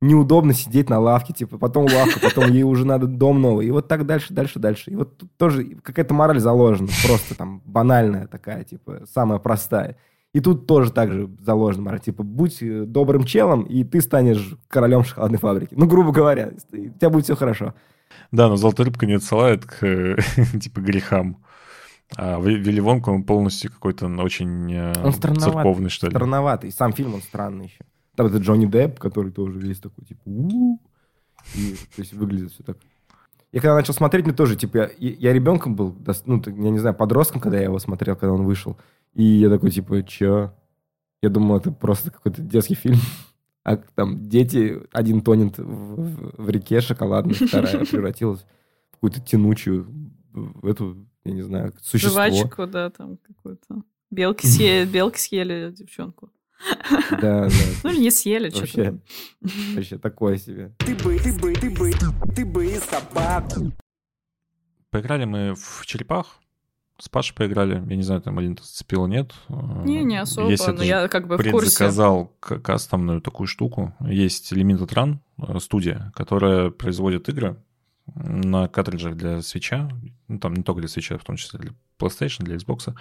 неудобно 0.00 0.52
сидеть 0.52 0.88
на 0.88 1.00
лавке, 1.00 1.32
типа, 1.32 1.58
потом 1.58 1.84
лавка, 1.84 2.20
потом 2.20 2.50
ей 2.52 2.62
уже 2.62 2.86
надо 2.86 3.06
дом 3.06 3.40
новый. 3.40 3.66
И 3.66 3.70
вот 3.70 3.88
так 3.88 4.06
дальше, 4.06 4.32
дальше, 4.32 4.58
дальше. 4.58 4.90
И 4.90 4.96
вот 4.96 5.16
тут 5.16 5.36
тоже 5.36 5.64
какая-то 5.82 6.14
мораль 6.14 6.38
заложена, 6.40 6.88
просто 7.06 7.34
там 7.34 7.62
банальная 7.64 8.26
такая, 8.26 8.64
типа, 8.64 9.02
самая 9.12 9.38
простая. 9.38 9.96
И 10.34 10.40
тут 10.40 10.66
тоже 10.66 10.92
так 10.92 11.10
же 11.10 11.28
заложена 11.40 11.84
мораль, 11.84 12.00
типа, 12.00 12.22
будь 12.22 12.62
э, 12.62 12.84
добрым 12.84 13.24
челом, 13.24 13.62
и 13.62 13.82
ты 13.82 14.00
станешь 14.00 14.54
королем 14.68 15.02
шоколадной 15.02 15.38
фабрики. 15.38 15.74
Ну, 15.74 15.86
грубо 15.86 16.12
говоря, 16.12 16.50
у 16.72 16.76
тебя 16.76 17.10
будет 17.10 17.24
все 17.24 17.34
хорошо. 17.34 17.74
Да, 18.30 18.48
но 18.48 18.56
золотая 18.56 18.86
рыбка 18.86 19.06
не 19.06 19.14
отсылает 19.14 19.64
к, 19.64 19.80
типа, 20.60 20.80
грехам. 20.80 21.38
А 22.16 22.40
Ви- 22.40 22.56
Вилли 22.56 22.80
Вонка, 22.80 23.10
он 23.10 23.22
полностью 23.24 23.72
какой-то 23.72 24.06
очень 24.06 24.72
э, 24.72 24.92
Он 25.02 25.12
церковный, 25.12 25.90
что 25.90 26.06
ли. 26.06 26.12
Странноватый. 26.12 26.72
Сам 26.72 26.92
фильм, 26.92 27.14
он 27.14 27.22
странный 27.22 27.66
еще. 27.66 27.84
Там 28.18 28.26
это 28.26 28.38
Джонни 28.38 28.66
Депп, 28.66 28.98
который 28.98 29.30
тоже 29.30 29.60
весь 29.60 29.78
такой, 29.78 30.04
типа. 30.04 30.22
И, 31.54 31.74
то 31.94 32.02
есть 32.02 32.12
выглядит 32.14 32.50
все 32.50 32.64
так. 32.64 32.76
Я 33.52 33.60
когда 33.60 33.76
начал 33.76 33.94
смотреть, 33.94 34.24
мне 34.26 34.34
тоже, 34.34 34.56
типа, 34.56 34.76
я, 34.76 34.90
я 34.98 35.32
ребенком 35.32 35.76
был, 35.76 35.94
ну, 36.26 36.42
я 36.44 36.70
не 36.70 36.80
знаю, 36.80 36.96
подростком, 36.96 37.40
когда 37.40 37.58
я 37.58 37.64
его 37.64 37.78
смотрел, 37.78 38.16
когда 38.16 38.32
он 38.32 38.42
вышел. 38.44 38.76
И 39.14 39.22
я 39.22 39.48
такой, 39.48 39.70
типа, 39.70 40.02
чё? 40.02 40.52
Я 41.22 41.28
думал, 41.28 41.58
это 41.58 41.70
просто 41.70 42.10
какой-то 42.10 42.42
детский 42.42 42.74
фильм. 42.74 42.98
А 43.62 43.76
там 43.76 44.28
дети, 44.28 44.80
один 44.92 45.20
тонет 45.20 45.58
в, 45.58 45.62
в- 45.62 46.42
в 46.44 46.50
реке 46.50 46.80
шоколадной, 46.80 47.34
вторая 47.34 47.84
превратилась 47.90 48.40
в 48.90 48.94
какую-то 48.94 49.20
тянучую, 49.20 49.86
в 50.32 50.66
эту, 50.66 51.06
я 51.24 51.32
не 51.34 51.42
знаю, 51.42 51.72
существо. 51.82 52.26
Жвачку, 52.26 52.66
да, 52.66 52.90
там 52.90 53.16
какую-то. 53.18 53.82
Белки 54.10 54.44
съели, 54.46 54.86
белки 54.92 55.18
съели 55.20 55.70
девчонку. 55.70 56.30
Да, 57.20 57.48
да. 57.48 57.50
Ну 57.84 57.90
не 58.00 58.10
съели, 58.10 58.50
что-то. 58.50 58.98
Вообще, 59.74 59.98
такое 59.98 60.36
себе. 60.38 60.72
Ты 60.78 60.94
бы, 60.96 61.18
ты 61.18 61.32
бы, 61.32 61.52
ты 61.54 61.70
бы, 61.70 61.92
ты 62.34 62.44
бы 62.44 62.66
и 62.66 62.76
собаку. 62.78 63.72
Поиграли 64.90 65.24
мы 65.24 65.54
в 65.54 65.84
черепах. 65.86 66.38
С 67.00 67.08
Пашей 67.08 67.36
поиграли. 67.36 67.74
Я 67.88 67.96
не 67.96 68.02
знаю, 68.02 68.20
там 68.22 68.38
Алина 68.38 68.56
зацепила, 68.60 69.06
нет. 69.06 69.32
Не, 69.48 70.02
не 70.02 70.16
особо, 70.16 70.50
Есть 70.50 70.66
но 70.66 70.82
я 70.82 71.06
как 71.06 71.28
бы 71.28 71.36
в 71.36 71.42
курсе. 71.50 71.68
предзаказал 71.68 72.32
к- 72.40 72.58
кастомную 72.58 73.20
такую 73.20 73.46
штуку. 73.46 73.94
Есть 74.00 74.52
Limited 74.52 74.88
Run 74.88 75.18
э, 75.40 75.60
студия, 75.60 76.10
которая 76.16 76.70
производит 76.70 77.28
игры 77.28 77.62
на 78.14 78.68
картриджах 78.68 79.16
для 79.16 79.42
свеча. 79.42 79.88
Ну, 80.28 80.38
там 80.38 80.54
не 80.54 80.62
только 80.62 80.80
для 80.80 80.88
свеча, 80.88 81.18
в 81.18 81.24
том 81.24 81.36
числе 81.36 81.58
для 81.60 81.72
PlayStation, 81.98 82.44
для 82.44 82.56
Xbox. 82.56 82.94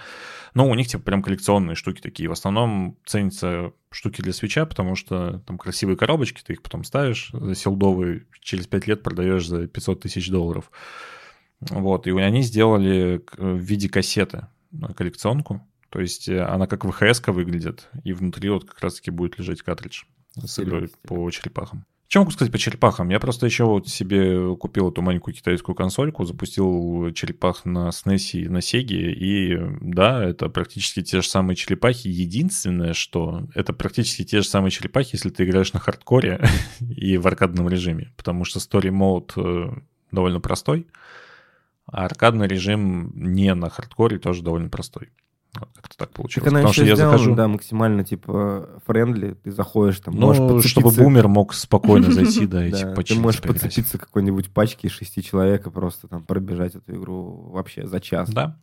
Но 0.54 0.68
у 0.70 0.74
них 0.76 0.88
типа 0.88 1.04
прям 1.04 1.22
коллекционные 1.24 1.76
штуки 1.76 2.02
такие. 2.02 2.30
В 2.30 2.32
основном 2.32 2.98
ценятся 3.06 3.72
штуки 3.92 4.22
для 4.22 4.34
свеча, 4.34 4.66
потому 4.66 4.96
что 4.96 5.40
там 5.46 5.58
красивые 5.58 5.98
коробочки, 5.98 6.42
ты 6.46 6.54
их 6.54 6.62
потом 6.62 6.84
ставишь 6.84 7.30
за 7.34 7.56
селдовые, 7.56 8.26
через 8.42 8.68
5 8.68 8.88
лет 8.88 9.04
продаешь 9.04 9.48
за 9.48 9.68
500 9.68 10.02
тысяч 10.02 10.30
долларов. 10.30 10.72
Вот, 11.60 12.06
и 12.08 12.12
они 12.12 12.42
сделали 12.44 13.18
к- 13.20 13.38
в 13.38 13.58
виде 13.58 13.90
кассеты 13.90 14.48
э, 14.74 14.94
коллекционку. 14.94 15.68
То 15.90 16.00
есть 16.02 16.28
э, 16.30 16.42
она 16.44 16.68
как 16.68 16.84
ВХС 16.86 17.22
выглядит, 17.28 17.90
и 18.04 18.14
внутри 18.14 18.50
вот 18.50 18.66
как 18.66 18.80
раз-таки 18.82 19.10
будет 19.10 19.40
лежать 19.40 19.62
картридж 19.62 20.04
с 20.36 20.60
игрой 20.60 20.88
Стиль. 20.88 20.98
по 21.04 21.30
черепахам. 21.32 21.86
Что 22.10 22.20
могу 22.20 22.32
сказать 22.32 22.54
по 22.54 22.58
черепахам? 22.58 23.10
Я 23.10 23.20
просто 23.20 23.46
еще 23.46 23.66
вот 23.66 23.90
себе 23.90 24.56
купил 24.56 24.90
эту 24.90 25.02
маленькую 25.02 25.34
китайскую 25.34 25.76
консольку, 25.76 26.24
запустил 26.24 27.12
черепах 27.14 27.66
на 27.66 27.90
SNES 27.90 28.48
на 28.48 28.60
Sega, 28.60 28.96
и 28.96 29.58
да, 29.82 30.24
это 30.24 30.48
практически 30.48 31.04
те 31.04 31.22
же 31.22 31.28
самые 31.28 31.58
черепахи. 31.58 32.08
Единственное, 32.08 32.94
что 32.94 33.44
это 33.54 33.74
практически 33.74 34.24
те 34.24 34.42
же 34.42 34.48
самые 34.48 34.72
черепахи, 34.72 35.16
если 35.16 35.30
ты 35.30 35.44
играешь 35.44 35.74
на 35.74 35.82
хардкоре 35.82 36.42
и 36.80 37.18
в 37.18 37.28
аркадном 37.28 37.68
режиме, 37.68 38.14
потому 38.16 38.46
что 38.46 38.60
Story 38.60 38.90
Mode 38.90 39.34
э, 39.36 39.82
довольно 40.14 40.40
простой, 40.40 40.88
а 41.88 42.06
аркадный 42.06 42.48
режим 42.48 43.12
не 43.16 43.54
на 43.54 43.70
хардкоре 43.70 44.18
тоже 44.18 44.44
довольно 44.44 44.70
простой. 44.70 45.10
Вот 45.60 45.70
Как-то 45.76 45.98
так 45.98 46.12
получилось. 46.12 46.44
Так 46.44 46.54
она 46.54 46.60
Потому 46.62 46.72
еще 46.72 46.82
что 46.82 46.90
я 46.90 46.96
сделана, 46.96 47.18
захожу... 47.18 47.36
да, 47.36 47.48
максимально, 47.48 48.04
типа, 48.04 48.82
friendly. 48.86 49.36
Ты 49.44 49.52
заходишь, 49.52 50.00
там, 50.00 50.16
можешь 50.16 50.40
Ну, 50.40 50.50
подцепиться... 50.50 50.82
чтобы 50.82 50.92
бумер 50.92 51.28
мог 51.28 51.54
спокойно 51.54 52.12
зайти, 52.12 52.46
да, 52.46 52.66
и 52.68 52.72
типа 52.72 53.04
ты 53.04 53.16
можешь 53.16 53.42
подцепиться 53.42 53.98
к 53.98 54.02
какой-нибудь 54.02 54.52
пачке 54.52 54.88
из 54.88 54.94
шести 54.94 55.24
человек 55.24 55.66
и 55.66 55.72
просто 55.72 56.08
там 56.08 56.24
пробежать 56.24 56.76
эту 56.76 56.96
игру 56.96 57.50
вообще 57.52 57.88
за 57.88 58.00
час. 58.00 58.30
Да. 58.30 58.60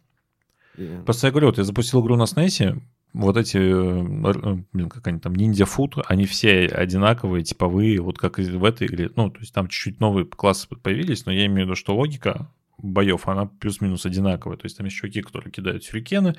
Просто 1.04 1.28
я 1.28 1.30
говорю, 1.30 1.48
вот 1.48 1.58
я 1.58 1.64
запустил 1.64 2.02
игру 2.02 2.16
на 2.16 2.24
SNES, 2.24 2.80
вот 3.14 3.36
эти, 3.36 3.58
э, 3.58 3.62
э, 3.62 4.64
блин, 4.72 4.88
как 4.88 5.06
они 5.06 5.20
там, 5.20 5.34
Ninja 5.34 5.68
Foot, 5.68 6.02
они 6.08 6.26
все 6.26 6.66
одинаковые, 6.66 7.44
типовые, 7.44 8.00
вот 8.00 8.18
как 8.18 8.40
и 8.40 8.42
в 8.42 8.64
этой 8.64 8.88
игре. 8.88 9.08
Ну, 9.14 9.30
то 9.30 9.38
есть 9.38 9.54
там 9.54 9.68
чуть-чуть 9.68 10.00
новые 10.00 10.26
классы 10.26 10.66
появились, 10.68 11.24
но 11.24 11.32
я 11.32 11.46
имею 11.46 11.66
в 11.66 11.68
виду, 11.68 11.76
что 11.76 11.94
логика 11.94 12.50
боев, 12.78 13.28
она 13.28 13.46
плюс-минус 13.46 14.06
одинаковая. 14.06 14.56
То 14.56 14.66
есть 14.66 14.76
там 14.76 14.86
есть 14.86 14.96
чуваки, 14.96 15.22
которые 15.22 15.50
кидают 15.52 15.84
сюрикены, 15.84 16.34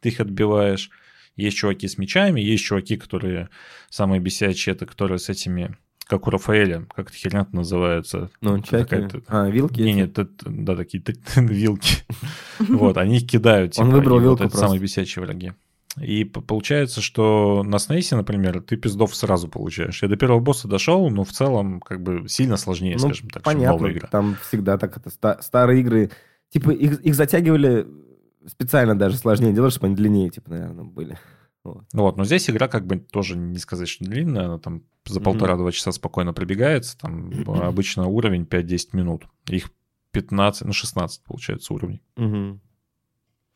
ты 0.00 0.08
их 0.10 0.20
отбиваешь. 0.20 0.90
Есть 1.36 1.56
чуваки 1.56 1.88
с 1.88 1.98
мечами, 1.98 2.40
есть 2.40 2.62
чуваки, 2.64 2.96
которые 2.96 3.48
самые 3.90 4.20
бесячие, 4.20 4.74
это 4.74 4.86
которые 4.86 5.18
с 5.18 5.28
этими, 5.28 5.76
как 6.06 6.28
у 6.28 6.30
Рафаэля, 6.30 6.86
как 6.94 7.08
эта 7.08 7.16
херня 7.16 7.46
называется. 7.50 8.30
Ну. 8.40 8.62
Какая-то- 8.62 9.22
А, 9.26 9.48
вилки 9.50 9.80
Не, 9.80 9.94
нет, 9.94 10.16
это- 10.18 10.28
да, 10.46 10.76
такие 10.76 11.02
вилки. 11.36 11.96
Вот, 12.60 12.96
они 12.98 13.16
их 13.16 13.26
кидают. 13.28 13.76
Он 13.78 13.86
типа, 13.86 13.96
выбрал 13.98 14.20
вилку 14.20 14.34
это 14.44 14.50
просто. 14.50 14.58
самые 14.58 14.80
бесячие 14.80 15.24
враги. 15.24 15.52
И 16.00 16.24
получается, 16.24 17.00
что 17.00 17.62
на 17.64 17.78
Снейсе, 17.78 18.16
например, 18.16 18.60
ты 18.62 18.76
пиздов 18.76 19.14
сразу 19.14 19.48
получаешь. 19.48 20.02
Я 20.02 20.08
до 20.08 20.16
первого 20.16 20.40
босса 20.40 20.66
дошел, 20.68 21.08
но 21.10 21.24
в 21.24 21.30
целом 21.32 21.80
как 21.80 22.02
бы 22.02 22.28
сильно 22.28 22.56
сложнее, 22.56 22.94
Ну, 22.94 22.98
скажем 23.00 23.28
так, 23.30 23.44
чем 23.44 23.52
понятно, 23.54 23.78
новая 23.78 23.92
игра. 23.92 24.08
там 24.08 24.36
всегда 24.42 24.76
так 24.78 24.96
это 24.96 25.10
ста- 25.10 25.40
старые 25.42 25.80
игры. 25.80 26.10
Типа 26.50 26.70
их, 26.70 27.00
их 27.00 27.14
затягивали 27.14 27.86
специально 28.46 28.98
даже 28.98 29.16
сложнее 29.16 29.52
делать, 29.52 29.72
чтобы 29.72 29.86
они 29.86 29.96
длиннее, 29.96 30.30
типа, 30.30 30.50
наверное, 30.50 30.84
были. 30.84 31.18
Вот. 31.64 31.84
Вот, 31.94 32.16
но 32.18 32.24
здесь 32.24 32.50
игра 32.50 32.68
как 32.68 32.86
бы 32.86 32.98
тоже 32.98 33.36
не 33.38 33.58
сказать, 33.58 33.88
что 33.88 34.04
длинная, 34.04 34.44
она 34.46 34.58
там 34.58 34.82
за 35.06 35.20
полтора-два 35.20 35.72
часа 35.72 35.92
спокойно 35.92 36.32
пробегается, 36.34 36.98
там 36.98 37.30
обычно 37.62 38.06
уровень 38.06 38.42
5-10 38.42 38.88
минут, 38.92 39.24
их 39.48 39.70
15, 40.10 40.66
ну 40.66 40.72
16 40.72 41.22
получается 41.24 41.72
уровней. 41.72 42.02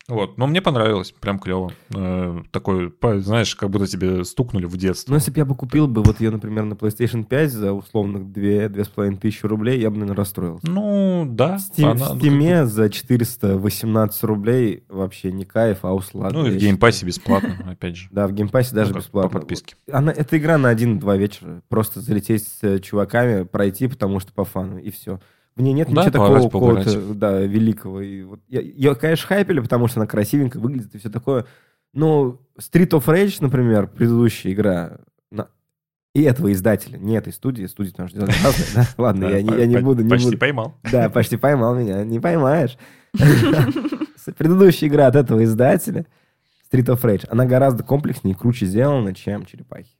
Вот, 0.09 0.37
но 0.37 0.47
мне 0.47 0.61
понравилось, 0.61 1.11
прям 1.19 1.39
клево. 1.39 1.71
Э, 1.95 2.41
такой, 2.51 2.91
знаешь, 3.21 3.55
как 3.55 3.69
будто 3.69 3.87
тебе 3.87 4.25
стукнули 4.25 4.65
в 4.65 4.75
детство. 4.77 5.11
Ну, 5.11 5.17
если 5.17 5.31
бы 5.31 5.37
я 5.37 5.45
бы 5.45 5.55
купил 5.55 5.87
бы 5.87 6.03
вот 6.03 6.19
ее, 6.19 6.31
например, 6.31 6.65
на 6.65 6.73
PlayStation 6.73 7.23
5 7.23 7.51
за 7.51 7.73
условных 7.73 8.23
2-2,5 8.23 9.17
тысячи 9.17 9.45
рублей, 9.45 9.79
я 9.79 9.89
бы, 9.89 9.97
наверное, 9.97 10.17
расстроился. 10.17 10.67
Ну, 10.69 11.25
да. 11.29 11.57
В 11.57 11.61
Steam- 11.61 11.91
она- 11.91 12.13
в 12.13 12.17
Steam 12.19 12.57
е 12.57 12.65
за 12.65 12.89
418 12.89 14.23
рублей 14.23 14.83
вообще 14.89 15.31
не 15.31 15.45
кайф, 15.45 15.79
а 15.83 15.93
услада. 15.93 16.33
Ну, 16.35 16.45
и 16.47 16.51
в 16.51 16.57
Game 16.57 16.78
Pass 16.78 17.00
е 17.00 17.05
бесплатно, 17.05 17.55
опять 17.69 17.95
же. 17.95 18.07
Да, 18.11 18.27
в 18.27 18.33
Game 18.33 18.51
Pass 18.51 18.69
е 18.69 18.73
даже 18.75 18.93
Ну, 18.93 18.99
бесплатно. 18.99 19.29
По 19.29 19.39
подписке. 19.39 19.75
Она, 19.91 20.11
это 20.11 20.37
игра 20.37 20.57
на 20.57 20.69
один-два 20.69 21.17
вечера. 21.17 21.61
Просто 21.69 22.01
залететь 22.01 22.47
с 22.47 22.59
э, 22.63 22.79
чуваками, 22.79 23.43
пройти, 23.43 23.87
потому 23.87 24.19
что 24.19 24.33
по 24.33 24.45
фану, 24.45 24.77
и 24.77 24.89
все. 24.91 25.19
В 25.59 25.61
ней 25.61 25.73
нет 25.73 25.89
Да, 25.91 26.05
ничего 26.05 26.11
такого 26.11 26.41
какого-то, 26.49 27.13
да, 27.15 27.41
великого. 27.41 27.99
И 28.01 28.23
вот, 28.23 28.39
я- 28.47 28.61
ее, 28.61 28.95
конечно, 28.95 29.27
хайпели, 29.27 29.59
потому 29.59 29.87
что 29.89 29.99
она 29.99 30.07
красивенько 30.07 30.57
выглядит 30.57 30.95
и 30.95 30.97
все 30.99 31.09
такое. 31.09 31.45
Но 31.93 32.39
Street 32.57 32.91
of 32.91 33.05
Rage, 33.07 33.37
например, 33.41 33.87
предыдущая 33.87 34.53
игра, 34.53 34.99
на- 35.31 35.49
и 36.15 36.21
этого 36.23 36.53
издателя, 36.53 36.97
не 36.97 37.17
этой 37.17 37.33
студии, 37.33 37.65
студии 37.65 37.89
там 37.91 38.07
же 38.07 38.15
разные? 38.21 38.87
Ладно, 38.97 39.25
я 39.25 39.41
не- 39.41 39.53
я 39.57 39.65
не 39.65 39.77
буду, 39.79 40.01
не 40.01 40.09
Почти 40.09 40.27
буду. 40.27 40.37
поймал. 40.37 40.75
Да, 40.91 41.09
почти 41.09 41.35
поймал 41.35 41.75
меня, 41.75 42.05
не 42.05 42.21
поймаешь. 42.21 42.77
Предыдущая 44.37 44.87
игра 44.87 45.07
от 45.07 45.15
этого 45.15 45.43
издателя, 45.43 46.05
Street 46.71 46.85
of 46.85 47.01
Rage, 47.01 47.25
она 47.29 47.45
гораздо 47.45 47.83
комплекснее 47.83 48.35
и 48.35 48.37
круче 48.37 48.65
сделана, 48.65 49.13
чем 49.13 49.45
Черепахи. 49.45 49.91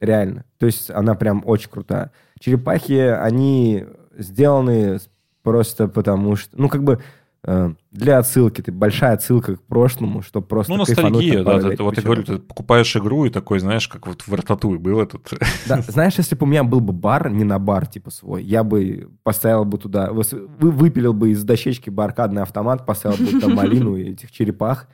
Реально. 0.00 0.44
То 0.58 0.66
есть 0.66 0.90
она 0.90 1.14
прям 1.14 1.42
очень 1.44 1.68
крутая. 1.70 2.10
Черепахи, 2.38 2.92
они 2.92 3.84
сделаны 4.18 4.98
просто 5.42 5.88
потому 5.88 6.36
что... 6.36 6.50
Ну, 6.58 6.68
как 6.68 6.82
бы 6.84 7.00
э, 7.42 7.72
для 7.90 8.18
отсылки. 8.18 8.62
Ты 8.62 8.72
большая 8.72 9.12
отсылка 9.12 9.56
к 9.56 9.62
прошлому, 9.62 10.22
чтобы 10.22 10.46
просто 10.46 10.72
Ну, 10.72 10.78
ностальгия, 10.78 11.44
да. 11.44 11.60
ты- 11.60 11.82
Вот 11.82 11.96
я 11.98 12.02
говорю, 12.02 12.22
ты 12.24 12.38
покупаешь 12.38 12.96
игру 12.96 13.26
и 13.26 13.30
такой, 13.30 13.58
знаешь, 13.58 13.86
как 13.86 14.06
вот 14.06 14.22
в 14.22 14.32
Рататуй 14.34 14.78
был 14.78 15.00
этот. 15.00 15.30
Да, 15.68 15.82
знаешь, 15.82 16.14
если 16.16 16.34
бы 16.34 16.44
у 16.44 16.48
меня 16.48 16.64
был 16.64 16.80
бы 16.80 16.92
бар, 16.94 17.30
не 17.30 17.44
на 17.44 17.58
бар 17.58 17.86
типа 17.86 18.10
свой, 18.10 18.42
я 18.42 18.64
бы 18.64 19.10
поставил 19.22 19.64
бы 19.66 19.76
туда, 19.78 20.10
выпилил 20.12 21.12
бы 21.12 21.30
из 21.32 21.44
дощечки 21.44 21.90
бы 21.90 22.02
аркадный 22.04 22.42
автомат, 22.42 22.86
поставил 22.86 23.18
бы 23.18 23.38
там 23.40 23.54
малину 23.54 23.96
и 23.96 24.12
этих 24.12 24.32
черепах, 24.32 24.88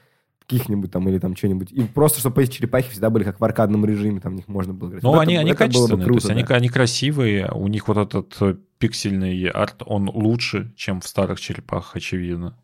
каких-нибудь 0.51 0.91
там, 0.91 1.09
или 1.09 1.19
там 1.19 1.37
что-нибудь. 1.37 1.71
И 1.73 1.83
просто, 1.83 2.21
чтобы 2.21 2.43
эти 2.43 2.51
черепахи 2.53 2.91
всегда 2.91 3.11
были 3.11 3.25
как 3.25 3.41
в 3.41 3.45
аркадном 3.45 3.85
режиме, 3.85 4.21
там 4.21 4.33
в 4.33 4.37
них 4.37 4.49
можно 4.49 4.75
было 4.75 4.89
играть. 4.91 5.03
Ну, 5.03 5.11
Вот 5.11 5.21
они, 5.21 5.35
это- 5.35 5.41
они 5.43 5.51
это 5.53 5.59
было 5.59 5.67
бы 5.67 5.73
качественные, 5.73 6.07
то 6.07 6.13
есть 6.13 6.23
круто, 6.25 6.33
они, 6.35 6.45
да. 6.45 6.55
они 6.57 6.69
красивые, 6.69 7.51
у 7.53 7.67
них 7.69 7.89
вот 7.89 7.97
этот 7.97 8.37
э, 8.41 8.57
пиксельный 8.79 9.47
арт, 9.49 9.83
он 9.87 10.09
лучше, 10.13 10.73
чем 10.77 11.01
в 11.01 11.07
старых 11.07 11.41
черепах, 11.41 11.95
очевидно. 11.95 12.57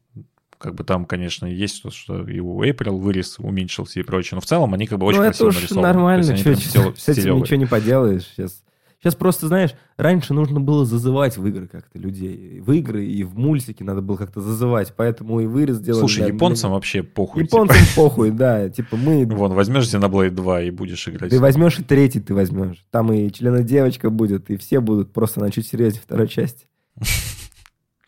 Как 0.58 0.74
бы 0.74 0.84
там, 0.84 1.04
конечно, 1.04 1.44
есть 1.46 1.82
то, 1.82 1.90
что 1.90 2.26
и 2.26 2.40
у 2.40 2.62
April 2.62 2.96
вырез 2.98 3.38
уменьшился 3.38 4.00
и 4.00 4.02
прочее, 4.02 4.36
но 4.36 4.40
в 4.40 4.46
целом 4.46 4.72
они 4.72 4.86
как 4.86 4.98
бы 4.98 5.06
очень 5.06 5.18
ну, 5.18 5.24
это 5.24 5.32
красиво 5.32 5.48
уж 5.48 5.54
нарисованы. 5.56 5.86
нормально, 5.88 6.24
То 6.24 6.32
есть 6.32 6.42
чё- 6.44 6.50
они 6.50 6.56
прям 6.60 6.70
стило- 6.70 6.94
с 6.96 7.08
этим 7.18 7.36
ничего 7.38 7.56
не 7.58 7.66
поделаешь 7.66 8.24
сейчас. 8.34 8.62
Сейчас 9.02 9.14
просто, 9.14 9.46
знаешь, 9.46 9.74
раньше 9.98 10.32
нужно 10.34 10.58
было 10.58 10.84
зазывать 10.84 11.36
в 11.36 11.46
игры 11.46 11.68
как-то 11.68 11.98
людей. 11.98 12.60
В 12.60 12.72
игры 12.72 13.04
и 13.04 13.24
в 13.24 13.36
мультики 13.38 13.82
надо 13.82 14.00
было 14.00 14.16
как-то 14.16 14.40
зазывать, 14.40 14.94
поэтому 14.96 15.40
и 15.40 15.46
вырез 15.46 15.78
делали. 15.80 16.00
Слушай, 16.00 16.24
для- 16.24 16.34
японцам 16.34 16.72
вообще 16.72 17.02
похуй. 17.02 17.44
типа. 17.44 17.56
Японцам 17.56 17.86
похуй, 17.94 18.30
да. 18.30 18.68
Типа 18.68 18.96
мы... 18.96 19.26
Вон, 19.26 19.52
возьмешь 19.52 19.84
Xenoblade 19.84 20.30
2 20.30 20.62
и 20.62 20.70
будешь 20.70 21.06
играть. 21.08 21.30
Ты 21.30 21.38
возьмешь 21.38 21.78
и 21.78 21.84
третий 21.84 22.20
ты 22.20 22.34
возьмешь. 22.34 22.84
Там 22.90 23.12
и 23.12 23.30
члена 23.30 23.62
девочка 23.62 24.10
будет, 24.10 24.50
и 24.50 24.56
все 24.56 24.80
будут 24.80 25.12
просто 25.12 25.40
на 25.40 25.50
чуть 25.50 25.66
серьезнее 25.66 26.02
второй 26.02 26.28
части. 26.28 26.66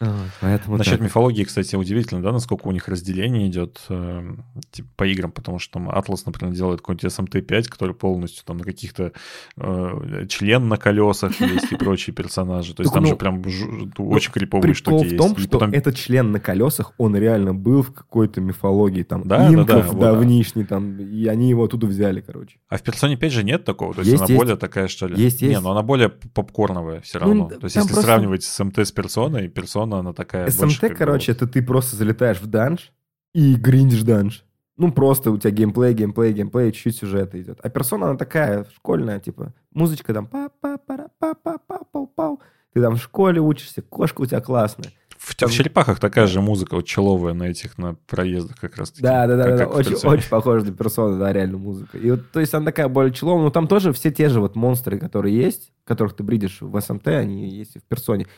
Вот, 0.01 0.13
Поэтому 0.41 0.77
Насчет 0.77 0.95
так. 0.99 1.03
мифологии, 1.03 1.43
кстати, 1.43 1.75
удивительно, 1.75 2.23
да, 2.23 2.31
насколько 2.31 2.69
у 2.69 2.71
них 2.71 2.87
разделение 2.87 3.49
идет 3.49 3.81
э, 3.89 4.31
типа, 4.71 4.89
по 4.95 5.05
играм, 5.09 5.33
потому 5.33 5.59
что 5.59 5.73
там 5.73 5.91
Atlas, 5.91 6.23
например, 6.25 6.55
делает 6.55 6.81
какой-нибудь 6.81 7.05
SMT5, 7.05 7.65
который 7.65 7.97
полностью 7.97 8.45
там 8.45 8.59
на 8.59 8.65
каких-то 8.65 9.11
э, 9.57 10.27
член 10.29 10.69
на 10.69 10.77
колесах 10.77 11.41
есть 11.41 11.73
и 11.73 11.77
прочие 11.77 12.15
персонажи. 12.15 12.75
То 12.75 12.85
есть 12.85 12.95
там 12.95 13.03
ну, 13.03 13.09
же 13.09 13.17
прям 13.17 13.41
жу- 13.43 13.91
очень 14.05 14.31
криповые 14.31 14.73
штуки 14.75 15.15
в 15.15 15.17
том, 15.17 15.33
есть. 15.33 15.49
Что 15.49 15.65
этот 15.65 15.97
член 15.97 16.31
на 16.31 16.39
колесах, 16.39 16.93
он 16.97 17.17
реально 17.17 17.53
был 17.53 17.83
в 17.83 17.93
какой-то 17.93 18.41
мифологии, 18.41 19.03
там, 19.03 19.23
инков 19.23 19.67
да, 19.67 19.83
вот. 19.83 19.99
давнишней, 19.99 20.65
там, 20.65 20.97
и 21.01 21.27
они 21.27 21.49
его 21.49 21.65
оттуда 21.65 21.89
взяли, 21.89 22.21
короче. 22.21 22.59
А 22.69 22.77
в 22.77 22.83
персоне 22.83 23.17
5 23.17 23.33
же 23.33 23.43
нет 23.43 23.65
такого, 23.65 23.95
то 23.95 24.03
есть, 24.03 24.13
Есть, 24.13 24.23
она 24.23 24.29
есть. 24.29 24.39
более 24.39 24.57
такая, 24.57 24.87
что 24.87 25.09
ли? 25.09 25.21
Есть, 25.21 25.43
Не, 25.43 25.49
есть. 25.49 25.61
но 25.63 25.73
она 25.73 25.83
более 25.83 26.09
попкорновая 26.09 27.01
все 27.01 27.19
Ну, 27.19 27.27
равно. 27.27 27.49
то 27.49 27.65
есть, 27.65 27.75
если 27.75 27.95
сравнивать 27.95 28.45
с 28.45 28.65
МТ 28.65 28.79
с 28.79 28.93
персоной, 28.93 29.49
персона, 29.49 29.88
она 29.97 30.13
такая 30.13 30.45
больше 30.45 30.77
СМТ, 30.77 30.91
бы 30.91 30.95
короче, 30.95 31.33
вот- 31.33 31.43
это 31.43 31.53
ты 31.53 31.63
просто 31.63 31.97
залетаешь 31.97 32.41
в 32.41 32.47
данж 32.47 32.93
и 33.35 33.55
гриндишь 33.55 34.03
данж. 34.03 34.45
Ну, 34.77 34.93
просто 34.93 35.33
у 35.33 35.39
тебя 35.39 35.51
геймплей, 35.51 35.93
геймплей, 35.93 36.33
геймплей, 36.33 36.71
чуть-чуть 36.71 36.97
сюжета 36.99 37.41
идет. 37.41 37.59
А 37.63 37.69
персона, 37.69 38.11
она 38.11 38.17
такая 38.17 38.65
школьная, 38.77 39.19
типа, 39.19 39.53
музычка 39.73 40.15
там 40.15 40.27
па 40.27 40.51
па 40.61 40.79
пара 40.79 41.09
па 41.19 41.35
па 41.35 41.59
па 41.59 41.79
пау 41.91 42.07
пау 42.07 42.41
Ты 42.75 42.81
там 42.83 42.95
в 42.95 43.03
школе 43.03 43.41
учишься, 43.41 43.83
кошка 43.83 44.21
у 44.21 44.27
тебя 44.27 44.41
классная. 44.41 44.93
В, 45.17 45.35
там- 45.35 45.49
в 45.49 45.53
черепахах 45.53 45.99
такая 45.99 46.29
же 46.29 46.41
музыка 46.41 46.77
вот 46.77 46.87
человая 46.87 47.35
на 47.35 47.45
этих, 47.49 47.77
на 47.77 47.95
проездах 48.07 48.57
как 48.61 48.77
раз. 48.77 48.93
Да, 48.93 49.27
да, 49.27 49.37
да, 49.37 49.45
как- 49.47 49.59
да, 49.59 49.65
как 49.65 49.75
очень, 49.75 49.97
очень 50.09 50.29
похоже 50.29 50.67
на 50.67 50.73
персону, 50.73 51.19
да, 51.19 51.33
реально 51.33 51.59
музыка. 51.59 51.99
И 51.99 52.09
вот, 52.13 52.31
то 52.31 52.39
есть 52.39 52.55
она 52.55 52.65
такая 52.67 52.87
более 52.87 53.13
человая, 53.13 53.43
но 53.43 53.51
там 53.51 53.67
тоже 53.67 53.93
все 53.93 54.13
те 54.13 54.29
же 54.29 54.41
вот 54.41 54.55
монстры, 54.55 54.97
которые 54.97 55.37
есть, 55.37 55.73
которых 55.85 56.15
ты 56.15 56.23
бридишь 56.23 56.59
в 56.61 56.81
СМТ, 56.81 57.09
они 57.09 57.49
есть 57.51 57.75
и 57.75 57.79
в 57.81 57.83
персоне. 57.83 58.29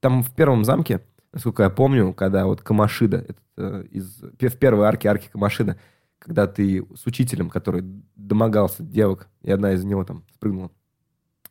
Там 0.00 0.22
в 0.22 0.34
первом 0.34 0.64
замке, 0.64 1.02
насколько 1.32 1.62
я 1.64 1.70
помню, 1.70 2.12
когда 2.14 2.46
вот 2.46 2.62
Камашида, 2.62 3.18
это, 3.18 3.40
э, 3.56 3.84
из, 3.90 4.20
в 4.20 4.56
первой 4.56 4.86
арке, 4.86 5.08
арки 5.08 5.28
Камашида, 5.32 5.78
когда 6.18 6.46
ты 6.46 6.84
с 6.94 7.06
учителем, 7.06 7.50
который 7.50 7.84
домогался 8.16 8.82
девок, 8.82 9.28
и 9.42 9.50
одна 9.50 9.72
из 9.72 9.84
него 9.84 10.04
там 10.04 10.24
спрыгнула. 10.34 10.70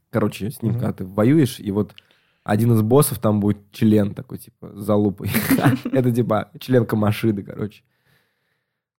Короче, 0.10 0.52
с 0.52 0.62
ним, 0.62 0.74
Мгм. 0.74 0.80
когда 0.82 0.94
ты 0.94 1.06
воюешь, 1.06 1.60
и 1.60 1.72
вот 1.72 1.94
один 2.44 2.74
из 2.74 2.82
боссов 2.82 3.20
там 3.20 3.40
будет 3.42 3.72
член 3.72 4.14
такой, 4.14 4.38
типа, 4.38 4.72
за 4.74 4.96
лупой. 4.96 5.30
Это 5.92 6.12
типа 6.12 6.50
член 6.60 6.86
Камашиды, 6.86 7.44
короче. 7.44 7.84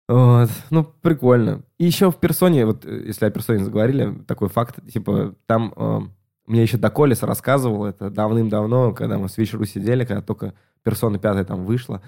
Вот. 0.08 0.48
Ну, 0.70 0.84
прикольно. 0.84 1.62
И 1.78 1.84
еще 1.84 2.10
в 2.10 2.16
персоне, 2.18 2.64
вот 2.64 2.84
э, 2.86 3.04
если 3.06 3.26
о 3.26 3.30
персоне 3.30 3.64
заговорили, 3.64 4.22
такой 4.26 4.48
факт, 4.48 4.78
типа, 4.90 5.34
там 5.46 5.72
э, 5.76 6.00
мне 6.48 6.62
еще 6.62 6.78
Доколес 6.78 7.22
рассказывал 7.22 7.84
это 7.84 8.10
давным-давно, 8.10 8.92
когда 8.92 9.18
мы 9.18 9.28
с 9.28 9.36
вечеру 9.36 9.64
сидели, 9.64 10.04
когда 10.04 10.22
только 10.22 10.54
персона 10.82 11.18
пятая 11.18 11.44
там 11.44 11.64
вышла, 11.64 12.02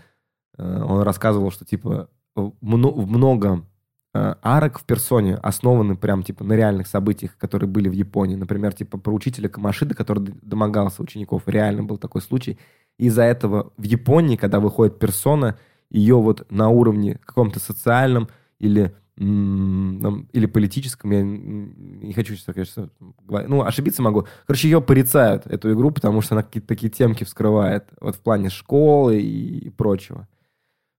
э, 0.57 0.83
он 0.83 1.03
рассказывал, 1.03 1.51
что, 1.51 1.65
типа, 1.65 2.09
мно- 2.35 3.07
много 3.07 3.65
э, 4.13 4.35
арок 4.43 4.81
в 4.81 4.85
персоне 4.85 5.37
основаны 5.37 5.97
прям, 5.97 6.23
типа, 6.23 6.43
на 6.43 6.55
реальных 6.55 6.89
событиях, 6.89 7.37
которые 7.37 7.69
были 7.69 7.89
в 7.89 7.93
Японии. 7.93 8.35
Например, 8.35 8.73
типа, 8.73 8.99
про 8.99 9.13
учителя 9.13 9.49
Камашиды, 9.49 9.95
который 9.95 10.35
домогался 10.43 11.03
учеников. 11.03 11.43
Реально 11.47 11.85
был 11.85 11.97
такой 11.97 12.21
случай. 12.23 12.59
Из-за 12.99 13.23
этого 13.23 13.73
в 13.77 13.85
Японии, 13.85 14.37
когда 14.37 14.59
выходит 14.59 14.99
персона, 14.99 15.59
ее 15.91 16.17
вот 16.17 16.51
на 16.51 16.69
уровне 16.71 17.19
каком-то 17.25 17.61
социальном 17.61 18.29
или, 18.59 18.95
или 19.21 20.47
политическом, 20.47 21.11
я 21.11 21.23
не 21.23 22.15
хочу 22.15 22.35
сейчас, 22.35 22.55
конечно, 22.55 22.89
говорить, 23.27 23.51
ну, 23.51 23.63
ошибиться 23.63 24.01
могу. 24.01 24.27
Короче, 24.47 24.69
ее 24.69 24.81
порицают, 24.81 25.47
эту 25.47 25.73
игру, 25.75 25.91
потому 25.91 26.23
что 26.23 26.35
она 26.35 26.43
какие-то 26.43 26.69
такие 26.69 26.89
темки 26.89 27.25
вскрывает, 27.25 27.91
вот 28.01 28.17
в 28.17 28.21
плане 28.21 28.49
школы 28.49 29.21
и 29.21 29.69
прочего. 29.69 30.27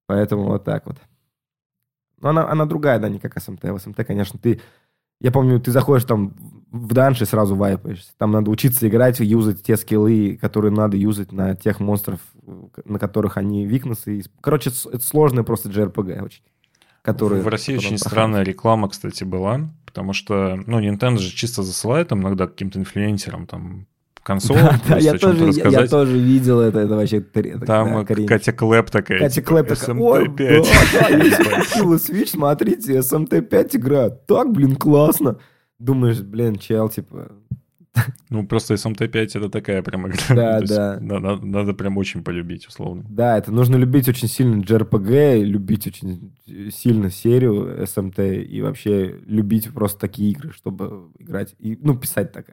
Поэтому 0.06 0.44
вот 0.44 0.64
так 0.64 0.86
вот. 0.86 0.98
Но 2.22 2.30
она, 2.30 2.48
она 2.48 2.66
другая, 2.66 3.00
да, 3.00 3.10
не 3.10 3.18
как 3.18 3.42
СМТ. 3.42 3.64
В 3.64 3.80
СМТ, 3.80 4.06
конечно, 4.06 4.38
ты... 4.38 4.62
Я 5.20 5.32
помню, 5.32 5.60
ты 5.60 5.72
заходишь 5.72 6.06
там 6.06 6.36
в 6.70 6.94
данж 6.94 7.22
и 7.22 7.26
сразу 7.26 7.56
вайпаешься. 7.56 8.12
Там 8.18 8.32
надо 8.32 8.52
учиться 8.52 8.88
играть, 8.88 9.20
юзать 9.20 9.64
те 9.64 9.78
скиллы, 9.78 10.38
которые 10.40 10.72
надо 10.72 10.96
юзать 10.96 11.32
на 11.32 11.56
тех 11.56 11.80
монстров, 11.80 12.20
на 12.86 13.00
которых 13.00 13.38
они 13.38 13.66
викнусы. 13.66 14.24
Короче, 14.42 14.70
это 14.70 15.04
сложный 15.04 15.44
просто 15.44 15.70
JRPG 15.70 16.24
очень. 16.24 16.44
Который, 17.02 17.42
в 17.42 17.48
России 17.48 17.74
очень 17.74 17.90
проходит. 17.90 18.08
странная 18.08 18.44
реклама, 18.44 18.90
кстати, 18.90 19.24
была, 19.24 19.72
потому 19.86 20.14
что, 20.14 20.60
ну, 20.68 20.80
Nintendo 20.80 21.18
же 21.18 21.32
чисто 21.32 21.64
засылает 21.64 22.10
там 22.10 22.22
иногда 22.22 22.48
каким-то 22.48 22.80
инфлюенсерам 22.80 23.48
там 23.48 23.88
консоль, 24.24 24.58
Да, 24.58 24.80
да, 24.88 24.98
я 24.98 25.18
тоже, 25.18 25.40
я, 25.40 25.44
я 25.46 25.48
рассказать. 25.48 25.90
тоже 25.90 26.18
видел 26.18 26.60
это, 26.60 26.80
это 26.80 26.96
вообще 26.96 27.22
Там 27.22 28.06
да. 28.06 28.26
Катя 28.28 28.54
Клэп 28.54 28.90
такая, 28.92 29.20
Катя 29.20 29.36
типа, 29.36 29.48
Клэп 29.48 29.68
такая, 29.70 29.96
ой, 29.96 30.28
да, 30.28 30.34
5. 30.36 30.68
да, 30.94 31.08
я 31.10 31.18
Switch, 31.96 32.28
смотрите, 32.28 32.98
SMT5 33.00 33.78
игра, 33.78 34.10
так, 34.10 34.52
блин, 34.52 34.76
классно. 34.76 35.38
Думаешь, 35.80 36.20
блин, 36.20 36.58
чел, 36.58 36.90
типа, 36.90 37.32
Ну, 38.30 38.48
просто 38.48 38.76
SMT5 38.76 39.38
это 39.38 39.50
такая 39.50 39.82
прям 39.84 40.08
игра. 40.08 40.18
Да, 40.30 40.60
То 40.62 40.68
да. 40.68 41.00
Надо, 41.02 41.46
надо 41.46 41.74
прям 41.74 41.98
очень 41.98 42.24
полюбить, 42.24 42.68
условно. 42.68 43.04
Да, 43.10 43.38
это 43.38 43.52
нужно 43.52 43.76
любить 43.76 44.08
очень 44.08 44.28
сильно 44.30 44.62
JRPG, 44.62 45.44
любить 45.44 45.88
очень 45.88 46.34
сильно 46.72 47.10
серию 47.12 47.84
SMT 47.84 48.44
и 48.44 48.62
вообще 48.62 49.20
любить 49.26 49.74
просто 49.74 50.00
такие 50.00 50.32
игры, 50.32 50.52
чтобы 50.54 51.10
играть 51.20 51.54
и, 51.60 51.78
ну, 51.82 51.98
писать 51.98 52.32
так. 52.32 52.46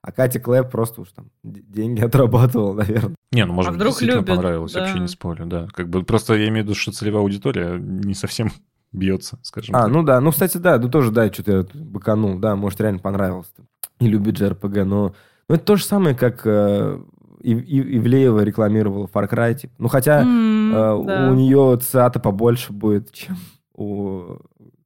А 0.00 0.12
Катя 0.12 0.40
Клэп 0.40 0.70
просто 0.70 1.02
уж 1.02 1.08
там 1.12 1.30
деньги 1.42 2.00
отрабатывал, 2.04 2.72
наверное. 2.72 3.14
Не, 3.32 3.44
ну, 3.44 3.52
может 3.52 3.68
А 3.68 3.72
быть, 3.72 3.80
вдруг 3.80 3.90
действительно 3.92 4.20
любят, 4.20 4.36
понравилось, 4.36 4.72
да. 4.72 4.80
вообще 4.80 5.00
не 5.00 5.08
спорю, 5.08 5.46
да. 5.46 5.66
Как 5.74 5.88
бы 5.90 6.02
просто 6.04 6.34
я 6.34 6.48
имею 6.48 6.64
в 6.64 6.68
виду, 6.68 6.74
что 6.74 6.92
целевая 6.92 7.22
аудитория 7.22 7.78
не 7.78 8.14
совсем 8.14 8.50
бьется, 8.92 9.38
скажем 9.42 9.76
А, 9.76 9.82
так. 9.82 9.92
ну 9.92 10.02
да, 10.02 10.20
ну, 10.22 10.30
кстати, 10.30 10.56
да, 10.56 10.78
ну 10.78 10.88
тоже, 10.88 11.10
да, 11.10 11.30
что-то 11.30 11.52
я 11.52 11.66
быканул, 11.84 12.38
да, 12.38 12.56
может, 12.56 12.80
реально 12.80 13.00
понравилось. 13.00 13.52
И 14.00 14.06
любит 14.06 14.40
JRPG, 14.40 14.84
но, 14.84 15.14
ну, 15.48 15.54
это 15.54 15.64
то 15.64 15.76
же 15.76 15.84
самое, 15.84 16.14
как 16.14 16.42
э, 16.44 17.00
Ив- 17.40 17.64
Ив- 17.64 17.86
Ивлеева 17.96 18.40
рекламировала 18.44 19.06
Far 19.12 19.28
Cry, 19.30 19.54
типа. 19.54 19.74
Ну, 19.78 19.88
хотя 19.88 20.22
М, 20.22 20.72
э, 20.72 21.04
да. 21.04 21.30
у 21.30 21.34
нее 21.34 21.78
ЦАТа 21.80 22.20
побольше 22.20 22.72
будет, 22.72 23.10
чем 23.12 23.36
у 23.74 24.36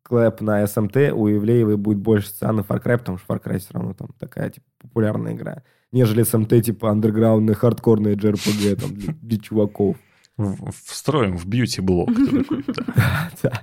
Клэп 0.02 0.40
на 0.42 0.66
СМТ, 0.66 0.96
у 1.14 1.28
Ивлеевой 1.30 1.76
будет 1.76 1.98
больше 1.98 2.30
ЦА 2.32 2.52
на 2.52 2.60
Far 2.60 2.82
Cry, 2.82 2.98
потому 2.98 3.18
что 3.18 3.32
Far 3.34 3.42
Cry 3.42 3.58
все 3.58 3.68
равно 3.72 3.94
там 3.94 4.08
такая, 4.18 4.50
типа, 4.50 4.66
популярная 4.80 5.34
игра, 5.34 5.62
нежели 5.92 6.22
СМТ, 6.22 6.60
типа, 6.62 6.90
андерграундная, 6.90 7.54
хардкорная 7.54 8.14
JRPG, 8.16 8.76
там, 8.80 8.94
для, 8.94 9.14
для 9.20 9.38
чуваков. 9.38 9.96
Встроим 10.86 11.36
в 11.36 11.46
бьюти-блок. 11.46 12.10
да. 12.12 13.30
Да. 13.42 13.62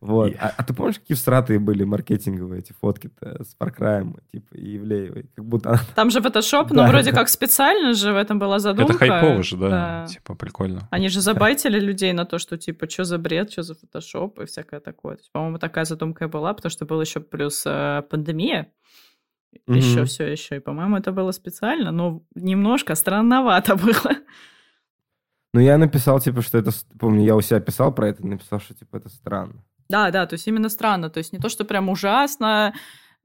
Вот. 0.00 0.28
И- 0.30 0.36
А, 0.40 0.54
а 0.56 0.62
ты 0.62 0.72
помнишь, 0.74 0.98
какие 1.00 1.16
всратые 1.16 1.58
были 1.58 1.82
маркетинговые 1.82 2.60
эти 2.60 2.72
фотки-то 2.80 3.42
с 3.42 3.56
Cry, 3.60 4.08
типа, 4.30 4.54
и 4.54 4.76
Ивлеевой? 4.76 5.26
Как 5.34 5.44
будто 5.44 5.70
она... 5.70 5.80
Там 5.96 6.10
же 6.10 6.20
Photoshop, 6.20 6.68
Да, 6.68 6.74
но 6.74 6.86
вроде 6.86 7.10
да. 7.10 7.16
как 7.18 7.28
специально 7.28 7.94
же 7.94 8.12
в 8.12 8.16
этом 8.16 8.38
была 8.38 8.60
задумка. 8.60 8.92
Это 8.92 8.98
хайпово 8.98 9.42
же, 9.42 9.56
да. 9.56 10.06
Типа 10.08 10.34
прикольно. 10.36 10.86
Они 10.92 11.08
же 11.08 11.20
забайтили 11.20 11.80
людей 11.80 12.12
на 12.12 12.24
то, 12.26 12.38
что 12.38 12.56
типа, 12.56 12.88
что 12.88 13.02
за 13.04 13.18
бред, 13.18 13.50
что 13.50 13.62
за 13.64 13.74
фотошоп 13.74 14.38
и 14.38 14.46
всякое 14.46 14.78
такое. 14.80 15.16
То 15.16 15.20
есть, 15.22 15.32
по-моему, 15.32 15.58
такая 15.58 15.84
задумка 15.84 16.26
и 16.26 16.28
была, 16.28 16.54
потому 16.54 16.70
что 16.70 16.84
был 16.86 17.00
еще 17.00 17.18
плюс 17.20 17.64
э, 17.66 18.02
пандемия. 18.08 18.68
Мгм. 19.66 19.78
Еще 19.78 20.04
все 20.04 20.26
еще. 20.26 20.56
И, 20.56 20.60
по-моему, 20.60 20.96
это 20.96 21.10
было 21.10 21.32
специально, 21.32 21.90
но 21.90 22.22
немножко 22.36 22.94
странновато 22.94 23.74
было. 23.84 24.12
Ну, 25.54 25.60
я 25.60 25.78
написал, 25.78 26.20
типа, 26.20 26.42
что 26.42 26.58
это... 26.58 26.70
Помню, 26.98 27.24
я 27.24 27.34
у 27.34 27.40
себя 27.40 27.60
писал 27.60 27.92
про 27.92 28.08
это, 28.08 28.26
написал, 28.26 28.60
что, 28.60 28.74
типа, 28.74 28.96
это 28.96 29.08
странно. 29.08 29.64
Да, 29.88 30.10
да, 30.10 30.26
то 30.26 30.34
есть 30.34 30.46
именно 30.46 30.68
странно. 30.68 31.08
То 31.10 31.18
есть 31.18 31.32
не 31.32 31.38
то, 31.38 31.48
что 31.48 31.64
прям 31.64 31.88
ужасно, 31.88 32.74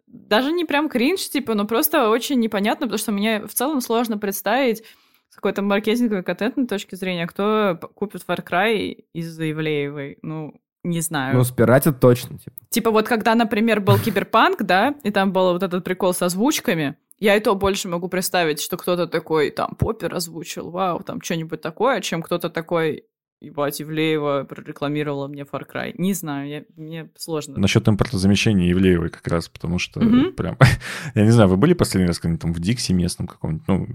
даже 0.08 0.52
не 0.52 0.66
прям 0.66 0.90
кринж, 0.90 1.30
типа, 1.30 1.54
но 1.56 1.66
просто 1.66 2.10
очень 2.10 2.40
непонятно, 2.40 2.88
потому 2.88 3.00
что 3.00 3.12
мне 3.12 3.46
в 3.46 3.54
целом 3.54 3.82
сложно 3.82 4.18
представить 4.18 4.84
с 5.30 5.36
какой-то 5.36 5.62
маркетинговой 5.62 6.24
контентной 6.24 6.68
точки 6.68 6.96
зрения, 6.96 7.28
кто 7.28 7.78
купит 7.96 8.22
Far 8.26 8.46
Cry 8.46 9.04
из-за 9.14 9.52
Ивлеевой. 9.52 10.20
Ну, 10.22 10.54
не 10.84 11.02
знаю. 11.02 11.36
Ну, 11.36 11.44
спиратит 11.44 12.00
точно, 12.00 12.38
типа. 12.38 12.56
Типа 12.70 12.92
вот 12.92 13.08
когда, 13.08 13.34
например, 13.34 13.82
был 13.82 13.98
Киберпанк, 13.98 14.62
да, 14.64 14.96
и 15.04 15.12
там 15.12 15.34
был 15.34 15.54
вот 15.54 15.64
этот 15.64 15.84
прикол 15.84 16.14
с 16.14 16.22
озвучками, 16.22 16.98
я 17.20 17.36
и 17.36 17.40
то 17.40 17.56
больше 17.56 17.88
могу 17.88 18.10
представить, 18.10 18.62
что 18.62 18.78
кто-то 18.78 19.08
такой, 19.08 19.50
там, 19.52 19.76
Поппер 19.76 20.14
озвучил, 20.14 20.72
вау, 20.72 21.02
там, 21.04 21.22
что-нибудь 21.22 21.62
такое, 21.62 22.02
чем 22.02 22.22
кто-то 22.22 22.50
такой, 22.50 23.06
ебать, 23.44 23.82
Ивлеева 23.82 24.46
прорекламировала 24.48 25.28
мне 25.28 25.44
Far 25.44 25.64
Cry. 25.72 25.94
Не 25.98 26.14
знаю, 26.14 26.50
я, 26.50 26.64
мне 26.76 27.10
сложно. 27.18 27.58
Насчет 27.58 27.88
импортозамещения 27.88 28.70
Евлеевой 28.70 29.10
как 29.10 29.28
раз, 29.28 29.50
потому 29.50 29.80
что 29.80 30.00
Мгм. 30.00 30.34
прям... 30.34 30.58
Я 31.16 31.24
не 31.24 31.32
знаю, 31.32 31.50
вы 31.50 31.58
были 31.58 31.74
последний 31.74 32.08
раз 32.08 32.20
когда-нибудь 32.20 32.42
там 32.42 32.54
в 32.54 32.60
Дикси 32.60 32.94
местном 32.94 33.28
каком-нибудь? 33.28 33.68
Ну, 33.68 33.88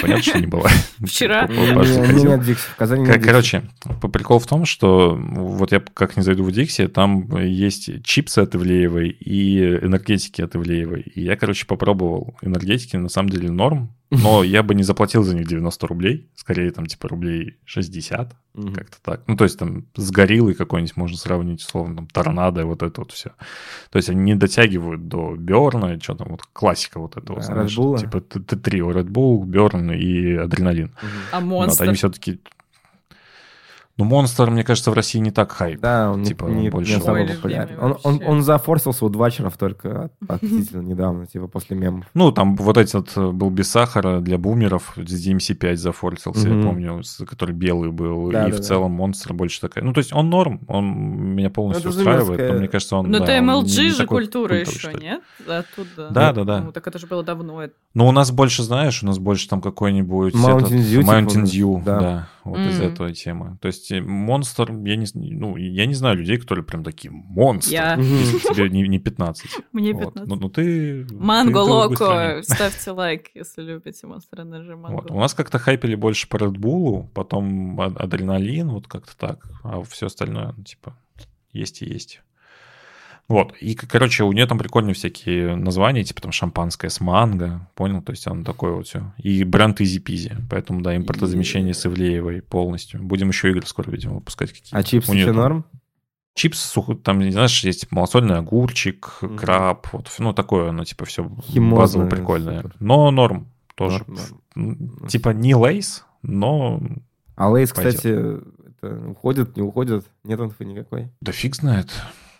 понятно, 0.00 0.22
что 0.22 0.40
не 0.40 0.46
была. 0.46 0.68
Вчера. 1.04 1.46
Нет 1.46 2.44
Дикси, 2.44 2.68
в 2.70 2.76
Казани. 2.76 3.06
Короче, 3.20 3.62
прикол 4.12 4.38
в 4.38 4.46
том, 4.46 4.64
что 4.64 5.18
вот 5.18 5.72
я 5.72 5.80
как 5.80 6.16
не 6.16 6.22
зайду 6.22 6.44
в 6.44 6.52
Дикси, 6.52 6.88
там 6.88 7.36
есть 7.38 8.02
чипсы 8.04 8.40
от 8.40 8.54
Ивлеевой 8.54 9.08
и 9.10 9.58
энергетики 9.82 10.42
от 10.42 10.54
Ивлеевой. 10.56 11.00
И 11.02 11.22
я, 11.22 11.36
короче, 11.36 11.66
попробовал 11.66 12.34
энергетики, 12.42 12.96
на 12.96 13.08
самом 13.08 13.28
деле 13.30 13.50
норм, 13.50 13.94
но 14.12 14.42
я 14.44 14.62
бы 14.62 14.74
не 14.74 14.82
заплатил 14.82 15.22
за 15.22 15.34
них 15.34 15.46
90 15.46 15.86
рублей, 15.86 16.28
скорее 16.34 16.70
там 16.70 16.86
типа 16.86 17.08
рублей 17.08 17.56
60, 17.64 18.36
Мгм. 18.54 18.74
как-то 18.74 18.96
так. 19.02 19.22
Ну, 19.26 19.36
то 19.36 19.44
есть 19.44 19.58
там 19.58 19.86
с 19.96 20.10
гориллой 20.10 20.54
какой-нибудь 20.54 20.96
можно 20.96 21.16
сравнить, 21.16 21.60
условно, 21.62 21.96
там 21.96 22.06
торнадо 22.08 22.60
и 22.60 22.64
вот 22.64 22.82
это 22.82 23.00
вот 23.00 23.12
все. 23.12 23.30
То 23.90 23.96
есть 23.96 24.10
они 24.10 24.20
не 24.20 24.34
дотягивают 24.34 25.08
до 25.08 25.34
Берна, 25.36 25.98
что 26.00 26.14
там, 26.14 26.28
вот 26.30 26.42
классика 26.52 27.00
вот 27.00 27.16
этого, 27.16 27.40
Да, 27.40 27.46
знаешь, 27.46 27.74
типа 27.74 28.20
т- 28.20 28.40
т- 28.40 28.56
трио, 28.56 28.90
Red 28.92 29.08
Bull, 29.08 29.44
Берн 29.46 29.90
и 29.92 30.34
Адреналин. 30.34 30.88
Мгм. 31.02 31.10
А 31.32 31.40
Вот, 31.40 31.46
монстр? 31.46 31.84
они 31.84 31.94
все-таки... 31.94 32.40
Ну, 33.98 34.04
Монстр, 34.04 34.50
мне 34.50 34.64
кажется, 34.64 34.90
в 34.90 34.94
России 34.94 35.18
не 35.18 35.30
так 35.30 35.52
хайп. 35.52 35.80
Да, 35.80 36.10
он 36.12 36.20
не- 36.22 36.26
Типа, 36.26 36.46
не, 36.46 36.70
больше 36.70 36.92
не 36.92 36.98
особо 36.98 37.26
популярен. 37.26 37.78
Он, 37.80 37.98
он, 38.04 38.20
он 38.26 38.42
зафорсился 38.42 39.04
у 39.04 39.10
двачеров 39.10 39.58
только 39.58 40.04
от- 40.04 40.12
относительно 40.28 40.80
недавно, 40.80 41.26
типа 41.26 41.46
после 41.46 41.76
мемов. 41.76 42.06
Ну, 42.14 42.32
там 42.32 42.56
вот 42.56 42.78
этот 42.78 43.12
э, 43.16 43.30
был 43.30 43.50
без 43.50 43.70
сахара 43.70 44.20
для 44.20 44.38
бумеров, 44.38 44.94
с 44.96 45.28
DMC5 45.28 45.76
зафорсился, 45.76 46.48
Мгм. 46.48 46.58
я 46.60 46.66
помню, 46.66 47.02
который 47.28 47.54
белый 47.54 47.90
был. 47.90 48.30
И 48.30 48.50
в 48.50 48.60
целом 48.60 48.92
Монстр 48.92 49.34
больше 49.34 49.60
такая... 49.60 49.84
Ну, 49.84 49.92
то 49.92 49.98
есть 49.98 50.12
он 50.14 50.30
норм, 50.30 50.60
он 50.68 50.86
меня 50.86 51.50
полностью 51.50 51.90
Это 51.90 51.98
устраивает, 51.98 52.52
но 52.52 52.58
мне 52.58 52.68
кажется, 52.68 52.96
он... 52.96 53.10
Ну, 53.10 53.18
это 53.18 53.32
он 53.38 53.50
MLG 53.50 53.90
же 53.90 54.06
культура 54.06 54.58
еще, 54.58 54.94
нет? 54.94 55.22
Оттуда. 55.46 56.08
Да, 56.10 56.32
да, 56.32 56.44
да. 56.44 56.60
Ну, 56.60 56.72
так 56.72 56.86
это 56.86 56.98
же 56.98 57.06
было 57.06 57.22
давно. 57.22 57.62
Ну, 57.94 58.06
у 58.08 58.12
нас 58.12 58.30
больше, 58.30 58.62
знаешь, 58.62 59.02
у 59.02 59.06
нас 59.06 59.18
больше 59.18 59.48
там 59.48 59.60
какой-нибудь... 59.60 60.34
Mountain 60.34 60.78
Dew, 60.78 61.00
типа, 61.00 61.10
Mountain 61.10 61.42
Dew, 61.44 61.84
да. 61.84 62.28
Вот 62.44 62.58
из 62.58 62.78
Мгм. 62.78 62.88
этой 62.88 63.12
темы. 63.14 63.58
То 63.60 63.68
есть 63.68 63.90
э, 63.92 64.00
Монстр, 64.00 64.72
я 64.72 64.96
не, 64.96 65.06
ну, 65.14 65.56
я 65.56 65.86
не 65.86 65.94
знаю 65.94 66.16
людей, 66.16 66.38
которые 66.38 66.64
прям 66.64 66.82
такие, 66.82 67.10
Монстр, 67.10 67.72
Я. 67.72 67.94
если 67.94 68.38
тебе 68.38 68.68
не, 68.70 68.86
не 68.88 68.98
15. 68.98 69.50
Мне 69.72 69.92
Вот. 69.92 70.14
15. 70.14 70.28
Ну, 70.28 70.36
ну 70.36 70.48
ты... 70.48 71.06
Манго. 71.12 71.58
Локо, 71.58 72.40
ставьте 72.42 72.90
лайк, 72.90 73.30
если 73.34 73.62
любите 73.62 74.06
Energy 74.06 74.76
Манго. 74.76 75.02
Вот. 75.02 75.10
У 75.10 75.18
нас 75.18 75.34
как-то 75.34 75.58
хайпели 75.58 75.94
больше 75.94 76.28
по 76.28 76.36
Red 76.36 76.54
Bull, 76.54 77.08
потом 77.14 77.80
а- 77.80 77.86
адреналин, 77.86 78.70
вот 78.70 78.88
как-то 78.88 79.16
так. 79.16 79.46
А 79.62 79.82
все 79.82 80.06
остальное, 80.06 80.54
ну, 80.56 80.64
типа, 80.64 80.96
есть 81.52 81.82
и 81.82 81.86
есть. 81.86 82.22
Вот. 83.32 83.54
И, 83.60 83.74
короче, 83.74 84.24
у 84.24 84.32
нее 84.32 84.46
там 84.46 84.58
прикольные 84.58 84.92
всякие 84.94 85.56
названия, 85.56 86.04
типа 86.04 86.20
там 86.20 86.32
шампанское 86.32 86.90
с 86.90 87.00
манго, 87.00 87.66
понял? 87.74 88.02
То 88.02 88.10
есть 88.12 88.26
он 88.26 88.44
такой 88.44 88.72
вот 88.72 88.86
все. 88.86 89.12
И 89.16 89.42
бренд 89.44 89.80
Easy 89.80 90.02
Peasy. 90.04 90.32
Поэтому, 90.50 90.82
да, 90.82 90.94
импортозамещение 90.94 91.72
с 91.72 91.86
Ивлеевой 91.86 92.42
полностью. 92.42 93.02
Будем 93.02 93.28
еще 93.28 93.50
игры 93.50 93.66
скоро, 93.66 93.90
видимо, 93.90 94.14
выпускать 94.16 94.50
какие-то. 94.52 94.76
А 94.76 94.82
чипсы 94.82 95.12
все 95.16 95.32
норм? 95.32 95.64
Чипс, 96.34 96.60
сухо, 96.60 96.94
там, 96.94 97.20
не 97.20 97.30
знаешь, 97.30 97.62
есть 97.64 97.82
типа, 97.82 97.94
малосольный 97.96 98.36
огурчик, 98.38 99.18
Мгм. 99.22 99.36
краб, 99.36 99.86
вот, 99.92 100.10
ну, 100.18 100.32
такое, 100.32 100.70
оно, 100.70 100.84
типа, 100.84 101.04
все 101.04 101.30
Химозное, 101.44 101.78
базово 101.78 102.06
прикольное. 102.06 102.56
супер. 102.62 102.74
Но 102.80 103.10
норм 103.10 103.48
тоже. 103.74 104.04
Норм, 104.06 104.38
норм. 104.54 105.08
Типа 105.08 105.30
не 105.30 105.54
Lay's, 105.54 106.04
но 106.22 106.80
А 107.36 107.48
Lay's, 107.50 107.72
кстати, 107.72 108.38
это 108.82 109.10
уходит, 109.10 109.56
не 109.56 109.62
уходит? 109.62 110.04
Нет 110.24 110.40
инфы 110.40 110.64
никакой? 110.64 111.10
да 111.20 111.32
фиг 111.32 111.54
знает. 111.56 111.90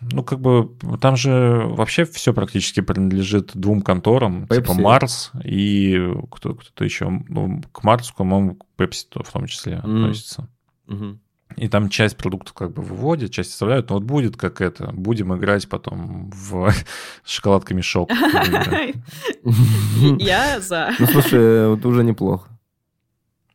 Ну, 0.01 0.21
как 0.23 0.41
бы, 0.41 0.75
там 0.99 1.15
же 1.15 1.63
вообще 1.65 2.03
все 2.03 2.33
практически 2.33 2.81
принадлежит 2.81 3.51
двум 3.53 3.81
конторам, 3.81 4.43
Pepsi. 4.43 4.55
типа 4.61 4.73
Марс 4.73 5.31
и 5.45 5.97
кто, 6.29 6.55
кто-то 6.55 6.83
еще. 6.83 7.09
Ну, 7.29 7.61
к 7.71 7.83
Марсу, 7.83 8.13
по-моему, 8.13 8.57
Пепси 8.75 9.07
в 9.15 9.31
том 9.31 9.45
числе 9.47 9.77
Мгм. 9.77 10.03
относится. 10.03 10.49
И 11.55 11.67
там 11.69 11.87
часть 11.89 12.17
продуктов 12.17 12.53
как 12.53 12.73
бы 12.73 12.81
выводят, 12.81 13.31
часть 13.31 13.51
оставляют, 13.51 13.89
но 13.89 13.95
вот 13.95 14.03
будет 14.03 14.35
как 14.35 14.59
это. 14.59 14.91
Будем 14.91 15.33
играть 15.35 15.69
потом 15.69 16.31
в 16.31 16.69
шоколадками 17.23 17.79
шок. 17.81 18.09
Я 20.19 20.59
за. 20.59 20.91
Ну, 20.99 21.05
слушай, 21.07 21.69
вот 21.69 21.85
уже 21.85 22.03
неплохо. 22.03 22.49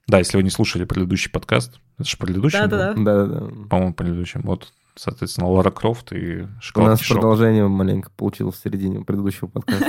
Да, 0.08 0.18
если 0.18 0.38
вы 0.38 0.42
не 0.42 0.50
слушали 0.50 0.84
предыдущий 0.84 1.30
подкаст, 1.30 1.80
это 1.98 2.08
же 2.08 2.16
предыдущий 2.16 2.60
был? 2.60 2.68
Да-да-да. 2.68 3.40
По-моему, 3.68 3.92
предыдущим. 3.94 4.40
Вот, 4.42 4.72
соответственно, 4.94 5.48
Лара 5.50 5.70
Крофт 5.70 6.12
и 6.12 6.48
У 6.74 6.80
нас 6.80 7.00
шок. 7.00 7.18
продолжение 7.18 7.68
маленько 7.68 8.10
получилось 8.16 8.56
в 8.56 8.62
середине 8.62 9.04
предыдущего 9.04 9.48
подкаста. 9.48 9.86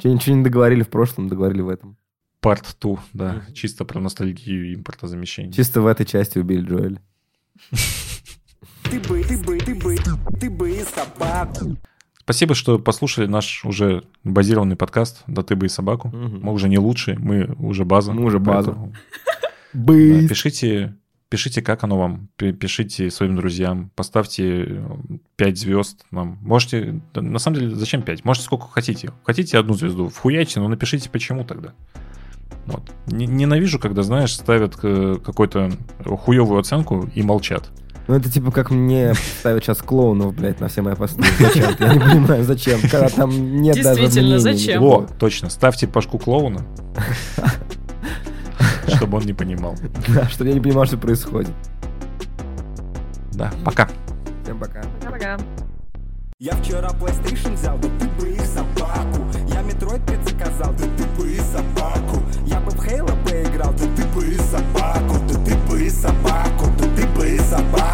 Че, 0.00 0.12
ничего 0.12 0.36
не 0.36 0.42
договорили 0.42 0.82
в 0.82 0.88
прошлом, 0.88 1.28
договорили 1.28 1.60
в 1.60 1.68
этом. 1.68 1.98
Part 2.42 2.64
2, 2.80 2.98
да. 3.12 3.42
Чисто 3.52 3.84
про 3.84 4.00
ностальгию 4.00 4.70
и 4.70 4.74
импортозамещение. 4.74 5.52
Чисто 5.52 5.82
в 5.82 5.86
этой 5.86 6.06
части 6.06 6.38
убили 6.38 6.62
Джоэля. 6.62 7.02
Ты 8.84 8.98
бы, 9.00 9.22
ты 9.22 9.36
бы, 9.36 9.58
ты 9.58 9.74
бы, 9.74 9.96
ты 10.40 10.50
бы 10.50 10.70
и 10.70 10.82
собаку. 10.82 11.76
Спасибо, 12.30 12.54
что 12.54 12.78
послушали 12.78 13.26
наш 13.26 13.64
уже 13.64 14.04
базированный 14.22 14.76
подкаст 14.76 15.24
«Да 15.26 15.42
ты 15.42 15.56
бы 15.56 15.66
и 15.66 15.68
собаку». 15.68 16.10
Мгм. 16.14 16.42
Мы 16.44 16.52
уже 16.52 16.68
не 16.68 16.78
лучшие, 16.78 17.18
мы 17.18 17.56
уже 17.58 17.84
база. 17.84 18.12
Мы 18.12 18.22
уже 18.22 18.38
база. 18.38 18.70
Поэтому, 18.70 18.92
да, 19.72 19.82
Бысь. 19.82 20.28
пишите, 20.28 20.94
Пишите, 21.28 21.60
как 21.60 21.82
оно 21.82 21.98
вам. 21.98 22.28
Пишите 22.36 23.10
своим 23.10 23.34
друзьям. 23.34 23.90
Поставьте 23.96 24.80
5 25.36 25.58
звезд 25.58 26.06
нам. 26.12 26.38
Можете... 26.40 27.00
На 27.16 27.40
самом 27.40 27.58
деле, 27.58 27.74
зачем 27.74 28.02
5? 28.02 28.24
Можете 28.24 28.46
сколько 28.46 28.68
хотите. 28.68 29.10
Хотите 29.24 29.58
одну 29.58 29.74
звезду? 29.74 30.08
Вхуяйте, 30.08 30.60
но 30.60 30.68
напишите, 30.68 31.10
почему 31.10 31.42
тогда. 31.42 31.72
Вот. 32.66 32.82
Ненавижу, 33.08 33.80
когда, 33.80 34.04
знаешь, 34.04 34.34
ставят 34.34 34.78
э, 34.84 35.16
какую-то 35.24 35.72
хуевую 36.04 36.60
оценку 36.60 37.10
и 37.12 37.22
молчат. 37.24 37.70
Ну, 38.10 38.16
это 38.16 38.28
типа 38.28 38.50
как 38.50 38.72
мне 38.72 39.14
ставят 39.38 39.62
сейчас 39.62 39.78
клоунов, 39.78 40.34
блядь, 40.34 40.58
на 40.58 40.66
все 40.66 40.82
мои 40.82 40.96
посты. 40.96 41.22
Зачем? 41.38 41.76
Я 41.78 41.94
не 41.94 42.00
понимаю, 42.00 42.42
зачем, 42.42 42.80
когда 42.80 43.08
там 43.08 43.62
нет 43.62 43.80
даже 43.80 44.00
Действительно, 44.00 44.40
зачем? 44.40 44.82
О, 44.82 45.06
точно, 45.16 45.48
ставьте 45.48 45.86
пашку 45.86 46.18
клоуна. 46.18 46.66
Чтобы 48.88 49.18
он 49.18 49.26
не 49.26 49.32
понимал. 49.32 49.76
Да, 50.08 50.28
чтобы 50.28 50.48
я 50.48 50.54
не 50.54 50.60
понимал, 50.60 50.86
что 50.86 50.98
происходит. 50.98 51.52
Да, 53.34 53.52
пока. 53.64 53.88
Всем 54.42 54.58
пока. 54.58 54.82
Пока-пока. 55.00 55.38
Я 56.40 56.52
вчера 56.56 56.88
PlayStation 56.88 57.54
взял, 57.54 57.78
да 57.78 57.88
ты 58.00 58.08
бы 58.08 58.28
их 58.30 58.40
собаку 58.40 59.24
Я 59.46 59.60
Metroid 59.60 60.04
5 60.06 60.28
заказал, 60.28 60.72
да 60.72 60.84
ты 60.96 61.04
бы 61.16 61.30
и 61.30 61.38
собаку 61.38 62.22
Я 62.46 62.58
бы 62.60 62.70
в 62.70 62.80
Halo 62.80 63.12
поиграл, 63.24 63.72
да 63.74 63.84
ты 63.94 64.04
бы 64.06 64.26
и 64.26 64.36
собаку 64.36 65.16
Да 65.28 65.34
ты 65.44 65.54
бы 65.68 65.82
и 65.82 65.90
собаку, 65.90 66.66
да 66.78 66.86
ты 66.96 67.06
бы 67.08 67.28
и 67.28 67.38
собаку 67.38 67.89